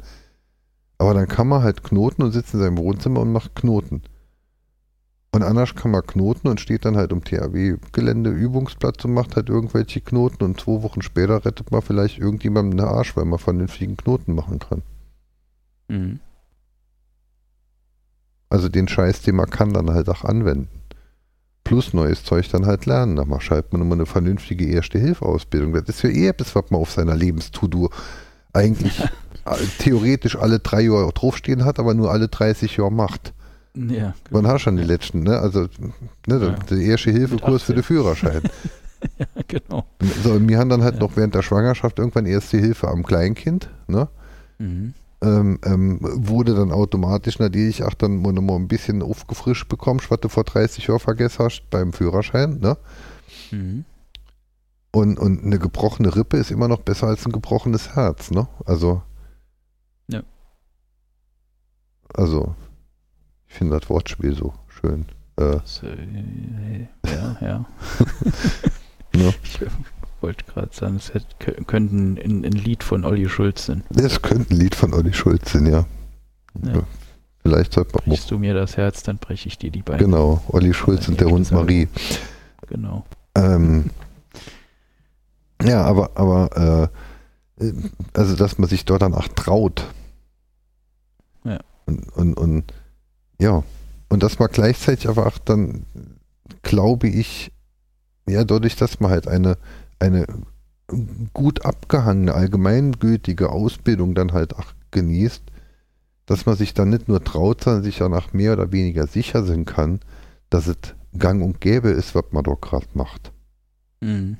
Aber 0.97 1.13
dann 1.13 1.27
kann 1.27 1.47
man 1.47 1.63
halt 1.63 1.83
knoten 1.83 2.23
und 2.23 2.31
sitzt 2.31 2.53
in 2.53 2.61
seinem 2.61 2.77
Wohnzimmer 2.77 3.21
und 3.21 3.33
macht 3.33 3.55
Knoten. 3.55 4.03
Und 5.33 5.43
anders 5.43 5.75
kann 5.75 5.91
man 5.91 6.07
knoten 6.07 6.47
und 6.47 6.61
steht 6.61 6.85
dann 6.85 6.95
halt 6.95 7.11
um 7.11 7.21
THW-Gelände 7.21 8.29
Übungsplatz 8.29 9.03
und 9.03 9.13
macht 9.13 9.35
halt 9.35 9.49
irgendwelche 9.49 9.99
Knoten 9.99 10.45
und 10.45 10.61
zwei 10.61 10.81
Wochen 10.81 11.01
später 11.01 11.43
rettet 11.43 11.71
man 11.71 11.81
vielleicht 11.81 12.19
irgendjemandem 12.19 12.77
den 12.77 12.87
Arsch, 12.87 13.17
weil 13.17 13.25
man 13.25 13.39
vernünftigen 13.39 13.97
Knoten 13.97 14.33
machen 14.33 14.59
kann. 14.59 14.81
Mhm. 15.89 16.19
Also 18.55 18.69
den 18.69 18.87
Scheiß, 18.87 19.21
den 19.21 19.35
man 19.35 19.49
kann, 19.49 19.73
dann 19.73 19.91
halt 19.91 20.07
auch 20.07 20.23
anwenden. 20.23 20.69
Plus 21.65 21.93
neues 21.93 22.23
Zeug 22.23 22.47
dann 22.51 22.65
halt 22.65 22.85
lernen. 22.85 23.17
Da 23.17 23.41
schreibt 23.41 23.73
man 23.73 23.81
immer 23.81 23.95
eine 23.95 24.05
vernünftige 24.05 24.65
Erste-Hilfe-Ausbildung. 24.67 25.73
Das 25.73 25.83
ist 25.89 26.03
ja 26.03 26.09
eher 26.09 26.29
etwas, 26.29 26.55
was 26.55 26.71
man 26.71 26.79
auf 26.79 26.89
seiner 26.91 27.15
Lebenstudur 27.15 27.89
eigentlich 28.53 29.03
theoretisch 29.79 30.37
alle 30.37 30.59
drei 30.59 30.81
Jahre 30.83 31.11
draufstehen 31.11 31.65
hat, 31.65 31.79
aber 31.79 31.93
nur 31.93 32.11
alle 32.11 32.29
30 32.29 32.77
Jahre 32.77 32.93
macht. 32.93 33.33
Ja, 33.75 34.13
Man 34.29 34.47
hat 34.47 34.61
schon 34.61 34.77
die 34.77 34.83
letzten, 34.83 35.23
ne? 35.23 35.37
Also 35.37 35.67
ne, 36.27 36.39
der, 36.39 36.49
Ja. 36.51 36.55
der 36.69 36.77
Erste-Hilfe-Kurs 36.77 37.63
für 37.63 37.73
den 37.73 37.83
Führerschein. 37.83 38.41
ja, 39.19 39.25
genau. 39.49 39.83
so, 40.23 40.39
wir 40.47 40.57
haben 40.59 40.69
dann 40.69 40.81
halt 40.81 40.95
Ja. 40.95 41.01
noch 41.01 41.17
während 41.17 41.35
der 41.35 41.41
Schwangerschaft 41.41 41.99
irgendwann 41.99 42.25
Erste 42.25 42.57
Hilfe 42.57 42.87
am 42.87 43.03
Kleinkind, 43.03 43.69
ne? 43.87 44.07
Mhm. 44.59 44.93
Ähm, 45.25 45.59
ähm, 45.63 45.97
wurde 46.01 46.55
dann 46.55 46.71
automatisch 46.71 47.39
natürlich 47.39 47.83
auch 47.83 47.93
dann 47.93 48.21
mal 48.21 48.55
ein 48.55 48.67
bisschen 48.67 49.01
aufgefrischt 49.01 49.67
bekommst, 49.67 50.11
was 50.11 50.19
du 50.19 50.29
vor 50.29 50.43
30 50.43 50.87
Jahren 50.87 50.99
vergessen 50.99 51.45
hast 51.45 51.69
beim 51.69 51.93
Führerschein. 51.93 52.59
Ne? 52.59 52.77
Mhm. 53.51 53.85
Und, 54.91 55.19
und 55.19 55.43
eine 55.43 55.59
gebrochene 55.59 56.15
Rippe 56.15 56.37
ist 56.37 56.51
immer 56.51 56.67
noch 56.67 56.81
besser 56.81 57.07
als 57.07 57.25
ein 57.25 57.31
gebrochenes 57.31 57.95
Herz. 57.95 58.31
Ne? 58.31 58.47
Also, 58.65 59.01
Ja. 60.07 60.21
also, 62.13 62.55
ich 63.47 63.55
finde 63.55 63.79
das 63.79 63.89
Wortspiel 63.89 64.35
so 64.35 64.53
schön. 64.69 65.05
Äh, 65.37 65.57
äh, 65.83 66.87
ja, 67.05 67.37
ja. 67.41 67.65
Ja. 69.15 69.31
Ich 70.17 70.23
wollte 70.23 70.45
gerade 70.45 70.73
sagen, 70.73 70.95
es 70.95 71.11
könnte 71.67 71.95
ein, 71.95 72.17
ein 72.45 72.51
Lied 72.51 72.83
von 72.83 73.05
Olli 73.05 73.29
Schulz 73.29 73.65
sein. 73.67 73.83
das 73.89 74.21
könnte 74.21 74.53
ein 74.53 74.57
Lied 74.57 74.75
von 74.75 74.93
Olli 74.93 75.13
Schulz 75.13 75.51
sein, 75.51 75.65
ja. 75.67 75.85
Ja. 76.63 76.83
Vielleicht 77.41 77.73
sollte 77.73 77.93
man. 77.93 78.03
Brichst 78.05 78.31
du 78.31 78.39
mir 78.39 78.53
das 78.53 78.77
Herz, 78.77 79.03
dann 79.03 79.17
breche 79.17 79.47
ich 79.47 79.57
dir 79.57 79.69
die 79.69 79.83
Beine. 79.83 79.99
Genau, 79.99 80.41
Olli 80.47 80.73
Schulz 80.73 81.07
und 81.07 81.21
der 81.21 81.29
Hund 81.29 81.51
Marie. 81.51 81.87
Genau. 82.67 83.05
Ähm, 83.35 83.91
ja, 85.61 85.83
aber, 85.83 86.11
aber 86.15 86.89
äh, 87.59 87.73
also 88.13 88.35
dass 88.35 88.57
man 88.57 88.69
sich 88.69 88.85
dort 88.85 89.01
dann 89.01 89.13
auch 89.13 89.27
traut. 89.27 89.85
Ja. 91.43 91.59
Und, 91.85 92.09
und, 92.15 92.33
und 92.33 92.73
ja, 93.39 93.63
und 94.09 94.23
dass 94.23 94.39
man 94.39 94.49
gleichzeitig 94.51 95.07
aber 95.07 95.27
auch 95.27 95.37
dann, 95.37 95.85
glaube 96.61 97.07
ich, 97.07 97.51
ja, 98.27 98.43
dadurch, 98.43 98.75
dass 98.75 98.99
man 98.99 99.11
halt 99.11 99.27
eine, 99.27 99.57
eine 99.99 100.25
gut 101.33 101.65
abgehangene, 101.65 102.33
allgemeingültige 102.33 103.49
Ausbildung 103.49 104.13
dann 104.15 104.33
halt 104.33 104.55
auch 104.55 104.73
genießt, 104.91 105.43
dass 106.25 106.45
man 106.45 106.55
sich 106.55 106.73
dann 106.73 106.89
nicht 106.89 107.07
nur 107.07 107.23
traut, 107.23 107.63
sondern 107.63 107.83
sich 107.83 107.97
danach 107.97 108.33
mehr 108.33 108.53
oder 108.53 108.71
weniger 108.71 109.07
sicher 109.07 109.43
sein 109.43 109.65
kann, 109.65 109.99
dass 110.49 110.67
es 110.67 110.77
gang 111.17 111.41
und 111.43 111.61
gäbe 111.61 111.89
ist, 111.89 112.13
was 112.15 112.25
man 112.31 112.43
dort 112.43 112.61
gerade 112.61 112.87
macht. 112.93 113.31
Mhm. 114.01 114.37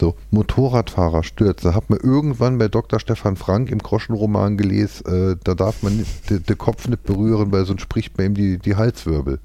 So, 0.00 0.14
Motorradfahrer 0.30 1.24
stürzen. 1.24 1.74
Hat 1.74 1.90
man 1.90 1.98
irgendwann 1.98 2.58
bei 2.58 2.68
Dr. 2.68 3.00
Stefan 3.00 3.34
Frank 3.36 3.70
im 3.70 3.78
Groschenroman 3.80 4.56
gelesen, 4.56 5.06
äh, 5.06 5.36
da 5.42 5.54
darf 5.54 5.82
man 5.82 5.96
nicht- 5.96 6.30
de- 6.30 6.38
den 6.38 6.56
Kopf 6.58 6.86
nicht 6.86 7.02
berühren, 7.02 7.50
weil 7.50 7.64
sonst 7.64 7.82
spricht 7.82 8.16
man 8.16 8.26
ihm 8.28 8.34
die, 8.34 8.58
die 8.58 8.76
Halswirbel. 8.76 9.40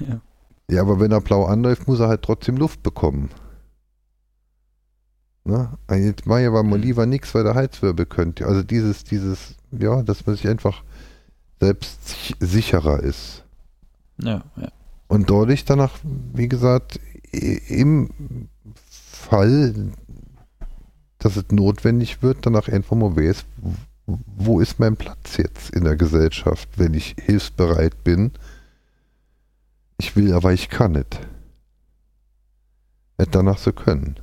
Ja. 0.00 0.20
Ja, 0.70 0.80
aber 0.82 0.98
wenn 1.00 1.12
er 1.12 1.20
blau 1.20 1.44
anläuft, 1.44 1.86
muss 1.86 2.00
er 2.00 2.08
halt 2.08 2.22
trotzdem 2.22 2.56
Luft 2.56 2.82
bekommen. 2.82 3.30
Ne? 5.44 5.70
Also 5.86 6.04
Jetzt 6.04 6.26
war 6.26 6.40
ja 6.40 6.50
bei 6.50 6.62
Moliva 6.62 7.06
nichts, 7.06 7.34
weil 7.34 7.44
der 7.44 7.54
Heizwirbel 7.54 8.06
könnte. 8.06 8.46
Also 8.46 8.62
dieses, 8.62 9.04
dieses, 9.04 9.54
ja, 9.70 10.02
dass 10.02 10.26
man 10.26 10.34
sich 10.36 10.48
einfach 10.48 10.82
selbst 11.60 12.08
sich- 12.08 12.36
sicherer 12.40 13.00
ist. 13.00 13.44
Ja, 14.20 14.42
ja. 14.56 14.68
Und 15.08 15.30
dadurch 15.30 15.64
danach, 15.64 15.98
wie 16.34 16.48
gesagt, 16.48 16.98
im 17.30 18.10
Fall, 18.90 19.74
dass 21.18 21.36
es 21.36 21.44
notwendig 21.50 22.22
wird, 22.22 22.44
danach 22.44 22.68
einfach 22.68 22.96
mal 22.96 23.16
weiß, 23.16 23.44
wo 24.06 24.60
ist 24.60 24.80
mein 24.80 24.96
Platz 24.96 25.36
jetzt 25.36 25.70
in 25.70 25.84
der 25.84 25.96
Gesellschaft, 25.96 26.68
wenn 26.76 26.94
ich 26.94 27.14
hilfsbereit 27.20 28.02
bin. 28.02 28.32
Ich 29.98 30.14
will, 30.16 30.32
aber 30.34 30.52
ich 30.52 30.68
kann 30.68 30.92
nicht. 30.92 31.20
Hätte 33.18 33.30
danach 33.32 33.58
so 33.58 33.72
können. 33.72 34.16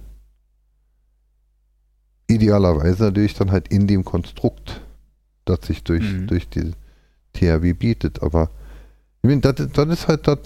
Idealerweise 2.27 3.03
natürlich 3.05 3.33
dann 3.33 3.51
halt 3.51 3.67
in 3.67 3.87
dem 3.87 4.05
Konstrukt, 4.05 4.81
das 5.45 5.59
sich 5.65 5.83
durch, 5.83 6.03
Mhm. 6.03 6.27
durch 6.27 6.47
die 6.49 6.71
THW 7.33 7.73
bietet, 7.73 8.21
aber 8.23 8.49
ich 9.21 9.29
meine, 9.29 9.41
das, 9.41 9.55
das 9.71 9.87
ist 9.87 10.07
halt, 10.07 10.27
das, 10.27 10.39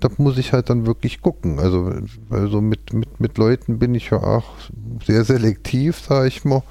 das 0.00 0.18
muss 0.18 0.36
ich 0.38 0.52
halt 0.52 0.68
dann 0.68 0.86
wirklich 0.86 1.22
gucken. 1.22 1.58
Also, 1.58 1.92
also 2.28 2.60
mit, 2.60 2.92
mit, 2.92 3.18
mit 3.18 3.38
Leuten 3.38 3.78
bin 3.78 3.94
ich 3.94 4.10
ja 4.10 4.22
auch 4.22 4.44
sehr 5.06 5.24
selektiv, 5.24 5.98
sage 6.00 6.28
ich 6.28 6.44
mal. 6.44 6.62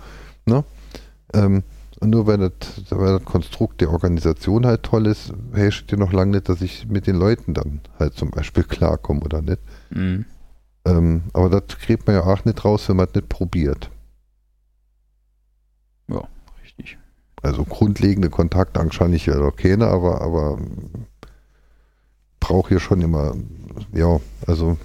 Ne? 0.45 0.63
Ähm, 1.33 1.63
und 1.99 2.11
nur 2.11 2.27
weil 2.27 2.37
das, 2.37 2.51
weil 2.91 3.19
das 3.19 3.25
Konstrukt 3.25 3.81
der 3.81 3.91
Organisation 3.91 4.65
halt 4.65 4.83
toll 4.83 5.07
ist, 5.07 5.33
heißt 5.53 5.91
ja 5.91 5.97
noch 5.97 6.13
lange 6.13 6.31
nicht, 6.31 6.47
dass 6.49 6.61
ich 6.61 6.87
mit 6.87 7.07
den 7.07 7.15
Leuten 7.15 7.53
dann 7.53 7.81
halt 7.97 8.13
zum 8.13 8.31
Beispiel 8.31 8.63
klarkomme 8.67 9.21
oder 9.21 9.41
nicht. 9.41 9.59
Mhm. 9.89 10.25
Ähm, 10.85 11.23
aber 11.33 11.49
das 11.49 11.77
kriegt 11.77 12.07
man 12.07 12.15
ja 12.15 12.23
auch 12.23 12.45
nicht 12.45 12.63
raus, 12.63 12.87
wenn 12.87 12.95
man 12.95 13.07
es 13.07 13.15
nicht 13.15 13.27
probiert. 13.27 13.89
Richtig. 16.63 16.97
Also 17.41 17.65
grundlegende 17.65 18.29
Kontaktangst 18.29 18.95
scheine 18.95 19.15
ich 19.15 19.25
ja 19.25 19.35
noch 19.35 19.55
keine, 19.55 19.87
aber, 19.87 20.21
aber 20.21 20.57
brauche 22.39 22.69
hier 22.69 22.79
schon 22.79 23.01
immer, 23.01 23.35
ja, 23.93 24.19
also 24.47 24.77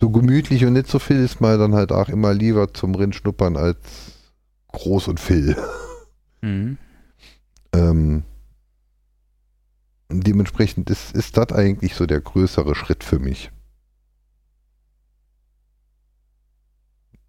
so 0.00 0.10
gemütlich 0.10 0.64
und 0.64 0.74
nicht 0.74 0.88
so 0.88 0.98
viel 0.98 1.16
ist 1.16 1.40
mal 1.40 1.58
dann 1.58 1.74
halt 1.74 1.90
auch 1.90 2.08
immer 2.08 2.32
lieber 2.34 2.72
zum 2.72 2.94
Rindschnuppern 2.94 3.56
als 3.56 3.78
groß 4.68 5.08
und 5.08 5.20
viel. 5.20 5.56
Mhm. 6.46 6.78
Ähm, 7.72 8.22
dementsprechend 10.08 10.88
ist, 10.90 11.12
ist 11.12 11.36
das 11.36 11.50
eigentlich 11.52 11.94
so 11.94 12.06
der 12.06 12.20
größere 12.20 12.76
Schritt 12.76 13.02
für 13.02 13.18
mich. 13.18 13.50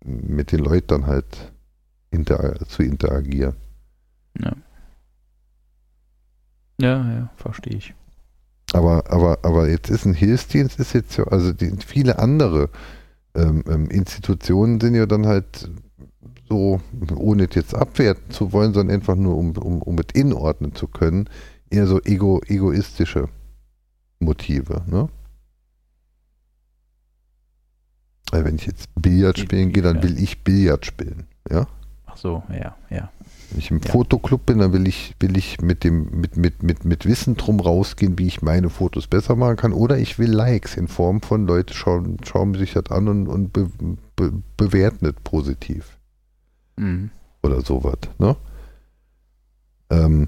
Mit 0.05 0.51
den 0.51 0.59
Leuten 0.59 0.87
dann 0.87 1.07
halt 1.07 1.51
inter 2.11 2.55
zu 2.67 2.83
interagieren. 2.83 3.55
Ja. 4.39 4.53
Ja, 6.79 7.11
ja, 7.11 7.29
verstehe 7.37 7.77
ich. 7.77 7.95
Aber, 8.73 9.11
aber, 9.11 9.39
aber 9.41 9.67
jetzt 9.67 9.89
ist 9.89 10.05
ein 10.05 10.13
Hilfsdienst, 10.13 10.79
ist 10.79 10.93
jetzt 10.93 11.17
ja, 11.17 11.23
also 11.23 11.53
die, 11.53 11.75
viele 11.83 12.19
andere 12.19 12.69
ähm, 13.33 13.63
ähm, 13.67 13.89
Institutionen 13.89 14.79
sind 14.79 14.93
ja 14.93 15.07
dann 15.07 15.25
halt 15.25 15.71
so, 16.49 16.79
ohne 17.15 17.45
es 17.45 17.55
jetzt 17.55 17.75
abwerten 17.75 18.31
zu 18.31 18.53
wollen, 18.53 18.73
sondern 18.73 18.95
einfach 18.95 19.15
nur, 19.15 19.35
um, 19.37 19.51
um, 19.57 19.81
um 19.81 19.97
es 19.99 20.07
inordnen 20.13 20.75
zu 20.75 20.87
können, 20.87 21.29
eher 21.69 21.87
so 21.87 22.01
ego, 22.03 22.41
egoistische 22.47 23.29
Motive. 24.19 24.83
Ne? 24.87 25.09
Weil 28.31 28.45
wenn 28.45 28.55
ich 28.55 28.65
jetzt 28.65 28.89
Billard 28.95 29.39
spielen 29.39 29.71
gehe, 29.71 29.83
dann 29.83 30.03
will 30.03 30.21
ich 30.21 30.43
Billard 30.43 30.85
spielen. 30.85 31.27
Ja? 31.49 31.67
Ach 32.05 32.17
so, 32.17 32.43
ja, 32.49 32.75
ja. 32.89 33.09
Wenn 33.49 33.59
ich 33.59 33.71
im 33.71 33.79
Ja. 33.79 33.91
Fotoclub 33.91 34.45
bin, 34.45 34.59
dann 34.59 34.73
will 34.73 34.87
ich, 34.87 35.15
will 35.19 35.37
ich 35.37 35.61
mit 35.61 35.85
dem, 35.85 36.09
mit, 36.19 36.35
mit, 36.35 36.63
mit, 36.63 36.83
mit 36.83 37.05
Wissen 37.05 37.37
drum 37.37 37.61
rausgehen, 37.61 38.19
wie 38.19 38.27
ich 38.27 38.41
meine 38.41 38.69
Fotos 38.69 39.07
besser 39.07 39.35
machen 39.35 39.55
kann. 39.55 39.71
Oder 39.71 39.97
ich 39.97 40.19
will 40.19 40.31
Likes 40.31 40.75
in 40.75 40.89
Form 40.89 41.21
von 41.21 41.47
Leute 41.47 41.73
schauen, 41.73 42.17
schauen 42.25 42.55
sich 42.55 42.73
das 42.73 42.91
an 42.91 43.07
und, 43.07 43.27
und 43.27 43.53
be, 43.53 43.69
be, 44.17 44.33
bewerten 44.57 45.05
es 45.05 45.13
positiv. 45.23 45.97
Mhm. 46.77 47.11
Oder 47.43 47.61
sowas. 47.61 47.97
Ne? 48.17 48.35
Ähm, 49.89 50.27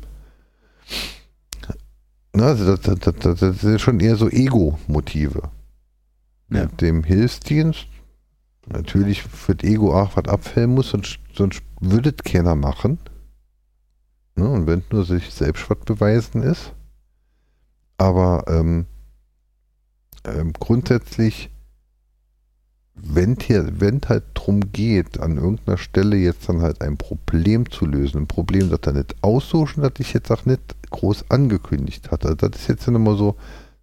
na, 2.34 2.46
also 2.46 2.76
das, 2.76 3.00
das, 3.00 3.16
das, 3.16 3.40
das 3.40 3.60
sind 3.62 3.82
schon 3.82 4.00
eher 4.00 4.16
so 4.16 4.30
Ego-Motive. 4.30 5.50
Ja. 6.50 6.64
Mit 6.64 6.82
dem 6.82 7.04
Hilfsdienst 7.04 7.88
natürlich 8.68 9.24
das 9.48 9.64
Ego 9.64 10.00
auch 10.00 10.16
was 10.16 10.26
abfällen 10.26 10.74
muss, 10.74 10.90
sonst, 10.90 11.20
sonst 11.34 11.62
würde 11.80 12.14
es 12.16 12.24
keiner 12.24 12.56
machen. 12.56 13.00
Ne? 14.36 14.48
Und 14.48 14.68
wenn 14.68 14.84
nur 14.92 15.06
sich 15.06 15.32
selbst 15.32 15.70
was 15.70 15.80
beweisen 15.80 16.44
ist. 16.44 16.74
Aber 17.98 18.46
ähm, 18.48 18.86
ähm, 20.24 20.54
grundsätzlich, 20.54 21.50
wenn 23.04 23.38
wenn 23.80 24.02
halt 24.08 24.24
drum 24.34 24.72
geht, 24.72 25.20
an 25.20 25.38
irgendeiner 25.38 25.78
Stelle 25.78 26.18
jetzt 26.18 26.50
dann 26.50 26.62
halt 26.62 26.82
ein 26.82 26.98
Problem 26.98 27.70
zu 27.70 27.86
lösen, 27.86 28.24
ein 28.24 28.28
Problem, 28.28 28.70
das 28.70 28.80
er 28.84 28.94
nicht 28.94 29.16
aussuchen, 29.22 29.82
das 29.82 29.94
ich 30.00 30.14
jetzt 30.14 30.32
auch 30.32 30.46
nicht 30.46 30.62
groß 30.90 31.30
angekündigt 31.30 32.12
hatte. 32.12 32.36
Das 32.36 32.52
ist 32.56 32.68
jetzt 32.68 32.88
immer 32.88 33.16
so, 33.16 33.36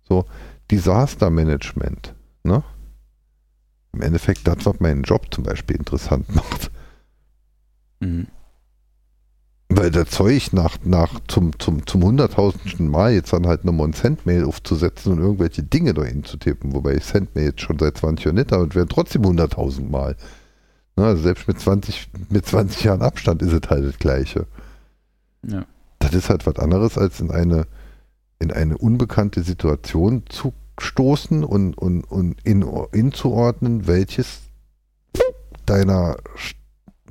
so 0.05 0.25
Disaster 0.71 1.31
Management. 1.31 2.15
Ne? 2.43 2.63
Im 3.93 4.03
Endeffekt 4.03 4.47
das, 4.47 4.65
was 4.65 4.81
meinen 4.81 5.03
Job 5.03 5.33
zum 5.33 5.45
Beispiel 5.45 5.77
interessant 5.77 6.35
macht. 6.35 6.71
Mhm. 8.01 8.27
Weil 9.69 9.91
der 9.91 10.07
Zeug 10.07 10.53
nach, 10.53 10.79
nach 10.85 11.19
zum, 11.27 11.59
zum, 11.59 11.87
zum 11.87 12.05
hunderttausendsten 12.05 12.89
Mal 12.89 13.15
jetzt 13.15 13.33
dann 13.33 13.47
halt 13.47 13.65
nochmal 13.65 13.89
ein 13.89 13.93
Sendmail 13.93 14.45
aufzusetzen 14.45 15.13
und 15.13 15.19
irgendwelche 15.19 15.65
Dinge 15.65 15.93
dahin 15.93 16.23
zu 16.23 16.37
tippen, 16.37 16.73
wobei 16.73 16.95
ich 16.95 17.05
Sendmail 17.05 17.47
jetzt 17.47 17.63
schon 17.63 17.79
seit 17.79 17.99
20 17.99 18.27
Jahren 18.27 18.37
nicht 18.37 18.53
habe 18.53 18.63
und 18.63 18.75
werden 18.77 18.89
trotzdem 18.89 19.25
hunderttausend 19.25 19.91
Mal. 19.91 20.17
Na, 20.95 21.07
also 21.07 21.23
selbst 21.23 21.49
mit 21.49 21.59
20, 21.59 22.09
mit 22.31 22.47
20 22.47 22.85
Jahren 22.85 23.03
Abstand 23.03 23.43
ist 23.43 23.53
es 23.53 23.69
halt 23.69 23.85
das 23.85 23.99
Gleiche. 23.99 24.47
Ja. 25.43 25.67
Das 25.99 26.15
ist 26.15 26.31
halt 26.31 26.47
was 26.47 26.57
anderes, 26.57 26.97
als 26.97 27.21
in 27.21 27.31
eine, 27.31 27.67
in 28.39 28.53
eine 28.53 28.79
unbekannte 28.79 29.43
Situation 29.43 30.23
zu 30.29 30.55
stoßen 30.79 31.43
und, 31.43 31.77
und, 31.77 32.05
und 32.05 32.37
in, 32.45 32.63
inzuordnen, 32.93 33.87
welches 33.87 34.43
deiner 35.67 36.17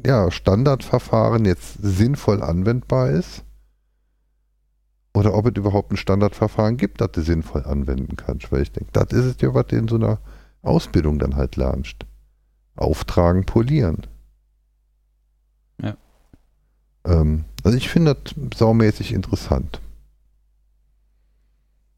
ja, 0.06 0.32
Standardverfahren 0.32 1.46
jetzt 1.46 1.78
sinnvoll 1.82 2.42
anwendbar 2.42 3.12
ist 3.12 3.44
oder 5.16 5.34
ob 5.34 5.46
es 5.48 5.54
überhaupt 5.56 5.92
ein 5.92 5.98
Standardverfahren 5.98 6.78
gibt, 6.78 7.00
das 7.00 7.12
du 7.14 7.22
sinnvoll 7.22 7.64
anwenden 7.64 8.18
kannst. 8.18 8.52
Weil 8.52 8.64
ich 8.64 8.72
denke, 8.72 8.92
das 8.92 9.12
ist 9.12 9.26
es 9.26 9.42
ja, 9.42 9.54
was 9.54 9.68
du 9.68 9.78
in 9.78 9.88
so 9.88 9.96
einer 9.96 10.20
Ausbildung 10.62 11.20
dann 11.20 11.36
halt 11.36 11.56
lernst. 11.56 12.06
Auftragen, 12.76 13.46
polieren. 13.46 14.06
Ja. 15.82 15.96
Ähm, 17.06 17.46
also 17.64 17.78
ich 17.78 17.88
finde 17.90 18.16
das 18.16 18.36
saumäßig 18.58 19.14
interessant. 19.14 19.80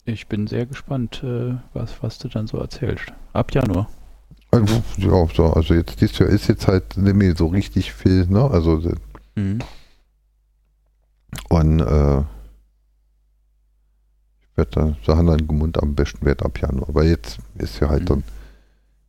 Ich 0.05 0.27
bin 0.27 0.47
sehr 0.47 0.65
gespannt, 0.65 1.23
äh, 1.23 1.55
was, 1.73 2.01
was 2.03 2.19
du 2.19 2.27
dann 2.29 2.47
so 2.47 2.59
erzählst. 2.59 3.11
Ab 3.33 3.51
Januar. 3.53 3.89
Ja, 4.53 5.27
so, 5.35 5.45
also 5.53 5.73
jetzt 5.73 5.99
dieses 6.01 6.17
Jahr 6.19 6.29
ist 6.29 6.47
jetzt 6.47 6.67
halt 6.67 6.97
nicht 6.97 7.15
mehr 7.15 7.35
so 7.35 7.47
richtig 7.47 7.93
viel, 7.93 8.25
ne? 8.27 8.49
Also 8.49 8.81
Mhm. 9.35 9.59
und 11.49 11.79
äh, 11.81 12.19
ich 14.39 14.57
werde 14.57 14.71
da 14.71 14.95
Sachen 15.05 15.29
an 15.29 15.47
Gemund 15.47 15.81
am 15.81 15.93
besten 15.95 16.25
Wert 16.25 16.43
ab 16.43 16.59
Januar. 16.59 16.89
Aber 16.89 17.03
jetzt 17.03 17.37
ist 17.55 17.79
ja 17.79 17.89
halt 17.89 18.03
Mhm. 18.03 18.05
dann, 18.07 18.23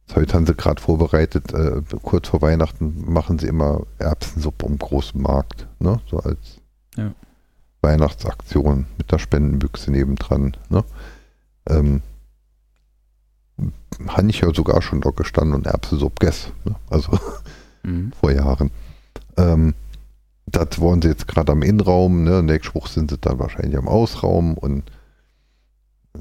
jetzt 0.07 0.17
heute 0.17 0.35
haben 0.35 0.47
sie 0.47 0.55
gerade 0.55 0.83
vorbereitet, 0.83 1.53
äh, 1.55 1.81
kurz 2.03 2.29
vor 2.29 2.43
Weihnachten 2.43 3.11
machen 3.11 3.39
sie 3.39 3.47
immer 3.47 3.87
Erbsensuppe 3.99 4.67
im 4.67 4.79
großen 4.79 5.21
Markt, 5.23 5.67
ne? 5.79 6.01
So 6.11 6.19
als 6.19 6.61
Ja. 6.97 7.15
Weihnachtsaktion 7.81 8.87
mit 8.99 9.11
der 9.13 9.19
Spendenbüchse 9.19 9.91
nebendran, 9.93 10.57
ne? 10.69 10.85
Ähm, 11.71 12.03
habe 14.09 14.29
ich 14.31 14.41
ja 14.41 14.53
sogar 14.55 14.81
schon 14.83 15.01
dort 15.01 15.17
gestanden 15.17 15.55
und 15.55 15.67
Erbsensuppe 15.67 16.17
gegessen, 16.21 16.53
ne? 16.65 16.77
Also 16.91 17.19
Mhm. 17.85 18.13
vor 18.19 18.31
Jahren. 18.33 18.71
Ähm, 19.37 19.75
das 20.47 20.79
wollen 20.81 21.01
sie 21.03 21.09
jetzt 21.09 21.29
gerade 21.29 21.53
am 21.53 21.63
Innenraum, 21.63 22.25
ne? 22.25 22.43
Nächste 22.43 22.75
Woche 22.75 22.89
sind 22.91 23.11
sie 23.11 23.19
dann 23.19 23.39
wahrscheinlich 23.39 23.77
am 23.79 23.87
Ausraum 23.89 24.55
und 24.55 24.91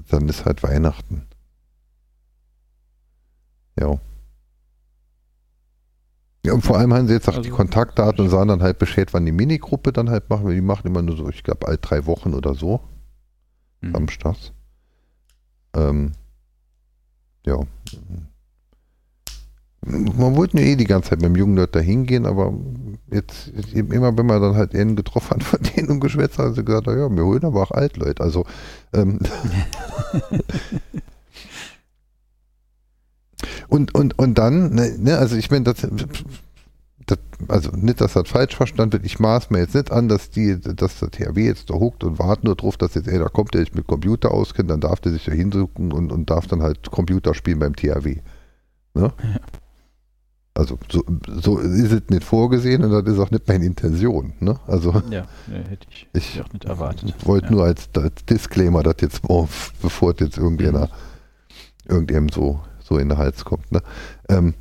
dann 0.09 0.27
ist 0.29 0.45
halt 0.45 0.61
Weihnachten. 0.63 1.23
Ja. 3.79 3.99
Ja, 6.45 6.53
und 6.53 6.61
vor 6.61 6.77
allem 6.77 6.93
haben 6.93 7.07
sie 7.07 7.13
jetzt 7.13 7.27
auch 7.27 7.33
die 7.33 7.49
Also- 7.49 7.55
Kontaktdaten 7.55 8.23
und 8.23 8.29
sagen 8.29 8.47
dann 8.49 8.61
halt 8.61 8.79
Bescheid, 8.79 9.13
wann 9.13 9.25
die 9.25 9.31
Minigruppe 9.31 9.91
dann 9.91 10.09
halt 10.09 10.29
machen. 10.29 10.49
Die 10.49 10.61
machen 10.61 10.87
immer 10.87 11.01
nur 11.01 11.17
so, 11.17 11.29
ich 11.29 11.43
glaube, 11.43 11.67
all 11.67 11.77
drei 11.77 12.05
Wochen 12.05 12.33
oder 12.33 12.53
so, 12.55 12.81
Mhm. 13.81 13.93
samstags. 13.93 14.51
Ähm, 15.75 16.13
ja. 17.47 17.59
Man 19.85 20.35
wollte 20.35 20.59
ja 20.59 20.65
eh 20.65 20.75
die 20.75 20.85
ganze 20.85 21.11
Zeit 21.11 21.21
mit 21.21 21.29
dem 21.29 21.37
jungen 21.37 21.55
Leute 21.55 21.73
da 21.73 21.79
hingehen, 21.79 22.25
aber 22.25 22.51
jetzt 23.09 23.47
immer, 23.73 24.17
wenn 24.17 24.25
man 24.25 24.41
dann 24.41 24.55
halt 24.55 24.75
einen 24.75 24.97
getroffen 24.97 25.37
hat 25.37 25.43
von 25.43 25.59
denen 25.61 25.89
und 25.89 26.01
geschwätzt 26.01 26.37
hat, 26.37 26.47
hat 26.47 26.55
sie 26.55 26.65
gesagt, 26.65 26.87
ja, 26.87 27.09
wir 27.09 27.23
holen 27.23 27.45
aber 27.45 27.61
auch 27.61 27.71
Altleute. 27.71 28.21
Also 28.21 28.45
ähm, 28.93 29.19
und, 33.69 33.95
und, 33.95 34.19
und 34.19 34.37
dann, 34.37 34.73
ne, 34.73 34.97
ne 34.99 35.17
also 35.17 35.37
ich 35.37 35.49
meine, 35.49 35.63
das, 35.63 35.87
das, 37.07 37.19
also 37.47 37.71
nicht, 37.71 38.01
dass 38.01 38.13
das 38.13 38.29
falsch 38.29 38.55
verstanden 38.55 38.93
wird, 38.93 39.05
ich 39.05 39.19
maß 39.19 39.49
mir 39.49 39.59
jetzt 39.59 39.75
nicht 39.75 39.91
an, 39.91 40.09
dass 40.09 40.29
die, 40.29 40.59
dass 40.59 40.99
der 40.99 41.09
THW 41.09 41.45
jetzt 41.45 41.69
da 41.69 41.75
huckt 41.75 42.03
und 42.03 42.19
wartet 42.19 42.43
nur 42.43 42.55
drauf, 42.55 42.77
dass 42.77 42.93
jetzt, 42.95 43.07
ey, 43.07 43.17
da 43.17 43.29
kommt 43.29 43.53
der 43.53 43.61
sich 43.61 43.73
mit 43.73 43.87
Computer 43.87 44.31
auskennt, 44.31 44.69
dann 44.69 44.81
darf 44.81 44.99
der 44.99 45.13
sich 45.13 45.25
da 45.25 45.31
hinsuchen 45.31 45.91
und, 45.93 46.11
und 46.11 46.29
darf 46.29 46.47
dann 46.47 46.61
halt 46.61 46.91
Computer 46.91 47.33
spielen 47.33 47.59
beim 47.59 47.75
THW. 47.75 48.17
Ne? 48.93 49.13
Ja. 49.23 49.39
Also 50.53 50.79
so, 50.89 51.03
so, 51.27 51.59
ist 51.59 51.91
es 51.91 52.01
nicht 52.09 52.23
vorgesehen 52.23 52.83
und 52.83 52.91
das 52.91 53.13
ist 53.13 53.19
auch 53.19 53.29
nicht 53.29 53.47
meine 53.47 53.63
Intention. 53.63 54.33
Ne? 54.39 54.59
Also, 54.65 54.91
ja, 55.11 55.27
nee, 55.45 55.63
hätte 55.69 55.87
ich, 55.91 56.07
ich 56.13 56.41
auch 56.41 56.51
nicht 56.51 56.65
erwartet. 56.65 57.13
Ich 57.15 57.25
wollte 57.27 57.45
ja. 57.45 57.51
nur 57.51 57.63
als, 57.63 57.89
als, 57.95 58.25
Disclaimer, 58.25 58.81
dass 58.81 58.95
jetzt, 59.01 59.21
bevor 59.21 60.13
es 60.13 60.19
jetzt 60.19 60.37
irgendjemand, 60.37 60.89
mhm. 60.89 61.91
irgendjemand 61.91 62.33
so, 62.33 62.59
so 62.79 62.97
in 62.97 63.09
den 63.09 63.19
Hals 63.19 63.45
kommt. 63.45 63.71
Ne? 63.71 63.83
Ähm, 64.29 64.55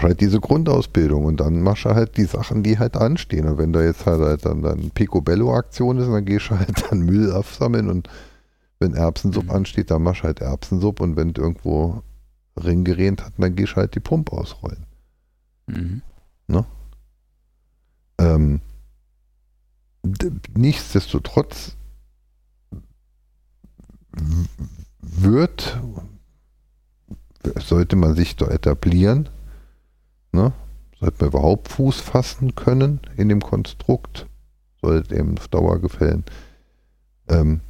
machst 0.00 0.08
halt 0.08 0.20
diese 0.20 0.40
Grundausbildung 0.40 1.26
und 1.26 1.40
dann 1.40 1.60
machst 1.60 1.84
du 1.84 1.90
halt 1.90 2.16
die 2.16 2.24
Sachen, 2.24 2.62
die 2.62 2.78
halt 2.78 2.96
anstehen. 2.96 3.46
Und 3.46 3.58
wenn 3.58 3.72
da 3.72 3.82
jetzt 3.82 4.06
halt, 4.06 4.20
halt 4.20 4.46
dann, 4.46 4.62
dann 4.62 4.90
Picobello-Aktion 4.90 5.98
ist, 5.98 6.08
dann 6.08 6.24
gehst 6.24 6.50
du 6.50 6.58
halt 6.58 6.84
dann 6.90 7.00
Müll 7.00 7.30
aufsammeln 7.32 7.88
und 7.88 8.08
wenn 8.78 8.94
Erbsensupp 8.94 9.44
mhm. 9.44 9.50
ansteht, 9.50 9.90
dann 9.90 10.02
machst 10.02 10.22
du 10.22 10.24
halt 10.24 10.40
Erbsensupp 10.40 11.00
und 11.00 11.16
wenn 11.16 11.34
irgendwo 11.34 12.02
Ring 12.56 12.84
gerähnt 12.84 13.22
hat, 13.22 13.34
dann 13.36 13.54
gehst 13.54 13.72
du 13.72 13.76
halt 13.76 13.94
die 13.94 14.00
Pumpe 14.00 14.32
ausrollen. 14.32 14.86
Mhm. 15.66 16.02
Ne? 16.48 16.64
Ähm, 18.18 18.60
nichtsdestotrotz 20.56 21.76
wird, 25.02 25.78
sollte 27.58 27.96
man 27.96 28.14
sich 28.14 28.36
da 28.36 28.46
etablieren, 28.48 29.28
ne? 30.32 30.52
sollte 30.98 31.24
man 31.24 31.28
überhaupt 31.28 31.68
Fuß 31.68 32.00
fassen 32.00 32.54
können 32.54 33.00
in 33.16 33.28
dem 33.28 33.40
Konstrukt, 33.40 34.26
sollte 34.80 35.16
eben 35.16 35.38
auf 35.38 35.48
Dauer 35.48 35.80
gefallen, 35.80 36.24
ähm, 37.28 37.60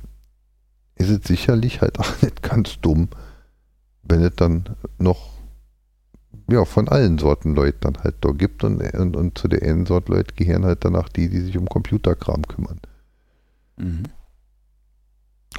ist 0.96 1.10
es 1.10 1.26
sicherlich 1.26 1.80
halt 1.80 1.98
auch 1.98 2.10
nicht 2.22 2.42
ganz 2.42 2.80
dumm, 2.80 3.08
wenn 4.02 4.22
es 4.22 4.34
dann 4.36 4.64
noch 4.98 5.30
ja, 6.50 6.64
von 6.64 6.88
allen 6.88 7.18
Sorten 7.18 7.54
Leute 7.54 7.78
dann 7.80 7.98
halt 8.02 8.16
da 8.22 8.30
gibt 8.32 8.64
und, 8.64 8.82
und, 8.94 9.16
und 9.16 9.38
zu 9.38 9.46
der 9.46 9.62
einen 9.62 9.86
Sorte 9.86 10.12
Leute 10.12 10.34
gehören 10.34 10.64
halt 10.64 10.84
danach 10.84 11.08
die, 11.08 11.28
die 11.28 11.40
sich 11.40 11.56
um 11.56 11.68
Computerkram 11.68 12.42
kümmern. 12.46 12.80
Mhm. 13.76 14.02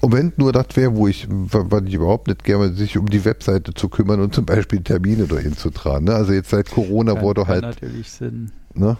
Und 0.01 0.13
wenn 0.13 0.33
nur 0.37 0.51
das 0.51 0.65
wäre, 0.75 0.95
wo 0.95 1.07
ich, 1.07 1.27
was 1.29 1.83
ich 1.83 1.93
überhaupt 1.93 2.27
nicht 2.27 2.43
gerne, 2.43 2.73
sich 2.73 2.97
um 2.97 3.07
die 3.07 3.23
Webseite 3.23 3.73
zu 3.73 3.87
kümmern 3.87 4.19
und 4.19 4.33
zum 4.33 4.45
Beispiel 4.45 4.81
Termine 4.81 5.27
dahin 5.27 5.53
zu 5.53 5.69
tragen. 5.69 6.05
Ne? 6.05 6.15
Also 6.15 6.33
jetzt 6.33 6.49
seit 6.49 6.71
Corona 6.71 7.13
kann, 7.13 7.23
wurde 7.23 7.47
halt. 7.47 7.61
natürlich 7.61 8.11
Sinn, 8.11 8.51
ne? 8.73 8.97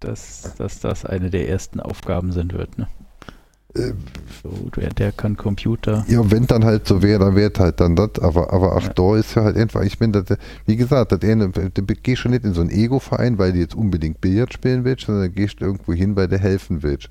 dass, 0.00 0.54
dass 0.56 0.80
das 0.80 1.04
eine 1.04 1.30
der 1.30 1.48
ersten 1.48 1.80
Aufgaben 1.80 2.30
sein 2.32 2.52
wird. 2.52 2.78
Ne? 2.78 2.86
so, 4.42 4.70
der, 4.76 4.90
der, 4.94 5.12
kann 5.12 5.36
Computer. 5.36 6.04
Ja, 6.08 6.30
wenn 6.30 6.46
dann 6.46 6.64
halt 6.64 6.86
so 6.86 7.02
wäre, 7.02 7.18
dann 7.18 7.36
wäre 7.36 7.50
es 7.52 7.60
halt 7.60 7.80
dann 7.80 7.94
das, 7.94 8.18
aber, 8.20 8.52
aber 8.52 8.76
ach, 8.76 8.86
ja. 8.86 8.92
da 8.94 9.16
ist 9.16 9.34
ja 9.34 9.44
halt 9.44 9.56
einfach, 9.56 9.82
ich 9.82 9.98
das, 9.98 10.38
wie 10.64 10.76
gesagt, 10.76 11.12
das 11.12 11.20
du 11.20 11.82
gehst 11.82 12.22
schon 12.22 12.32
nicht 12.32 12.44
in 12.44 12.54
so 12.54 12.62
einen 12.62 12.70
Ego-Verein, 12.70 13.38
weil 13.38 13.52
du 13.52 13.58
jetzt 13.58 13.74
unbedingt 13.74 14.20
Billard 14.20 14.52
spielen 14.52 14.84
willst, 14.84 15.06
sondern 15.06 15.32
gehst 15.32 15.60
irgendwo 15.60 15.92
hin, 15.92 16.16
weil 16.16 16.28
du 16.28 16.38
helfen 16.38 16.82
willst. 16.82 17.10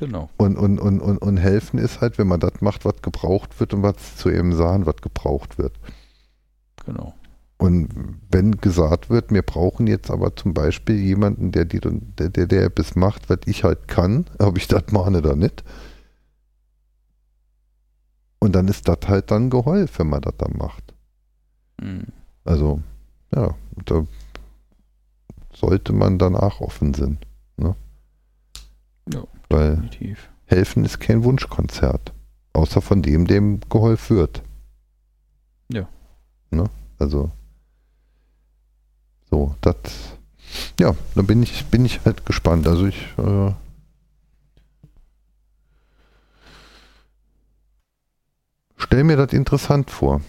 Genau. 0.00 0.30
Und, 0.38 0.56
und, 0.56 0.78
und, 0.78 1.00
und, 1.00 1.18
und 1.18 1.36
helfen 1.36 1.78
ist 1.78 2.00
halt, 2.00 2.16
wenn 2.16 2.26
man 2.26 2.40
das 2.40 2.62
macht, 2.62 2.86
was 2.86 3.02
gebraucht 3.02 3.60
wird 3.60 3.74
und 3.74 3.82
was 3.82 4.16
zu 4.16 4.30
eben 4.30 4.54
sagen, 4.54 4.86
was 4.86 4.96
gebraucht 4.96 5.58
wird. 5.58 5.78
Genau. 6.86 7.12
Und 7.58 7.90
wenn 8.30 8.56
gesagt 8.56 9.10
wird, 9.10 9.30
wir 9.30 9.42
brauchen 9.42 9.86
jetzt 9.86 10.10
aber 10.10 10.34
zum 10.34 10.54
Beispiel 10.54 10.96
jemanden, 10.96 11.52
der, 11.52 11.66
die, 11.66 11.80
der, 11.80 12.30
der, 12.30 12.46
der 12.46 12.64
etwas 12.64 12.96
macht, 12.96 13.28
was 13.28 13.40
ich 13.44 13.62
halt 13.62 13.88
kann, 13.88 14.24
ob 14.38 14.56
ich 14.56 14.68
das 14.68 14.84
mache 14.90 15.10
oder 15.10 15.36
nicht. 15.36 15.62
Und 18.38 18.54
dann 18.54 18.68
ist 18.68 18.88
das 18.88 19.00
halt 19.06 19.30
dann 19.30 19.50
geholfen, 19.50 19.98
wenn 19.98 20.08
man 20.08 20.22
das 20.22 20.34
dann 20.38 20.56
macht. 20.56 20.94
Mhm. 21.78 22.06
Also, 22.46 22.80
ja, 23.34 23.54
da 23.84 24.06
sollte 25.52 25.92
man 25.92 26.18
danach 26.18 26.62
offen 26.62 26.94
sein. 26.94 27.18
Ne? 27.58 27.76
Ja, 29.12 29.24
Weil 29.50 29.76
definitiv. 29.76 30.30
helfen 30.46 30.84
ist 30.84 31.00
kein 31.00 31.24
Wunschkonzert. 31.24 32.12
Außer 32.52 32.80
von 32.80 33.02
dem, 33.02 33.26
dem 33.26 33.60
geholfen 33.68 34.16
wird. 34.16 34.42
Ja. 35.72 35.86
Ne? 36.50 36.64
Also 36.98 37.30
so, 39.30 39.54
das, 39.60 39.76
ja, 40.80 40.94
da 41.14 41.22
bin 41.22 41.42
ich, 41.42 41.66
bin 41.66 41.84
ich 41.84 42.00
halt 42.04 42.26
gespannt. 42.26 42.66
Also 42.66 42.86
ich, 42.86 42.96
äh, 43.18 43.52
stelle 48.76 49.04
mir 49.04 49.16
das 49.16 49.32
interessant 49.32 49.90
vor. 49.90 50.20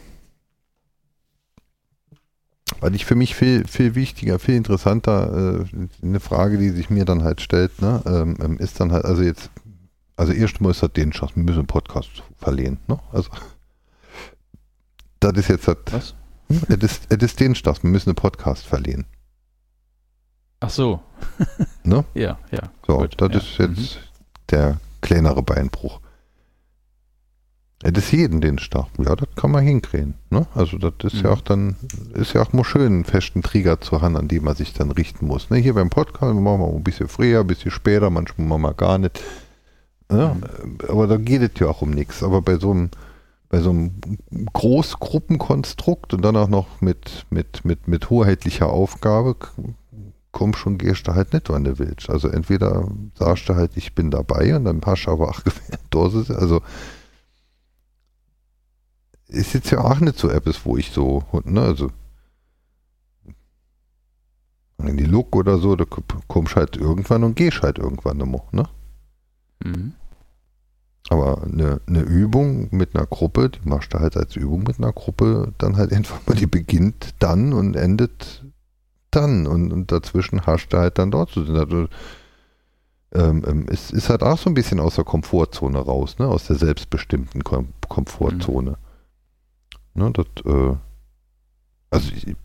Weil 2.82 2.96
ich 2.96 3.06
für 3.06 3.16
mich 3.16 3.36
viel, 3.36 3.66
viel 3.68 3.96
wichtiger, 3.96 4.40
viel 4.40 4.56
interessanter, 4.56 5.64
äh, 5.64 6.06
eine 6.06 6.20
Frage, 6.20 6.58
die 6.58 6.70
sich 6.70 6.90
mir 6.90 7.06
dann 7.06 7.24
halt 7.24 7.40
stellt, 7.40 7.82
ne, 7.82 8.02
ähm, 8.06 8.36
ähm 8.44 8.58
ist 8.58 8.80
dann 8.80 8.92
halt, 8.92 9.06
also 9.06 9.22
jetzt, 9.22 9.50
also 10.18 10.34
erstmal 10.34 10.72
ist 10.72 10.84
das 10.84 10.92
den 10.92 11.12
Chance, 11.12 11.36
wir 11.36 11.44
müssen 11.44 11.60
einen 11.60 11.68
Podcast 11.68 12.24
verlehen, 12.38 12.80
ne? 12.88 13.00
Also 13.14 13.30
das 15.22 15.34
ist 15.34 15.50
jetzt 15.50 15.68
das. 15.68 15.78
Was? 15.92 16.16
Es 16.68 16.84
ist, 16.84 17.04
es 17.10 17.24
ist 17.24 17.40
den 17.40 17.56
Stoff, 17.56 17.84
wir 17.84 17.90
müssen 17.90 18.10
einen 18.10 18.16
Podcast 18.16 18.66
verlieren. 18.66 19.06
Ach 20.60 20.70
so. 20.70 21.02
ne? 21.84 22.04
Ja, 22.14 22.40
ja. 22.52 22.72
So, 22.86 22.98
gut, 22.98 23.16
das 23.22 23.32
ja. 23.32 23.38
ist 23.38 23.58
jetzt 23.58 23.96
mhm. 23.96 24.00
der 24.50 24.80
kleinere 25.02 25.44
Beinbruch. 25.44 26.01
Es 27.84 27.92
ist 27.98 28.12
jeden 28.12 28.42
den 28.42 28.60
Stach. 28.60 28.88
Ja, 29.00 29.16
das 29.16 29.30
kann 29.36 29.52
man 29.52 29.64
hinkriegen. 29.64 30.14
Ne? 30.30 30.46
Also 30.54 30.78
das 30.78 30.94
ist 31.02 31.16
mhm. 31.16 31.24
ja 31.24 31.32
auch 31.32 31.42
dann, 31.42 31.76
ist 32.14 32.34
ja 32.34 32.42
auch 32.42 32.54
mal 32.54 32.64
schön, 32.64 32.94
einen 32.94 33.06
festen 33.06 33.42
Trigger 33.42 33.82
zu 33.82 34.02
haben, 34.02 34.18
an 34.18 34.28
dem 34.28 34.44
man 34.44 34.56
sich 34.56 34.74
dann 34.74 34.92
richten 34.92 35.26
muss. 35.26 35.50
Ne? 35.50 35.58
Hier 35.58 35.74
beim 35.74 35.90
Podcast 35.90 36.34
machen 36.36 36.62
wir 36.62 36.68
ein 36.68 36.84
bisschen 36.84 37.08
früher, 37.08 37.42
ein 37.42 37.48
bisschen 37.48 37.72
später, 37.72 38.10
manchmal 38.10 38.48
machen 38.48 38.62
wir 38.62 38.74
gar 38.74 38.98
nicht. 38.98 39.22
Ne? 40.10 40.36
Mhm. 40.64 40.78
Aber 40.88 41.08
da 41.08 41.18
geht 41.18 41.42
es 41.42 41.60
ja 41.60 41.68
auch 41.68 41.82
um 41.82 41.92
nichts. 41.92 42.24
Aber 42.24 42.42
bei 42.42 42.58
so 42.58 42.72
einem 42.72 42.90
bei 43.50 43.60
so 43.60 43.72
einem 43.72 43.92
Großgruppenkonstrukt 44.54 46.14
und 46.14 46.22
dann 46.22 46.38
auch 46.38 46.48
noch 46.48 46.80
mit, 46.80 47.26
mit, 47.32 47.66
mit, 47.66 47.86
mit 47.86 48.10
hoheitlicher 48.10 48.70
Aufgabe 48.70 49.36
komm 50.32 50.54
schon, 50.54 50.78
gehst 50.78 51.08
du 51.08 51.14
halt 51.14 51.34
nicht, 51.34 51.50
wann 51.50 51.64
du 51.64 51.78
willst. 51.80 52.10
Also 52.10 52.28
entweder 52.28 52.88
sagst 53.16 53.50
du 53.50 53.56
halt, 53.56 53.72
ich 53.76 53.94
bin 53.94 54.12
dabei 54.12 54.56
und 54.56 54.66
dann 54.66 54.82
hast 54.86 55.06
du 55.06 55.12
aber 55.12 55.30
auch 55.30 55.44
gewählt. 55.44 56.32
Also 56.32 56.62
ist 59.32 59.54
jetzt 59.54 59.72
ja 59.72 59.80
auch 59.80 60.00
nicht 60.00 60.20
so 60.20 60.30
etwas, 60.30 60.66
wo 60.66 60.78
ich 60.78 60.92
so, 60.92 61.24
ne, 61.46 61.62
also 61.62 61.92
in 64.78 64.98
die 64.98 65.06
Look 65.06 65.36
oder 65.36 65.58
so, 65.58 65.76
da 65.76 65.86
kommst 66.28 66.56
halt 66.56 66.76
irgendwann 66.76 67.24
und 67.24 67.36
gehst 67.36 67.62
halt 67.62 67.78
irgendwann 67.78 68.20
immer, 68.20 68.44
ne? 68.52 68.68
Mhm. 69.64 69.94
Aber 71.10 71.44
eine, 71.44 71.82
eine 71.88 72.02
Übung 72.02 72.70
mit 72.72 72.96
einer 72.96 73.06
Gruppe, 73.06 73.50
die 73.50 73.68
machst 73.68 73.94
du 73.94 74.00
halt 74.00 74.16
als 74.16 74.36
Übung 74.36 74.64
mit 74.64 74.78
einer 74.80 74.94
Gruppe, 74.94 75.54
dann 75.58 75.78
halt 75.78 75.94
einfach 75.94 76.20
mal, 76.26 76.36
die 76.36 76.48
beginnt 76.48 77.16
dann 77.20 77.54
und 77.54 77.76
endet 77.76 78.46
dann. 79.12 79.46
Und, 79.46 79.72
und 79.72 79.92
dazwischen 79.92 80.46
hast 80.46 80.70
du 80.70 80.78
halt 80.78 80.98
dann 80.98 81.12
dort 81.12 81.32
zu 81.32 81.44
sein. 81.44 81.58
Also, 81.58 81.88
ähm, 83.14 83.44
ähm, 83.46 83.66
es 83.68 83.92
ist 83.92 84.10
halt 84.10 84.24
auch 84.24 84.38
so 84.38 84.50
ein 84.50 84.54
bisschen 84.54 84.80
aus 84.80 84.96
der 84.96 85.04
Komfortzone 85.04 85.80
raus, 85.80 86.18
ne? 86.18 86.28
aus 86.28 86.48
der 86.48 86.56
selbstbestimmten 86.56 87.44
Kom 87.44 87.74
Komfortzone. 87.88 88.72
Mhm. 88.72 88.91
Ne, 89.94 90.12
das, 90.12 90.26
äh, 90.46 90.76
also 91.90 92.12
ich, 92.14 92.36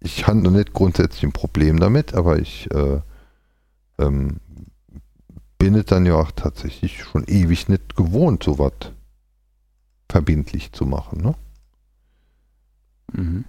ich 0.00 0.26
habe 0.26 0.50
nicht 0.50 0.72
grundsätzlich 0.72 1.24
ein 1.24 1.32
Problem 1.32 1.78
damit, 1.78 2.14
aber 2.14 2.38
ich 2.38 2.70
äh, 2.72 3.00
ähm, 3.98 4.40
bin 5.58 5.74
es 5.74 5.86
dann 5.86 6.06
ja 6.06 6.14
auch 6.14 6.32
tatsächlich 6.32 7.02
schon 7.02 7.24
ewig 7.24 7.68
nicht 7.68 7.96
gewohnt, 7.96 8.42
so 8.42 8.58
was 8.58 8.72
verbindlich 10.08 10.72
zu 10.72 10.86
machen. 10.86 11.20
Ne? 11.20 11.34
Mhm. 13.12 13.44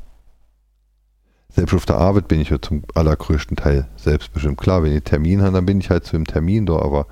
Selbst 1.49 1.73
auf 1.73 1.85
der 1.85 1.97
Arbeit 1.97 2.27
bin 2.27 2.39
ich 2.39 2.49
ja 2.49 2.61
zum 2.61 2.83
allergrößten 2.93 3.57
Teil 3.57 3.87
selbstbestimmt. 3.95 4.57
Klar, 4.57 4.83
wenn 4.83 4.95
ich 4.95 5.03
Termin 5.03 5.41
habe, 5.41 5.53
dann 5.53 5.65
bin 5.65 5.79
ich 5.79 5.89
halt 5.89 6.05
zu 6.05 6.11
dem 6.13 6.25
Termin 6.25 6.65
da, 6.65 6.77
aber 6.77 7.07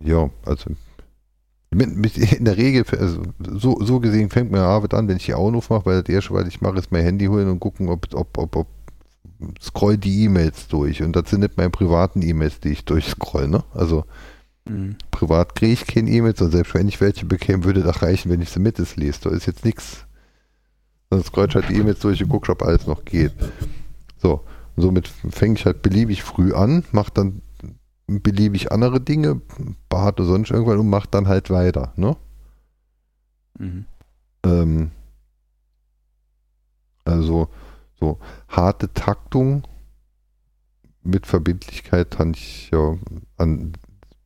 ja, 0.00 0.30
also 0.44 0.70
in 1.82 2.44
der 2.44 2.56
Regel, 2.56 2.84
also 2.98 3.22
so, 3.38 3.78
so 3.80 4.00
gesehen 4.00 4.30
fängt 4.30 4.50
mir 4.50 4.60
Arbeit 4.60 4.94
an, 4.94 5.08
wenn 5.08 5.16
ich 5.16 5.26
die 5.26 5.34
Augen 5.34 5.56
aufmache, 5.56 5.86
weil 5.86 6.02
das 6.02 6.14
erste, 6.14 6.34
was 6.34 6.48
ich 6.48 6.60
mache, 6.60 6.78
ist 6.78 6.92
mein 6.92 7.04
Handy 7.04 7.26
holen 7.26 7.48
und 7.48 7.60
gucken, 7.60 7.88
ob, 7.88 8.06
ob, 8.14 8.38
ob, 8.38 8.56
ob 8.56 8.66
scroll 9.60 9.98
die 9.98 10.24
E-Mails 10.24 10.68
durch. 10.68 11.02
Und 11.02 11.14
das 11.16 11.30
sind 11.30 11.40
nicht 11.40 11.56
meine 11.56 11.70
privaten 11.70 12.22
E-Mails, 12.22 12.60
die 12.60 12.70
ich 12.70 12.84
durchscroll, 12.84 13.48
ne? 13.48 13.64
Also 13.74 14.04
mhm. 14.64 14.96
privat 15.10 15.54
kriege 15.54 15.72
ich 15.72 15.86
keine 15.86 16.10
E-Mails 16.10 16.40
und 16.40 16.52
selbst 16.52 16.74
wenn 16.74 16.88
ich 16.88 17.00
welche 17.00 17.26
bekäme, 17.26 17.64
würde 17.64 17.82
das 17.82 18.02
reichen, 18.02 18.30
wenn 18.30 18.40
ich 18.40 18.50
sie 18.50 18.60
mit 18.60 18.78
lese. 18.96 19.20
Da 19.24 19.30
ist 19.30 19.46
jetzt 19.46 19.64
nichts. 19.64 20.06
Dann 21.10 21.22
scroll 21.22 21.46
ich 21.48 21.54
halt 21.54 21.68
die 21.68 21.76
E-Mails 21.76 22.00
durch 22.00 22.22
und 22.22 22.28
gucke, 22.28 22.50
ob 22.52 22.62
alles 22.62 22.86
noch 22.86 23.04
geht. 23.04 23.32
So, 24.18 24.40
somit 24.76 25.08
fange 25.08 25.54
ich 25.54 25.66
halt 25.66 25.82
beliebig 25.82 26.22
früh 26.22 26.52
an, 26.52 26.84
mache 26.92 27.12
dann 27.14 27.42
beliebig 28.06 28.70
andere 28.72 29.00
Dinge, 29.00 29.40
beharrt 29.88 30.20
oder 30.20 30.28
sonst 30.28 30.50
irgendwann 30.50 30.78
und 30.78 30.88
macht 30.88 31.14
dann 31.14 31.28
halt 31.28 31.50
weiter, 31.50 31.92
ne? 31.96 32.16
Mhm. 33.58 33.86
Ähm, 34.44 34.90
also 37.04 37.48
so 37.98 38.18
harte 38.48 38.92
Taktung 38.92 39.62
mit 41.02 41.26
Verbindlichkeit 41.26 42.10
kann 42.10 42.32
ich 42.32 42.70
ja 42.72 42.96
an 43.36 43.72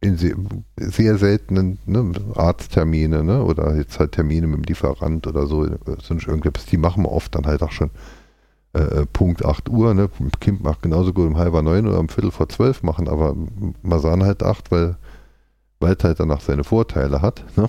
in 0.02 0.16
sehr, 0.16 0.34
sehr 0.76 1.18
seltenen 1.18 1.78
ne, 1.84 2.12
Arzttermine 2.34 3.22
ne, 3.22 3.44
oder 3.44 3.76
jetzt 3.76 3.98
halt 3.98 4.12
Termine 4.12 4.46
mit 4.46 4.58
dem 4.58 4.64
Lieferant 4.64 5.26
oder 5.26 5.46
so, 5.46 5.66
sind 6.02 6.26
irgendwas, 6.26 6.64
die 6.64 6.78
machen 6.78 7.04
wir 7.04 7.12
oft 7.12 7.34
dann 7.34 7.46
halt 7.46 7.62
auch 7.62 7.72
schon 7.72 7.90
äh, 8.72 8.80
äh 8.80 9.06
Punkt 9.06 9.44
8 9.44 9.68
Uhr. 9.68 9.94
Ne? 9.94 10.10
Kind 10.40 10.62
macht 10.62 10.82
genauso 10.82 11.12
gut 11.12 11.26
um 11.26 11.36
halber 11.36 11.62
neun 11.62 11.86
oder 11.86 11.98
um 11.98 12.08
Viertel 12.08 12.30
vor 12.30 12.48
zwölf 12.48 12.82
machen, 12.82 13.08
aber 13.08 13.36
Masan 13.82 14.24
halt 14.24 14.42
acht, 14.42 14.70
weil, 14.70 14.96
weil 15.78 15.96
es 15.96 16.04
halt 16.04 16.20
danach 16.20 16.40
seine 16.40 16.64
Vorteile 16.64 17.22
hat. 17.22 17.44
Ne? 17.56 17.68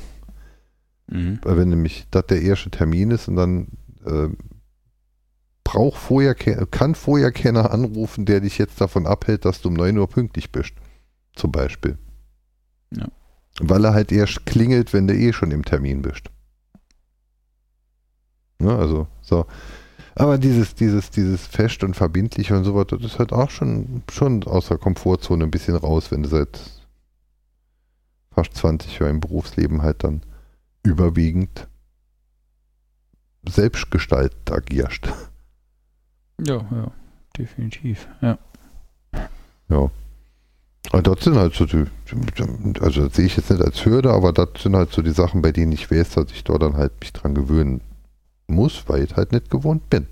Mhm. 1.07 1.39
Weil 1.43 1.57
wenn 1.57 1.69
nämlich 1.69 2.07
das 2.11 2.27
der 2.27 2.41
erste 2.41 2.69
Termin 2.69 3.11
ist 3.11 3.27
und 3.27 3.35
dann 3.35 3.67
äh, 4.05 4.29
braucht 5.63 5.97
vorher, 5.97 6.35
kann 6.35 6.95
vorher 6.95 7.31
keiner 7.31 7.71
anrufen, 7.71 8.25
der 8.25 8.41
dich 8.41 8.57
jetzt 8.57 8.81
davon 8.81 9.05
abhält, 9.05 9.45
dass 9.45 9.61
du 9.61 9.69
um 9.69 9.75
9 9.75 9.97
Uhr 9.97 10.07
pünktlich 10.07 10.51
bist. 10.51 10.73
Zum 11.35 11.51
Beispiel. 11.51 11.97
Ja. 12.93 13.07
Weil 13.59 13.85
er 13.85 13.93
halt 13.93 14.11
erst 14.11 14.45
klingelt, 14.45 14.93
wenn 14.93 15.07
du 15.07 15.15
eh 15.15 15.33
schon 15.33 15.51
im 15.51 15.63
Termin 15.63 16.01
bist. 16.01 16.29
Ne, 18.59 18.75
also, 18.75 19.07
so. 19.21 19.45
Aber 20.15 20.37
dieses, 20.37 20.75
dieses, 20.75 21.09
dieses 21.09 21.47
Fest 21.47 21.83
und 21.83 21.95
Verbindliche 21.95 22.55
und 22.55 22.63
so 22.63 22.75
weiter, 22.75 22.97
das 22.97 23.13
ist 23.13 23.19
halt 23.19 23.31
auch 23.31 23.49
schon, 23.49 24.03
schon 24.11 24.43
aus 24.43 24.67
der 24.67 24.77
Komfortzone 24.77 25.45
ein 25.45 25.51
bisschen 25.51 25.75
raus, 25.75 26.11
wenn 26.11 26.23
du 26.23 26.29
seit 26.29 26.59
fast 28.31 28.55
20 28.55 28.99
Jahren 28.99 29.11
im 29.11 29.19
Berufsleben 29.19 29.81
halt 29.81 30.03
dann 30.03 30.21
überwiegend 30.83 31.67
selbstgestaltet 33.47 34.51
agierst. 34.51 35.07
Ja, 36.39 36.57
ja, 36.57 36.91
definitiv, 37.37 38.07
ja. 38.21 38.37
Ja. 39.69 39.89
Und 40.91 41.07
das 41.07 41.23
sind 41.23 41.35
halt 41.35 41.53
so 41.53 41.65
die, 41.65 41.85
also 42.81 43.05
das 43.07 43.15
sehe 43.15 43.25
ich 43.25 43.37
jetzt 43.37 43.49
nicht 43.49 43.61
als 43.61 43.85
Hürde, 43.85 44.11
aber 44.11 44.33
das 44.33 44.49
sind 44.61 44.75
halt 44.75 44.91
so 44.91 45.01
die 45.01 45.11
Sachen, 45.11 45.41
bei 45.41 45.51
denen 45.51 45.71
ich 45.71 45.89
weiß, 45.89 46.11
dass 46.11 46.31
ich 46.31 46.43
dort 46.43 46.63
dann 46.63 46.75
halt 46.75 46.91
mich 46.99 47.13
dran 47.13 47.35
gewöhnen 47.35 47.81
muss, 48.51 48.83
weil 48.87 49.03
ich 49.03 49.15
halt 49.15 49.31
nicht 49.31 49.49
gewohnt 49.49 49.89
bin. 49.89 50.07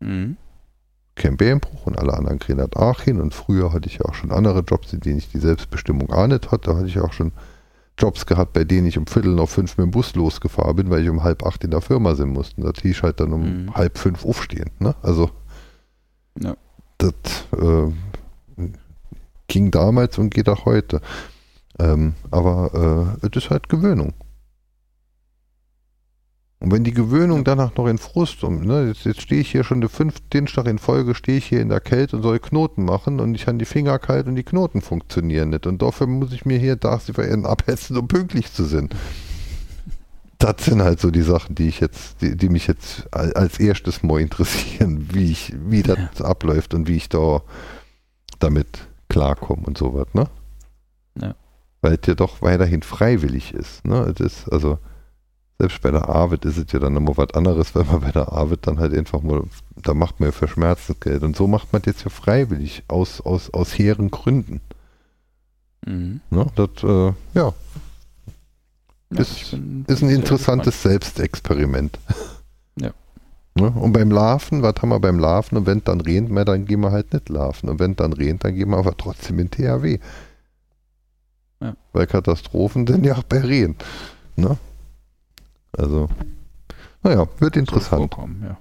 Mhm. 0.00 0.36
Kein 1.14 1.36
Beinbruch 1.36 1.86
und 1.86 1.98
alle 1.98 2.14
anderen 2.14 2.38
kriegen 2.38 2.58
das 2.58 2.72
auch 2.74 3.00
hin 3.00 3.20
und 3.20 3.34
früher 3.34 3.72
hatte 3.72 3.88
ich 3.88 3.98
ja 3.98 4.04
auch 4.04 4.14
schon 4.14 4.30
andere 4.30 4.60
Jobs, 4.60 4.92
in 4.92 5.00
denen 5.00 5.18
ich 5.18 5.30
die 5.30 5.40
Selbstbestimmung 5.40 6.10
auch 6.12 6.26
nicht 6.28 6.50
hatte. 6.52 6.70
Da 6.70 6.76
hatte 6.76 6.86
ich 6.86 7.00
auch 7.00 7.12
schon 7.12 7.32
Jobs 7.98 8.26
gehabt, 8.26 8.52
bei 8.52 8.64
denen 8.64 8.86
ich 8.86 8.96
um 8.96 9.06
Viertel 9.06 9.34
nach 9.34 9.48
fünf 9.48 9.76
mit 9.76 9.86
dem 9.86 9.90
Bus 9.90 10.14
losgefahren 10.14 10.76
bin, 10.76 10.90
weil 10.90 11.02
ich 11.02 11.10
um 11.10 11.24
halb 11.24 11.44
acht 11.44 11.64
in 11.64 11.72
der 11.72 11.80
Firma 11.80 12.14
sein 12.14 12.28
musste. 12.28 12.60
Da 12.62 12.70
hieß 12.80 13.02
halt 13.02 13.18
dann 13.20 13.32
um 13.32 13.64
mhm. 13.64 13.74
halb 13.74 13.98
fünf 13.98 14.24
aufstehen. 14.24 14.70
Ne? 14.78 14.94
Also 15.02 15.30
ja. 16.40 16.54
das 16.98 17.12
äh, 17.56 17.90
ging 19.48 19.70
damals 19.72 20.18
und 20.18 20.30
geht 20.30 20.48
auch 20.48 20.64
heute. 20.64 21.00
Ähm, 21.80 22.14
aber 22.30 23.16
äh, 23.22 23.26
es 23.26 23.44
ist 23.44 23.50
halt 23.50 23.68
Gewöhnung. 23.68 24.14
Und 26.60 26.72
wenn 26.72 26.82
die 26.82 26.92
Gewöhnung 26.92 27.44
danach 27.44 27.76
noch 27.76 27.86
in 27.86 27.98
Frust 27.98 28.42
um, 28.42 28.62
ne, 28.62 28.88
jetzt, 28.88 29.04
jetzt 29.04 29.20
stehe 29.20 29.40
ich 29.40 29.50
hier 29.52 29.62
schon 29.62 29.80
den 29.80 29.88
fünften 29.88 30.28
Dienstag 30.30 30.66
in 30.66 30.78
Folge, 30.78 31.14
stehe 31.14 31.38
ich 31.38 31.46
hier 31.46 31.60
in 31.60 31.68
der 31.68 31.80
Kälte 31.80 32.16
und 32.16 32.22
soll 32.22 32.40
Knoten 32.40 32.84
machen 32.84 33.20
und 33.20 33.34
ich 33.36 33.46
habe 33.46 33.58
die 33.58 33.64
Finger 33.64 33.98
kalt 34.00 34.26
und 34.26 34.34
die 34.34 34.42
Knoten 34.42 34.80
funktionieren 34.80 35.50
nicht. 35.50 35.68
Und 35.68 35.82
dafür 35.82 36.08
muss 36.08 36.32
ich 36.32 36.44
mir 36.44 36.58
hier 36.58 36.78
tagsüber 36.78 37.24
abhetzen, 37.48 37.96
um 37.96 38.08
pünktlich 38.08 38.52
zu 38.52 38.64
sein. 38.64 38.88
Das 40.40 40.66
sind 40.66 40.82
halt 40.82 41.00
so 41.00 41.10
die 41.10 41.22
Sachen, 41.22 41.56
die 41.56 41.66
ich 41.66 41.80
jetzt, 41.80 42.22
die, 42.22 42.36
die 42.36 42.48
mich 42.48 42.68
jetzt 42.68 43.12
als 43.12 43.58
erstes 43.58 44.04
mal 44.04 44.20
interessieren, 44.20 45.08
wie 45.12 45.32
ich, 45.32 45.52
wie 45.66 45.82
das 45.82 45.98
ja. 46.16 46.26
abläuft 46.26 46.74
und 46.74 46.86
wie 46.86 46.94
ich 46.94 47.08
da 47.08 47.42
damit 48.38 48.86
klarkomme 49.08 49.62
und 49.66 49.76
sowas, 49.76 50.06
ne? 50.12 50.28
Ja. 51.20 51.34
Weil 51.80 51.98
es 52.00 52.06
ja 52.06 52.14
doch 52.14 52.40
weiterhin 52.40 52.82
freiwillig 52.82 53.52
ist, 53.52 53.84
ne? 53.84 54.02
Es 54.02 54.20
ist, 54.20 54.52
also, 54.52 54.78
selbst 55.58 55.82
bei 55.82 55.90
der 55.90 56.08
Arbeit 56.08 56.44
ist 56.44 56.56
es 56.56 56.70
ja 56.72 56.78
dann 56.78 56.96
immer 56.96 57.16
was 57.16 57.34
anderes, 57.34 57.74
weil 57.74 57.84
man 57.84 58.00
bei 58.00 58.12
der 58.12 58.32
Arbeit 58.32 58.60
dann 58.62 58.78
halt 58.78 58.94
einfach 58.94 59.22
mal, 59.22 59.42
da 59.82 59.92
macht 59.92 60.20
man 60.20 60.28
ja 60.28 60.32
für 60.32 60.46
Schmerzensgeld. 60.46 61.24
Und 61.24 61.36
so 61.36 61.48
macht 61.48 61.72
man 61.72 61.82
jetzt 61.84 62.04
ja 62.04 62.10
freiwillig, 62.10 62.84
aus, 62.86 63.20
aus, 63.20 63.52
aus 63.52 63.76
hehren 63.76 64.10
Gründen. 64.10 64.60
Mhm. 65.84 66.20
Ne, 66.30 66.46
das, 66.54 66.68
äh, 66.84 67.12
ja. 67.34 67.52
ja 69.10 69.20
ist, 69.20 69.50
bin, 69.50 69.84
ist 69.88 70.02
ein 70.02 70.10
interessantes. 70.10 70.82
Selbstexperiment. 70.82 71.98
Ja. 72.80 72.92
Ne? 73.56 73.72
Und 73.72 73.92
beim 73.92 74.12
Larven, 74.12 74.62
was 74.62 74.76
haben 74.80 74.90
wir 74.90 75.00
beim 75.00 75.18
Larven? 75.18 75.58
Und 75.58 75.66
wenn 75.66 75.82
dann 75.82 76.00
regnet, 76.00 76.46
dann 76.46 76.64
gehen 76.64 76.78
wir 76.78 76.92
halt 76.92 77.12
nicht 77.12 77.28
larven. 77.28 77.68
Und 77.68 77.80
wenn 77.80 77.96
dann 77.96 78.12
regnet, 78.12 78.44
dann 78.44 78.54
gehen 78.54 78.70
wir 78.70 78.76
aber 78.76 78.96
trotzdem 78.96 79.40
in 79.40 79.50
THW. 79.50 79.98
Ja. 81.60 81.74
Weil 81.92 82.06
Katastrophen 82.06 82.86
denn 82.86 83.02
ja 83.02 83.16
auch 83.16 83.24
bei 83.24 83.40
Rehen. 83.40 83.74
Ne? 84.36 84.56
Also, 85.78 86.08
naja, 87.02 87.26
wird 87.38 87.56
interessant. 87.56 88.14
Ja. 88.42 88.58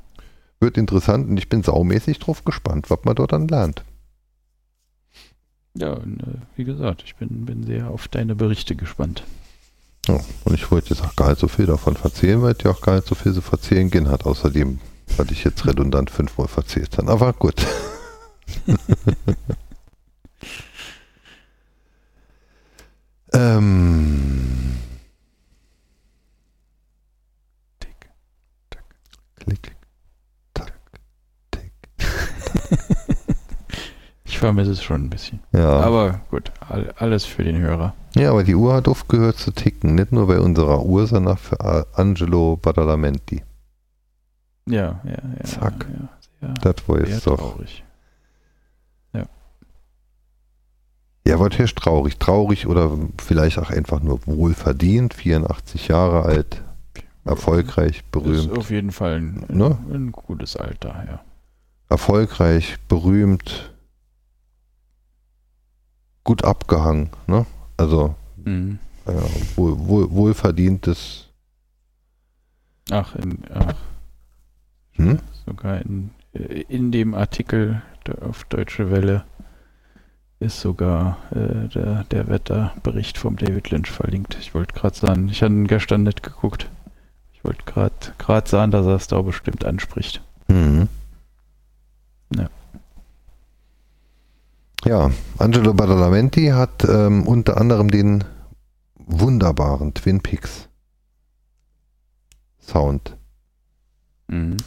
Wird 0.59 0.77
interessant 0.77 1.27
und 1.29 1.37
ich 1.37 1.49
bin 1.49 1.63
saumäßig 1.63 2.19
drauf 2.19 2.45
gespannt, 2.45 2.89
was 2.89 2.99
man 3.03 3.15
dort 3.15 3.31
dann 3.31 3.47
lernt. 3.47 3.83
Ja, 5.73 5.93
und, 5.93 6.21
äh, 6.21 6.37
wie 6.55 6.63
gesagt, 6.63 7.03
ich 7.05 7.15
bin, 7.15 7.45
bin 7.45 7.63
sehr 7.63 7.89
auf 7.89 8.07
deine 8.07 8.35
Berichte 8.35 8.75
gespannt. 8.75 9.23
Ja, 10.07 10.19
und 10.45 10.53
ich 10.53 10.71
wollte 10.71 10.89
jetzt 10.93 11.03
auch 11.03 11.15
gar 11.15 11.29
nicht 11.29 11.39
so 11.39 11.47
viel 11.47 11.65
davon 11.65 11.95
erzählen, 12.01 12.41
weil 12.41 12.53
es 12.53 12.63
ja 12.63 12.71
auch 12.71 12.81
gar 12.81 12.95
nicht 12.95 13.07
so 13.07 13.15
viel 13.15 13.33
zu 13.33 13.41
erzählen 13.51 13.89
gehen 13.89 14.09
hat, 14.09 14.25
außerdem, 14.25 14.79
weil 15.17 15.31
ich 15.31 15.43
jetzt 15.43 15.65
redundant 15.67 16.09
fünfmal 16.09 16.47
erzählt 16.55 16.97
habe. 16.97 17.11
Aber 17.11 17.33
gut. 17.33 17.55
ähm, 23.33 24.66
Klick, 29.47 29.77
tack, 30.53 30.73
tick. 31.51 31.71
ich 34.25 34.37
vermisse 34.37 34.71
es 34.71 34.83
schon 34.83 35.05
ein 35.05 35.09
bisschen. 35.09 35.39
Ja. 35.53 35.79
Aber 35.79 36.19
gut, 36.29 36.51
alles 36.97 37.23
für 37.23 37.45
den 37.45 37.57
Hörer. 37.59 37.93
Ja, 38.15 38.31
aber 38.31 38.43
die 38.43 38.55
Uhr 38.55 38.73
hat 38.73 38.89
aufgehört 38.89 39.37
zu 39.37 39.51
ticken. 39.51 39.95
Nicht 39.95 40.11
nur 40.11 40.27
bei 40.27 40.41
unserer 40.41 40.83
Uhr, 40.83 41.07
sondern 41.07 41.37
für 41.37 41.87
Angelo 41.93 42.57
Badalamenti. 42.57 43.41
Ja, 44.65 44.99
ja, 45.05 45.11
ja. 45.11 45.43
Zack. 45.45 45.87
Ja, 46.41 46.53
das 46.61 46.75
war 46.89 46.99
jetzt 47.07 47.25
doch. 47.25 47.37
Traurig. 47.37 47.85
Ja. 49.13 49.23
Ja, 51.25 51.39
was 51.39 51.57
heißt 51.57 51.77
traurig? 51.77 52.17
Traurig 52.17 52.67
oder 52.67 52.91
vielleicht 53.17 53.59
auch 53.59 53.69
einfach 53.69 54.01
nur 54.01 54.27
wohlverdient. 54.27 55.13
84 55.13 55.87
Jahre 55.87 56.23
alt 56.23 56.63
erfolgreich, 57.27 58.03
berühmt. 58.05 58.51
Ist 58.51 58.57
auf 58.57 58.69
jeden 58.69 58.91
Fall 58.91 59.15
ein, 59.15 59.45
ne? 59.49 59.77
ein 59.91 60.11
gutes 60.11 60.55
Alter, 60.55 61.05
ja. 61.07 61.21
Erfolgreich, 61.89 62.77
berühmt, 62.87 63.71
gut 66.23 66.43
abgehangen, 66.43 67.09
ne? 67.27 67.45
Also 67.77 68.15
mhm. 68.43 68.79
ja, 69.05 69.13
wohl, 69.55 69.87
wohl, 69.87 70.11
wohlverdientes. 70.11 71.29
Ach, 72.89 73.15
in, 73.15 73.39
ach 73.53 73.75
hm? 74.97 75.19
sogar 75.45 75.81
in, 75.81 76.09
in 76.33 76.91
dem 76.91 77.13
Artikel 77.13 77.81
auf 78.21 78.43
Deutsche 78.45 78.91
Welle 78.91 79.25
ist 80.39 80.61
sogar 80.61 81.17
äh, 81.31 81.67
der, 81.69 82.03
der 82.05 82.27
Wetterbericht 82.27 83.17
vom 83.17 83.37
David 83.37 83.71
Lynch 83.71 83.89
verlinkt. 83.89 84.37
Ich 84.39 84.53
wollte 84.53 84.73
gerade 84.73 84.95
sagen, 84.95 85.29
ich 85.29 85.41
habe 85.41 85.63
gestern 85.63 86.03
nicht 86.03 86.21
geguckt 86.21 86.69
wollte 87.47 87.63
gerade 87.65 88.49
sagen, 88.49 88.71
dass 88.71 88.85
er 88.85 88.95
es 88.95 89.07
da 89.07 89.21
bestimmt 89.21 89.65
anspricht. 89.65 90.21
Mhm. 90.47 90.87
Ja. 92.35 92.49
Ja, 94.85 95.11
Angelo 95.37 95.73
Badalamenti 95.73 96.47
hat 96.47 96.83
ähm, 96.83 97.27
unter 97.27 97.57
anderem 97.59 97.89
den 97.89 98.23
wunderbaren 98.95 99.93
Twin 99.93 100.21
Peaks 100.21 100.67
Sound 102.59 103.15
Mhm. 104.29 104.57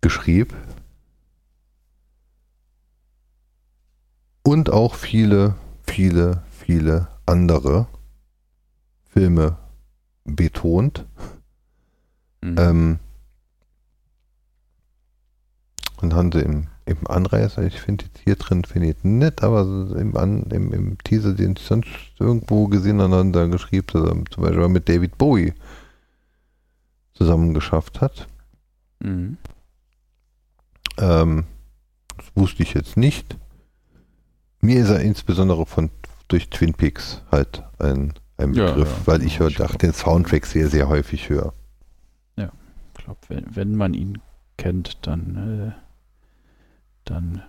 geschrieben. 0.00 0.54
Und 4.44 4.70
auch 4.70 4.94
viele, 4.94 5.56
viele, 5.82 6.42
viele 6.50 7.08
andere 7.26 7.86
Filme 9.08 9.58
betont. 10.24 11.04
Mhm. 12.42 12.56
Ähm, 12.58 12.98
und 16.00 16.14
haben 16.14 16.32
sie 16.32 16.40
im, 16.40 16.68
im 16.86 17.06
Anreißer, 17.06 17.62
ich 17.62 17.80
finde 17.80 18.06
jetzt 18.06 18.20
hier 18.24 18.36
drin, 18.36 18.64
finde 18.64 18.88
ich 18.88 18.96
nett, 19.02 19.42
aber 19.42 19.60
im, 19.96 20.16
An, 20.16 20.44
im, 20.50 20.72
im 20.72 20.98
Teaser, 21.04 21.34
den 21.34 21.54
ich 21.56 21.62
sonst 21.62 21.88
irgendwo 22.18 22.68
gesehen 22.68 23.00
aneinander 23.00 23.48
geschrieben, 23.48 23.86
zusammen, 23.88 24.24
zum 24.30 24.44
Beispiel 24.44 24.68
mit 24.68 24.88
David 24.88 25.18
Bowie 25.18 25.52
zusammen 27.12 27.52
geschafft 27.52 28.00
hat. 28.00 28.26
Mhm. 29.00 29.36
Ähm, 30.98 31.44
das 32.16 32.26
wusste 32.34 32.62
ich 32.62 32.74
jetzt 32.74 32.96
nicht. 32.96 33.36
Mir 34.62 34.80
ist 34.82 34.88
er 34.90 35.00
insbesondere 35.00 35.66
von 35.66 35.90
durch 36.28 36.48
Twin 36.48 36.74
Peaks 36.74 37.22
halt 37.30 37.62
ein, 37.78 38.14
ein 38.36 38.54
Ja, 38.54 38.72
Begriff, 38.72 38.88
ja. 38.88 39.06
weil 39.06 39.22
ich 39.22 39.38
Ja, 39.38 39.46
ich 39.48 39.60
auch 39.62 39.74
den 39.74 39.92
Soundtrack 39.92 40.46
sehr, 40.46 40.68
sehr 40.68 40.88
häufig 40.88 41.28
höre. 41.28 41.52
Glaube, 43.10 43.20
wenn, 43.28 43.56
wenn 43.56 43.74
man 43.74 43.94
ihn 43.94 44.18
kennt, 44.56 44.98
dann, 45.02 45.72
äh, 45.72 45.72
dann 47.04 47.42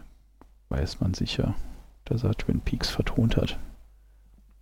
weiß 0.69 1.01
man 1.01 1.13
sicher, 1.13 1.53
dass 2.05 2.23
er 2.23 2.33
Twin 2.33 2.61
Peaks 2.61 2.89
vertont 2.89 3.38
hat. 3.38 3.59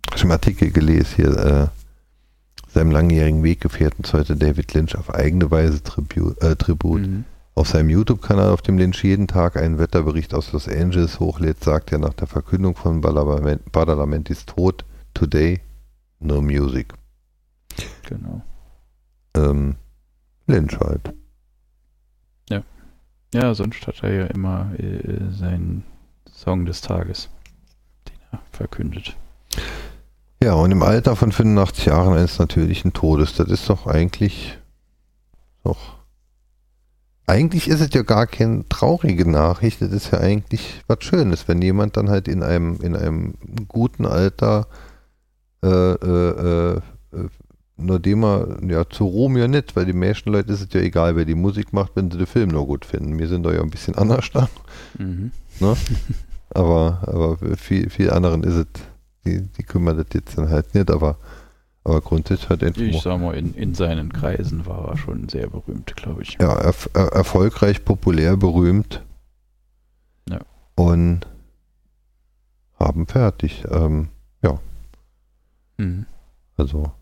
Ich 0.08 0.12
habe 0.12 0.22
einen 0.24 0.32
Artikel 0.32 0.70
gelesen 0.70 1.14
hier, 1.16 1.36
äh, 1.38 1.68
seinem 2.68 2.90
langjährigen 2.90 3.42
Weggefährten 3.42 4.04
zollte 4.04 4.36
David 4.36 4.74
Lynch 4.74 4.94
auf 4.94 5.14
eigene 5.14 5.50
Weise 5.50 5.82
Tribu 5.82 6.32
äh, 6.40 6.54
Tribut. 6.56 7.00
Mhm. 7.00 7.24
Auf 7.54 7.68
seinem 7.68 7.88
YouTube-Kanal, 7.88 8.50
auf 8.50 8.60
dem 8.60 8.76
Lynch 8.76 9.02
jeden 9.02 9.26
Tag 9.26 9.56
einen 9.56 9.78
Wetterbericht 9.78 10.34
aus 10.34 10.52
Los 10.52 10.68
Angeles 10.68 11.18
hochlädt, 11.18 11.64
sagt 11.64 11.92
er 11.92 11.98
nach 11.98 12.14
der 12.14 12.26
Verkündung 12.26 12.76
von 12.76 13.02
Badalamenti- 13.02 13.70
Badalamentis 13.72 14.44
Tod, 14.44 14.84
Today, 15.14 15.60
no 16.20 16.42
music. 16.42 16.92
Genau. 18.06 18.42
Ähm, 19.34 19.76
Lynch 20.50 20.78
halt. 20.80 21.14
Ja, 23.32 23.54
sonst 23.54 23.86
hat 23.86 24.02
er 24.02 24.12
ja 24.12 24.26
immer 24.26 24.72
äh, 24.78 25.30
seinen 25.30 25.84
Song 26.32 26.66
des 26.66 26.80
Tages, 26.80 27.28
den 28.08 28.16
er 28.32 28.40
verkündet. 28.50 29.16
Ja, 30.42 30.54
und 30.54 30.72
im 30.72 30.82
Alter 30.82 31.14
von 31.14 31.30
85 31.30 31.86
Jahren 31.86 32.14
eines 32.14 32.38
natürlichen 32.38 32.92
Todes, 32.92 33.34
das 33.34 33.48
ist 33.48 33.68
doch 33.68 33.86
eigentlich 33.86 34.58
doch. 35.62 35.98
Eigentlich 37.26 37.68
ist 37.68 37.80
es 37.80 37.94
ja 37.94 38.02
gar 38.02 38.26
keine 38.26 38.68
traurige 38.68 39.30
Nachricht, 39.30 39.80
das 39.80 39.92
ist 39.92 40.10
ja 40.10 40.18
eigentlich 40.18 40.82
was 40.88 41.04
Schönes, 41.04 41.46
wenn 41.46 41.62
jemand 41.62 41.96
dann 41.96 42.10
halt 42.10 42.26
in 42.26 42.42
einem, 42.42 42.80
in 42.80 42.96
einem 42.96 43.34
guten 43.68 44.06
Alter 44.06 44.66
äh, 45.62 45.68
äh, 45.68 46.80
nur 47.80 47.98
dem 47.98 48.22
er, 48.24 48.58
ja, 48.66 48.88
zu 48.88 49.04
Rom 49.04 49.36
ja 49.36 49.48
nicht, 49.48 49.74
weil 49.76 49.84
die 49.86 49.92
meisten 49.92 50.30
Leute 50.30 50.52
ist 50.52 50.60
es 50.60 50.68
ja 50.72 50.80
egal, 50.80 51.16
wer 51.16 51.24
die 51.24 51.34
Musik 51.34 51.72
macht, 51.72 51.92
wenn 51.96 52.10
sie 52.10 52.18
den 52.18 52.26
Film 52.26 52.50
nur 52.50 52.66
gut 52.66 52.84
finden. 52.84 53.18
Wir 53.18 53.28
sind 53.28 53.44
da 53.44 53.52
ja 53.52 53.60
ein 53.62 53.70
bisschen 53.70 53.94
anders 53.96 54.30
da. 54.32 54.48
Mhm. 54.98 55.32
Aber, 56.50 57.00
aber 57.06 57.36
für 57.38 57.56
viel, 57.56 57.90
viel 57.90 58.10
anderen 58.10 58.42
ist 58.42 58.54
es, 58.54 58.66
die, 59.24 59.42
die 59.42 59.62
kümmern 59.62 59.96
das 59.96 60.06
jetzt 60.14 60.36
dann 60.36 60.48
halt 60.48 60.74
nicht, 60.74 60.90
aber, 60.90 61.16
aber 61.84 62.00
grundsätzlich 62.00 62.48
hat 62.48 62.62
Ich 62.62 62.94
er 62.96 63.00
sag 63.00 63.20
mal, 63.20 63.34
in, 63.36 63.54
in 63.54 63.74
seinen 63.74 64.12
Kreisen 64.12 64.66
war 64.66 64.88
er 64.88 64.96
schon 64.96 65.28
sehr 65.28 65.48
berühmt, 65.48 65.94
glaube 65.96 66.22
ich. 66.22 66.38
ja, 66.40 66.52
erf 66.58 66.88
er, 66.94 67.08
erfolgreich, 67.12 67.84
populär, 67.84 68.36
berühmt. 68.36 69.02
Ja. 70.28 70.40
Und 70.74 71.26
haben 72.78 73.06
fertig. 73.06 73.64
Ähm, 73.70 74.08
Mhm. 75.80 76.04
also 76.58 76.92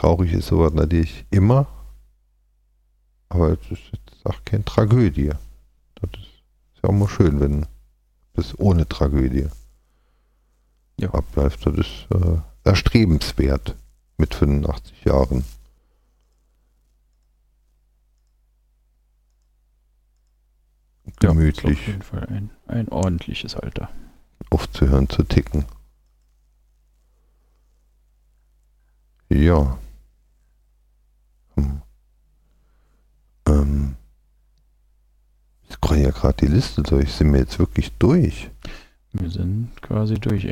traurig 0.00 0.32
ist 0.32 0.46
sowas 0.46 0.72
natürlich 0.72 1.26
immer, 1.30 1.66
aber 3.28 3.50
es 3.50 3.70
ist 3.70 3.82
jetzt 3.92 4.24
auch 4.24 4.42
keine 4.46 4.64
Tragödie. 4.64 5.30
Das 5.96 6.10
ist, 6.18 6.82
ja 6.82 6.88
auch 6.88 6.94
mal 6.94 7.08
schön, 7.08 7.38
wenn 7.40 7.66
das 8.32 8.58
ohne 8.58 8.88
Tragödie 8.88 9.48
Ja. 10.98 11.10
abläuft. 11.12 11.66
Das 11.66 11.74
ist 11.76 12.06
äh, 12.14 12.38
erstrebenswert 12.64 13.76
mit 14.16 14.34
85 14.34 15.04
Jahren. 15.04 15.44
Ja, 21.22 21.28
Gemütlich 21.30 21.72
ist 21.72 21.80
auf 21.80 21.86
jeden 21.86 22.02
Fall 22.02 22.26
ein, 22.28 22.50
ein 22.66 22.88
ordentliches 22.88 23.54
Alter. 23.54 23.90
aufzuhören 24.48 25.08
zu 25.10 25.22
ticken. 25.24 25.66
Ja. 29.28 29.78
Hm. 31.64 31.82
Ähm. 33.46 33.96
Ich 35.68 35.76
scroll 35.76 35.98
ja 35.98 36.10
gerade 36.10 36.36
die 36.40 36.52
Liste 36.52 36.82
durch. 36.82 37.12
Sind 37.12 37.32
wir 37.32 37.40
jetzt 37.40 37.58
wirklich 37.58 37.92
durch? 37.98 38.50
Wir 39.12 39.30
sind 39.30 39.70
quasi 39.82 40.14
durch. 40.14 40.44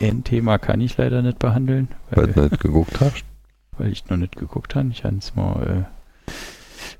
N-Thema 0.00 0.58
kann 0.58 0.80
ich 0.80 0.96
leider 0.96 1.22
nicht 1.22 1.38
behandeln, 1.38 1.88
Weil 2.10 2.26
weil, 2.26 2.32
du 2.32 2.40
nicht 2.42 2.60
geguckt 2.60 3.00
hast? 3.00 3.24
weil 3.78 3.92
ich 3.92 4.08
noch 4.08 4.16
nicht 4.16 4.36
geguckt 4.36 4.74
habe. 4.74 4.88
Ich 4.88 5.04
habe 5.04 5.16
es 5.16 5.34
mal 5.36 5.86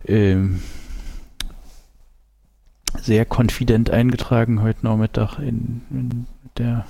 äh, 0.07 0.13
ähm, 0.13 0.61
sehr 3.01 3.25
konfident 3.25 3.91
eingetragen 3.91 4.63
heute 4.63 4.85
Nachmittag 4.85 5.39
in, 5.39 5.83
in 5.91 6.27
der 6.59 6.87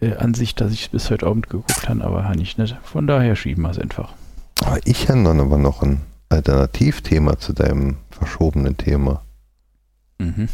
äh, 0.00 0.14
Ansicht, 0.16 0.60
dass 0.60 0.72
ich 0.72 0.82
es 0.82 0.88
bis 0.88 1.10
heute 1.10 1.26
Abend 1.26 1.48
geguckt 1.48 1.88
habe, 1.88 2.04
aber 2.04 2.24
habe 2.24 2.40
ich 2.40 2.58
nicht. 2.58 2.76
Von 2.82 3.06
daher 3.06 3.36
schieben 3.36 3.62
wir 3.62 3.70
es 3.70 3.78
einfach. 3.78 4.12
Ah, 4.64 4.78
ich 4.84 5.08
habe 5.08 5.22
dann 5.24 5.40
aber 5.40 5.58
noch 5.58 5.82
ein 5.82 6.02
Alternativthema 6.28 7.38
zu 7.38 7.52
deinem 7.52 7.96
verschobenen 8.10 8.76
Thema. 8.76 9.22
Mhm. 10.18 10.48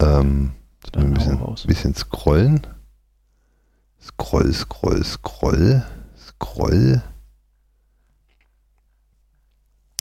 Ähm, 0.00 0.52
ein 0.94 1.14
bisschen, 1.14 1.40
bisschen 1.66 1.94
scrollen. 1.94 2.66
Scroll, 4.00 4.52
scroll, 4.52 5.04
scroll, 5.04 5.84
scroll. 6.16 7.02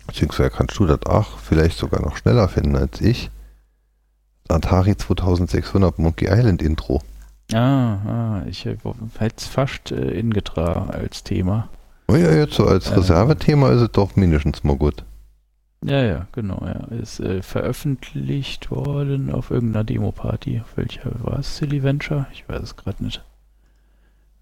Beziehungsweise 0.07 0.49
kannst 0.49 0.77
du 0.79 0.85
das 0.85 1.05
auch 1.05 1.37
vielleicht 1.37 1.77
sogar 1.77 2.01
noch 2.01 2.17
schneller 2.17 2.47
finden 2.47 2.75
als 2.75 3.01
ich. 3.01 3.29
Atari 4.47 4.95
2600 4.95 5.99
Monkey 5.99 6.27
Island 6.27 6.61
Intro. 6.61 7.01
Ah, 7.53 7.95
ah 8.05 8.43
ich 8.47 8.65
hätte 8.65 8.95
es 9.37 9.45
fast 9.45 9.91
äh, 9.91 10.11
ingetragen 10.11 10.89
als 10.89 11.23
Thema. 11.23 11.69
Oh 12.09 12.15
ja, 12.15 12.31
jetzt 12.31 12.55
so 12.55 12.65
als 12.65 12.87
Ähm. 12.87 12.95
Reservethema 12.95 13.69
ist 13.69 13.81
es 13.81 13.91
doch 13.91 14.15
mindestens 14.15 14.63
mal 14.63 14.75
gut. 14.75 15.03
Ja, 15.85 16.03
ja, 16.03 16.27
genau, 16.31 16.61
ja. 16.65 16.87
Ist 16.97 17.19
äh, 17.19 17.41
veröffentlicht 17.41 18.69
worden 18.71 19.31
auf 19.31 19.51
irgendeiner 19.51 19.85
Demo-Party. 19.85 20.59
Auf 20.61 20.75
welcher 20.75 21.11
war 21.23 21.39
es? 21.39 21.57
Silly 21.57 21.83
Venture? 21.83 22.27
Ich 22.33 22.49
weiß 22.49 22.61
es 22.61 22.75
gerade 22.75 23.03
nicht. 23.03 23.23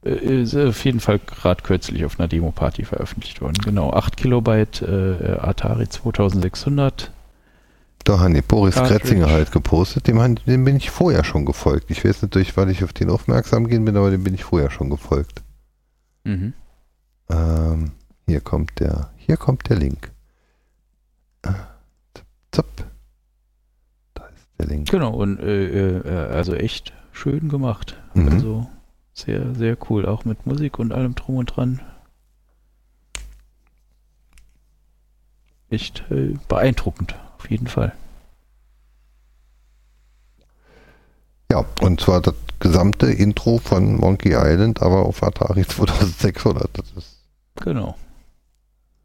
Äh, 0.03 0.41
ist 0.41 0.56
auf 0.56 0.84
jeden 0.85 0.99
Fall 0.99 1.19
gerade 1.19 1.61
kürzlich 1.61 2.06
auf 2.06 2.19
einer 2.19 2.27
Demo-Party 2.27 2.85
veröffentlicht 2.85 3.41
worden. 3.41 3.57
Genau, 3.64 3.91
8 3.91 4.18
Kilobyte 4.18 4.81
äh, 4.81 5.38
Atari 5.39 5.89
2600. 5.89 7.11
Da 8.03 8.19
hat 8.19 8.34
die 8.34 8.41
Boris 8.41 8.76
Cartridge. 8.76 8.99
Kretzinger 9.02 9.30
halt 9.30 9.52
gepostet, 9.52 10.07
dem, 10.07 10.35
dem 10.48 10.64
bin 10.64 10.77
ich 10.77 10.89
vorher 10.89 11.26
schon 11.26 11.45
gefolgt. 11.45 11.91
Ich 11.91 12.06
weiß 12.06 12.22
natürlich, 12.22 12.56
weil 12.56 12.69
ich 12.69 12.84
auf 12.84 12.94
den 12.94 13.10
aufmerksam 13.10 13.68
gehen 13.68 13.84
bin, 13.84 13.98
aber 13.98 14.10
dem 14.10 14.23
bin 14.23 14.34
ich 14.34 14.45
vorher 14.45 14.72
schon 14.72 14.89
gefolgt. 14.89 15.41
Mhm. 16.23 16.53
Ähm, 17.30 17.91
hier 18.26 18.41
kommt 18.41 18.80
der, 18.80 19.12
hier 19.18 19.38
kommt 19.38 19.70
der 19.70 19.78
Link. 19.78 20.12
Äh, 21.44 21.52
Zap, 22.14 22.26
zap. 22.52 22.88
Da 24.14 24.26
ist 24.28 24.48
der 24.60 24.68
Link. 24.68 24.90
Genau, 24.90 25.14
und 25.14 25.40
äh, 25.40 25.98
äh, 25.99 26.34
also 26.34 26.54
echt 26.54 26.94
schön 27.12 27.49
gemacht. 27.49 27.98
Mhm. 28.14 28.30
Also 28.30 28.68
sehr, 29.14 29.56
sehr 29.56 29.78
cool. 29.90 30.06
Auch 30.06 30.26
mit 30.26 30.45
Musik 30.45 30.80
und 30.80 30.91
allem 30.91 31.16
drum 31.16 31.38
und 31.38 31.56
dran. 31.56 31.82
Echt 35.70 36.06
äh, 36.12 36.36
beeindruckend, 36.48 37.16
auf 37.38 37.49
jeden 37.49 37.68
Fall. 37.68 37.94
Ja, 41.52 41.66
und 41.82 41.99
zwar 41.99 42.22
das 42.22 42.36
gesamte 42.60 43.08
Intro 43.08 43.58
von 43.58 43.95
Monkey 43.95 44.34
Island, 44.34 44.82
aber 44.82 45.06
auf 45.06 45.24
Atari 45.24 45.66
2600. 45.68 46.70
Das 46.78 46.91
ist 46.91 47.16
Genau. 47.64 47.96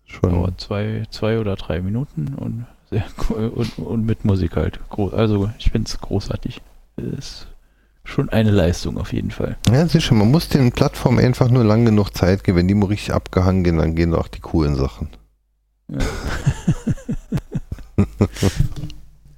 schon. 0.05 0.31
Dauert 0.31 0.61
zwei, 0.61 1.05
zwei 1.11 1.39
oder 1.39 1.57
drei 1.57 1.81
Minuten 1.81 2.35
und 2.35 2.67
sehr 2.91 3.05
cool 3.31 3.49
und, 3.49 3.79
und 3.79 4.07
mit 4.07 4.25
Musik 4.25 4.57
halt. 4.57 4.81
Also 4.91 5.51
ich 5.59 5.71
finde 5.71 5.89
es 5.89 6.01
großartig. 6.01 6.61
Ist 6.97 7.47
schon 8.05 8.29
eine 8.29 8.51
Leistung 8.51 8.99
auf 8.99 9.13
jeden 9.13 9.31
Fall. 9.31 9.57
Ja, 9.71 9.87
sicher, 9.87 10.15
man 10.15 10.31
muss 10.31 10.49
den 10.49 10.73
Plattformen 10.73 11.25
einfach 11.25 11.49
nur 11.49 11.65
lang 11.65 11.85
genug 11.85 12.11
Zeit 12.11 12.45
geben. 12.45 12.59
Wenn 12.59 12.69
die 12.69 12.75
mal 12.75 12.87
richtig 12.87 13.15
abgehangen 13.15 13.65
gehen, 13.65 13.79
dann 13.79 13.95
gehen 13.95 14.15
auch 14.15 14.29
die 14.29 14.41
coolen 14.41 14.75
Sachen. 14.75 15.09
Ja. 15.89 15.99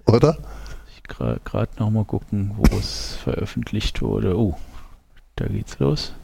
Oder? 0.07 0.39
Ich 0.97 1.03
gerade 1.05 1.71
noch 1.79 1.91
mal 1.91 2.05
gucken, 2.05 2.53
wo 2.57 2.77
es 2.77 3.15
veröffentlicht 3.23 4.03
wurde. 4.03 4.37
Oh, 4.39 4.57
da 5.37 5.47
geht's 5.47 5.79
los. 5.79 6.15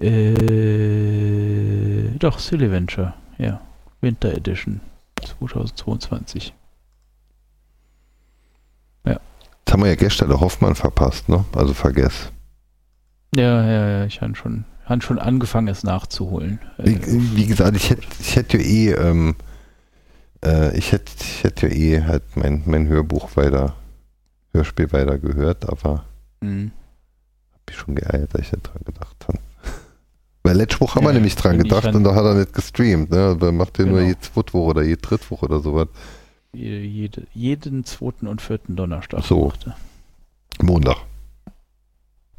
Äh, 0.00 1.28
doch, 2.18 2.38
Silly 2.38 2.70
Venture, 2.70 3.14
ja. 3.38 3.60
Winter 4.00 4.32
Edition 4.34 4.80
2022. 5.20 6.54
Jetzt 9.70 9.74
haben 9.74 9.84
wir 9.84 9.90
ja 9.90 9.94
gestern 9.94 10.28
der 10.28 10.40
Hoffmann 10.40 10.74
verpasst, 10.74 11.28
ne? 11.28 11.44
Also 11.54 11.74
vergess. 11.74 12.32
Ja, 13.36 13.64
ja, 13.64 13.88
ja, 13.88 14.04
ich 14.04 14.20
habe 14.20 14.34
schon, 14.34 14.64
hab 14.84 15.04
schon 15.04 15.20
angefangen, 15.20 15.68
es 15.68 15.84
nachzuholen. 15.84 16.58
Wie, 16.78 16.98
wie 17.36 17.46
gesagt, 17.46 17.76
ich 17.76 17.90
hätte 17.90 18.02
ich 18.18 18.34
hätt 18.34 18.52
ja 18.52 18.58
eh, 18.58 18.90
ähm, 18.94 19.36
äh, 20.44 20.76
ich 20.76 20.90
hätte 20.90 21.12
ich 21.20 21.44
hätt 21.44 21.62
ja 21.62 21.68
eh 21.68 22.02
halt 22.02 22.24
mein, 22.34 22.64
mein 22.66 22.88
Hörbuch 22.88 23.36
weiter, 23.36 23.76
Hörspiel 24.52 24.90
weiter 24.90 25.20
gehört, 25.20 25.68
aber 25.68 26.04
mhm. 26.40 26.72
hab 27.52 27.70
ich 27.70 27.76
schon 27.76 27.94
geeilt, 27.94 28.34
dass 28.34 28.40
ich 28.40 28.50
nicht 28.50 28.66
dran 28.66 28.82
gedacht 28.84 29.24
habe. 29.28 29.38
Weil 30.42 30.56
letzte 30.56 30.80
Woche 30.80 30.96
haben 30.96 31.06
wir 31.06 31.12
nämlich 31.12 31.36
dran 31.36 31.58
gedacht 31.58 31.94
und 31.94 32.04
da 32.04 32.14
hat 32.14 32.24
er 32.24 32.34
nicht 32.34 32.54
gestreamt, 32.54 33.10
ne? 33.10 33.36
Da 33.38 33.52
macht 33.52 33.78
er 33.78 33.84
genau. 33.84 33.98
nur 33.98 34.06
je 34.06 34.14
Zweitwoche 34.18 34.70
oder 34.70 34.82
je 34.82 34.96
Drittwoche 34.96 35.46
oder 35.46 35.60
sowas 35.60 35.88
jede, 36.52 37.26
jeden 37.32 37.84
zweiten 37.84 38.26
und 38.26 38.42
vierten 38.42 38.76
Donnerstag 38.76 39.22
so. 39.24 39.46
machte. 39.46 39.74
Montag. 40.60 40.96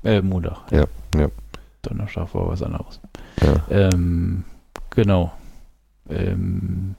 Äh, 0.04 0.22
Montag. 0.22 0.72
Ja, 0.72 0.86
ja. 1.16 1.30
Donnerstag 1.82 2.34
war 2.34 2.48
was 2.48 2.62
anderes. 2.62 3.00
Ja. 3.42 3.64
Ähm, 3.70 4.44
genau. 4.90 5.32
Ähm, 6.10 6.96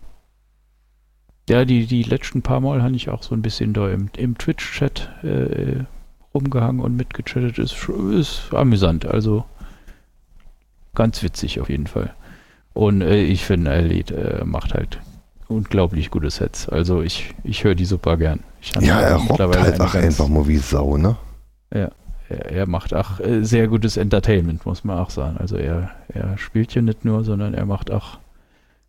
ja, 1.49 1.65
die, 1.65 1.87
die 1.87 2.03
letzten 2.03 2.43
paar 2.43 2.61
Mal 2.61 2.83
habe 2.83 2.95
ich 2.95 3.09
auch 3.09 3.23
so 3.23 3.35
ein 3.35 3.43
bisschen 3.43 3.73
da 3.73 3.91
im, 3.91 4.09
im 4.17 4.39
Twitch-Chat 4.39 5.09
äh, 5.23 5.85
rumgehangen 6.35 6.81
und 6.81 6.97
mitgechattet. 6.97 7.59
Ist, 7.59 7.89
ist 7.89 8.55
amüsant, 8.55 9.07
also 9.07 9.45
ganz 10.95 11.23
witzig 11.23 11.61
auf 11.61 11.69
jeden 11.69 11.87
Fall. 11.87 12.15
Und 12.75 13.03
äh, 13.03 13.23
ich 13.23 13.45
finde, 13.45 13.73
Elite 13.73 14.41
äh, 14.41 14.45
macht 14.45 14.75
halt 14.75 14.99
unglaublich 15.49 16.11
gute 16.11 16.31
Sets. 16.31 16.69
Also 16.69 17.03
ich, 17.03 17.35
ich 17.45 17.65
höre 17.65 17.75
die 17.75 17.85
super 17.85 18.17
gern. 18.17 18.41
ja, 18.81 19.01
er 19.01 19.17
rockt 19.17 19.41
halt 19.41 19.81
auch 19.81 19.95
einfach 19.95 20.29
mal 20.29 20.47
wie 20.49 20.57
Sau, 20.57 20.97
ne? 20.97 21.17
Ja, 21.73 21.91
er, 22.29 22.51
er 22.51 22.67
macht 22.67 22.95
auch 22.95 23.21
äh, 23.21 23.43
sehr 23.45 23.69
gutes 23.69 23.97
Entertainment, 23.97 24.65
muss 24.65 24.85
man 24.85 24.99
auch 24.99 25.11
sagen. 25.11 25.37
Also 25.39 25.57
er, 25.57 25.91
er 26.09 26.39
spielt 26.39 26.73
hier 26.73 26.83
nicht 26.83 27.05
nur, 27.05 27.25
sondern 27.25 27.55
er 27.55 27.67
macht 27.67 27.91
auch 27.91 28.19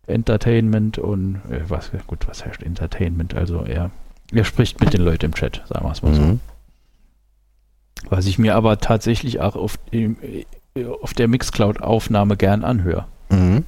Entertainment 0.06 0.98
und 0.98 1.36
äh, 1.50 1.60
was, 1.68 1.90
gut, 2.06 2.26
was 2.28 2.44
heißt 2.44 2.62
Entertainment? 2.62 3.34
Also 3.34 3.62
er, 3.64 3.90
er 4.32 4.44
spricht 4.44 4.80
mit 4.80 4.92
den 4.92 5.02
Leuten 5.02 5.26
im 5.26 5.34
Chat, 5.34 5.62
sagen 5.66 5.84
wir 5.84 5.92
es 5.92 6.02
mal 6.02 6.12
mhm. 6.12 6.16
so. 6.16 6.38
Was 8.10 8.26
ich 8.26 8.38
mir 8.38 8.54
aber 8.54 8.78
tatsächlich 8.78 9.40
auch 9.40 9.56
auf, 9.56 9.78
im, 9.90 10.16
auf 11.00 11.14
der 11.14 11.28
Mixcloud-Aufnahme 11.28 12.36
gern 12.36 12.64
anhöre. 12.64 13.06
Mhm. 13.30 13.64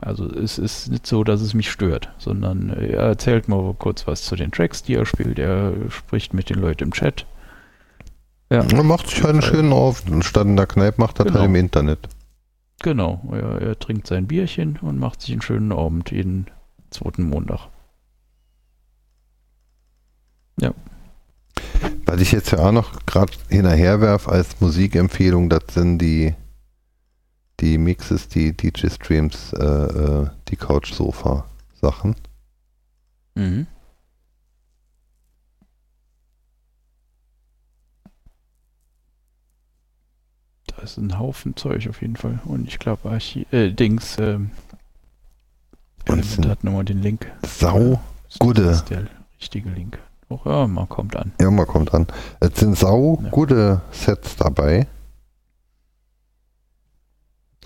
Also 0.00 0.30
es 0.30 0.58
ist 0.58 0.90
nicht 0.90 1.06
so, 1.06 1.24
dass 1.24 1.40
es 1.40 1.54
mich 1.54 1.70
stört, 1.70 2.10
sondern 2.18 2.70
er 2.70 3.00
erzählt 3.00 3.48
mal 3.48 3.74
kurz 3.74 4.06
was 4.06 4.22
zu 4.22 4.36
den 4.36 4.52
Tracks, 4.52 4.82
die 4.82 4.94
er 4.94 5.04
spielt. 5.04 5.38
Er 5.38 5.72
spricht 5.90 6.34
mit 6.34 6.50
den 6.50 6.60
Leuten 6.60 6.84
im 6.84 6.92
Chat. 6.92 7.26
Ja. 8.50 8.64
Er 8.64 8.82
macht 8.84 9.08
sich 9.08 9.24
einen 9.24 9.42
schönen 9.42 9.72
auf. 9.72 10.04
Statt 10.20 10.46
in 10.46 10.56
der 10.56 10.66
Kneipe 10.66 11.00
macht 11.00 11.18
er 11.18 11.26
genau. 11.26 11.40
halt 11.40 11.48
im 11.48 11.56
Internet. 11.56 12.08
Genau. 12.80 13.20
Er, 13.32 13.60
er, 13.60 13.78
trinkt 13.78 14.06
sein 14.06 14.28
Bierchen 14.28 14.78
und 14.80 14.98
macht 14.98 15.20
sich 15.20 15.32
einen 15.32 15.42
schönen 15.42 15.72
Abend 15.72 16.12
jeden 16.12 16.46
zweiten 16.90 17.24
Montag. 17.24 17.68
Ja. 20.60 20.72
Was 22.08 22.22
ich 22.22 22.32
jetzt 22.32 22.52
ja 22.52 22.60
auch 22.60 22.72
noch 22.72 23.04
gerade 23.04 23.34
hinterherwerfe 23.50 24.32
als 24.32 24.62
Musikempfehlung, 24.62 25.50
das 25.50 25.64
sind 25.74 25.98
die 25.98 26.34
die 27.60 27.76
Mixes, 27.76 28.28
die 28.28 28.56
DJ-Streams, 28.56 29.52
äh, 29.52 29.64
äh, 29.66 30.30
die 30.48 30.56
Couch-Sofa-Sachen. 30.56 32.16
Mhm. 33.34 33.66
Da 40.68 40.82
ist 40.82 40.96
ein 40.96 41.18
Haufen 41.18 41.56
Zeug 41.56 41.90
auf 41.90 42.00
jeden 42.00 42.16
Fall. 42.16 42.40
Und 42.46 42.68
ich 42.68 42.78
glaube, 42.78 43.18
äh, 43.50 43.70
Dings, 43.70 44.16
ähm, 44.18 44.52
und 46.08 46.48
hat 46.48 46.64
nochmal 46.64 46.86
den 46.86 47.02
Link. 47.02 47.30
Sau 47.44 48.00
gute. 48.38 48.62
Das 48.62 48.76
ist 48.78 48.88
der 48.88 49.08
richtige 49.38 49.68
Link. 49.68 49.98
Oh, 50.30 50.40
ja, 50.44 50.66
man 50.66 50.88
kommt 50.88 51.16
an. 51.16 51.32
Ja, 51.40 51.50
man 51.50 51.66
kommt 51.66 51.94
an. 51.94 52.06
Es 52.40 52.60
sind 52.60 52.76
sau 52.76 53.18
ja. 53.22 53.30
gute 53.30 53.80
Sets 53.90 54.36
dabei. 54.36 54.86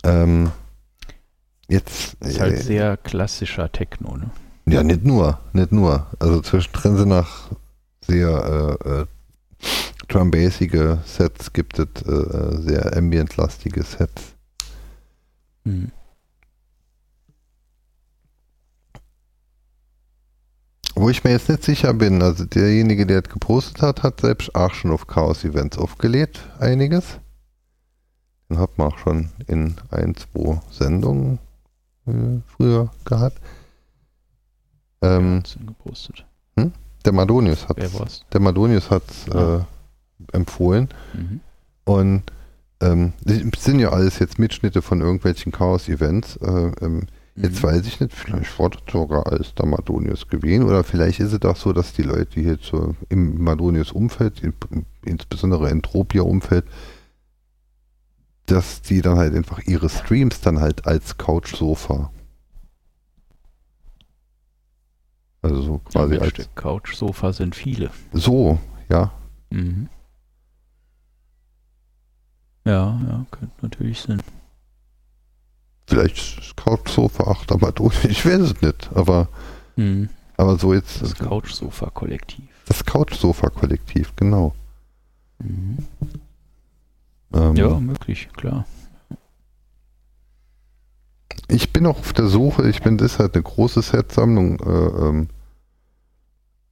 Ähm, 0.04 0.52
jetzt. 1.68 2.16
Das 2.20 2.30
ist 2.30 2.40
halt 2.40 2.54
äh, 2.54 2.62
sehr 2.62 2.96
klassischer 2.96 3.70
Techno, 3.70 4.16
ne? 4.16 4.30
Ja, 4.66 4.84
nicht 4.84 5.04
nur, 5.04 5.40
nicht 5.52 5.72
nur. 5.72 6.06
Also 6.20 6.40
zwischendrin 6.40 6.96
sind 6.96 7.08
noch 7.08 7.50
sehr 8.06 8.78
äh, 8.84 9.00
äh, 9.00 9.06
drum-basige 10.06 11.00
Sets, 11.04 11.52
gibt 11.52 11.80
es 11.80 12.02
äh, 12.02 12.12
äh, 12.12 12.60
sehr 12.60 12.96
ambient-lastige 12.96 13.82
Sets. 13.82 14.34
Mhm. 15.64 15.90
Wo 20.94 21.08
ich 21.08 21.24
mir 21.24 21.30
jetzt 21.30 21.48
nicht 21.48 21.64
sicher 21.64 21.94
bin, 21.94 22.22
also 22.22 22.44
derjenige, 22.44 23.06
der 23.06 23.22
es 23.22 23.28
gepostet 23.28 23.80
hat, 23.80 24.02
hat 24.02 24.20
selbst 24.20 24.54
auch 24.54 24.74
schon 24.74 24.90
auf 24.90 25.06
Chaos-Events 25.06 25.78
aufgelegt, 25.78 26.40
einiges. 26.58 27.18
Den 28.50 28.58
hat 28.58 28.76
man 28.76 28.88
auch 28.88 28.98
schon 28.98 29.30
in 29.46 29.76
ein, 29.90 30.14
zwei 30.14 30.60
Sendungen 30.70 31.38
äh, 32.06 32.40
früher 32.46 32.90
gehabt. 33.04 33.40
Ähm, 35.00 35.42
gepostet? 35.66 36.26
Hm? 36.58 36.72
Der 37.04 37.12
Madonius 37.12 37.68
hat 37.68 37.78
Der 38.32 38.40
Madonius 38.40 38.90
hat 38.90 39.04
ah. 39.32 39.56
äh, 39.56 40.36
empfohlen. 40.36 40.88
Mhm. 41.14 41.40
Und 41.84 42.22
ähm, 42.80 43.12
das 43.24 43.64
sind 43.64 43.80
ja 43.80 43.90
alles 43.90 44.18
jetzt 44.18 44.38
Mitschnitte 44.38 44.82
von 44.82 45.00
irgendwelchen 45.00 45.52
Chaos-Events. 45.52 46.36
Äh, 46.36 46.72
ähm, 46.82 47.06
Jetzt 47.34 47.62
mhm. 47.62 47.66
weiß 47.66 47.86
ich 47.86 48.00
nicht, 48.00 48.12
vielleicht 48.12 48.58
war 48.58 48.70
das 48.70 48.82
sogar 48.90 49.26
als 49.26 49.54
der 49.54 49.66
Madonius 49.66 50.28
gewesen 50.28 50.66
oder 50.66 50.84
vielleicht 50.84 51.20
ist 51.20 51.32
es 51.32 51.42
auch 51.42 51.56
so, 51.56 51.72
dass 51.72 51.94
die 51.94 52.02
Leute, 52.02 52.40
jetzt 52.40 52.64
so 52.64 52.94
im 53.08 53.42
Madonius-Umfeld, 53.42 54.42
insbesondere 55.02 55.70
Entropia-Umfeld, 55.70 56.66
dass 58.46 58.82
die 58.82 59.00
dann 59.00 59.16
halt 59.16 59.34
einfach 59.34 59.60
ihre 59.60 59.88
Streams 59.88 60.42
dann 60.42 60.60
halt 60.60 60.86
als 60.86 61.16
Couch-Sofa. 61.16 62.10
Also 65.40 65.62
so 65.62 65.78
quasi 65.78 66.16
ja, 66.16 66.20
als. 66.20 66.50
Couch-Sofa 66.54 67.32
sind 67.32 67.54
viele. 67.54 67.90
So, 68.12 68.58
ja. 68.90 69.12
Mhm. 69.50 69.88
Ja, 72.64 73.00
ja, 73.08 73.26
könnte 73.30 73.54
natürlich 73.62 74.02
sein. 74.02 74.22
Vielleicht 75.92 76.56
Couch-Sofa 76.56 77.24
8 77.30 77.52
aber 77.52 77.72
durch. 77.72 78.04
Ich 78.04 78.24
weiß 78.24 78.40
es 78.40 78.62
nicht, 78.62 78.90
aber. 78.94 79.28
Mhm. 79.76 80.08
Aber 80.36 80.56
so 80.56 80.72
jetzt. 80.72 81.02
Das 81.02 81.14
Couch-Sofa-Kollektiv. 81.14 82.44
Das 82.66 82.84
Couch-Sofa-Kollektiv, 82.84 84.14
genau. 84.16 84.54
Mhm. 85.38 85.78
Ähm, 87.34 87.56
ja, 87.56 87.78
möglich, 87.78 88.28
klar. 88.34 88.64
Ich 91.48 91.72
bin 91.72 91.86
auch 91.86 91.98
auf 91.98 92.12
der 92.14 92.28
Suche, 92.28 92.68
ich 92.68 92.82
bin, 92.82 92.96
das 92.96 93.12
ist 93.12 93.18
halt 93.18 93.34
eine 93.34 93.42
große 93.42 93.82
Set-Sammlung, 93.82 94.60
äh, 94.60 95.06
ähm, 95.06 95.28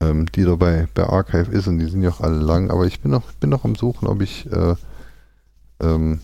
ähm, 0.00 0.26
die 0.32 0.44
dabei 0.44 0.88
bei 0.94 1.04
Archive 1.04 1.52
ist 1.52 1.66
und 1.66 1.78
die 1.78 1.86
sind 1.86 2.02
ja 2.02 2.10
auch 2.10 2.20
alle 2.20 2.38
lang, 2.38 2.70
aber 2.70 2.86
ich 2.86 3.00
bin 3.00 3.10
noch, 3.10 3.30
bin 3.32 3.50
noch 3.50 3.64
am 3.64 3.74
Suchen, 3.74 4.08
ob 4.08 4.22
ich 4.22 4.50
äh, 4.50 4.74
ähm, 5.80 6.20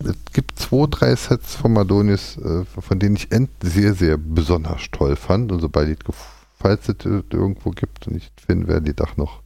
es 0.00 0.14
gibt 0.32 0.58
zwei, 0.58 0.86
drei 0.88 1.16
Sets 1.16 1.56
von 1.56 1.72
Madonius, 1.72 2.36
äh, 2.38 2.64
von 2.64 2.98
denen 2.98 3.16
ich 3.16 3.28
sehr, 3.62 3.94
sehr 3.94 4.16
besonders 4.16 4.82
toll 4.92 5.16
fand. 5.16 5.50
Und 5.50 5.60
sobald 5.60 5.88
ich, 5.88 5.98
falls 6.56 6.88
es 6.88 7.04
irgendwo 7.04 7.70
gibt 7.70 8.06
und 8.06 8.16
ich 8.16 8.30
finde, 8.36 8.68
werde 8.68 8.86
die 8.86 8.94
doch 8.94 9.16
noch 9.16 9.42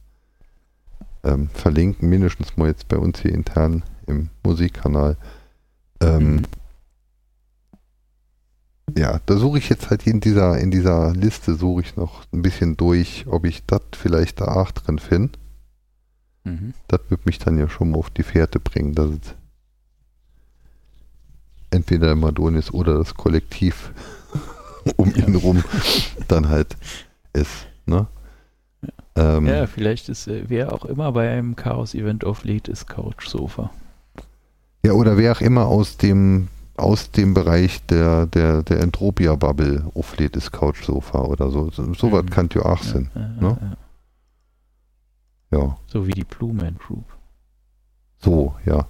ähm, 1.23 1.49
verlinken, 1.53 2.09
mindestens 2.09 2.55
mal 2.57 2.67
jetzt 2.67 2.87
bei 2.87 2.97
uns 2.97 3.19
hier 3.19 3.33
intern 3.33 3.83
im 4.05 4.29
Musikkanal. 4.43 5.17
Ähm, 6.01 6.35
mhm. 6.35 6.41
Ja, 8.95 9.21
da 9.25 9.37
suche 9.37 9.57
ich 9.57 9.69
jetzt 9.69 9.89
halt 9.89 10.05
in 10.05 10.19
dieser, 10.19 10.59
in 10.59 10.69
dieser 10.69 11.13
Liste 11.13 11.55
suche 11.55 11.81
ich 11.81 11.95
noch 11.95 12.25
ein 12.31 12.41
bisschen 12.41 12.77
durch, 12.77 13.25
ob 13.27 13.45
ich 13.45 13.65
das 13.65 13.81
vielleicht 13.93 14.41
da 14.41 14.45
auch 14.45 14.71
drin 14.71 14.99
finde. 14.99 15.39
Mhm. 16.43 16.73
Das 16.89 16.99
wird 17.09 17.25
mich 17.25 17.39
dann 17.39 17.57
ja 17.57 17.69
schon 17.69 17.91
mal 17.91 17.97
auf 17.97 18.09
die 18.11 18.23
Fährte 18.23 18.59
bringen, 18.59 18.93
dass 18.93 19.09
es 19.09 19.35
entweder 21.73 22.07
der 22.07 22.15
Madonis 22.15 22.71
oder 22.71 22.97
das 22.97 23.15
Kollektiv 23.15 23.91
um 24.97 25.13
ihn 25.15 25.35
rum 25.35 25.63
dann 26.27 26.49
halt 26.49 26.77
ist. 27.33 27.67
Ne? 27.85 28.07
Ja. 28.81 29.37
Ähm, 29.37 29.47
ja, 29.47 29.67
vielleicht 29.67 30.09
ist 30.09 30.27
äh, 30.27 30.45
wer 30.47 30.73
auch 30.73 30.85
immer 30.85 31.11
bei 31.11 31.29
einem 31.29 31.55
Chaos-Event 31.55 32.25
auflegt, 32.25 32.67
ist 32.67 32.87
Couch 32.87 33.27
Sofa. 33.27 33.71
Ja, 34.85 34.93
oder 34.93 35.17
wer 35.17 35.31
auch 35.31 35.41
immer 35.41 35.67
aus 35.67 35.97
dem 35.97 36.47
aus 36.75 37.11
dem 37.11 37.33
Bereich 37.33 37.85
der, 37.85 38.25
der, 38.25 38.63
der 38.63 38.79
Entropia-Bubble 38.79 39.91
auflädt, 39.93 40.35
ist 40.35 40.51
Couch 40.51 40.83
Sofa 40.83 41.19
oder 41.19 41.51
so. 41.51 41.69
So, 41.69 41.93
so 41.93 42.07
mhm. 42.07 42.11
was 42.11 42.25
kann 42.27 42.49
ja 42.53 42.63
auch 42.63 42.81
sein. 42.81 43.11
Ja, 43.13 43.27
ne? 43.39 43.77
ja. 45.51 45.77
So 45.87 46.07
wie 46.07 46.11
die 46.11 46.23
Blue 46.23 46.51
Man 46.51 46.77
Group. 46.77 47.05
So, 48.19 48.55
ja. 48.65 48.87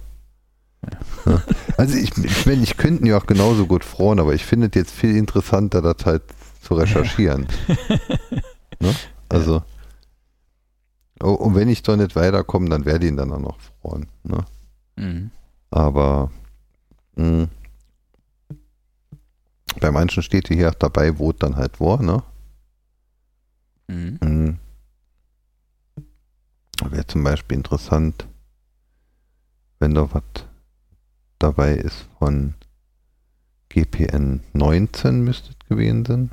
Ja. 1.26 1.42
Also 1.76 1.96
ich, 1.96 2.16
ich 2.16 2.46
meine, 2.46 2.62
ich 2.62 2.76
könnte 2.76 3.06
ja 3.06 3.18
auch 3.18 3.26
genauso 3.26 3.66
gut 3.66 3.84
freuen, 3.84 4.20
aber 4.20 4.34
ich 4.34 4.44
finde 4.44 4.68
es 4.68 4.74
jetzt 4.74 4.92
viel 4.92 5.16
interessanter, 5.16 5.82
das 5.82 6.04
halt 6.04 6.22
zu 6.62 6.74
recherchieren. 6.74 7.46
ne? 8.80 8.94
Also 9.28 9.62
oh, 11.22 11.32
und 11.32 11.54
wenn 11.54 11.68
ich 11.68 11.82
da 11.82 11.96
nicht 11.96 12.16
weiterkomme, 12.16 12.68
dann 12.68 12.84
werde 12.84 13.06
ich 13.06 13.10
ihn 13.10 13.16
dann 13.16 13.32
auch 13.32 13.40
noch 13.40 13.58
freuen. 13.80 14.06
Ne? 14.22 14.44
Mhm. 14.96 15.30
Aber 15.70 16.30
mh, 17.16 17.24
hm, 17.24 17.48
bei 19.80 19.90
manchen 19.90 20.22
steht 20.22 20.48
hier 20.48 20.70
auch 20.70 20.74
dabei, 20.74 21.18
wo 21.18 21.30
es 21.30 21.36
dann 21.38 21.56
halt 21.56 21.80
war, 21.80 22.00
ne? 22.02 22.22
Mhm. 23.88 24.18
Mhm. 24.22 24.58
Wäre 26.90 27.06
zum 27.06 27.24
Beispiel 27.24 27.56
interessant, 27.56 28.26
wenn 29.78 29.94
da 29.94 30.12
was 30.12 30.22
dabei 31.38 31.74
ist 31.74 32.06
von 32.18 32.54
GPN 33.68 34.40
19 34.52 35.22
müsste 35.22 35.50
es 35.50 35.68
gewesen 35.68 36.04
sein. 36.04 36.30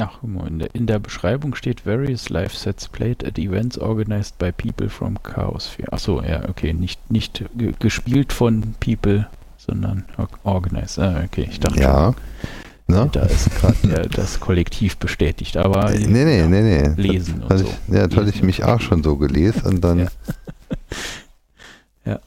Ach, 0.00 0.22
in 0.22 0.60
der, 0.60 0.74
in 0.74 0.86
der 0.86 0.98
Beschreibung 0.98 1.54
steht 1.54 1.84
various 1.84 2.28
live 2.28 2.56
sets 2.56 2.88
played 2.88 3.24
at 3.24 3.38
events 3.38 3.76
organized 3.76 4.38
by 4.38 4.52
people 4.52 4.88
from 4.88 5.20
Chaosphere. 5.22 5.92
Achso, 5.92 6.22
ja, 6.22 6.48
okay, 6.48 6.72
nicht, 6.72 7.10
nicht 7.10 7.44
gespielt 7.80 8.32
von 8.32 8.74
people, 8.80 9.28
sondern 9.56 10.04
organized. 10.44 10.98
Ah, 10.98 11.22
okay, 11.24 11.48
ich 11.50 11.58
dachte 11.60 11.80
ja. 11.80 12.14
Ne? 12.90 13.10
Da 13.12 13.20
ist 13.24 13.50
gerade 13.54 14.08
das 14.08 14.40
Kollektiv 14.40 14.96
bestätigt, 14.96 15.58
aber 15.58 15.90
nee, 15.90 16.06
nee, 16.06 16.46
nee, 16.46 16.62
nee. 16.62 16.88
lesen 16.96 17.42
das, 17.46 17.60
und 17.60 17.66
so. 17.68 17.74
Ich, 17.88 17.94
ja, 17.94 18.06
das 18.06 18.18
hatte 18.18 18.30
ich 18.30 18.42
mich 18.42 18.64
auch 18.64 18.80
schon 18.80 19.02
so 19.02 19.16
gelesen 19.16 19.62
und 19.66 19.82
dann 19.82 19.98
ja. 19.98 20.08
ja. 22.06 22.20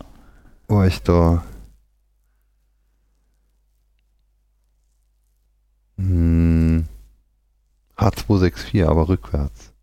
war 0.67 0.85
ich 0.85 1.01
da 1.01 1.43
hm, 5.97 6.85
H264, 7.97 8.85
aber 8.85 9.09
rückwärts. 9.09 9.73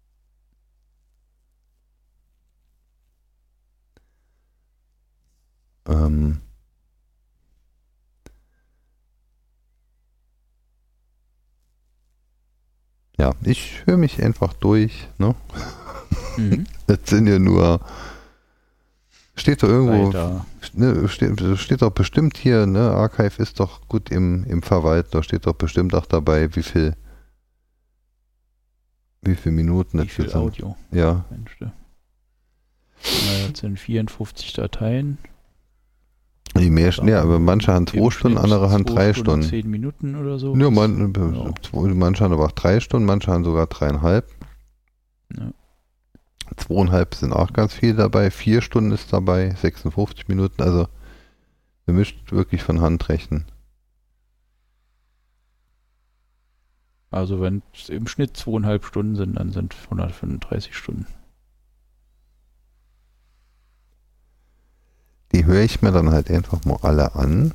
Ähm, 5.88 6.40
ja, 13.18 13.34
ich 13.42 13.84
höre 13.86 13.96
mich 13.96 14.22
einfach 14.22 14.52
durch. 14.54 15.08
Ne? 15.18 15.34
Mhm. 16.36 16.66
Das 16.86 17.00
sind 17.04 17.26
ja 17.26 17.38
nur. 17.38 17.80
Steht 19.34 19.62
da 19.62 19.66
irgendwo. 19.66 20.42
Ne, 20.72 21.08
steht, 21.08 21.40
steht 21.58 21.82
doch 21.82 21.90
bestimmt 21.90 22.38
hier, 22.38 22.66
ne? 22.66 22.90
Archive 22.90 23.42
ist 23.42 23.60
doch 23.60 23.86
gut 23.88 24.10
im, 24.10 24.44
im 24.44 24.62
Verwalten. 24.62 25.10
Da 25.12 25.22
steht 25.22 25.46
doch 25.46 25.54
bestimmt 25.54 25.94
auch 25.94 26.06
dabei, 26.06 26.54
wie 26.56 26.62
viel 26.62 26.94
wie 29.22 29.34
viele 29.34 29.54
Minuten 29.54 30.02
Wie 30.02 30.08
viel 30.08 30.32
Audio? 30.32 30.76
Ja. 30.90 31.24
Mensch, 31.30 31.58
das 31.60 33.58
sind 33.58 33.78
54 33.78 34.54
Dateien. 34.54 35.18
Die 36.56 36.70
mehr, 36.70 36.90
ja, 36.90 37.22
aber 37.22 37.38
manche 37.38 37.72
haben 37.72 37.86
zwei 37.86 38.10
Stunden, 38.10 38.38
andere 38.38 38.70
haben 38.70 38.84
drei 38.84 39.12
Stunden. 39.12 39.42
Zehn 39.42 39.68
Minuten 39.70 40.16
oder 40.16 40.38
so. 40.38 40.56
Ja, 40.56 40.70
man, 40.70 41.12
ja. 41.14 41.94
manche 41.94 42.24
haben 42.24 42.32
aber 42.32 42.46
auch 42.46 42.52
drei 42.52 42.80
Stunden, 42.80 43.06
manche 43.06 43.30
haben 43.30 43.44
sogar 43.44 43.66
dreieinhalb. 43.66 44.26
Ja. 45.36 45.52
Zweieinhalb 46.56 47.14
sind 47.14 47.32
auch 47.32 47.52
ganz 47.52 47.74
viel 47.74 47.94
dabei, 47.94 48.30
vier 48.30 48.62
Stunden 48.62 48.92
ist 48.92 49.12
dabei, 49.12 49.50
56 49.50 50.28
Minuten, 50.28 50.62
also 50.62 50.88
wir 51.84 51.94
müssen 51.94 52.18
wirklich 52.30 52.62
von 52.62 52.80
Hand 52.80 53.08
rechnen. 53.08 53.44
Also 57.10 57.40
wenn 57.40 57.62
es 57.74 57.88
im 57.88 58.06
Schnitt 58.06 58.36
zweieinhalb 58.36 58.84
Stunden 58.84 59.16
sind, 59.16 59.36
dann 59.36 59.52
sind 59.52 59.74
135 59.84 60.76
Stunden. 60.76 61.06
Die 65.32 65.44
höre 65.44 65.62
ich 65.62 65.82
mir 65.82 65.92
dann 65.92 66.10
halt 66.10 66.30
einfach 66.30 66.64
mal 66.64 66.78
alle 66.82 67.14
an. 67.14 67.52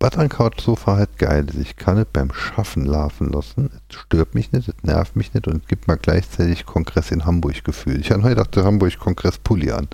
Was 0.00 0.16
an 0.16 0.28
Couchsofa 0.28 0.96
halt 0.96 1.18
geil 1.18 1.46
ist, 1.48 1.58
ich 1.58 1.76
kann 1.76 1.98
es 1.98 2.06
beim 2.12 2.32
Schaffen 2.32 2.84
laufen 2.84 3.32
lassen. 3.32 3.70
Es 3.88 3.96
stört 3.96 4.34
mich 4.34 4.52
nicht, 4.52 4.68
es 4.68 4.74
nervt 4.82 5.16
mich 5.16 5.34
nicht 5.34 5.48
und 5.48 5.62
es 5.62 5.68
gibt 5.68 5.88
mal 5.88 5.96
gleichzeitig 5.96 6.66
Kongress 6.66 7.10
in 7.10 7.24
Hamburg 7.24 7.64
Gefühl. 7.64 8.00
Ich 8.00 8.12
habe 8.12 8.22
heute 8.22 8.42
auch 8.42 8.64
Hamburg 8.64 8.98
Kongress 8.98 9.38
Pulli 9.38 9.72
an. 9.72 9.88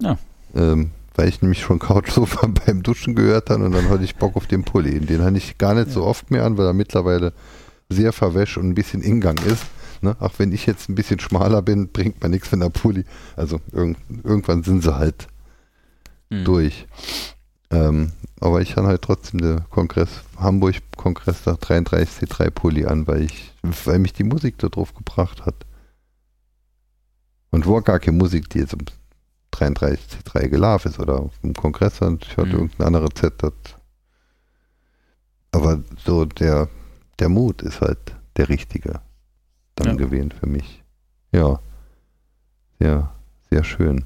Ja. 0.00 0.18
Ähm, 0.54 0.90
weil 1.14 1.28
ich 1.28 1.42
nämlich 1.42 1.60
schon 1.60 1.78
Couchsofa 1.78 2.46
beim 2.66 2.82
Duschen 2.82 3.14
gehört 3.14 3.50
habe 3.50 3.64
und 3.64 3.72
dann 3.72 3.88
hatte 3.88 4.02
ich 4.02 4.16
Bock 4.16 4.34
auf 4.34 4.48
den 4.48 4.64
Pulli. 4.64 4.98
Den 4.98 5.22
habe 5.22 5.36
ich 5.36 5.58
gar 5.58 5.74
nicht 5.74 5.90
so 5.90 6.04
oft 6.04 6.30
mehr 6.32 6.44
an, 6.44 6.58
weil 6.58 6.66
er 6.66 6.72
mittlerweile 6.72 7.32
sehr 7.88 8.12
verwäscht 8.12 8.56
und 8.56 8.68
ein 8.68 8.74
bisschen 8.74 9.02
Ingang 9.02 9.38
ist. 9.46 9.64
Ne? 10.02 10.16
Auch 10.20 10.32
wenn 10.38 10.52
ich 10.52 10.66
jetzt 10.66 10.88
ein 10.88 10.94
bisschen 10.94 11.20
schmaler 11.20 11.62
bin, 11.62 11.88
bringt 11.88 12.20
man 12.20 12.30
nichts, 12.30 12.50
wenn 12.52 12.60
der 12.60 12.70
Pulli. 12.70 13.04
Also 13.36 13.60
irg 13.72 13.96
irgendwann 14.24 14.62
sind 14.62 14.82
sie 14.82 14.96
halt 14.96 15.28
mhm. 16.30 16.44
durch. 16.44 16.86
Ähm, 17.70 18.12
aber 18.40 18.60
ich 18.60 18.76
habe 18.76 18.88
halt 18.88 19.02
trotzdem 19.02 19.40
den 19.40 19.70
Kongress, 19.70 20.10
Hamburg-Kongress 20.36 21.46
nach 21.46 21.56
33 21.56 22.28
C3 22.28 22.50
Pulli 22.50 22.84
an, 22.84 23.06
weil 23.06 23.22
ich, 23.22 23.52
weil 23.62 23.98
mich 23.98 24.12
die 24.12 24.24
Musik 24.24 24.58
da 24.58 24.68
drauf 24.68 24.94
gebracht 24.94 25.46
hat. 25.46 25.54
Und 27.50 27.66
war 27.66 27.82
gar 27.82 28.00
keine 28.00 28.16
Musik, 28.16 28.50
die 28.50 28.58
jetzt 28.58 28.76
33C3 29.54 30.48
gelaufen 30.48 30.88
ist 30.88 30.98
oder 30.98 31.30
dem 31.42 31.54
Kongress 31.54 32.00
und 32.00 32.24
ich 32.24 32.36
hatte 32.36 32.48
mhm. 32.48 32.54
irgendein 32.54 32.86
anderes 32.88 33.10
Z. 33.14 33.34
Das 33.42 33.52
aber 35.52 35.82
so 36.04 36.24
der, 36.24 36.68
der 37.18 37.28
Mut 37.28 37.62
ist 37.62 37.80
halt 37.80 38.16
der 38.36 38.48
richtige 38.48 39.00
dann 39.74 39.88
ja. 39.88 39.94
gewesen 39.94 40.32
für 40.32 40.46
mich. 40.46 40.82
Ja. 41.32 41.60
Sehr, 42.78 43.12
sehr 43.50 43.64
schön. 43.64 44.04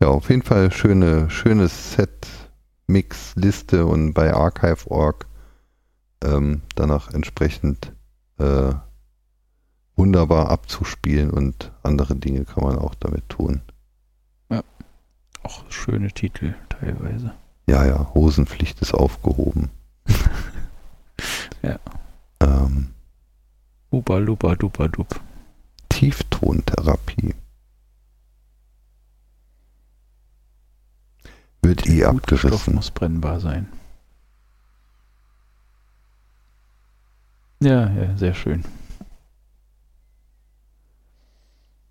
Ja, 0.00 0.08
auf 0.08 0.30
jeden 0.30 0.42
Fall 0.42 0.72
schöne, 0.72 1.30
schönes 1.30 1.92
Set, 1.92 2.26
Mix, 2.88 3.36
Liste 3.36 3.86
und 3.86 4.14
bei 4.14 4.34
Archive.org 4.34 5.26
ähm, 6.24 6.62
danach 6.74 7.12
entsprechend 7.14 7.92
äh, 8.38 8.72
wunderbar 9.94 10.50
abzuspielen 10.50 11.30
und 11.30 11.70
andere 11.82 12.16
Dinge 12.16 12.44
kann 12.44 12.64
man 12.64 12.78
auch 12.78 12.96
damit 12.96 13.28
tun. 13.28 13.60
Ja, 14.50 14.62
auch 15.42 15.70
schöne 15.70 16.10
Titel 16.10 16.54
teilweise. 16.68 17.32
Ja, 17.68 17.86
ja, 17.86 18.12
Hosenpflicht 18.14 18.80
ist 18.82 18.94
aufgehoben. 18.94 19.70
ja. 21.62 21.78
Ähm, 22.52 22.92
Uba, 23.90 24.18
luba, 24.18 24.54
duba, 24.54 24.88
dub. 24.88 25.20
Tieftontherapie. 25.90 27.34
Wird 31.60 31.86
eh 31.86 32.04
abgerissen. 32.04 32.48
Stoff 32.48 32.68
muss 32.68 32.90
brennbar 32.90 33.38
sein. 33.38 33.68
Ja, 37.60 37.88
ja, 37.90 38.16
sehr 38.16 38.34
schön. 38.34 38.64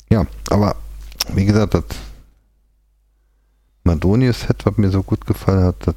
Ja, 0.10 0.26
aber 0.50 0.76
wie 1.34 1.46
gesagt, 1.46 1.76
das 1.76 1.86
Madonius-Set, 3.84 4.66
was 4.66 4.78
mir 4.78 4.90
so 4.90 5.04
gut 5.04 5.26
gefallen 5.26 5.64
hat, 5.64 5.88
das 5.88 5.96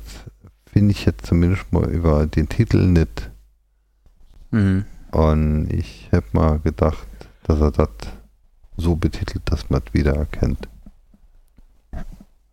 finde 0.66 0.92
ich 0.92 1.06
jetzt 1.06 1.26
zumindest 1.26 1.72
mal 1.72 1.90
über 1.90 2.26
den 2.26 2.48
Titel 2.48 2.86
nicht. 2.86 3.30
Mhm. 4.54 4.84
Und 5.10 5.68
ich 5.72 6.08
habe 6.12 6.26
mal 6.32 6.60
gedacht, 6.60 7.08
dass 7.42 7.60
er 7.60 7.72
das 7.72 7.88
so 8.76 8.94
betitelt, 8.94 9.42
dass 9.46 9.68
man 9.68 9.82
es 9.84 9.92
wiedererkennt. 9.92 10.68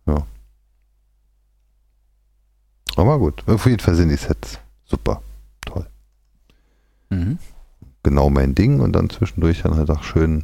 Ja. 0.06 0.26
Aber 2.96 3.18
gut, 3.18 3.44
auf 3.46 3.66
jeden 3.66 3.78
Fall 3.78 3.94
sind 3.94 4.08
die 4.08 4.16
Sets 4.16 4.58
super. 4.84 5.22
Toll. 5.64 5.86
Mhm. 7.10 7.38
Genau 8.02 8.30
mein 8.30 8.56
Ding 8.56 8.80
und 8.80 8.94
dann 8.94 9.08
zwischendurch 9.08 9.62
dann 9.62 9.76
halt 9.76 9.90
auch 9.90 10.02
schön 10.02 10.42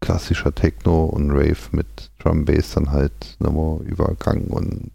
klassischer 0.00 0.52
Techno 0.52 1.04
und 1.04 1.30
Rave 1.30 1.68
mit 1.70 2.10
Drum 2.18 2.44
Bass 2.44 2.74
dann 2.74 2.90
halt 2.90 3.36
nochmal 3.38 3.80
übergangen 3.86 4.48
und 4.48 4.90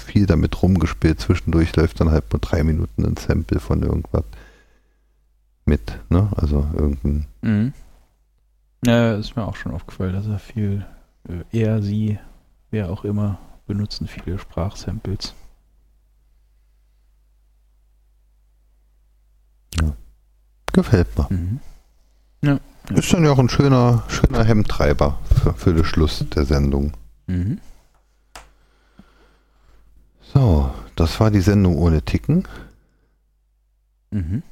viel 0.00 0.26
damit 0.26 0.62
rumgespielt. 0.62 1.20
Zwischendurch 1.20 1.74
läuft 1.76 2.00
dann 2.00 2.10
halt 2.10 2.32
nur 2.32 2.40
drei 2.40 2.62
Minuten 2.62 3.04
ein 3.04 3.16
Sample 3.16 3.60
von 3.60 3.82
irgendwas 3.82 4.24
mit, 5.64 5.98
ne? 6.08 6.30
Also 6.36 6.66
irgendein. 6.74 7.26
Mhm. 7.42 7.72
Ja, 8.84 9.14
ist 9.14 9.36
mir 9.36 9.44
auch 9.46 9.56
schon 9.56 9.72
aufgefallen, 9.72 10.14
dass 10.14 10.26
er 10.26 10.38
viel, 10.38 10.86
äh, 11.28 11.58
er, 11.58 11.82
sie, 11.82 12.18
wer 12.70 12.90
auch 12.90 13.04
immer, 13.04 13.38
benutzen 13.66 14.08
viele 14.08 14.38
Sprachsamples. 14.38 15.34
Gefällt 20.72 21.18
mir. 21.18 21.26
Mhm. 21.30 21.60
Ist 22.94 23.12
dann 23.12 23.24
ja 23.24 23.30
auch 23.30 23.38
ein 23.38 23.48
schöner, 23.48 24.02
schöner 24.08 24.44
Hemmtreiber 24.44 25.18
für, 25.24 25.52
für 25.54 25.74
den 25.74 25.84
Schluss 25.84 26.24
der 26.34 26.44
Sendung. 26.44 26.92
Mhm. 27.26 27.58
So, 30.32 30.72
das 30.96 31.18
war 31.20 31.30
die 31.30 31.40
Sendung 31.40 31.76
ohne 31.78 32.02
Ticken. 32.02 32.46
Mhm. 34.10 34.42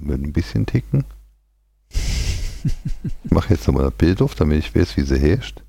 Mit 0.00 0.22
ein 0.22 0.32
bisschen 0.32 0.66
Ticken. 0.66 1.04
Ich 1.90 3.30
mache 3.30 3.54
jetzt 3.54 3.66
nochmal 3.66 3.84
das 3.84 3.94
Bild 3.94 4.22
auf, 4.22 4.34
damit 4.34 4.58
ich 4.58 4.74
weiß, 4.74 4.96
wie 4.96 5.02
sie 5.02 5.18
herrscht. 5.18 5.62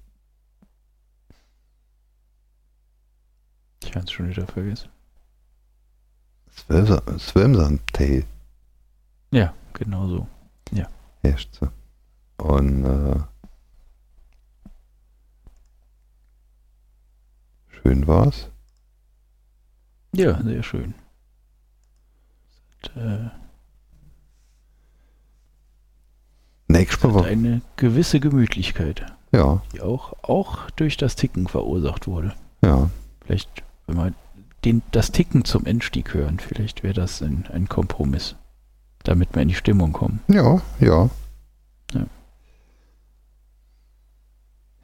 Ich 3.83 3.95
habe 3.95 4.05
es 4.05 4.11
schon 4.11 4.29
wieder 4.29 4.45
vergessen. 4.45 4.89
Swimsand-Tail 7.17 8.25
Ja, 9.31 9.53
genau 9.73 10.07
so. 10.07 10.27
herrscht 11.23 11.55
sie. 11.59 11.69
Und 12.37 12.83
äh, 12.85 13.19
schön 17.69 18.05
war's. 18.07 18.50
Ja, 20.15 20.41
sehr 20.43 20.63
schön. 20.63 20.93
Es 22.81 22.89
hat, 22.89 22.97
äh, 22.97 23.29
hat 26.73 27.13
war, 27.13 27.25
eine 27.25 27.61
gewisse 27.77 28.19
Gemütlichkeit, 28.19 29.05
ja, 29.31 29.61
die 29.73 29.81
auch, 29.81 30.13
auch 30.23 30.69
durch 30.71 30.97
das 30.97 31.15
Ticken 31.15 31.47
verursacht 31.47 32.07
wurde. 32.07 32.33
ja. 32.63 32.89
Vielleicht, 33.23 33.63
wenn 33.87 33.97
wir 33.97 34.13
den, 34.65 34.81
das 34.91 35.11
Ticken 35.11 35.45
zum 35.45 35.65
Endstieg 35.65 36.13
hören, 36.13 36.39
vielleicht 36.39 36.83
wäre 36.83 36.93
das 36.93 37.21
ein, 37.21 37.47
ein 37.51 37.69
Kompromiss, 37.69 38.35
damit 39.03 39.33
wir 39.33 39.41
in 39.41 39.47
die 39.47 39.55
Stimmung 39.55 39.93
kommen. 39.93 40.19
Ja, 40.27 40.61
ja. 40.79 41.09
Ja. 41.93 42.05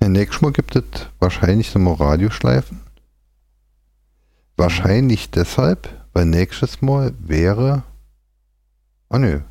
Ja, 0.02 0.10
nächstes 0.10 0.41
Mal 0.41 0.52
gibt 0.52 0.76
es 0.76 0.84
wahrscheinlich 1.20 1.74
nochmal 1.74 1.95
Radioschleifen. 1.95 2.82
Wahrscheinlich 4.58 5.30
deshalb, 5.30 5.90
weil 6.14 6.26
nächstes 6.26 6.82
Mal 6.82 7.14
wäre. 7.20 7.84
Ah 9.10 9.20
nö, 9.20 9.42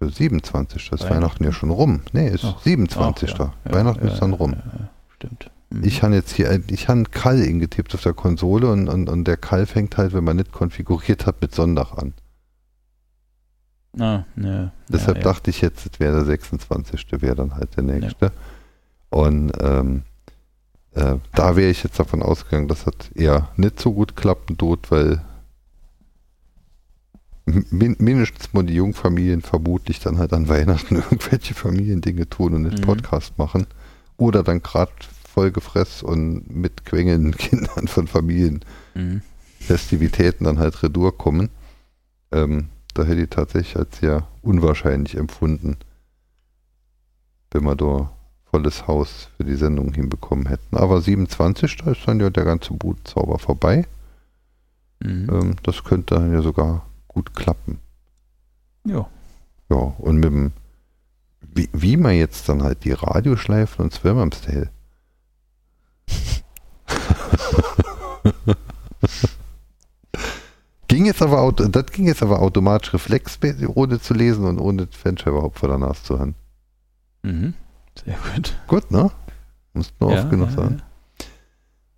so 0.00 0.08
27. 0.08 0.88
Das 0.90 1.00
ist 1.00 1.04
Weihnachten. 1.04 1.14
Weihnachten 1.22 1.44
ja 1.44 1.52
schon 1.52 1.70
rum. 1.70 2.00
Nee, 2.12 2.28
ist 2.28 2.44
Ach, 2.44 2.60
27. 2.62 3.34
Ach, 3.34 3.38
ja. 3.38 3.52
Ja, 3.66 3.72
Weihnachten 3.72 4.06
ja, 4.06 4.12
ist 4.12 4.20
dann 4.20 4.32
rum. 4.32 4.56
stimmt. 5.14 5.50
Mhm. 5.70 5.84
Ich 5.84 6.02
habe 6.02 6.14
jetzt 6.14 6.32
hier, 6.32 6.60
ich 6.68 6.88
habe 6.88 6.96
einen 6.96 7.10
Kall 7.10 7.40
ingetippt 7.40 7.94
auf 7.94 8.02
der 8.02 8.14
Konsole 8.14 8.70
und, 8.70 8.88
und, 8.88 9.08
und 9.08 9.24
der 9.24 9.36
Kall 9.36 9.66
fängt 9.66 9.96
halt, 9.96 10.12
wenn 10.14 10.24
man 10.24 10.36
nicht 10.36 10.50
konfiguriert 10.52 11.26
hat, 11.26 11.40
mit 11.42 11.54
Sonntag 11.54 11.92
an. 11.98 12.14
Ah, 13.98 14.24
ja, 14.36 14.72
Deshalb 14.88 15.22
dachte 15.22 15.50
ich 15.50 15.60
jetzt, 15.60 15.86
es 15.86 16.00
wäre 16.00 16.16
der 16.16 16.24
26. 16.24 17.06
wäre 17.20 17.36
dann 17.36 17.54
halt 17.54 17.76
der 17.76 17.84
nächste. 17.84 18.32
Und 19.10 19.52
ähm, 19.60 20.02
äh, 20.94 21.16
da 21.34 21.56
wäre 21.56 21.70
ich 21.70 21.82
jetzt 21.82 21.98
davon 21.98 22.22
ausgegangen, 22.22 22.68
dass 22.68 22.84
das 22.84 22.94
eher 23.14 23.48
nicht 23.56 23.80
so 23.80 23.92
gut 23.92 24.16
klappen 24.16 24.56
tut, 24.56 24.90
weil 24.90 25.20
min 27.46 27.96
mindestens 27.98 28.52
mal 28.54 28.64
die 28.64 28.74
Jungfamilien 28.74 29.42
vermutlich 29.42 30.00
dann 30.00 30.18
halt 30.18 30.32
an 30.32 30.48
Weihnachten 30.48 30.96
irgendwelche 30.96 31.54
Familiendinge 31.54 32.28
tun 32.28 32.54
und 32.54 32.62
nicht 32.62 32.78
Mhm. 32.78 32.82
Podcast 32.82 33.38
machen. 33.38 33.66
Oder 34.16 34.42
dann 34.42 34.62
gerade 34.62 34.92
vollgefressen 35.28 36.08
und 36.08 36.54
mit 36.54 36.84
quengelnden 36.84 37.32
Kindern 37.36 37.88
von 37.88 38.06
Familien 38.06 38.60
Mhm. 38.94 39.22
Festivitäten 39.58 40.44
dann 40.44 40.58
halt 40.58 40.82
retour 40.82 41.16
kommen. 41.18 41.48
Ähm, 42.32 42.68
da 42.94 43.02
hätte 43.04 43.22
ich 43.22 43.30
tatsächlich 43.30 43.76
als 43.76 43.98
sehr 43.98 44.28
unwahrscheinlich 44.42 45.16
empfunden, 45.16 45.76
wenn 47.50 47.64
wir 47.64 47.74
da 47.74 48.12
volles 48.54 48.86
Haus 48.86 49.30
für 49.36 49.42
die 49.42 49.56
Sendung 49.56 49.92
hinbekommen 49.92 50.46
hätten. 50.46 50.76
Aber 50.76 51.00
27, 51.00 51.76
da 51.78 51.90
ist 51.90 52.06
dann 52.06 52.20
ja 52.20 52.30
der 52.30 52.44
ganze 52.44 52.72
Brutzauber 52.72 53.40
vorbei. 53.40 53.84
Mhm. 55.00 55.28
Ähm, 55.28 55.56
das 55.64 55.82
könnte 55.82 56.14
dann 56.14 56.32
ja 56.32 56.40
sogar 56.40 56.86
gut 57.08 57.34
klappen. 57.34 57.80
Ja. 58.84 59.08
Ja, 59.70 59.92
und 59.98 60.16
mit 60.16 60.26
dem, 60.26 60.52
wie, 61.52 61.68
wie 61.72 61.96
man 61.96 62.14
jetzt 62.14 62.48
dann 62.48 62.62
halt 62.62 62.84
die 62.84 62.92
Radioschleifen 62.92 63.86
und 63.86 63.92
Swimmermstale. 63.92 64.70
ging 70.86 71.06
jetzt 71.06 71.22
aber 71.22 71.50
das 71.52 71.86
ging 71.86 72.06
jetzt 72.06 72.22
aber 72.22 72.40
automatisch 72.40 72.94
Reflex, 72.94 73.36
ohne 73.74 74.00
zu 74.00 74.14
lesen 74.14 74.44
und 74.44 74.60
ohne 74.60 74.86
Fenster 74.86 75.32
überhaupt 75.32 75.58
vor 75.58 75.70
der 75.70 75.78
Nase 75.78 76.04
zu 76.04 76.20
haben. 76.20 76.36
Mhm. 77.24 77.54
Sehr 78.02 78.16
gut. 78.34 78.56
Gut, 78.66 78.90
ne? 78.90 79.10
Muss 79.72 79.92
nur 80.00 80.12
oft 80.12 80.30
genug 80.30 80.50
ja, 80.50 80.56
sein. 80.56 80.82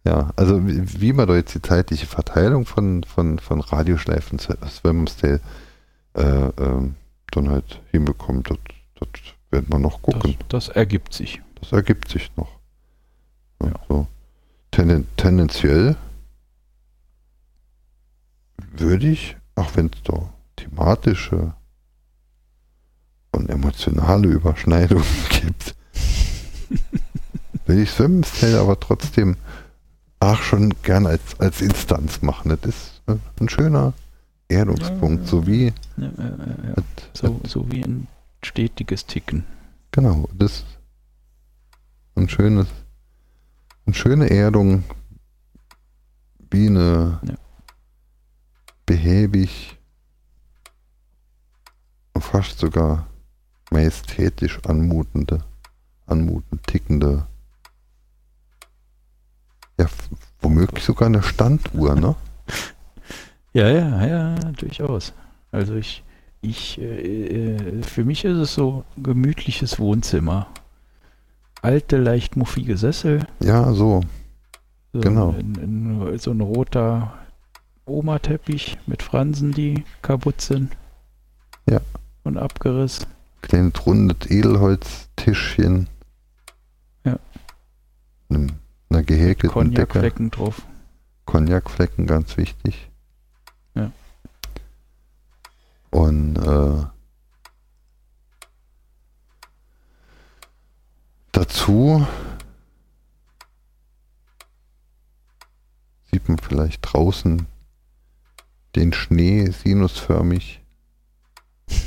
Ja, 0.05 0.31
also 0.37 0.67
wie, 0.67 1.01
wie 1.01 1.13
man 1.13 1.27
da 1.27 1.35
jetzt 1.35 1.55
die 1.55 1.63
zeitliche 1.63 2.07
Verteilung 2.07 2.65
von, 2.65 3.03
von, 3.05 3.39
von 3.39 3.61
Radioschleifen 3.61 4.39
zu 4.39 4.57
Swimmermstale 4.69 5.41
äh, 6.15 6.23
ähm, 6.23 6.95
dann 7.33 7.51
halt 7.51 7.83
hinbekommt, 7.91 8.51
das, 8.51 8.59
das 9.01 9.09
werden 9.51 9.67
wir 9.69 9.79
noch 9.79 10.01
Das, 10.01 10.03
gucken. 10.03 10.37
das 10.49 10.69
ergibt 10.69 11.13
sich. 11.13 11.43
Das 11.61 11.73
ergibt 11.73 12.09
sich 12.09 12.31
noch. 12.37 12.49
Ja, 13.63 13.69
Ja. 13.69 13.75
So. 13.89 14.07
Tenden, 14.71 15.09
tendenziell 15.17 15.97
würde 18.77 19.09
ich, 19.09 19.37
auch 19.55 19.75
wenn 19.75 19.87
es 19.87 20.03
da 20.03 20.29
thematische 20.57 21.55
und 23.33 23.49
emotionale 23.49 24.29
Überschneidungen 24.29 25.05
gibt, 25.31 25.76
will 27.67 27.81
ich 27.81 27.91
Swimstyle 27.91 28.61
aber 28.61 28.79
trotzdem 28.79 29.37
auch 30.21 30.39
schon 30.43 30.73
gern 30.83 31.07
als, 31.07 31.39
als 31.39 31.61
Instanz 31.61 32.23
machen. 32.23 32.49
Das 32.49 32.61
ist 32.65 33.03
äh, 33.07 33.17
ein 33.41 33.49
schöner 33.49 33.93
Erdungspunkt, 34.49 35.25
Ja, 35.25 35.29
so 35.29 35.47
wie 35.47 35.73
Ja, 35.97 36.05
ja, 36.19 36.25
ja, 36.25 36.69
ja. 36.69 36.75
das, 36.75 36.85
So, 37.13 37.41
so 37.47 37.71
wie 37.71 37.83
ein 37.85 38.07
stetiges 38.43 39.07
Ticken. 39.07 39.45
Genau, 39.91 40.29
das 40.35 40.53
ist 40.53 40.67
ein 42.15 42.29
schönes, 42.29 42.67
eine 43.85 43.95
schöne 43.95 44.31
Erdung, 44.31 44.85
wie 46.51 46.67
eine 46.69 47.21
behäbig, 48.87 49.79
fast 52.19 52.59
sogar 52.59 53.07
majestätisch 53.71 54.61
anmutende, 54.65 55.45
anmutend 56.07 56.67
tickende, 56.67 57.27
ja, 59.79 59.87
womöglich 60.41 60.85
sogar 60.85 61.07
eine 61.07 61.23
Standuhr, 61.23 61.95
ne? 61.95 62.15
Ja, 63.53 63.69
ja, 63.69 64.07
ja, 64.07 64.35
durchaus. 64.59 65.13
Also 65.51 65.75
ich, 65.75 66.03
ich, 66.43 66.79
äh, 66.79 67.55
äh, 67.55 67.83
für 67.83 68.05
mich 68.05 68.25
ist 68.25 68.37
es 68.37 68.55
so 68.55 68.85
gemütliches 68.97 69.79
Wohnzimmer. 69.79 70.49
Alte, 71.63 71.97
leicht 71.97 72.37
muffige 72.37 72.77
Sessel. 72.77 73.27
Ja, 73.41 73.73
so, 73.73 74.03
So 74.93 75.01
Genau. 75.01 75.31
Ein, 75.31 76.03
ein, 76.03 76.19
so 76.19 76.31
ein 76.31 76.41
roter 76.41 77.15
Oma-Teppich 77.87 78.79
mit 78.87 79.03
Fransen, 79.03 79.53
die 79.53 79.85
kaputt 80.03 80.41
sind. 80.41 80.77
Ja. 81.69 81.81
Und 82.25 82.37
abgerissen. 82.37 83.07
kleines 83.43 83.87
rundes 83.87 84.31
Edelholztischchen. 84.31 85.89
Ja. 87.05 87.19
Einem, 88.29 88.49
einer 88.97 89.05
gehäkelten 89.05 89.71
Decke. 89.73 89.87
Cognacflecken 89.87 90.31
drauf. 90.31 90.63
Cognacflecken, 91.27 92.07
ganz 92.07 92.37
wichtig. 92.37 92.91
Ja. 93.75 93.93
Und 95.91 96.37
äh, 96.37 96.87
dazu 101.33 102.07
sieht 106.11 106.29
man 106.29 106.39
vielleicht 106.39 106.81
draußen 106.83 107.47
den 108.75 108.93
Schnee 108.93 109.51
sinusförmig 109.51 110.63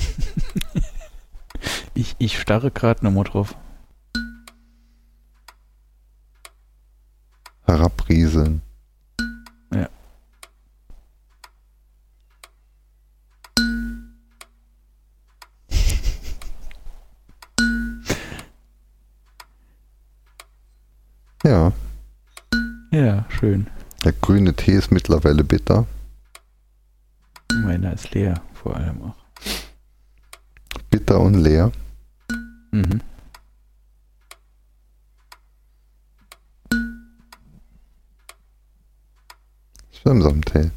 Ich, 1.94 2.16
ich 2.20 2.40
starre 2.40 2.72
gerade 2.72 3.04
nochmal 3.04 3.26
drauf. 3.26 3.56
Herabrieseln. 7.70 8.62
Ja. 9.74 9.88
Ja, 21.44 21.72
Ja, 22.92 23.26
schön. 23.30 23.68
der 24.04 24.12
grüne 24.14 24.54
Tee 24.54 24.74
ist 24.74 24.92
mittlerweile 24.92 25.44
bitter. 25.44 25.86
Meiner 27.64 27.94
ist 27.94 28.12
leer, 28.14 28.42
vor 28.54 28.76
allem 28.76 29.02
auch. 29.04 29.16
Bitter 30.90 31.20
und 31.20 31.36
leer. 31.36 31.72
Mhm. 32.72 33.02
Swimsam-Tee. 40.02 40.72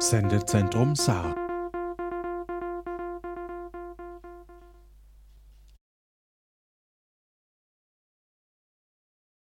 Sendezentrum 0.00 0.96
Saar. 0.96 1.47